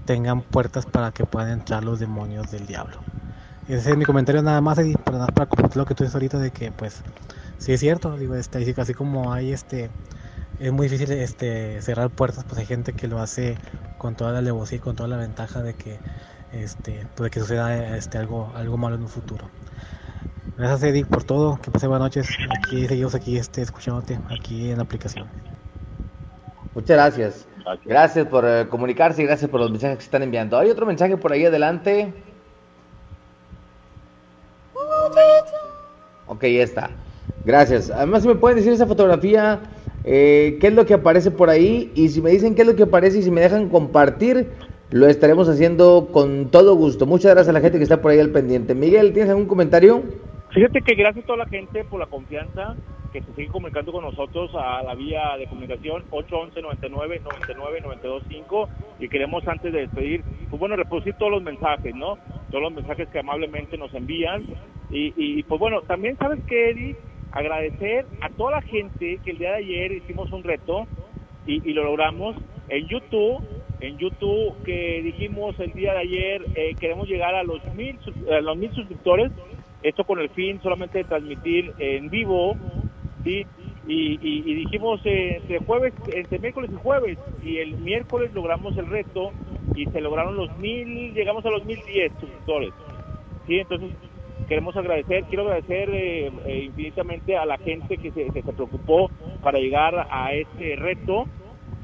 tengan 0.07 0.41
puertas 0.41 0.87
para 0.87 1.13
que 1.13 1.27
puedan 1.27 1.51
entrar 1.51 1.85
los 1.85 2.01
demonios 2.01 2.51
del 2.51 2.67
diablo. 2.67 2.97
Ese 3.69 3.91
es 3.91 3.97
mi 3.97 4.05
comentario 4.05 4.43
nada 4.43 4.61
más, 4.61 4.79
Eddie, 4.79 4.97
para, 4.97 5.27
para 5.27 5.47
completar 5.47 5.77
lo 5.77 5.87
que 5.87 5.95
tú 5.95 6.05
dices 6.05 6.15
ahorita 6.15 6.39
de 6.39 6.53
que 6.53 6.71
pues 6.71 7.03
sí 7.59 7.73
es 7.73 7.81
cierto, 7.81 8.17
digo, 8.17 8.35
este, 8.37 8.59
así, 8.77 8.95
como 8.95 9.33
hay 9.33 9.53
este 9.53 9.91
es 10.61 10.73
muy 10.73 10.89
difícil 10.89 11.13
este 11.13 11.83
cerrar 11.83 12.09
puertas, 12.11 12.45
pues 12.45 12.59
hay 12.59 12.67
gente 12.67 12.93
que 12.93 13.09
lo 13.09 13.21
hace 13.21 13.59
con 13.99 14.15
toda 14.15 14.33
la 14.33 14.39
alevosía 14.39 14.79
y 14.79 14.81
con 14.81 14.97
toda 14.97 15.09
la 15.09 15.17
ventaja 15.17 15.63
de 15.63 15.75
que 15.75 15.99
este 16.53 17.07
puede 17.15 17.31
que 17.31 17.41
suceda 17.41 17.97
este 17.97 18.19
algo 18.19 18.53
algo 18.55 18.79
malo 18.79 18.97
en 18.97 19.03
un 19.03 19.09
futuro. 19.09 19.51
Gracias 20.57 20.85
Eddie 20.85 21.05
por 21.05 21.25
todo, 21.25 21.61
que 21.61 21.71
pase 21.71 21.87
buenas 21.87 22.07
noches. 22.07 22.29
Aquí 22.57 22.87
seguimos 22.87 23.15
aquí 23.15 23.37
este 23.37 23.63
escuchándote 23.63 24.19
aquí 24.31 24.71
en 24.71 24.79
la 24.79 24.85
aplicación. 24.85 25.27
Muchas 26.75 26.97
gracias. 26.97 27.56
Gracias 27.85 28.27
por 28.27 28.45
eh, 28.47 28.67
comunicarse 28.69 29.23
y 29.23 29.27
gracias 29.27 29.51
por 29.51 29.61
los 29.61 29.71
mensajes 29.71 29.99
que 29.99 30.05
están 30.05 30.23
enviando. 30.23 30.59
Hay 30.59 30.71
otro 30.71 30.87
mensaje 30.87 31.17
por 31.17 31.33
ahí 31.33 31.45
adelante. 31.45 32.13
Ok, 36.27 36.43
ya 36.43 36.63
está. 36.63 36.91
Gracias. 37.45 37.91
Además, 37.91 38.23
si 38.23 38.29
me 38.29 38.35
pueden 38.35 38.57
decir 38.57 38.73
esa 38.73 38.87
fotografía, 38.87 39.61
eh, 40.05 40.59
qué 40.61 40.69
es 40.69 40.75
lo 40.75 40.87
que 40.87 40.95
aparece 40.95 41.31
por 41.31 41.51
ahí 41.51 41.91
y 41.95 42.09
si 42.09 42.23
me 42.23 42.31
dicen 42.31 42.55
qué 42.55 42.63
es 42.63 42.69
lo 42.69 42.77
que 42.77 42.85
aparece 42.85 43.19
y 43.19 43.23
si 43.23 43.31
me 43.31 43.41
dejan 43.41 43.69
compartir, 43.69 44.51
lo 44.91 45.09
estaremos 45.09 45.49
haciendo 45.49 46.09
con 46.13 46.51
todo 46.51 46.77
gusto. 46.77 47.07
Muchas 47.07 47.33
gracias 47.33 47.49
a 47.49 47.53
la 47.53 47.61
gente 47.61 47.79
que 47.79 47.85
está 47.85 48.01
por 48.01 48.13
ahí 48.13 48.21
al 48.21 48.31
pendiente. 48.31 48.75
Miguel, 48.75 49.13
¿tienes 49.13 49.31
algún 49.31 49.47
comentario? 49.47 50.03
Fíjate 50.51 50.81
que 50.83 50.95
gracias 50.95 51.25
a 51.25 51.27
toda 51.27 51.39
la 51.39 51.47
gente 51.47 51.85
por 51.85 52.01
la 52.01 52.07
confianza 52.07 52.77
que 53.17 53.23
se 53.23 53.35
sigue 53.35 53.49
comunicando 53.49 53.93
con 53.93 54.05
nosotros 54.05 54.51
a 54.55 54.83
la 54.83 54.95
vía 54.95 55.39
de 55.39 55.47
comunicación 55.47 56.05
811 56.11 56.61
99 56.61 57.21
99 57.25 57.81
925 57.81 58.69
y 59.01 59.09
queremos 59.09 59.47
antes 59.49 59.73
de 59.73 59.81
despedir, 59.81 60.23
pues 60.51 60.61
bueno, 60.61 60.77
reproducir 60.77 61.15
todos 61.15 61.33
los 61.33 61.43
mensajes, 61.43 61.95
¿no? 61.95 62.19
Todos 62.51 62.63
los 62.63 62.75
mensajes 62.75 63.09
que 63.09 63.21
amablemente 63.21 63.79
nos 63.79 63.95
envían. 63.95 64.45
Y, 64.91 65.15
y 65.17 65.43
pues 65.45 65.59
bueno, 65.59 65.81
también 65.83 66.19
sabes 66.19 66.45
que 66.45 66.71
Eddie, 66.71 66.97
agradecer 67.33 68.05
a 68.21 68.29
toda 68.29 68.51
la 68.53 68.63
gente 68.63 69.19
que 69.25 69.31
el 69.31 69.39
día 69.39 69.53
de 69.53 69.57
ayer 69.57 69.93
hicimos 69.93 70.31
un 70.33 70.43
reto 70.43 70.87
y, 71.47 71.67
y 71.69 71.73
lo 71.73 71.85
logramos 71.85 72.37
en 72.69 72.87
YouTube, 72.87 73.43
en 73.81 73.97
YouTube 73.97 74.63
que 74.65 75.01
dijimos 75.03 75.59
el 75.59 75.73
día 75.73 75.93
de 75.95 76.01
ayer 76.01 76.43
eh, 76.55 76.75
queremos 76.79 77.09
llegar 77.09 77.35
a 77.35 77.45
los 77.45 77.63
mil, 77.75 77.99
a 78.31 78.41
los 78.43 78.57
mil 78.59 78.71
suscriptores. 78.75 79.33
Esto 79.83 80.05
con 80.05 80.19
el 80.19 80.31
fin 80.31 80.61
solamente 80.63 80.99
de 80.99 81.05
transmitir 81.05 81.73
en 81.79 82.11
vivo, 82.11 82.57
Y, 83.27 83.47
y- 83.89 84.55
dijimos 84.55 85.01
eh, 85.05 85.37
entre 85.39 85.59
jueves, 85.61 85.95
entre 86.07 86.39
miércoles 86.39 86.71
y 86.73 86.77
jueves, 86.77 87.19
y 87.43 87.59
el 87.59 87.79
miércoles 87.79 88.33
logramos 88.33 88.77
el 88.77 88.87
reto 88.89 89.33
y 89.75 89.87
se 89.87 90.01
lograron 90.01 90.37
los 90.37 90.57
mil, 90.59 91.15
llegamos 91.15 91.45
a 91.45 91.51
los 91.51 91.65
mil 91.65 91.83
diez 91.87 92.13
suscriptores, 92.21 92.73
¿sí? 93.47 93.59
Entonces 93.59 93.93
queremos 94.49 94.77
agradecer, 94.77 95.25
quiero 95.25 95.45
agradecer 95.45 95.91
eh, 95.91 96.31
eh, 96.47 96.63
infinitamente 96.67 97.37
a 97.37 97.45
la 97.47 97.59
gente 97.59 97.99
que 97.99 98.13
se, 98.13 98.31
se 98.31 98.43
preocupó 98.53 99.11
para 99.43 99.59
llegar 99.59 100.07
a 100.11 100.35
este 100.35 100.77
reto, 100.77 101.27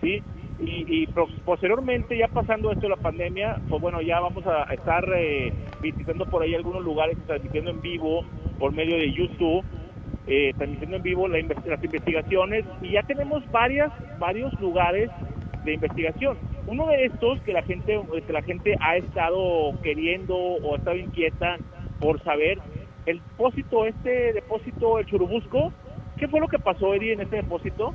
¿sí? 0.00 0.22
Y, 0.60 1.02
y 1.02 1.06
posteriormente, 1.44 2.16
ya 2.16 2.28
pasando 2.28 2.70
esto 2.70 2.82
de 2.86 2.90
la 2.90 2.96
pandemia, 2.96 3.58
pues 3.68 3.80
bueno, 3.82 4.00
ya 4.00 4.20
vamos 4.20 4.46
a 4.46 4.64
estar 4.74 5.04
eh, 5.16 5.52
visitando 5.80 6.24
por 6.26 6.42
ahí 6.42 6.54
algunos 6.54 6.84
lugares, 6.84 7.18
transmitiendo 7.26 7.70
en 7.70 7.80
vivo 7.82 8.24
por 8.58 8.72
medio 8.72 8.96
de 8.96 9.12
YouTube, 9.12 9.64
eh, 10.26 10.52
transmitiendo 10.56 10.96
en 10.96 11.02
vivo 11.02 11.28
la 11.28 11.38
las 11.38 11.84
investigaciones 11.84 12.64
y 12.80 12.92
ya 12.92 13.02
tenemos 13.02 13.42
varias, 13.50 13.90
varios 14.18 14.52
lugares 14.60 15.10
de 15.64 15.74
investigación. 15.74 16.36
Uno 16.66 16.86
de 16.86 17.06
estos 17.06 17.40
que 17.40 17.52
la 17.52 17.62
gente, 17.62 18.00
que 18.26 18.32
la 18.32 18.42
gente 18.42 18.76
ha 18.80 18.96
estado 18.96 19.72
queriendo 19.82 20.36
o 20.36 20.74
ha 20.74 20.78
estado 20.78 20.96
inquieta 20.96 21.56
por 22.00 22.22
saber, 22.22 22.58
el 23.06 23.18
depósito, 23.18 23.86
este 23.86 24.32
depósito, 24.32 24.98
el 24.98 25.06
Churubusco, 25.06 25.72
¿qué 26.16 26.28
fue 26.28 26.40
lo 26.40 26.48
que 26.48 26.58
pasó, 26.58 26.94
Eddie, 26.94 27.12
en 27.12 27.20
este 27.20 27.36
depósito? 27.36 27.92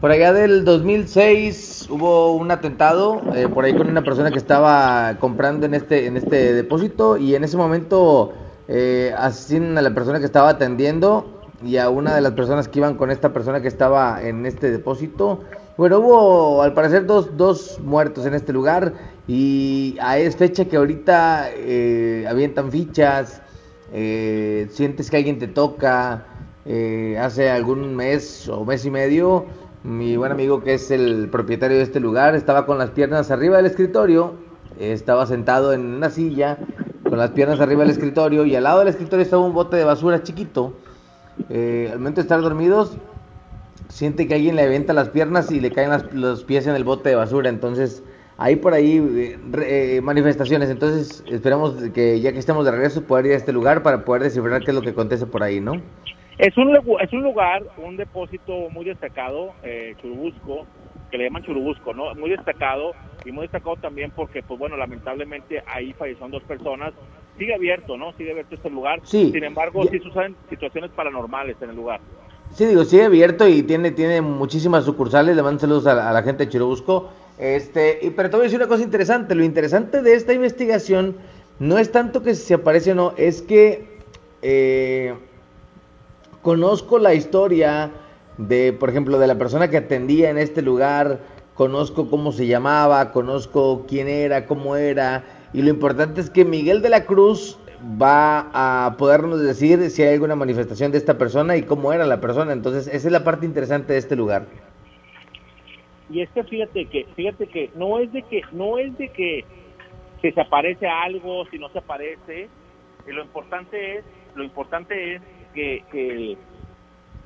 Por 0.00 0.10
allá 0.10 0.32
del 0.32 0.64
2006 0.64 1.88
hubo 1.90 2.32
un 2.32 2.50
atentado, 2.50 3.20
eh, 3.34 3.48
por 3.48 3.66
ahí 3.66 3.74
con 3.74 3.90
una 3.90 4.02
persona 4.02 4.30
que 4.30 4.38
estaba 4.38 5.16
comprando 5.20 5.66
en 5.66 5.74
este, 5.74 6.06
en 6.06 6.16
este 6.16 6.54
depósito 6.54 7.18
y 7.18 7.34
en 7.34 7.44
ese 7.44 7.58
momento 7.58 8.32
eh, 8.72 9.12
asesinan 9.18 9.76
a 9.78 9.82
la 9.82 9.92
persona 9.92 10.20
que 10.20 10.26
estaba 10.26 10.50
atendiendo 10.50 11.40
y 11.62 11.76
a 11.76 11.90
una 11.90 12.14
de 12.14 12.20
las 12.20 12.32
personas 12.32 12.68
que 12.68 12.78
iban 12.78 12.94
con 12.94 13.10
esta 13.10 13.32
persona 13.32 13.60
que 13.60 13.66
estaba 13.66 14.22
en 14.22 14.46
este 14.46 14.70
depósito. 14.70 15.40
Bueno, 15.76 15.98
hubo 15.98 16.62
al 16.62 16.72
parecer 16.72 17.04
dos, 17.04 17.36
dos 17.36 17.80
muertos 17.80 18.26
en 18.26 18.34
este 18.34 18.52
lugar 18.52 18.92
y 19.26 19.96
a 20.00 20.18
es 20.18 20.36
fecha 20.36 20.66
que 20.66 20.76
ahorita 20.76 21.48
eh, 21.52 22.26
avientan 22.28 22.70
fichas, 22.70 23.42
eh, 23.92 24.68
sientes 24.70 25.10
que 25.10 25.16
alguien 25.16 25.38
te 25.38 25.48
toca. 25.48 26.26
eh, 26.66 27.18
hace 27.18 27.50
algún 27.50 27.96
mes 27.96 28.48
o 28.48 28.64
mes 28.64 28.84
y 28.84 28.90
medio, 28.90 29.46
mi 29.82 30.16
buen 30.16 30.30
amigo 30.30 30.62
que 30.62 30.74
es 30.74 30.90
el 30.90 31.28
propietario 31.30 31.78
de 31.78 31.82
este 31.82 31.98
lugar 31.98 32.36
estaba 32.36 32.66
con 32.66 32.78
las 32.78 32.90
piernas 32.90 33.30
arriba 33.30 33.56
del 33.56 33.66
escritorio, 33.66 34.34
estaba 34.78 35.26
sentado 35.26 35.72
en 35.72 35.86
una 35.86 36.10
silla 36.10 36.58
con 37.10 37.18
las 37.18 37.30
piernas 37.32 37.60
arriba 37.60 37.82
del 37.82 37.90
escritorio 37.90 38.46
y 38.46 38.54
al 38.54 38.62
lado 38.62 38.78
del 38.78 38.88
escritorio 38.88 39.24
estaba 39.24 39.44
un 39.44 39.52
bote 39.52 39.76
de 39.76 39.84
basura 39.84 40.22
chiquito. 40.22 40.74
Eh, 41.50 41.88
al 41.90 41.98
momento 41.98 42.20
de 42.20 42.22
estar 42.22 42.40
dormidos, 42.40 42.96
siente 43.88 44.28
que 44.28 44.34
alguien 44.34 44.54
le 44.54 44.62
avienta 44.62 44.92
las 44.92 45.08
piernas 45.08 45.50
y 45.50 45.58
le 45.58 45.72
caen 45.72 45.90
los 46.12 46.44
pies 46.44 46.68
en 46.68 46.76
el 46.76 46.84
bote 46.84 47.08
de 47.08 47.16
basura. 47.16 47.48
Entonces, 47.48 48.04
hay 48.38 48.56
por 48.56 48.74
ahí 48.74 48.98
eh, 48.98 49.38
eh, 49.66 50.00
manifestaciones. 50.02 50.70
Entonces, 50.70 51.24
esperamos 51.28 51.74
que 51.92 52.20
ya 52.20 52.32
que 52.32 52.38
estemos 52.38 52.64
de 52.64 52.70
regreso, 52.70 53.02
poder 53.02 53.26
ir 53.26 53.32
a 53.32 53.36
este 53.36 53.52
lugar 53.52 53.82
para 53.82 54.04
poder 54.04 54.22
descifrar 54.22 54.60
qué 54.60 54.70
es 54.70 54.74
lo 54.76 54.82
que 54.82 54.90
acontece 54.90 55.26
por 55.26 55.42
ahí, 55.42 55.60
¿no? 55.60 55.82
Es 56.38 56.56
un, 56.56 56.76
es 57.00 57.12
un 57.12 57.22
lugar, 57.22 57.64
un 57.76 57.96
depósito 57.96 58.70
muy 58.70 58.84
destacado, 58.84 59.52
Churubusco, 60.00 60.64
que 61.10 61.18
le 61.18 61.24
llaman 61.24 61.42
Churubusco, 61.42 61.92
¿no? 61.92 62.14
Muy 62.14 62.30
destacado 62.30 62.92
y 63.24 63.32
muy 63.32 63.42
destacado 63.42 63.76
también 63.76 64.10
porque, 64.14 64.42
pues 64.42 64.58
bueno, 64.58 64.76
lamentablemente 64.76 65.62
ahí 65.66 65.92
fallecieron 65.92 66.30
dos 66.30 66.42
personas. 66.44 66.92
Sigue 67.38 67.54
abierto, 67.54 67.96
¿no? 67.96 68.12
Sigue 68.14 68.32
abierto 68.32 68.54
este 68.54 68.70
lugar. 68.70 69.00
Sí. 69.04 69.30
Sin 69.32 69.44
embargo, 69.44 69.84
sí 69.90 69.98
suceden 69.98 70.36
situaciones 70.48 70.90
paranormales 70.90 71.56
en 71.62 71.70
el 71.70 71.76
lugar. 71.76 72.00
Sí, 72.52 72.66
digo, 72.66 72.84
sigue 72.84 73.04
abierto 73.04 73.46
y 73.48 73.62
tiene, 73.62 73.92
tiene 73.92 74.20
muchísimas 74.20 74.84
sucursales. 74.84 75.36
Le 75.36 75.42
mando 75.42 75.60
saludos 75.60 75.86
a, 75.86 75.94
la- 75.94 76.10
a 76.10 76.12
la 76.12 76.22
gente 76.22 76.44
de 76.46 76.50
Churubusco. 76.52 77.10
Este, 77.38 77.98
y, 78.02 78.10
pero 78.10 78.28
te 78.28 78.36
voy 78.36 78.44
a 78.44 78.48
decir 78.48 78.58
una 78.58 78.68
cosa 78.68 78.82
interesante. 78.82 79.34
Lo 79.34 79.44
interesante 79.44 80.02
de 80.02 80.14
esta 80.14 80.32
investigación 80.34 81.16
no 81.58 81.78
es 81.78 81.92
tanto 81.92 82.22
que 82.22 82.34
se 82.34 82.54
aparece 82.54 82.92
o 82.92 82.94
no, 82.94 83.14
es 83.16 83.40
que 83.42 83.98
eh, 84.42 85.14
conozco 86.42 86.98
la 86.98 87.14
historia 87.14 87.90
de, 88.38 88.72
por 88.72 88.90
ejemplo, 88.90 89.18
de 89.18 89.26
la 89.26 89.36
persona 89.36 89.68
que 89.70 89.76
atendía 89.76 90.30
en 90.30 90.38
este 90.38 90.62
lugar, 90.62 91.20
conozco 91.60 92.08
cómo 92.08 92.32
se 92.32 92.46
llamaba, 92.46 93.12
conozco 93.12 93.84
quién 93.86 94.08
era, 94.08 94.46
cómo 94.46 94.76
era, 94.76 95.24
y 95.52 95.60
lo 95.60 95.68
importante 95.68 96.22
es 96.22 96.30
que 96.30 96.46
Miguel 96.46 96.80
de 96.80 96.88
la 96.88 97.04
Cruz 97.04 97.58
va 98.00 98.48
a 98.54 98.96
podernos 98.96 99.42
decir 99.42 99.90
si 99.90 100.02
hay 100.02 100.14
alguna 100.14 100.36
manifestación 100.36 100.90
de 100.90 100.96
esta 100.96 101.18
persona 101.18 101.58
y 101.58 101.64
cómo 101.64 101.92
era 101.92 102.06
la 102.06 102.18
persona. 102.18 102.54
Entonces, 102.54 102.86
esa 102.86 103.08
es 103.08 103.12
la 103.12 103.24
parte 103.24 103.44
interesante 103.44 103.92
de 103.92 103.98
este 103.98 104.16
lugar. 104.16 104.46
Y 106.08 106.22
es 106.22 106.30
que 106.30 106.44
fíjate 106.44 106.86
que, 106.86 107.04
fíjate 107.14 107.46
que 107.46 107.68
no 107.74 107.98
es 107.98 108.10
de 108.10 108.22
que, 108.22 108.40
no 108.52 108.78
es 108.78 108.96
de 108.96 109.08
que 109.08 109.44
si 110.22 110.32
se 110.32 110.40
aparece 110.40 110.88
algo, 110.88 111.44
si 111.50 111.58
no 111.58 111.68
se 111.68 111.80
aparece, 111.80 112.44
eh, 112.44 112.48
lo 113.08 113.22
importante 113.22 113.98
es, 113.98 114.04
lo 114.34 114.44
importante 114.44 115.16
es 115.16 115.22
que, 115.52 115.84
que, 115.92 116.38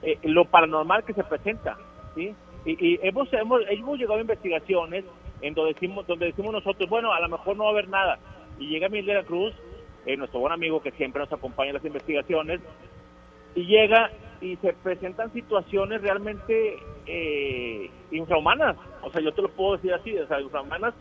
eh, 0.03 0.19
lo 0.25 0.45
paranormal 0.47 1.05
que 1.05 1.15
se 1.15 1.23
presenta, 1.23 1.79
¿sí? 2.17 2.35
Y, 2.65 2.73
y 2.95 2.99
hemos, 3.03 3.33
hemos, 3.33 3.61
hemos 3.69 3.99
llegado 3.99 4.19
a 4.19 4.23
investigaciones 4.23 5.05
en 5.41 5.55
donde 5.55 5.75
decimos, 5.75 6.07
donde 6.07 6.27
decimos 6.27 6.53
nosotros, 6.53 6.89
bueno, 6.89 7.13
a 7.13 7.21
lo 7.21 7.29
mejor 7.29 7.57
no 7.57 7.65
va 7.65 7.71
a 7.71 7.73
haber 7.73 7.89
nada. 7.89 8.19
Y 8.59 8.69
llega 8.69 8.89
Miguel 8.89 9.07
de 9.07 9.15
la 9.15 9.25
Cruz, 9.25 9.53
eh, 10.07 10.17
nuestro 10.17 10.41
buen 10.41 10.53
amigo 10.53 10.81
que 10.81 10.91
siempre 10.93 11.21
nos 11.21 11.33
acompaña 11.33 11.71
en 11.71 11.75
las 11.77 11.85
investigaciones, 11.85 12.61
y 13.55 13.67
llega 13.67 14.11
y 14.41 14.57
se 14.57 14.73
presentan 14.73 15.33
situaciones 15.33 16.03
realmente 16.03 16.77
eh, 17.07 17.91
infrahumanas. 18.11 18.77
O 19.03 19.11
sea, 19.11 19.21
yo 19.21 19.33
te 19.33 19.43
lo 19.43 19.49
puedo 19.51 19.77
decir 19.77 19.93
así, 19.93 20.17
o 20.17 20.27
sea, 20.27 20.41
infrahumanas 20.41 20.95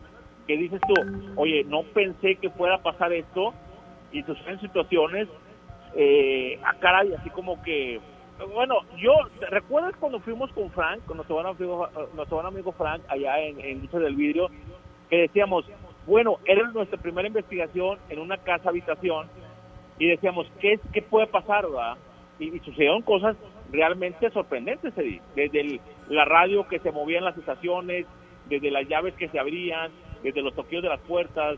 que 0.46 0.56
dices 0.56 0.80
tú, 0.86 0.94
oye, 1.36 1.64
no 1.64 1.82
pensé 1.82 2.36
que 2.36 2.50
fuera 2.50 2.76
a 2.76 2.82
pasar 2.82 3.12
esto, 3.12 3.54
y 4.12 4.22
suceden 4.22 4.60
situaciones 4.60 5.28
eh, 5.96 6.58
a 6.64 6.74
cara 6.74 7.04
y 7.04 7.12
así 7.14 7.30
como 7.30 7.60
que, 7.62 8.00
bueno, 8.52 8.80
yo, 8.96 9.12
¿recuerdas 9.50 9.94
cuando 9.98 10.20
fuimos 10.20 10.50
con 10.52 10.70
Frank, 10.70 11.04
con 11.06 11.16
nuestro 11.16 11.36
buen 11.36 11.46
amigo, 11.46 11.88
nuestro 12.14 12.36
buen 12.38 12.46
amigo 12.46 12.72
Frank, 12.72 13.02
allá 13.08 13.38
en, 13.40 13.60
en 13.60 13.80
Lucha 13.82 13.98
del 13.98 14.16
Vidrio, 14.16 14.48
que 15.08 15.16
decíamos, 15.18 15.64
bueno, 16.06 16.38
era 16.44 16.68
nuestra 16.72 17.00
primera 17.00 17.28
investigación 17.28 17.98
en 18.08 18.18
una 18.18 18.36
casa 18.38 18.70
habitación, 18.70 19.28
y 19.98 20.08
decíamos, 20.08 20.50
¿qué, 20.60 20.80
qué 20.92 21.02
puede 21.02 21.26
pasar, 21.28 21.64
verdad? 21.66 21.96
Y, 22.38 22.56
y 22.56 22.58
sucedieron 22.60 23.02
cosas 23.02 23.36
realmente 23.70 24.28
sorprendentes, 24.30 24.92
desde 24.94 25.60
el- 25.60 25.80
la 26.08 26.24
radio 26.24 26.66
que 26.68 26.80
se 26.80 26.90
movía 26.90 27.18
en 27.18 27.24
las 27.24 27.38
estaciones, 27.38 28.06
desde 28.46 28.70
las 28.70 28.86
llaves 28.88 29.14
que 29.14 29.28
se 29.28 29.38
abrían, 29.38 29.90
desde 30.22 30.42
los 30.42 30.54
toqueos 30.54 30.82
de 30.82 30.88
las 30.88 31.00
puertas, 31.00 31.56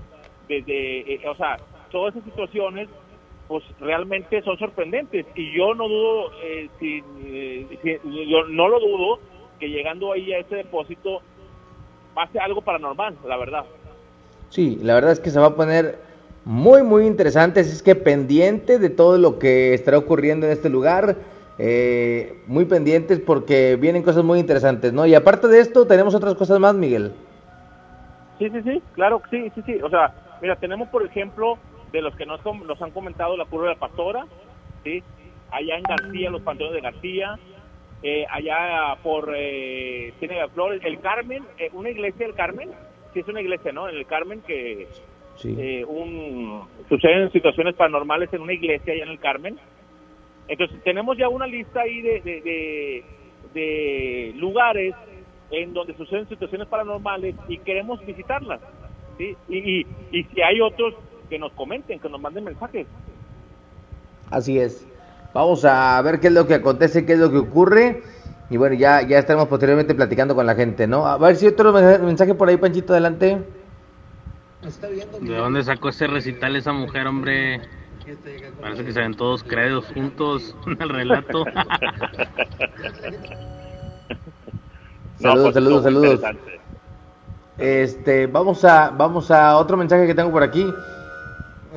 desde, 0.48 1.14
eh, 1.14 1.28
o 1.28 1.34
sea, 1.34 1.56
todas 1.90 2.14
esas 2.14 2.24
situaciones, 2.28 2.88
pues 3.48 3.64
realmente 3.78 4.42
son 4.42 4.58
sorprendentes. 4.58 5.26
Y 5.36 5.56
yo 5.56 5.74
no 5.74 5.88
dudo, 5.88 6.30
eh, 6.42 6.68
si, 6.80 7.02
eh, 7.18 7.78
si- 7.82 8.28
yo 8.30 8.44
no 8.48 8.68
lo 8.68 8.80
dudo, 8.80 9.20
que 9.58 9.68
llegando 9.68 10.12
ahí 10.12 10.32
a 10.32 10.38
ese 10.40 10.56
depósito 10.56 11.22
pase 12.14 12.38
algo 12.38 12.62
paranormal, 12.62 13.16
la 13.26 13.36
verdad. 13.36 13.64
Sí, 14.50 14.78
la 14.82 14.94
verdad 14.94 15.12
es 15.12 15.20
que 15.20 15.30
se 15.30 15.38
va 15.40 15.46
a 15.46 15.54
poner 15.56 15.98
muy, 16.44 16.82
muy 16.82 17.06
interesante. 17.06 17.60
Así 17.60 17.70
es 17.72 17.82
que 17.82 17.94
pendiente 17.94 18.78
de 18.78 18.90
todo 18.90 19.18
lo 19.18 19.38
que 19.38 19.74
estará 19.74 19.98
ocurriendo 19.98 20.46
en 20.46 20.52
este 20.52 20.68
lugar. 20.70 21.16
eh, 21.58 22.34
muy 22.46 22.66
pendientes 22.66 23.18
porque 23.18 23.76
vienen 23.76 24.02
cosas 24.02 24.22
muy 24.22 24.38
interesantes, 24.38 24.92
¿no? 24.92 25.06
Y 25.06 25.14
aparte 25.14 25.48
de 25.48 25.60
esto, 25.60 25.86
tenemos 25.86 26.14
otras 26.14 26.34
cosas 26.34 26.60
más, 26.60 26.74
Miguel. 26.74 27.12
Sí, 28.38 28.50
sí, 28.50 28.62
sí, 28.62 28.82
claro, 28.92 29.22
sí, 29.30 29.50
sí, 29.54 29.62
sí. 29.64 29.80
O 29.82 29.88
sea, 29.88 30.12
mira, 30.42 30.56
tenemos 30.56 30.86
por 30.90 31.02
ejemplo, 31.06 31.58
de 31.92 32.02
los 32.02 32.14
que 32.16 32.26
nos, 32.26 32.44
nos 32.44 32.80
han 32.82 32.90
comentado 32.90 33.36
la 33.36 33.44
curva 33.46 33.68
de 33.68 33.74
la 33.74 33.80
pastora, 33.80 34.26
¿sí? 34.84 35.02
Allá 35.50 35.76
en 35.76 35.82
García, 35.84 36.30
los 36.30 36.42
panteones 36.42 36.74
de 36.74 36.80
García, 36.80 37.38
eh, 38.02 38.26
allá 38.30 38.96
por 39.02 39.32
eh, 39.36 40.12
Ciénaga 40.18 40.48
Flores, 40.48 40.80
el 40.84 41.00
Carmen, 41.00 41.44
eh, 41.58 41.70
una 41.72 41.90
iglesia 41.90 42.26
del 42.26 42.34
Carmen, 42.34 42.70
sí 43.14 43.20
es 43.20 43.28
una 43.28 43.40
iglesia, 43.40 43.72
¿no? 43.72 43.88
En 43.88 43.96
el 43.96 44.06
Carmen 44.06 44.42
que 44.42 44.86
eh, 45.58 45.84
un, 45.84 46.62
suceden 46.88 47.30
situaciones 47.32 47.74
paranormales 47.74 48.32
en 48.32 48.42
una 48.42 48.52
iglesia 48.54 48.92
allá 48.92 49.04
en 49.04 49.10
el 49.10 49.18
Carmen. 49.18 49.58
Entonces 50.48 50.82
tenemos 50.82 51.16
ya 51.18 51.28
una 51.28 51.46
lista 51.46 51.80
ahí 51.82 52.00
de, 52.02 52.20
de, 52.20 52.40
de- 52.42 53.04
de 53.54 54.32
lugares 54.36 54.94
en 55.50 55.72
donde 55.72 55.94
suceden 55.96 56.28
situaciones 56.28 56.68
paranormales 56.68 57.34
y 57.48 57.58
queremos 57.58 58.04
visitarlas. 58.04 58.60
¿sí? 59.18 59.34
Y, 59.48 59.58
y, 59.80 59.86
y 60.12 60.24
si 60.24 60.42
hay 60.42 60.60
otros 60.60 60.94
que 61.28 61.38
nos 61.38 61.52
comenten, 61.52 61.98
que 61.98 62.08
nos 62.08 62.20
manden 62.20 62.44
mensajes. 62.44 62.86
Así 64.30 64.58
es. 64.58 64.86
Vamos 65.34 65.64
a 65.64 66.00
ver 66.02 66.20
qué 66.20 66.28
es 66.28 66.32
lo 66.32 66.46
que 66.46 66.54
acontece, 66.54 67.04
qué 67.04 67.14
es 67.14 67.18
lo 67.18 67.30
que 67.30 67.38
ocurre. 67.38 68.02
Y 68.48 68.56
bueno, 68.56 68.74
ya, 68.74 69.02
ya 69.02 69.18
estaremos 69.18 69.48
posteriormente 69.48 69.94
platicando 69.94 70.34
con 70.34 70.46
la 70.46 70.54
gente, 70.54 70.86
¿no? 70.86 71.06
A 71.06 71.18
ver 71.18 71.36
si 71.36 71.46
otro 71.46 71.72
mensaje 71.72 72.34
por 72.34 72.48
ahí, 72.48 72.56
Panchito, 72.56 72.92
adelante. 72.92 73.42
¿De 75.20 75.36
dónde 75.36 75.62
sacó 75.62 75.90
ese 75.90 76.06
recital 76.06 76.56
esa 76.56 76.72
mujer, 76.72 77.06
hombre? 77.06 77.60
Parece 78.60 78.84
que 78.84 78.92
se 78.92 79.00
ven 79.00 79.14
todos 79.14 79.42
credos 79.42 79.86
juntos 79.92 80.54
en 80.66 80.80
el 80.80 80.88
relato. 80.88 81.44
Saludos, 85.18 85.52
pues, 85.52 85.54
saludos, 85.54 85.82
saludos. 85.82 86.20
Este, 87.56 88.26
vamos 88.26 88.64
a, 88.66 88.90
vamos 88.90 89.30
a 89.30 89.56
otro 89.56 89.78
mensaje 89.78 90.06
que 90.06 90.14
tengo 90.14 90.30
por 90.30 90.42
aquí. 90.42 90.66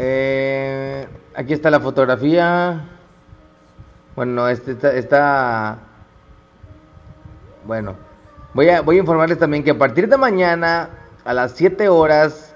Eh, 0.01 1.05
aquí 1.35 1.51
está 1.51 1.69
la 1.69 1.81
fotografía. 1.81 2.85
Bueno, 4.15 4.47
este 4.47 4.71
está, 4.71 4.93
está- 4.93 5.79
bueno. 7.65 7.95
Voy 8.53 8.69
a, 8.69 8.79
voy 8.81 8.95
a 8.95 8.99
informarles 8.99 9.37
también 9.37 9.61
que 9.63 9.71
a 9.71 9.77
partir 9.77 10.07
de 10.07 10.15
mañana 10.15 10.89
a 11.25 11.33
las 11.33 11.51
7 11.51 11.89
horas 11.89 12.55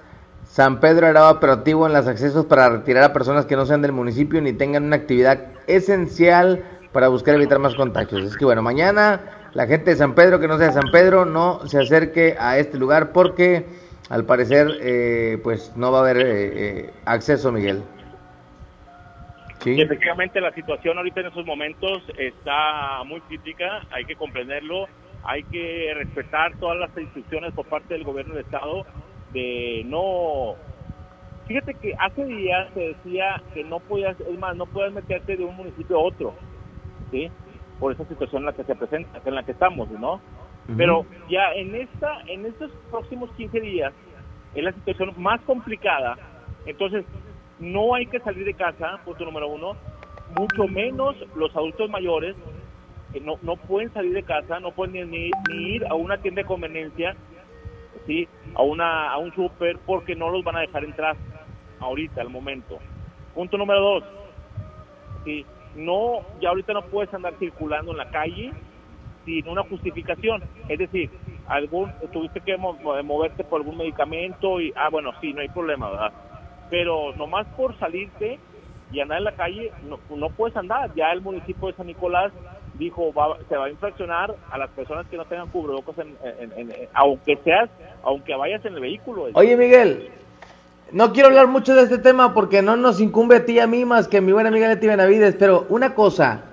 San 0.49 0.79
Pedro 0.79 1.07
hará 1.07 1.29
operativo 1.29 1.85
en 1.85 1.91
los 1.91 2.07
accesos 2.07 2.45
para 2.45 2.69
retirar 2.69 3.03
a 3.03 3.11
personas 3.13 3.45
que 3.45 3.57
no 3.57 3.65
sean 3.65 3.81
del 3.81 3.91
municipio 3.91 4.41
ni 4.41 4.53
tengan 4.53 4.85
una 4.85 4.95
actividad 4.95 5.39
esencial 5.67 6.63
para 6.93 7.09
buscar 7.09 7.35
evitar 7.35 7.59
más 7.59 7.75
contagios. 7.75 8.23
Es 8.23 8.37
que 8.37 8.45
bueno, 8.45 8.61
mañana 8.61 9.19
la 9.53 9.67
gente 9.67 9.91
de 9.91 9.97
San 9.97 10.15
Pedro 10.15 10.39
que 10.39 10.47
no 10.47 10.57
sea 10.57 10.67
de 10.67 10.73
San 10.73 10.91
Pedro 10.93 11.25
no 11.25 11.67
se 11.67 11.79
acerque 11.81 12.37
a 12.39 12.57
este 12.57 12.77
lugar 12.77 13.11
porque 13.11 13.65
al 14.09 14.25
parecer 14.25 14.67
eh, 14.81 15.39
pues 15.43 15.75
no 15.75 15.91
va 15.91 15.99
a 15.99 16.01
haber 16.01 16.17
eh, 16.17 16.23
eh, 16.25 16.93
acceso, 17.05 17.51
Miguel. 17.51 17.83
Sí. 19.59 19.79
Efectivamente 19.79 20.41
la 20.41 20.51
situación 20.53 20.97
ahorita 20.97 21.21
en 21.21 21.27
esos 21.27 21.45
momentos 21.45 22.03
está 22.17 23.03
muy 23.05 23.21
crítica, 23.21 23.81
hay 23.91 24.03
que 24.03 24.15
comprenderlo, 24.15 24.87
hay 25.23 25.43
que 25.43 25.93
respetar 25.95 26.53
todas 26.59 26.77
las 26.77 26.89
instrucciones 26.97 27.53
por 27.53 27.65
parte 27.67 27.93
del 27.93 28.03
gobierno 28.03 28.35
del 28.35 28.43
estado 28.43 28.85
de 29.31 29.83
no... 29.85 30.55
Fíjate 31.47 31.73
que 31.75 31.93
hace 31.99 32.23
días 32.25 32.69
se 32.73 32.79
decía 32.79 33.41
que 33.53 33.63
no 33.63 33.79
podías, 33.79 34.17
es 34.19 34.39
más, 34.39 34.55
no 34.55 34.65
puedes 34.65 34.93
meterte 34.93 35.35
de 35.35 35.43
un 35.43 35.55
municipio 35.55 35.97
a 35.97 36.03
otro, 36.03 36.33
¿sí? 37.11 37.29
Por 37.79 37.91
esa 37.91 38.05
situación 38.05 38.43
en 38.43 38.45
la 38.45 38.53
que 38.53 38.63
se 38.63 38.75
presenta, 38.75 39.19
en 39.25 39.35
la 39.35 39.43
que 39.43 39.51
estamos, 39.51 39.89
¿no? 39.91 40.21
Pero 40.77 41.05
ya 41.29 41.53
en 41.53 41.75
esta, 41.75 42.21
en 42.27 42.45
estos 42.45 42.71
próximos 42.89 43.29
15 43.31 43.59
días 43.59 43.93
es 44.55 44.63
la 44.63 44.71
situación 44.71 45.13
más 45.17 45.41
complicada. 45.41 46.17
Entonces, 46.65 47.05
no 47.59 47.95
hay 47.95 48.05
que 48.05 48.19
salir 48.19 48.45
de 48.45 48.53
casa, 48.53 48.99
punto 49.03 49.25
número 49.25 49.47
uno, 49.47 49.75
mucho 50.37 50.67
menos 50.67 51.15
los 51.35 51.55
adultos 51.55 51.89
mayores, 51.89 52.35
que 53.11 53.19
no, 53.19 53.35
no 53.41 53.57
pueden 53.57 53.91
salir 53.93 54.13
de 54.13 54.23
casa, 54.23 54.59
no 54.59 54.71
pueden 54.71 55.11
ni, 55.11 55.31
ni 55.49 55.75
ir 55.75 55.85
a 55.87 55.95
una 55.95 56.17
tienda 56.17 56.41
de 56.41 56.47
conveniencia, 56.47 57.15
¿sí? 58.07 58.27
a, 58.55 58.63
una, 58.63 59.11
a 59.11 59.17
un 59.17 59.33
súper, 59.35 59.77
porque 59.85 60.15
no 60.15 60.29
los 60.29 60.43
van 60.43 60.55
a 60.55 60.61
dejar 60.61 60.83
entrar 60.85 61.15
ahorita, 61.79 62.21
al 62.21 62.29
momento. 62.29 62.79
Punto 63.35 63.57
número 63.57 63.81
dos, 63.81 64.03
¿sí? 65.25 65.45
no, 65.75 66.21
ya 66.41 66.49
ahorita 66.49 66.73
no 66.73 66.83
puedes 66.83 67.13
andar 67.13 67.33
circulando 67.37 67.91
en 67.91 67.97
la 67.97 68.09
calle 68.09 68.51
sin 69.25 69.47
una 69.47 69.63
justificación. 69.63 70.43
Es 70.67 70.79
decir, 70.79 71.09
algún 71.47 71.91
tuviste 72.11 72.41
que 72.41 72.57
mo- 72.57 72.73
mo- 72.81 73.01
moverte 73.03 73.43
por 73.43 73.59
algún 73.59 73.77
medicamento 73.77 74.59
y, 74.61 74.71
ah, 74.75 74.89
bueno, 74.89 75.11
sí, 75.21 75.33
no 75.33 75.41
hay 75.41 75.49
problema, 75.49 75.89
¿verdad? 75.91 76.13
Pero 76.69 77.13
nomás 77.17 77.47
por 77.55 77.77
salirte 77.77 78.39
y 78.91 78.99
andar 78.99 79.17
en 79.19 79.23
la 79.25 79.35
calle, 79.35 79.71
no, 79.83 79.99
no 80.09 80.29
puedes 80.29 80.55
andar. 80.55 80.91
Ya 80.95 81.11
el 81.11 81.21
municipio 81.21 81.67
de 81.67 81.73
San 81.75 81.87
Nicolás 81.87 82.31
dijo, 82.73 83.13
va- 83.13 83.37
se 83.47 83.55
va 83.55 83.65
a 83.65 83.69
infraccionar 83.69 84.33
a 84.51 84.57
las 84.57 84.69
personas 84.71 85.05
que 85.07 85.17
no 85.17 85.25
tengan 85.25 85.47
cubrebocas, 85.49 85.97
en- 85.99 86.17
en- 86.57 86.73
aunque 86.93 87.37
seas, 87.43 87.69
aunque 88.03 88.35
vayas 88.35 88.63
en 88.65 88.73
el 88.75 88.79
vehículo. 88.79 89.27
Oye, 89.33 89.55
Miguel, 89.57 90.11
no 90.91 91.11
quiero 91.11 91.29
hablar 91.29 91.47
mucho 91.47 91.75
de 91.75 91.83
este 91.83 91.97
tema 91.97 92.33
porque 92.33 92.61
no 92.61 92.75
nos 92.75 92.99
incumbe 93.01 93.37
a 93.37 93.45
ti 93.45 93.53
y 93.53 93.59
a 93.59 93.67
mí 93.67 93.85
más 93.85 94.07
que 94.07 94.17
a 94.17 94.21
mi 94.21 94.31
buena 94.31 94.49
amiga 94.49 94.67
Leti 94.67 94.87
Benavides, 94.87 95.35
pero 95.37 95.65
una 95.69 95.93
cosa, 95.95 96.52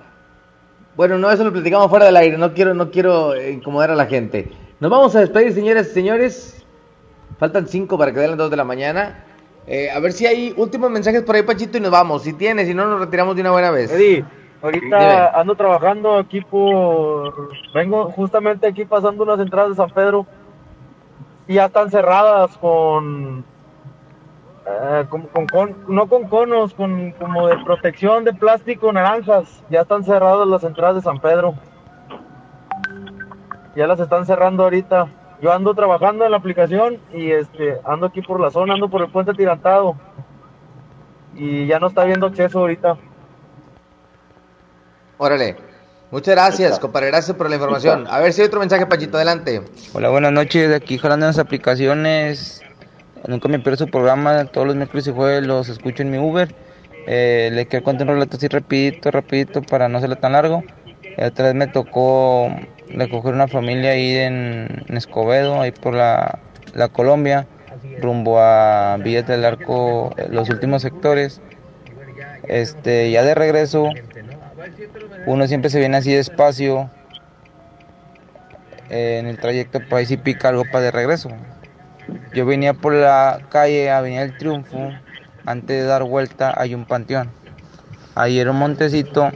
bueno, 0.95 1.17
no, 1.17 1.31
eso 1.31 1.43
lo 1.43 1.51
platicamos 1.51 1.89
fuera 1.89 2.05
del 2.05 2.17
aire, 2.17 2.37
no 2.37 2.53
quiero, 2.53 2.73
no 2.73 2.91
quiero 2.91 3.33
eh, 3.33 3.51
incomodar 3.51 3.91
a 3.91 3.95
la 3.95 4.05
gente. 4.05 4.51
Nos 4.79 4.91
vamos 4.91 5.15
a 5.15 5.21
despedir, 5.21 5.53
señores 5.53 5.89
y 5.91 5.93
señores. 5.93 6.65
Faltan 7.37 7.67
cinco 7.67 7.97
para 7.97 8.11
que 8.11 8.19
den 8.19 8.31
las 8.31 8.37
dos 8.37 8.51
de 8.51 8.57
la 8.57 8.63
mañana. 8.63 9.23
Eh, 9.67 9.89
a 9.89 9.99
ver 9.99 10.11
si 10.11 10.25
hay 10.25 10.53
últimos 10.57 10.91
mensajes 10.91 11.21
por 11.23 11.35
ahí, 11.35 11.43
Pachito, 11.43 11.77
y 11.77 11.81
nos 11.81 11.91
vamos. 11.91 12.23
Si 12.23 12.33
tienes, 12.33 12.67
si 12.67 12.73
no, 12.73 12.87
nos 12.87 12.99
retiramos 12.99 13.35
de 13.35 13.41
una 13.41 13.51
buena 13.51 13.71
vez. 13.71 13.91
Eddie, 13.91 14.25
ahorita 14.61 14.99
Dime. 14.99 15.29
ando 15.33 15.55
trabajando 15.55 16.17
aquí 16.17 16.41
por... 16.41 17.51
Vengo 17.73 18.11
justamente 18.11 18.67
aquí 18.67 18.85
pasando 18.85 19.23
unas 19.23 19.39
entradas 19.39 19.69
de 19.69 19.75
San 19.75 19.89
Pedro 19.91 20.25
y 21.47 21.55
ya 21.55 21.65
están 21.65 21.89
cerradas 21.89 22.57
con... 22.57 23.45
eh, 24.65 25.05
con, 25.09 25.23
con- 25.27 25.47
con- 25.47 25.75
no 25.87 26.07
con 26.07 26.27
conos, 26.27 26.73
con 26.73 27.11
como 27.13 27.47
de 27.47 27.57
protección 27.63 28.23
de 28.23 28.33
plástico 28.33 28.91
naranjas. 28.93 29.63
Ya 29.69 29.81
están 29.81 30.03
cerradas 30.03 30.47
las 30.47 30.63
entradas 30.63 30.95
de 30.95 31.01
San 31.01 31.19
Pedro. 31.19 31.55
Ya 33.75 33.87
las 33.87 33.99
están 33.99 34.25
cerrando 34.25 34.63
ahorita. 34.63 35.07
Yo 35.41 35.51
ando 35.51 35.73
trabajando 35.73 36.23
en 36.25 36.31
la 36.31 36.37
aplicación 36.37 36.97
y 37.13 37.31
este 37.31 37.79
ando 37.85 38.05
aquí 38.07 38.21
por 38.21 38.39
la 38.39 38.51
zona, 38.51 38.73
ando 38.75 38.89
por 38.89 39.01
el 39.01 39.09
puente 39.09 39.33
tirantado. 39.33 39.95
Y 41.35 41.65
ya 41.65 41.79
no 41.79 41.87
está 41.87 42.03
viendo 42.03 42.27
acceso 42.27 42.59
ahorita. 42.59 42.97
Órale. 45.17 45.55
Muchas 46.11 46.35
gracias, 46.35 46.77
compadre. 46.77 47.07
Gracias 47.07 47.37
por 47.37 47.49
la 47.49 47.55
información. 47.55 48.05
A 48.09 48.19
ver 48.19 48.33
si 48.33 48.41
hay 48.41 48.47
otro 48.47 48.59
mensaje, 48.59 48.85
Pachito. 48.85 49.15
Adelante. 49.17 49.61
Hola, 49.93 50.09
buenas 50.09 50.33
noches. 50.33 50.67
De 50.69 50.75
aquí 50.75 50.97
jalando 50.97 51.25
las 51.25 51.39
aplicaciones. 51.39 52.61
Nunca 53.27 53.47
me 53.47 53.59
pierdo 53.59 53.85
su 53.85 53.91
programa. 53.91 54.45
Todos 54.45 54.67
los 54.67 54.75
miércoles 54.75 55.07
y 55.07 55.11
jueves 55.11 55.45
los 55.45 55.69
escucho 55.69 56.01
en 56.03 56.11
mi 56.11 56.17
Uber. 56.17 56.53
Eh, 57.07 57.49
le 57.53 57.65
quiero 57.67 57.83
contar 57.83 58.07
un 58.07 58.13
relato 58.15 58.37
así 58.37 58.47
rapidito, 58.47 59.11
rapidito 59.11 59.61
para 59.61 59.87
no 59.89 59.97
hacerlo 59.97 60.17
tan 60.17 60.33
largo. 60.33 60.63
La 61.17 61.27
otra 61.27 61.45
vez 61.47 61.55
me 61.55 61.67
tocó 61.67 62.49
recoger 62.89 63.33
una 63.33 63.47
familia 63.47 63.91
ahí 63.91 64.17
en, 64.17 64.83
en 64.87 64.97
Escobedo, 64.97 65.61
ahí 65.61 65.71
por 65.71 65.93
la, 65.93 66.39
la 66.73 66.87
Colombia, 66.89 67.47
rumbo 67.99 68.39
a 68.39 68.97
Villas 68.97 69.27
del 69.27 69.45
Arco, 69.45 70.13
los 70.29 70.49
últimos 70.49 70.81
sectores. 70.81 71.41
Este, 72.47 73.11
ya 73.11 73.23
de 73.23 73.35
regreso, 73.35 73.89
uno 75.25 75.47
siempre 75.47 75.69
se 75.69 75.79
viene 75.79 75.97
así 75.97 76.13
despacio 76.13 76.89
eh, 78.89 79.17
en 79.19 79.27
el 79.27 79.37
trayecto 79.37 79.79
para 79.79 79.97
ver 79.97 80.05
si 80.05 80.17
pica 80.17 80.49
algo 80.49 80.63
para 80.65 80.85
de 80.85 80.91
regreso. 80.91 81.29
Yo 82.33 82.45
venía 82.45 82.73
por 82.73 82.93
la 82.93 83.39
calle 83.49 83.89
Avenida 83.89 84.21
del 84.21 84.37
Triunfo, 84.37 84.91
antes 85.45 85.81
de 85.81 85.83
dar 85.83 86.03
vuelta 86.03 86.53
hay 86.55 86.75
un 86.75 86.85
panteón. 86.85 87.31
Ahí 88.15 88.39
era 88.39 88.51
un 88.51 88.57
montecito, 88.57 89.31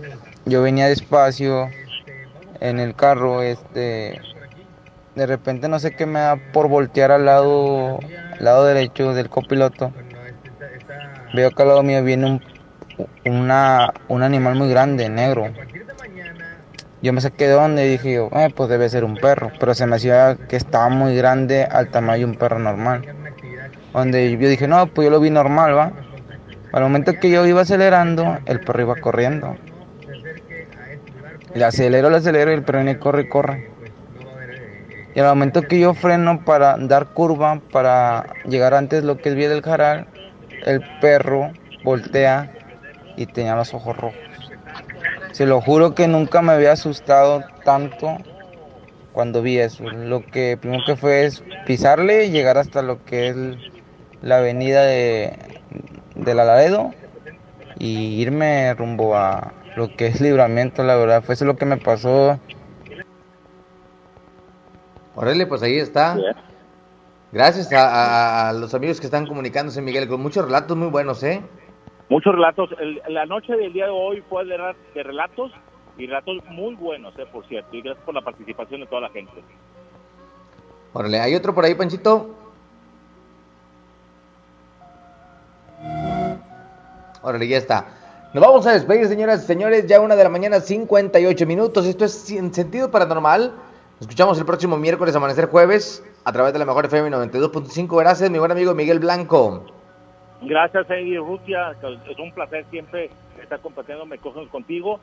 yo 0.45 0.61
venía 0.61 0.87
despacio 0.87 1.69
en 2.59 2.79
el 2.79 2.95
carro, 2.95 3.41
este, 3.41 4.21
de 5.15 5.25
repente 5.25 5.67
no 5.67 5.79
sé 5.79 5.95
qué 5.95 6.05
me 6.05 6.19
da 6.19 6.35
por 6.51 6.67
voltear 6.67 7.11
al 7.11 7.25
lado, 7.25 7.99
lado 8.39 8.65
derecho 8.65 9.13
del 9.13 9.29
copiloto. 9.29 9.91
Veo 11.33 11.51
que 11.51 11.61
al 11.61 11.67
lado 11.69 11.83
mío 11.83 12.03
viene 12.03 12.25
un, 12.25 12.41
una, 13.25 13.93
un 14.07 14.23
animal 14.23 14.55
muy 14.55 14.69
grande, 14.69 15.09
negro. 15.09 15.51
Yo 17.05 17.13
me 17.13 17.21
saqué 17.21 17.45
de 17.45 17.53
donde 17.53 17.85
y 17.85 17.89
dije 17.91 18.13
yo, 18.13 18.29
"Eh, 18.31 18.51
pues 18.55 18.67
debe 18.67 18.89
ser 18.89 19.03
un 19.03 19.15
perro, 19.15 19.51
pero 19.59 19.75
se 19.75 19.85
me 19.85 19.95
hacía 19.97 20.35
que 20.49 20.55
estaba 20.55 20.89
muy 20.89 21.15
grande 21.15 21.63
al 21.63 21.91
tamaño 21.91 22.25
de 22.25 22.31
un 22.31 22.35
perro 22.35 22.57
normal. 22.57 23.03
Donde 23.93 24.35
yo 24.35 24.49
dije, 24.49 24.67
no, 24.67 24.87
pues 24.87 25.05
yo 25.05 25.11
lo 25.11 25.19
vi 25.19 25.29
normal, 25.29 25.77
va. 25.77 25.91
Al 26.71 26.81
momento 26.81 27.13
que 27.13 27.29
yo 27.29 27.45
iba 27.45 27.61
acelerando, 27.61 28.39
el 28.47 28.59
perro 28.59 28.81
iba 28.81 28.95
corriendo. 28.95 29.55
Le 31.53 31.63
acelero, 31.63 32.09
le 32.09 32.17
acelero 32.17 32.49
y 32.49 32.55
el 32.55 32.63
perro 32.63 32.79
viene 32.79 32.97
corre 32.97 33.21
y 33.21 33.29
corre. 33.29 33.69
Y 35.13 35.19
al 35.19 35.27
momento 35.27 35.61
que 35.61 35.79
yo 35.79 35.93
freno 35.93 36.43
para 36.43 36.75
dar 36.79 37.13
curva, 37.13 37.61
para 37.71 38.33
llegar 38.45 38.73
antes 38.73 39.03
lo 39.03 39.17
que 39.17 39.29
es 39.29 39.35
vía 39.35 39.49
del 39.49 39.61
jaral, 39.61 40.07
el 40.65 40.81
perro 41.01 41.51
voltea 41.83 42.51
y 43.15 43.27
tenía 43.27 43.55
los 43.55 43.75
ojos 43.75 43.95
rojos. 43.95 44.24
Se 45.35 45.45
lo 45.45 45.59
juro 45.59 45.93
que 45.95 46.07
nunca 46.07 46.41
me 46.41 46.53
había 46.53 46.71
asustado 46.71 47.43
tanto 47.65 48.15
cuando 49.11 49.41
vi 49.41 49.57
eso. 49.59 49.83
Lo 49.83 50.25
que 50.25 50.57
primero 50.57 50.83
que 50.85 50.95
fue 50.95 51.25
es 51.25 51.43
pisarle 51.65 52.25
y 52.25 52.31
llegar 52.31 52.57
hasta 52.57 52.81
lo 52.81 53.03
que 53.03 53.27
es 53.27 53.35
la 54.21 54.37
avenida 54.37 54.83
de, 54.83 55.37
de 56.15 56.33
la 56.35 56.45
Laredo 56.45 56.93
y 57.77 58.21
irme 58.21 58.73
rumbo 58.75 59.17
a 59.17 59.53
lo 59.75 59.95
que 59.95 60.07
es 60.07 60.21
libramiento, 60.21 60.83
la 60.83 60.95
verdad. 60.95 61.21
Fue 61.23 61.35
eso 61.35 61.43
lo 61.45 61.57
que 61.57 61.65
me 61.65 61.77
pasó. 61.77 62.39
Órale, 65.15 65.47
pues 65.47 65.61
ahí 65.63 65.77
está. 65.79 66.17
Gracias 67.31 67.71
a, 67.73 67.87
a- 67.89 68.49
a 68.49 68.53
los 68.53 68.73
amigos 68.73 68.99
que 68.99 69.07
están 69.07 69.27
comunicándose, 69.27 69.81
Miguel, 69.81 70.07
con 70.07 70.21
muchos 70.21 70.45
relatos 70.45 70.77
muy 70.77 70.87
buenos, 70.87 71.21
¿eh? 71.23 71.41
Muchos 72.09 72.33
relatos. 72.33 72.69
El- 72.79 73.01
la 73.09 73.25
noche 73.25 73.55
del 73.55 73.73
día 73.73 73.85
de 73.85 73.91
hoy 73.91 74.23
fue 74.29 74.45
de, 74.45 74.57
de 74.93 75.03
relatos 75.03 75.51
y 75.97 76.05
relatos 76.07 76.37
muy 76.49 76.75
buenos, 76.75 77.17
eh, 77.17 77.25
por 77.31 77.45
cierto. 77.47 77.75
Y 77.75 77.81
gracias 77.81 78.03
por 78.05 78.13
la 78.13 78.21
participación 78.21 78.81
de 78.81 78.87
toda 78.87 79.01
la 79.01 79.09
gente. 79.09 79.33
Órale, 80.93 81.19
¿hay 81.19 81.35
otro 81.35 81.53
por 81.53 81.65
ahí, 81.65 81.75
Panchito? 81.75 82.29
Órale, 87.21 87.47
ya 87.47 87.57
está. 87.57 87.85
Nos 88.33 88.43
vamos 88.45 88.67
a 88.67 88.73
despedir, 88.73 89.07
señoras 89.07 89.43
y 89.43 89.47
señores. 89.47 89.87
Ya 89.87 89.99
una 89.99 90.15
de 90.15 90.23
la 90.23 90.29
mañana, 90.29 90.59
58 90.59 91.45
minutos. 91.45 91.85
Esto 91.85 92.05
es 92.05 92.29
en 92.31 92.53
sentido 92.53 92.91
paranormal. 92.91 93.51
Nos 93.51 94.01
escuchamos 94.01 94.37
el 94.37 94.45
próximo 94.45 94.77
miércoles, 94.77 95.15
amanecer 95.15 95.47
jueves, 95.47 96.03
a 96.25 96.31
través 96.33 96.53
de 96.53 96.59
la 96.59 96.65
mejor 96.65 96.85
FM 96.85 97.09
92.5. 97.09 97.97
Gracias, 97.97 98.29
mi 98.29 98.37
buen 98.39 98.51
amigo 98.51 98.73
Miguel 98.75 98.99
Blanco. 98.99 99.63
Gracias, 100.41 100.89
Eddie 100.89 101.17
Rutia. 101.17 101.75
Es 102.09 102.19
un 102.19 102.31
placer 102.31 102.65
siempre 102.69 103.09
estar 103.41 103.59
compartiendo 103.59 104.05
micrófonos 104.05 104.49
contigo. 104.49 104.99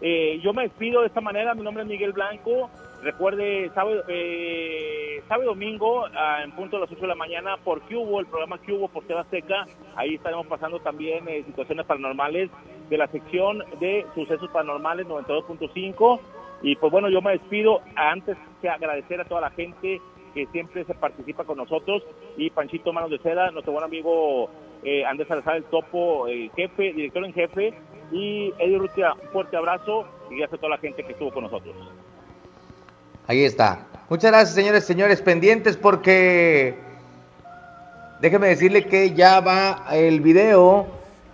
Eh, 0.00 0.40
yo 0.42 0.52
me 0.52 0.62
despido 0.62 1.00
de 1.00 1.08
esta 1.08 1.20
manera. 1.20 1.54
Mi 1.54 1.62
nombre 1.62 1.82
es 1.82 1.88
Miguel 1.88 2.12
Blanco. 2.12 2.70
Recuerde, 3.02 3.70
sábado, 3.74 4.02
eh, 4.08 5.22
sábado 5.28 5.50
domingo, 5.50 6.04
ah, 6.14 6.40
en 6.42 6.50
punto 6.52 6.76
de 6.76 6.82
las 6.82 6.90
8 6.90 7.00
de 7.00 7.06
la 7.06 7.14
mañana, 7.14 7.56
por 7.58 7.80
Cubo, 7.82 8.18
el 8.18 8.26
programa 8.26 8.58
Cubo 8.58 8.88
por 8.88 9.04
TV 9.04 9.20
Azteca. 9.20 9.66
Ahí 9.94 10.14
estaremos 10.14 10.46
pasando 10.46 10.80
también 10.80 11.28
eh, 11.28 11.44
situaciones 11.46 11.86
paranormales 11.86 12.50
de 12.90 12.98
la 12.98 13.06
sección 13.08 13.62
de 13.78 14.04
sucesos 14.14 14.50
paranormales 14.50 15.06
92.5. 15.06 16.20
Y 16.62 16.74
pues 16.76 16.90
bueno, 16.90 17.08
yo 17.08 17.22
me 17.22 17.32
despido. 17.32 17.82
Antes 17.94 18.36
que 18.60 18.68
agradecer 18.68 19.20
a 19.20 19.24
toda 19.24 19.42
la 19.42 19.50
gente 19.50 20.00
que 20.34 20.46
siempre 20.46 20.84
se 20.84 20.94
participa 20.94 21.44
con 21.44 21.58
nosotros. 21.58 22.02
Y 22.36 22.50
Panchito 22.50 22.92
Manos 22.92 23.10
de 23.10 23.18
Seda, 23.18 23.50
nuestro 23.52 23.72
buen 23.72 23.84
amigo 23.84 24.50
eh, 24.82 25.04
Andrés 25.04 25.28
Salazar, 25.28 25.56
el 25.56 25.64
topo, 25.64 26.26
el 26.28 26.50
jefe, 26.56 26.92
director 26.92 27.24
en 27.24 27.32
jefe. 27.32 27.74
Y 28.10 28.52
Eddie 28.58 28.78
Rutia, 28.78 29.12
un 29.12 29.28
fuerte 29.28 29.56
abrazo 29.56 30.06
y 30.30 30.36
gracias 30.38 30.58
a 30.58 30.60
toda 30.60 30.70
la 30.70 30.78
gente 30.78 31.04
que 31.04 31.12
estuvo 31.12 31.32
con 31.32 31.44
nosotros. 31.44 31.74
Ahí 33.26 33.44
está. 33.44 33.86
Muchas 34.08 34.30
gracias, 34.30 34.54
señores, 34.54 34.84
señores, 34.84 35.20
pendientes 35.20 35.76
porque 35.76 36.74
déjeme 38.20 38.48
decirle 38.48 38.86
que 38.86 39.12
ya 39.12 39.40
va 39.40 39.84
el 39.92 40.20
video. 40.20 40.86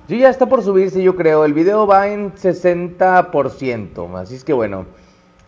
Sí, 0.08 0.18
ya 0.18 0.28
está 0.28 0.46
por 0.46 0.62
subirse, 0.62 1.02
yo 1.02 1.14
creo. 1.14 1.44
El 1.44 1.54
video 1.54 1.86
va 1.86 2.08
en 2.08 2.34
60%. 2.34 4.18
Así 4.18 4.34
es 4.34 4.44
que 4.44 4.52
bueno, 4.52 4.86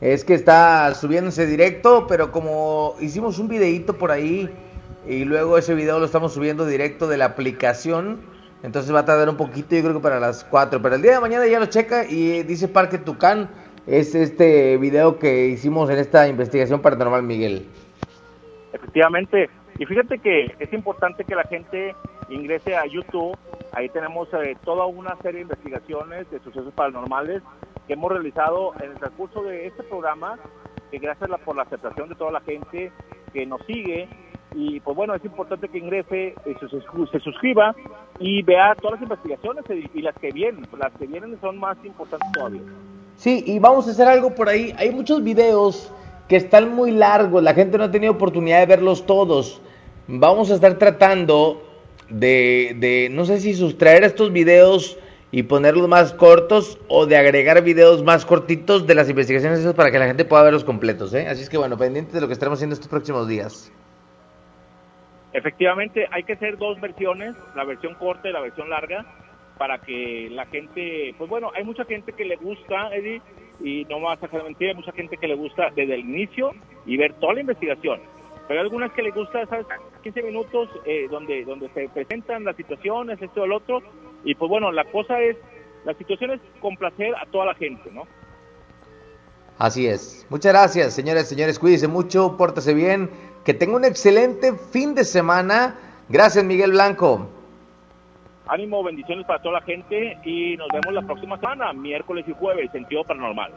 es 0.01 0.24
que 0.24 0.35
está 0.35 0.94
subiéndose 0.94 1.47
directo, 1.47 2.06
pero 2.06 2.31
como 2.31 2.94
hicimos 3.01 3.39
un 3.39 3.48
videíto 3.48 3.98
por 3.98 4.12
ahí 4.12 4.48
y 5.06 5.24
luego 5.24 5.58
ese 5.58 5.74
video 5.74 5.98
lo 5.98 6.04
estamos 6.06 6.32
subiendo 6.34 6.66
directo 6.66 7.06
de 7.06 7.16
la 7.16 7.26
aplicación, 7.26 8.20
entonces 8.62 8.94
va 8.94 9.00
a 9.00 9.04
tardar 9.04 9.28
un 9.28 9.36
poquito, 9.36 9.74
yo 9.76 9.82
creo 9.82 9.94
que 9.94 10.00
para 10.00 10.18
las 10.20 10.44
4. 10.44 10.80
Pero 10.82 10.94
el 10.96 11.02
día 11.02 11.12
de 11.12 11.20
mañana 11.20 11.46
ya 11.46 11.60
lo 11.60 11.66
checa 11.66 12.04
y 12.08 12.42
dice 12.42 12.68
Parque 12.68 12.98
Tucán. 12.98 13.48
Es 13.86 14.16
este 14.16 14.76
video 14.78 15.18
que 15.20 15.46
hicimos 15.46 15.88
en 15.90 15.98
esta 15.98 16.26
investigación 16.26 16.80
paranormal, 16.82 17.22
Miguel. 17.22 17.66
Efectivamente. 18.72 19.48
Y 19.78 19.86
fíjate 19.86 20.18
que 20.18 20.54
es 20.58 20.72
importante 20.72 21.24
que 21.24 21.34
la 21.34 21.44
gente 21.44 21.94
ingrese 22.28 22.74
a 22.76 22.84
YouTube. 22.86 23.36
Ahí 23.72 23.88
tenemos 23.90 24.28
eh, 24.34 24.56
toda 24.64 24.86
una 24.86 25.14
serie 25.22 25.38
de 25.38 25.42
investigaciones 25.42 26.28
de 26.30 26.40
sucesos 26.40 26.72
paranormales 26.74 27.42
que 27.86 27.92
hemos 27.92 28.10
realizado 28.10 28.72
en 28.82 28.90
el 28.92 28.98
transcurso 28.98 29.42
de 29.42 29.66
este 29.66 29.82
programa. 29.84 30.38
Que 30.90 30.98
gracias 30.98 31.28
a 31.28 31.32
la- 31.32 31.38
por 31.38 31.56
la 31.56 31.62
aceptación 31.62 32.08
de 32.08 32.14
toda 32.14 32.32
la 32.32 32.40
gente 32.40 32.90
que 33.32 33.46
nos 33.46 33.60
sigue. 33.66 34.08
Y 34.58 34.80
pues 34.80 34.96
bueno, 34.96 35.14
es 35.14 35.22
importante 35.22 35.68
que 35.68 35.76
ingrese, 35.76 36.28
eh, 36.28 36.34
se, 36.58 36.66
sus- 36.68 37.10
se 37.12 37.20
suscriba 37.20 37.76
y 38.18 38.42
vea 38.42 38.74
todas 38.80 38.94
las 38.98 39.02
investigaciones 39.02 39.64
y, 39.68 39.98
y 39.98 40.02
las 40.02 40.14
que 40.16 40.32
vienen. 40.32 40.66
Las 40.78 40.92
que 40.94 41.06
vienen 41.06 41.38
son 41.42 41.58
más 41.58 41.76
importantes 41.84 42.26
todavía. 42.32 42.62
Sí, 43.16 43.44
y 43.46 43.58
vamos 43.58 43.86
a 43.86 43.90
hacer 43.90 44.08
algo 44.08 44.34
por 44.34 44.48
ahí. 44.48 44.74
Hay 44.78 44.90
muchos 44.92 45.22
videos 45.22 45.92
que 46.26 46.36
están 46.36 46.74
muy 46.74 46.90
largos, 46.90 47.42
la 47.42 47.52
gente 47.54 47.76
no 47.76 47.84
ha 47.84 47.90
tenido 47.90 48.12
oportunidad 48.14 48.60
de 48.60 48.66
verlos 48.66 49.04
todos. 49.04 49.60
Vamos 50.08 50.50
a 50.50 50.54
estar 50.54 50.74
tratando 50.78 51.62
de, 52.08 52.74
de 52.78 53.08
no 53.10 53.26
sé 53.26 53.40
si 53.40 53.52
sustraer 53.54 54.04
estos 54.04 54.32
videos 54.32 54.96
y 55.32 55.42
ponerlos 55.42 55.86
más 55.88 56.12
cortos 56.14 56.78
o 56.88 57.04
de 57.06 57.16
agregar 57.16 57.62
videos 57.62 58.02
más 58.02 58.24
cortitos 58.24 58.86
de 58.86 58.94
las 58.94 59.10
investigaciones 59.10 59.58
esas 59.60 59.74
para 59.74 59.90
que 59.90 59.98
la 59.98 60.06
gente 60.06 60.24
pueda 60.24 60.42
verlos 60.44 60.64
completos. 60.64 61.12
¿eh? 61.14 61.28
Así 61.28 61.42
es 61.42 61.50
que 61.50 61.58
bueno, 61.58 61.76
pendientes 61.76 62.14
de 62.14 62.20
lo 62.20 62.26
que 62.26 62.32
estaremos 62.32 62.58
haciendo 62.58 62.74
estos 62.74 62.88
próximos 62.88 63.28
días. 63.28 63.70
Efectivamente, 65.36 66.08
hay 66.10 66.22
que 66.22 66.32
hacer 66.32 66.56
dos 66.56 66.80
versiones, 66.80 67.36
la 67.54 67.64
versión 67.64 67.94
corta 67.96 68.26
y 68.26 68.32
la 68.32 68.40
versión 68.40 68.70
larga, 68.70 69.04
para 69.58 69.78
que 69.78 70.30
la 70.30 70.46
gente, 70.46 71.14
pues 71.18 71.28
bueno, 71.28 71.50
hay 71.54 71.62
mucha 71.62 71.84
gente 71.84 72.14
que 72.14 72.24
le 72.24 72.36
gusta, 72.36 72.88
Eddie, 72.94 73.20
y 73.60 73.84
no 73.84 73.98
me 73.98 74.06
vas 74.06 74.16
a 74.16 74.22
sacar 74.22 74.44
mentira, 74.44 74.70
hay 74.70 74.76
mucha 74.76 74.92
gente 74.92 75.18
que 75.18 75.28
le 75.28 75.34
gusta 75.34 75.68
desde 75.76 75.92
el 75.92 76.00
inicio 76.00 76.52
y 76.86 76.96
ver 76.96 77.12
toda 77.20 77.34
la 77.34 77.40
investigación. 77.40 78.00
Pero 78.48 78.60
hay 78.60 78.64
algunas 78.64 78.90
que 78.92 79.02
le 79.02 79.10
gusta, 79.10 79.44
¿sabes? 79.44 79.66
15 80.04 80.22
minutos 80.22 80.70
eh, 80.86 81.06
donde, 81.10 81.44
donde 81.44 81.68
se 81.74 81.86
presentan 81.90 82.44
las 82.44 82.56
situaciones, 82.56 83.20
esto 83.20 83.42
o 83.42 83.46
lo 83.46 83.58
otro, 83.58 83.82
y 84.24 84.34
pues 84.34 84.48
bueno, 84.48 84.72
la 84.72 84.86
cosa 84.86 85.20
es, 85.20 85.36
la 85.84 85.92
situación 85.92 86.30
es 86.30 86.40
complacer 86.60 87.14
a 87.14 87.26
toda 87.26 87.44
la 87.44 87.54
gente, 87.54 87.90
¿no? 87.92 88.04
Así 89.58 89.86
es. 89.86 90.26
Muchas 90.28 90.52
gracias, 90.52 90.94
señores, 90.94 91.28
señores. 91.28 91.58
Cuídense 91.58 91.88
mucho, 91.88 92.36
pórtese 92.36 92.74
bien. 92.74 93.08
Que 93.47 93.55
tenga 93.55 93.77
un 93.77 93.85
excelente 93.85 94.55
fin 94.55 94.97
de 94.97 95.05
semana. 95.05 95.77
Gracias, 96.09 96.44
Miguel 96.44 96.73
Blanco. 96.73 97.28
Ánimo, 98.48 98.82
bendiciones 98.82 99.24
para 99.24 99.40
toda 99.40 99.60
la 99.60 99.62
gente 99.62 100.18
y 100.24 100.56
nos 100.56 100.66
vemos 100.73 100.93
la 100.93 101.02
próxima 101.02 101.39
semana, 101.39 101.73
miércoles 101.73 102.24
y 102.27 102.32
jueves, 102.32 102.70
sentido 102.73 103.05
paranormal. 103.05 103.52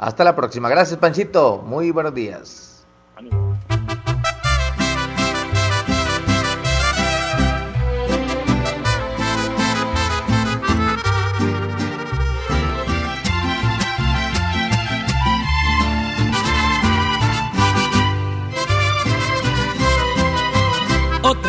Hasta 0.00 0.24
la 0.24 0.34
próxima. 0.34 0.68
Gracias, 0.68 0.98
Panchito. 0.98 1.58
Muy 1.58 1.92
buenos 1.92 2.14
días. 2.14 2.73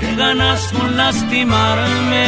que 0.00 0.14
ganas 0.16 0.72
con 0.72 0.96
lastimarme. 0.96 2.26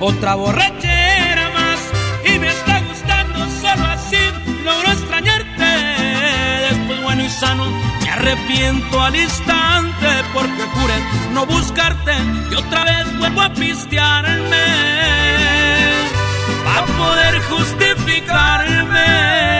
Otra 0.00 0.34
borrachera 0.34 1.50
más 1.50 1.78
y 2.24 2.38
me 2.38 2.48
está 2.48 2.80
gustando 2.80 3.38
solo 3.60 3.84
así 3.86 4.18
logro 4.64 4.92
extrañarte. 4.92 5.70
Después 6.70 7.02
bueno 7.02 7.24
y 7.24 7.28
sano 7.28 7.64
me 8.02 8.10
arrepiento 8.10 9.02
al 9.02 9.16
instante 9.16 10.08
porque 10.32 10.62
juré 10.74 10.94
no 11.32 11.46
buscarte 11.46 12.12
y 12.50 12.54
otra 12.54 12.84
vez 12.84 13.18
vuelvo 13.18 13.42
a 13.42 13.52
pistearme 13.52 14.66
para 16.64 16.86
poder 16.86 17.40
justificarme. 17.42 19.59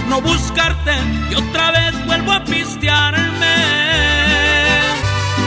no 0.11 0.19
buscarte 0.19 0.91
y 1.29 1.35
otra 1.35 1.71
vez 1.71 2.05
vuelvo 2.05 2.33
a 2.33 2.43
pistearme 2.43 3.55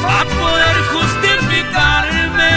a 0.08 0.24
poder 0.24 0.76
justificarme. 0.94 2.54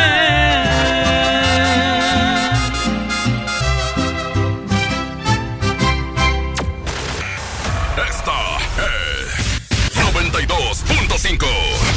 Esta 8.07 8.39
es 8.87 9.27
92.5. 9.97 11.96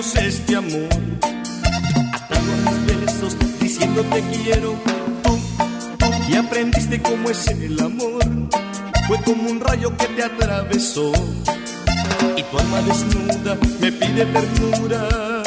Este 0.00 0.54
amor. 0.54 0.88
Atado 2.12 2.52
a 2.52 2.70
mis 2.70 2.86
besos, 2.86 3.36
diciendo 3.60 4.04
te 4.04 4.20
quiero. 4.20 4.76
Tú, 5.24 5.38
tú, 5.98 6.06
y 6.28 6.36
aprendiste 6.36 7.02
cómo 7.02 7.30
es 7.30 7.48
el 7.48 7.80
amor. 7.80 8.22
Fue 9.08 9.20
como 9.22 9.50
un 9.50 9.58
rayo 9.58 9.96
que 9.96 10.06
te 10.06 10.22
atravesó. 10.22 11.10
Y 12.36 12.42
tu 12.44 12.58
alma 12.58 12.80
desnuda 12.82 13.58
me 13.80 13.90
pide 13.90 14.24
ternura. 14.24 15.37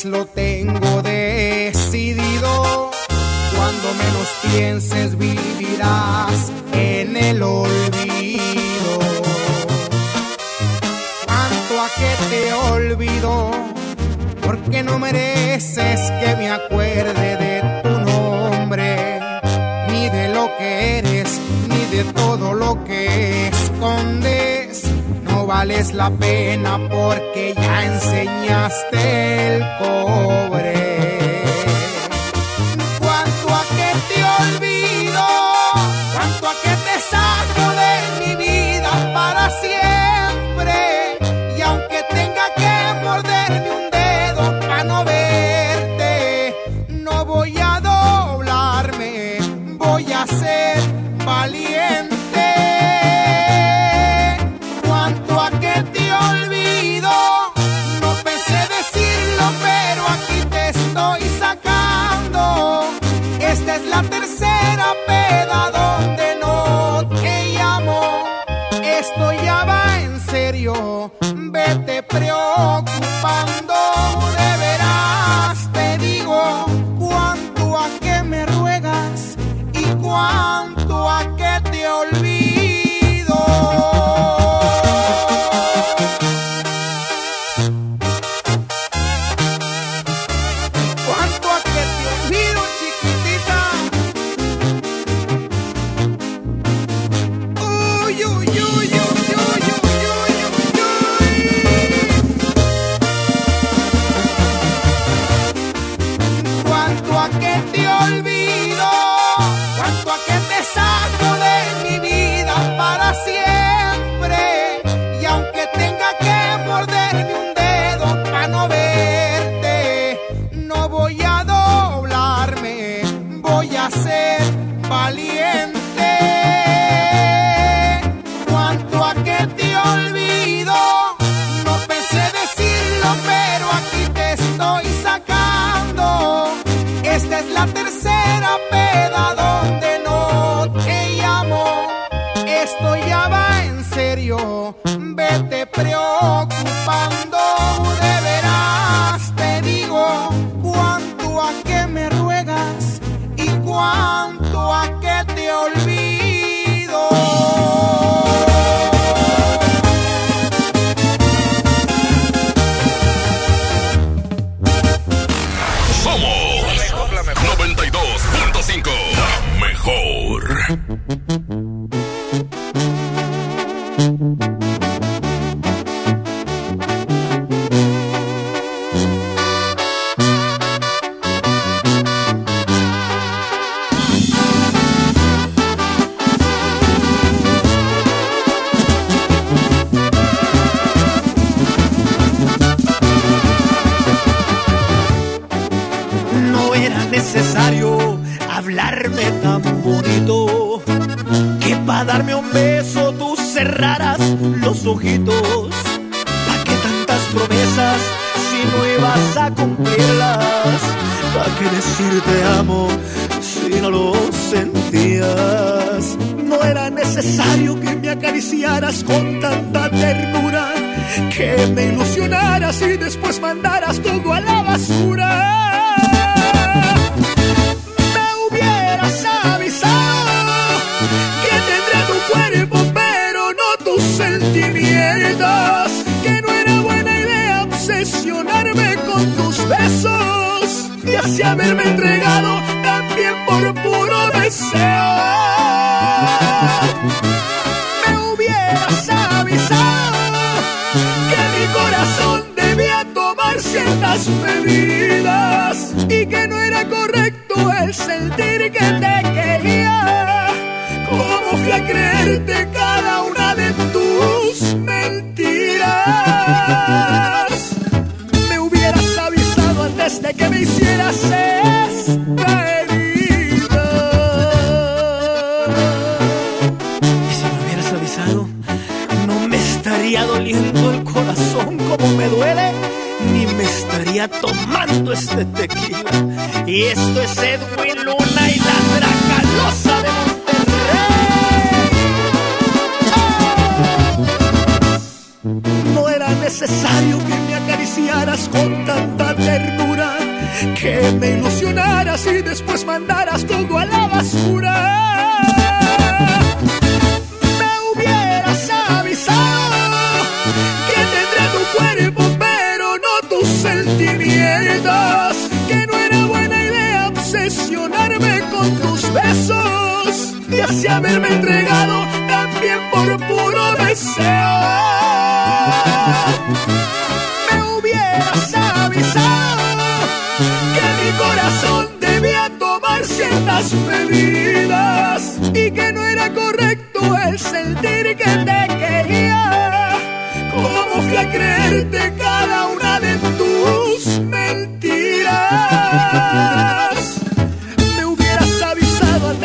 Salida, 0.00 0.29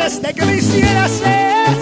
avisado 0.06 0.16
antes 0.16 0.22
de 0.22 0.34
que 0.34 0.46
me 0.46 0.56
hicieras 0.56 1.10
esta 1.20 1.75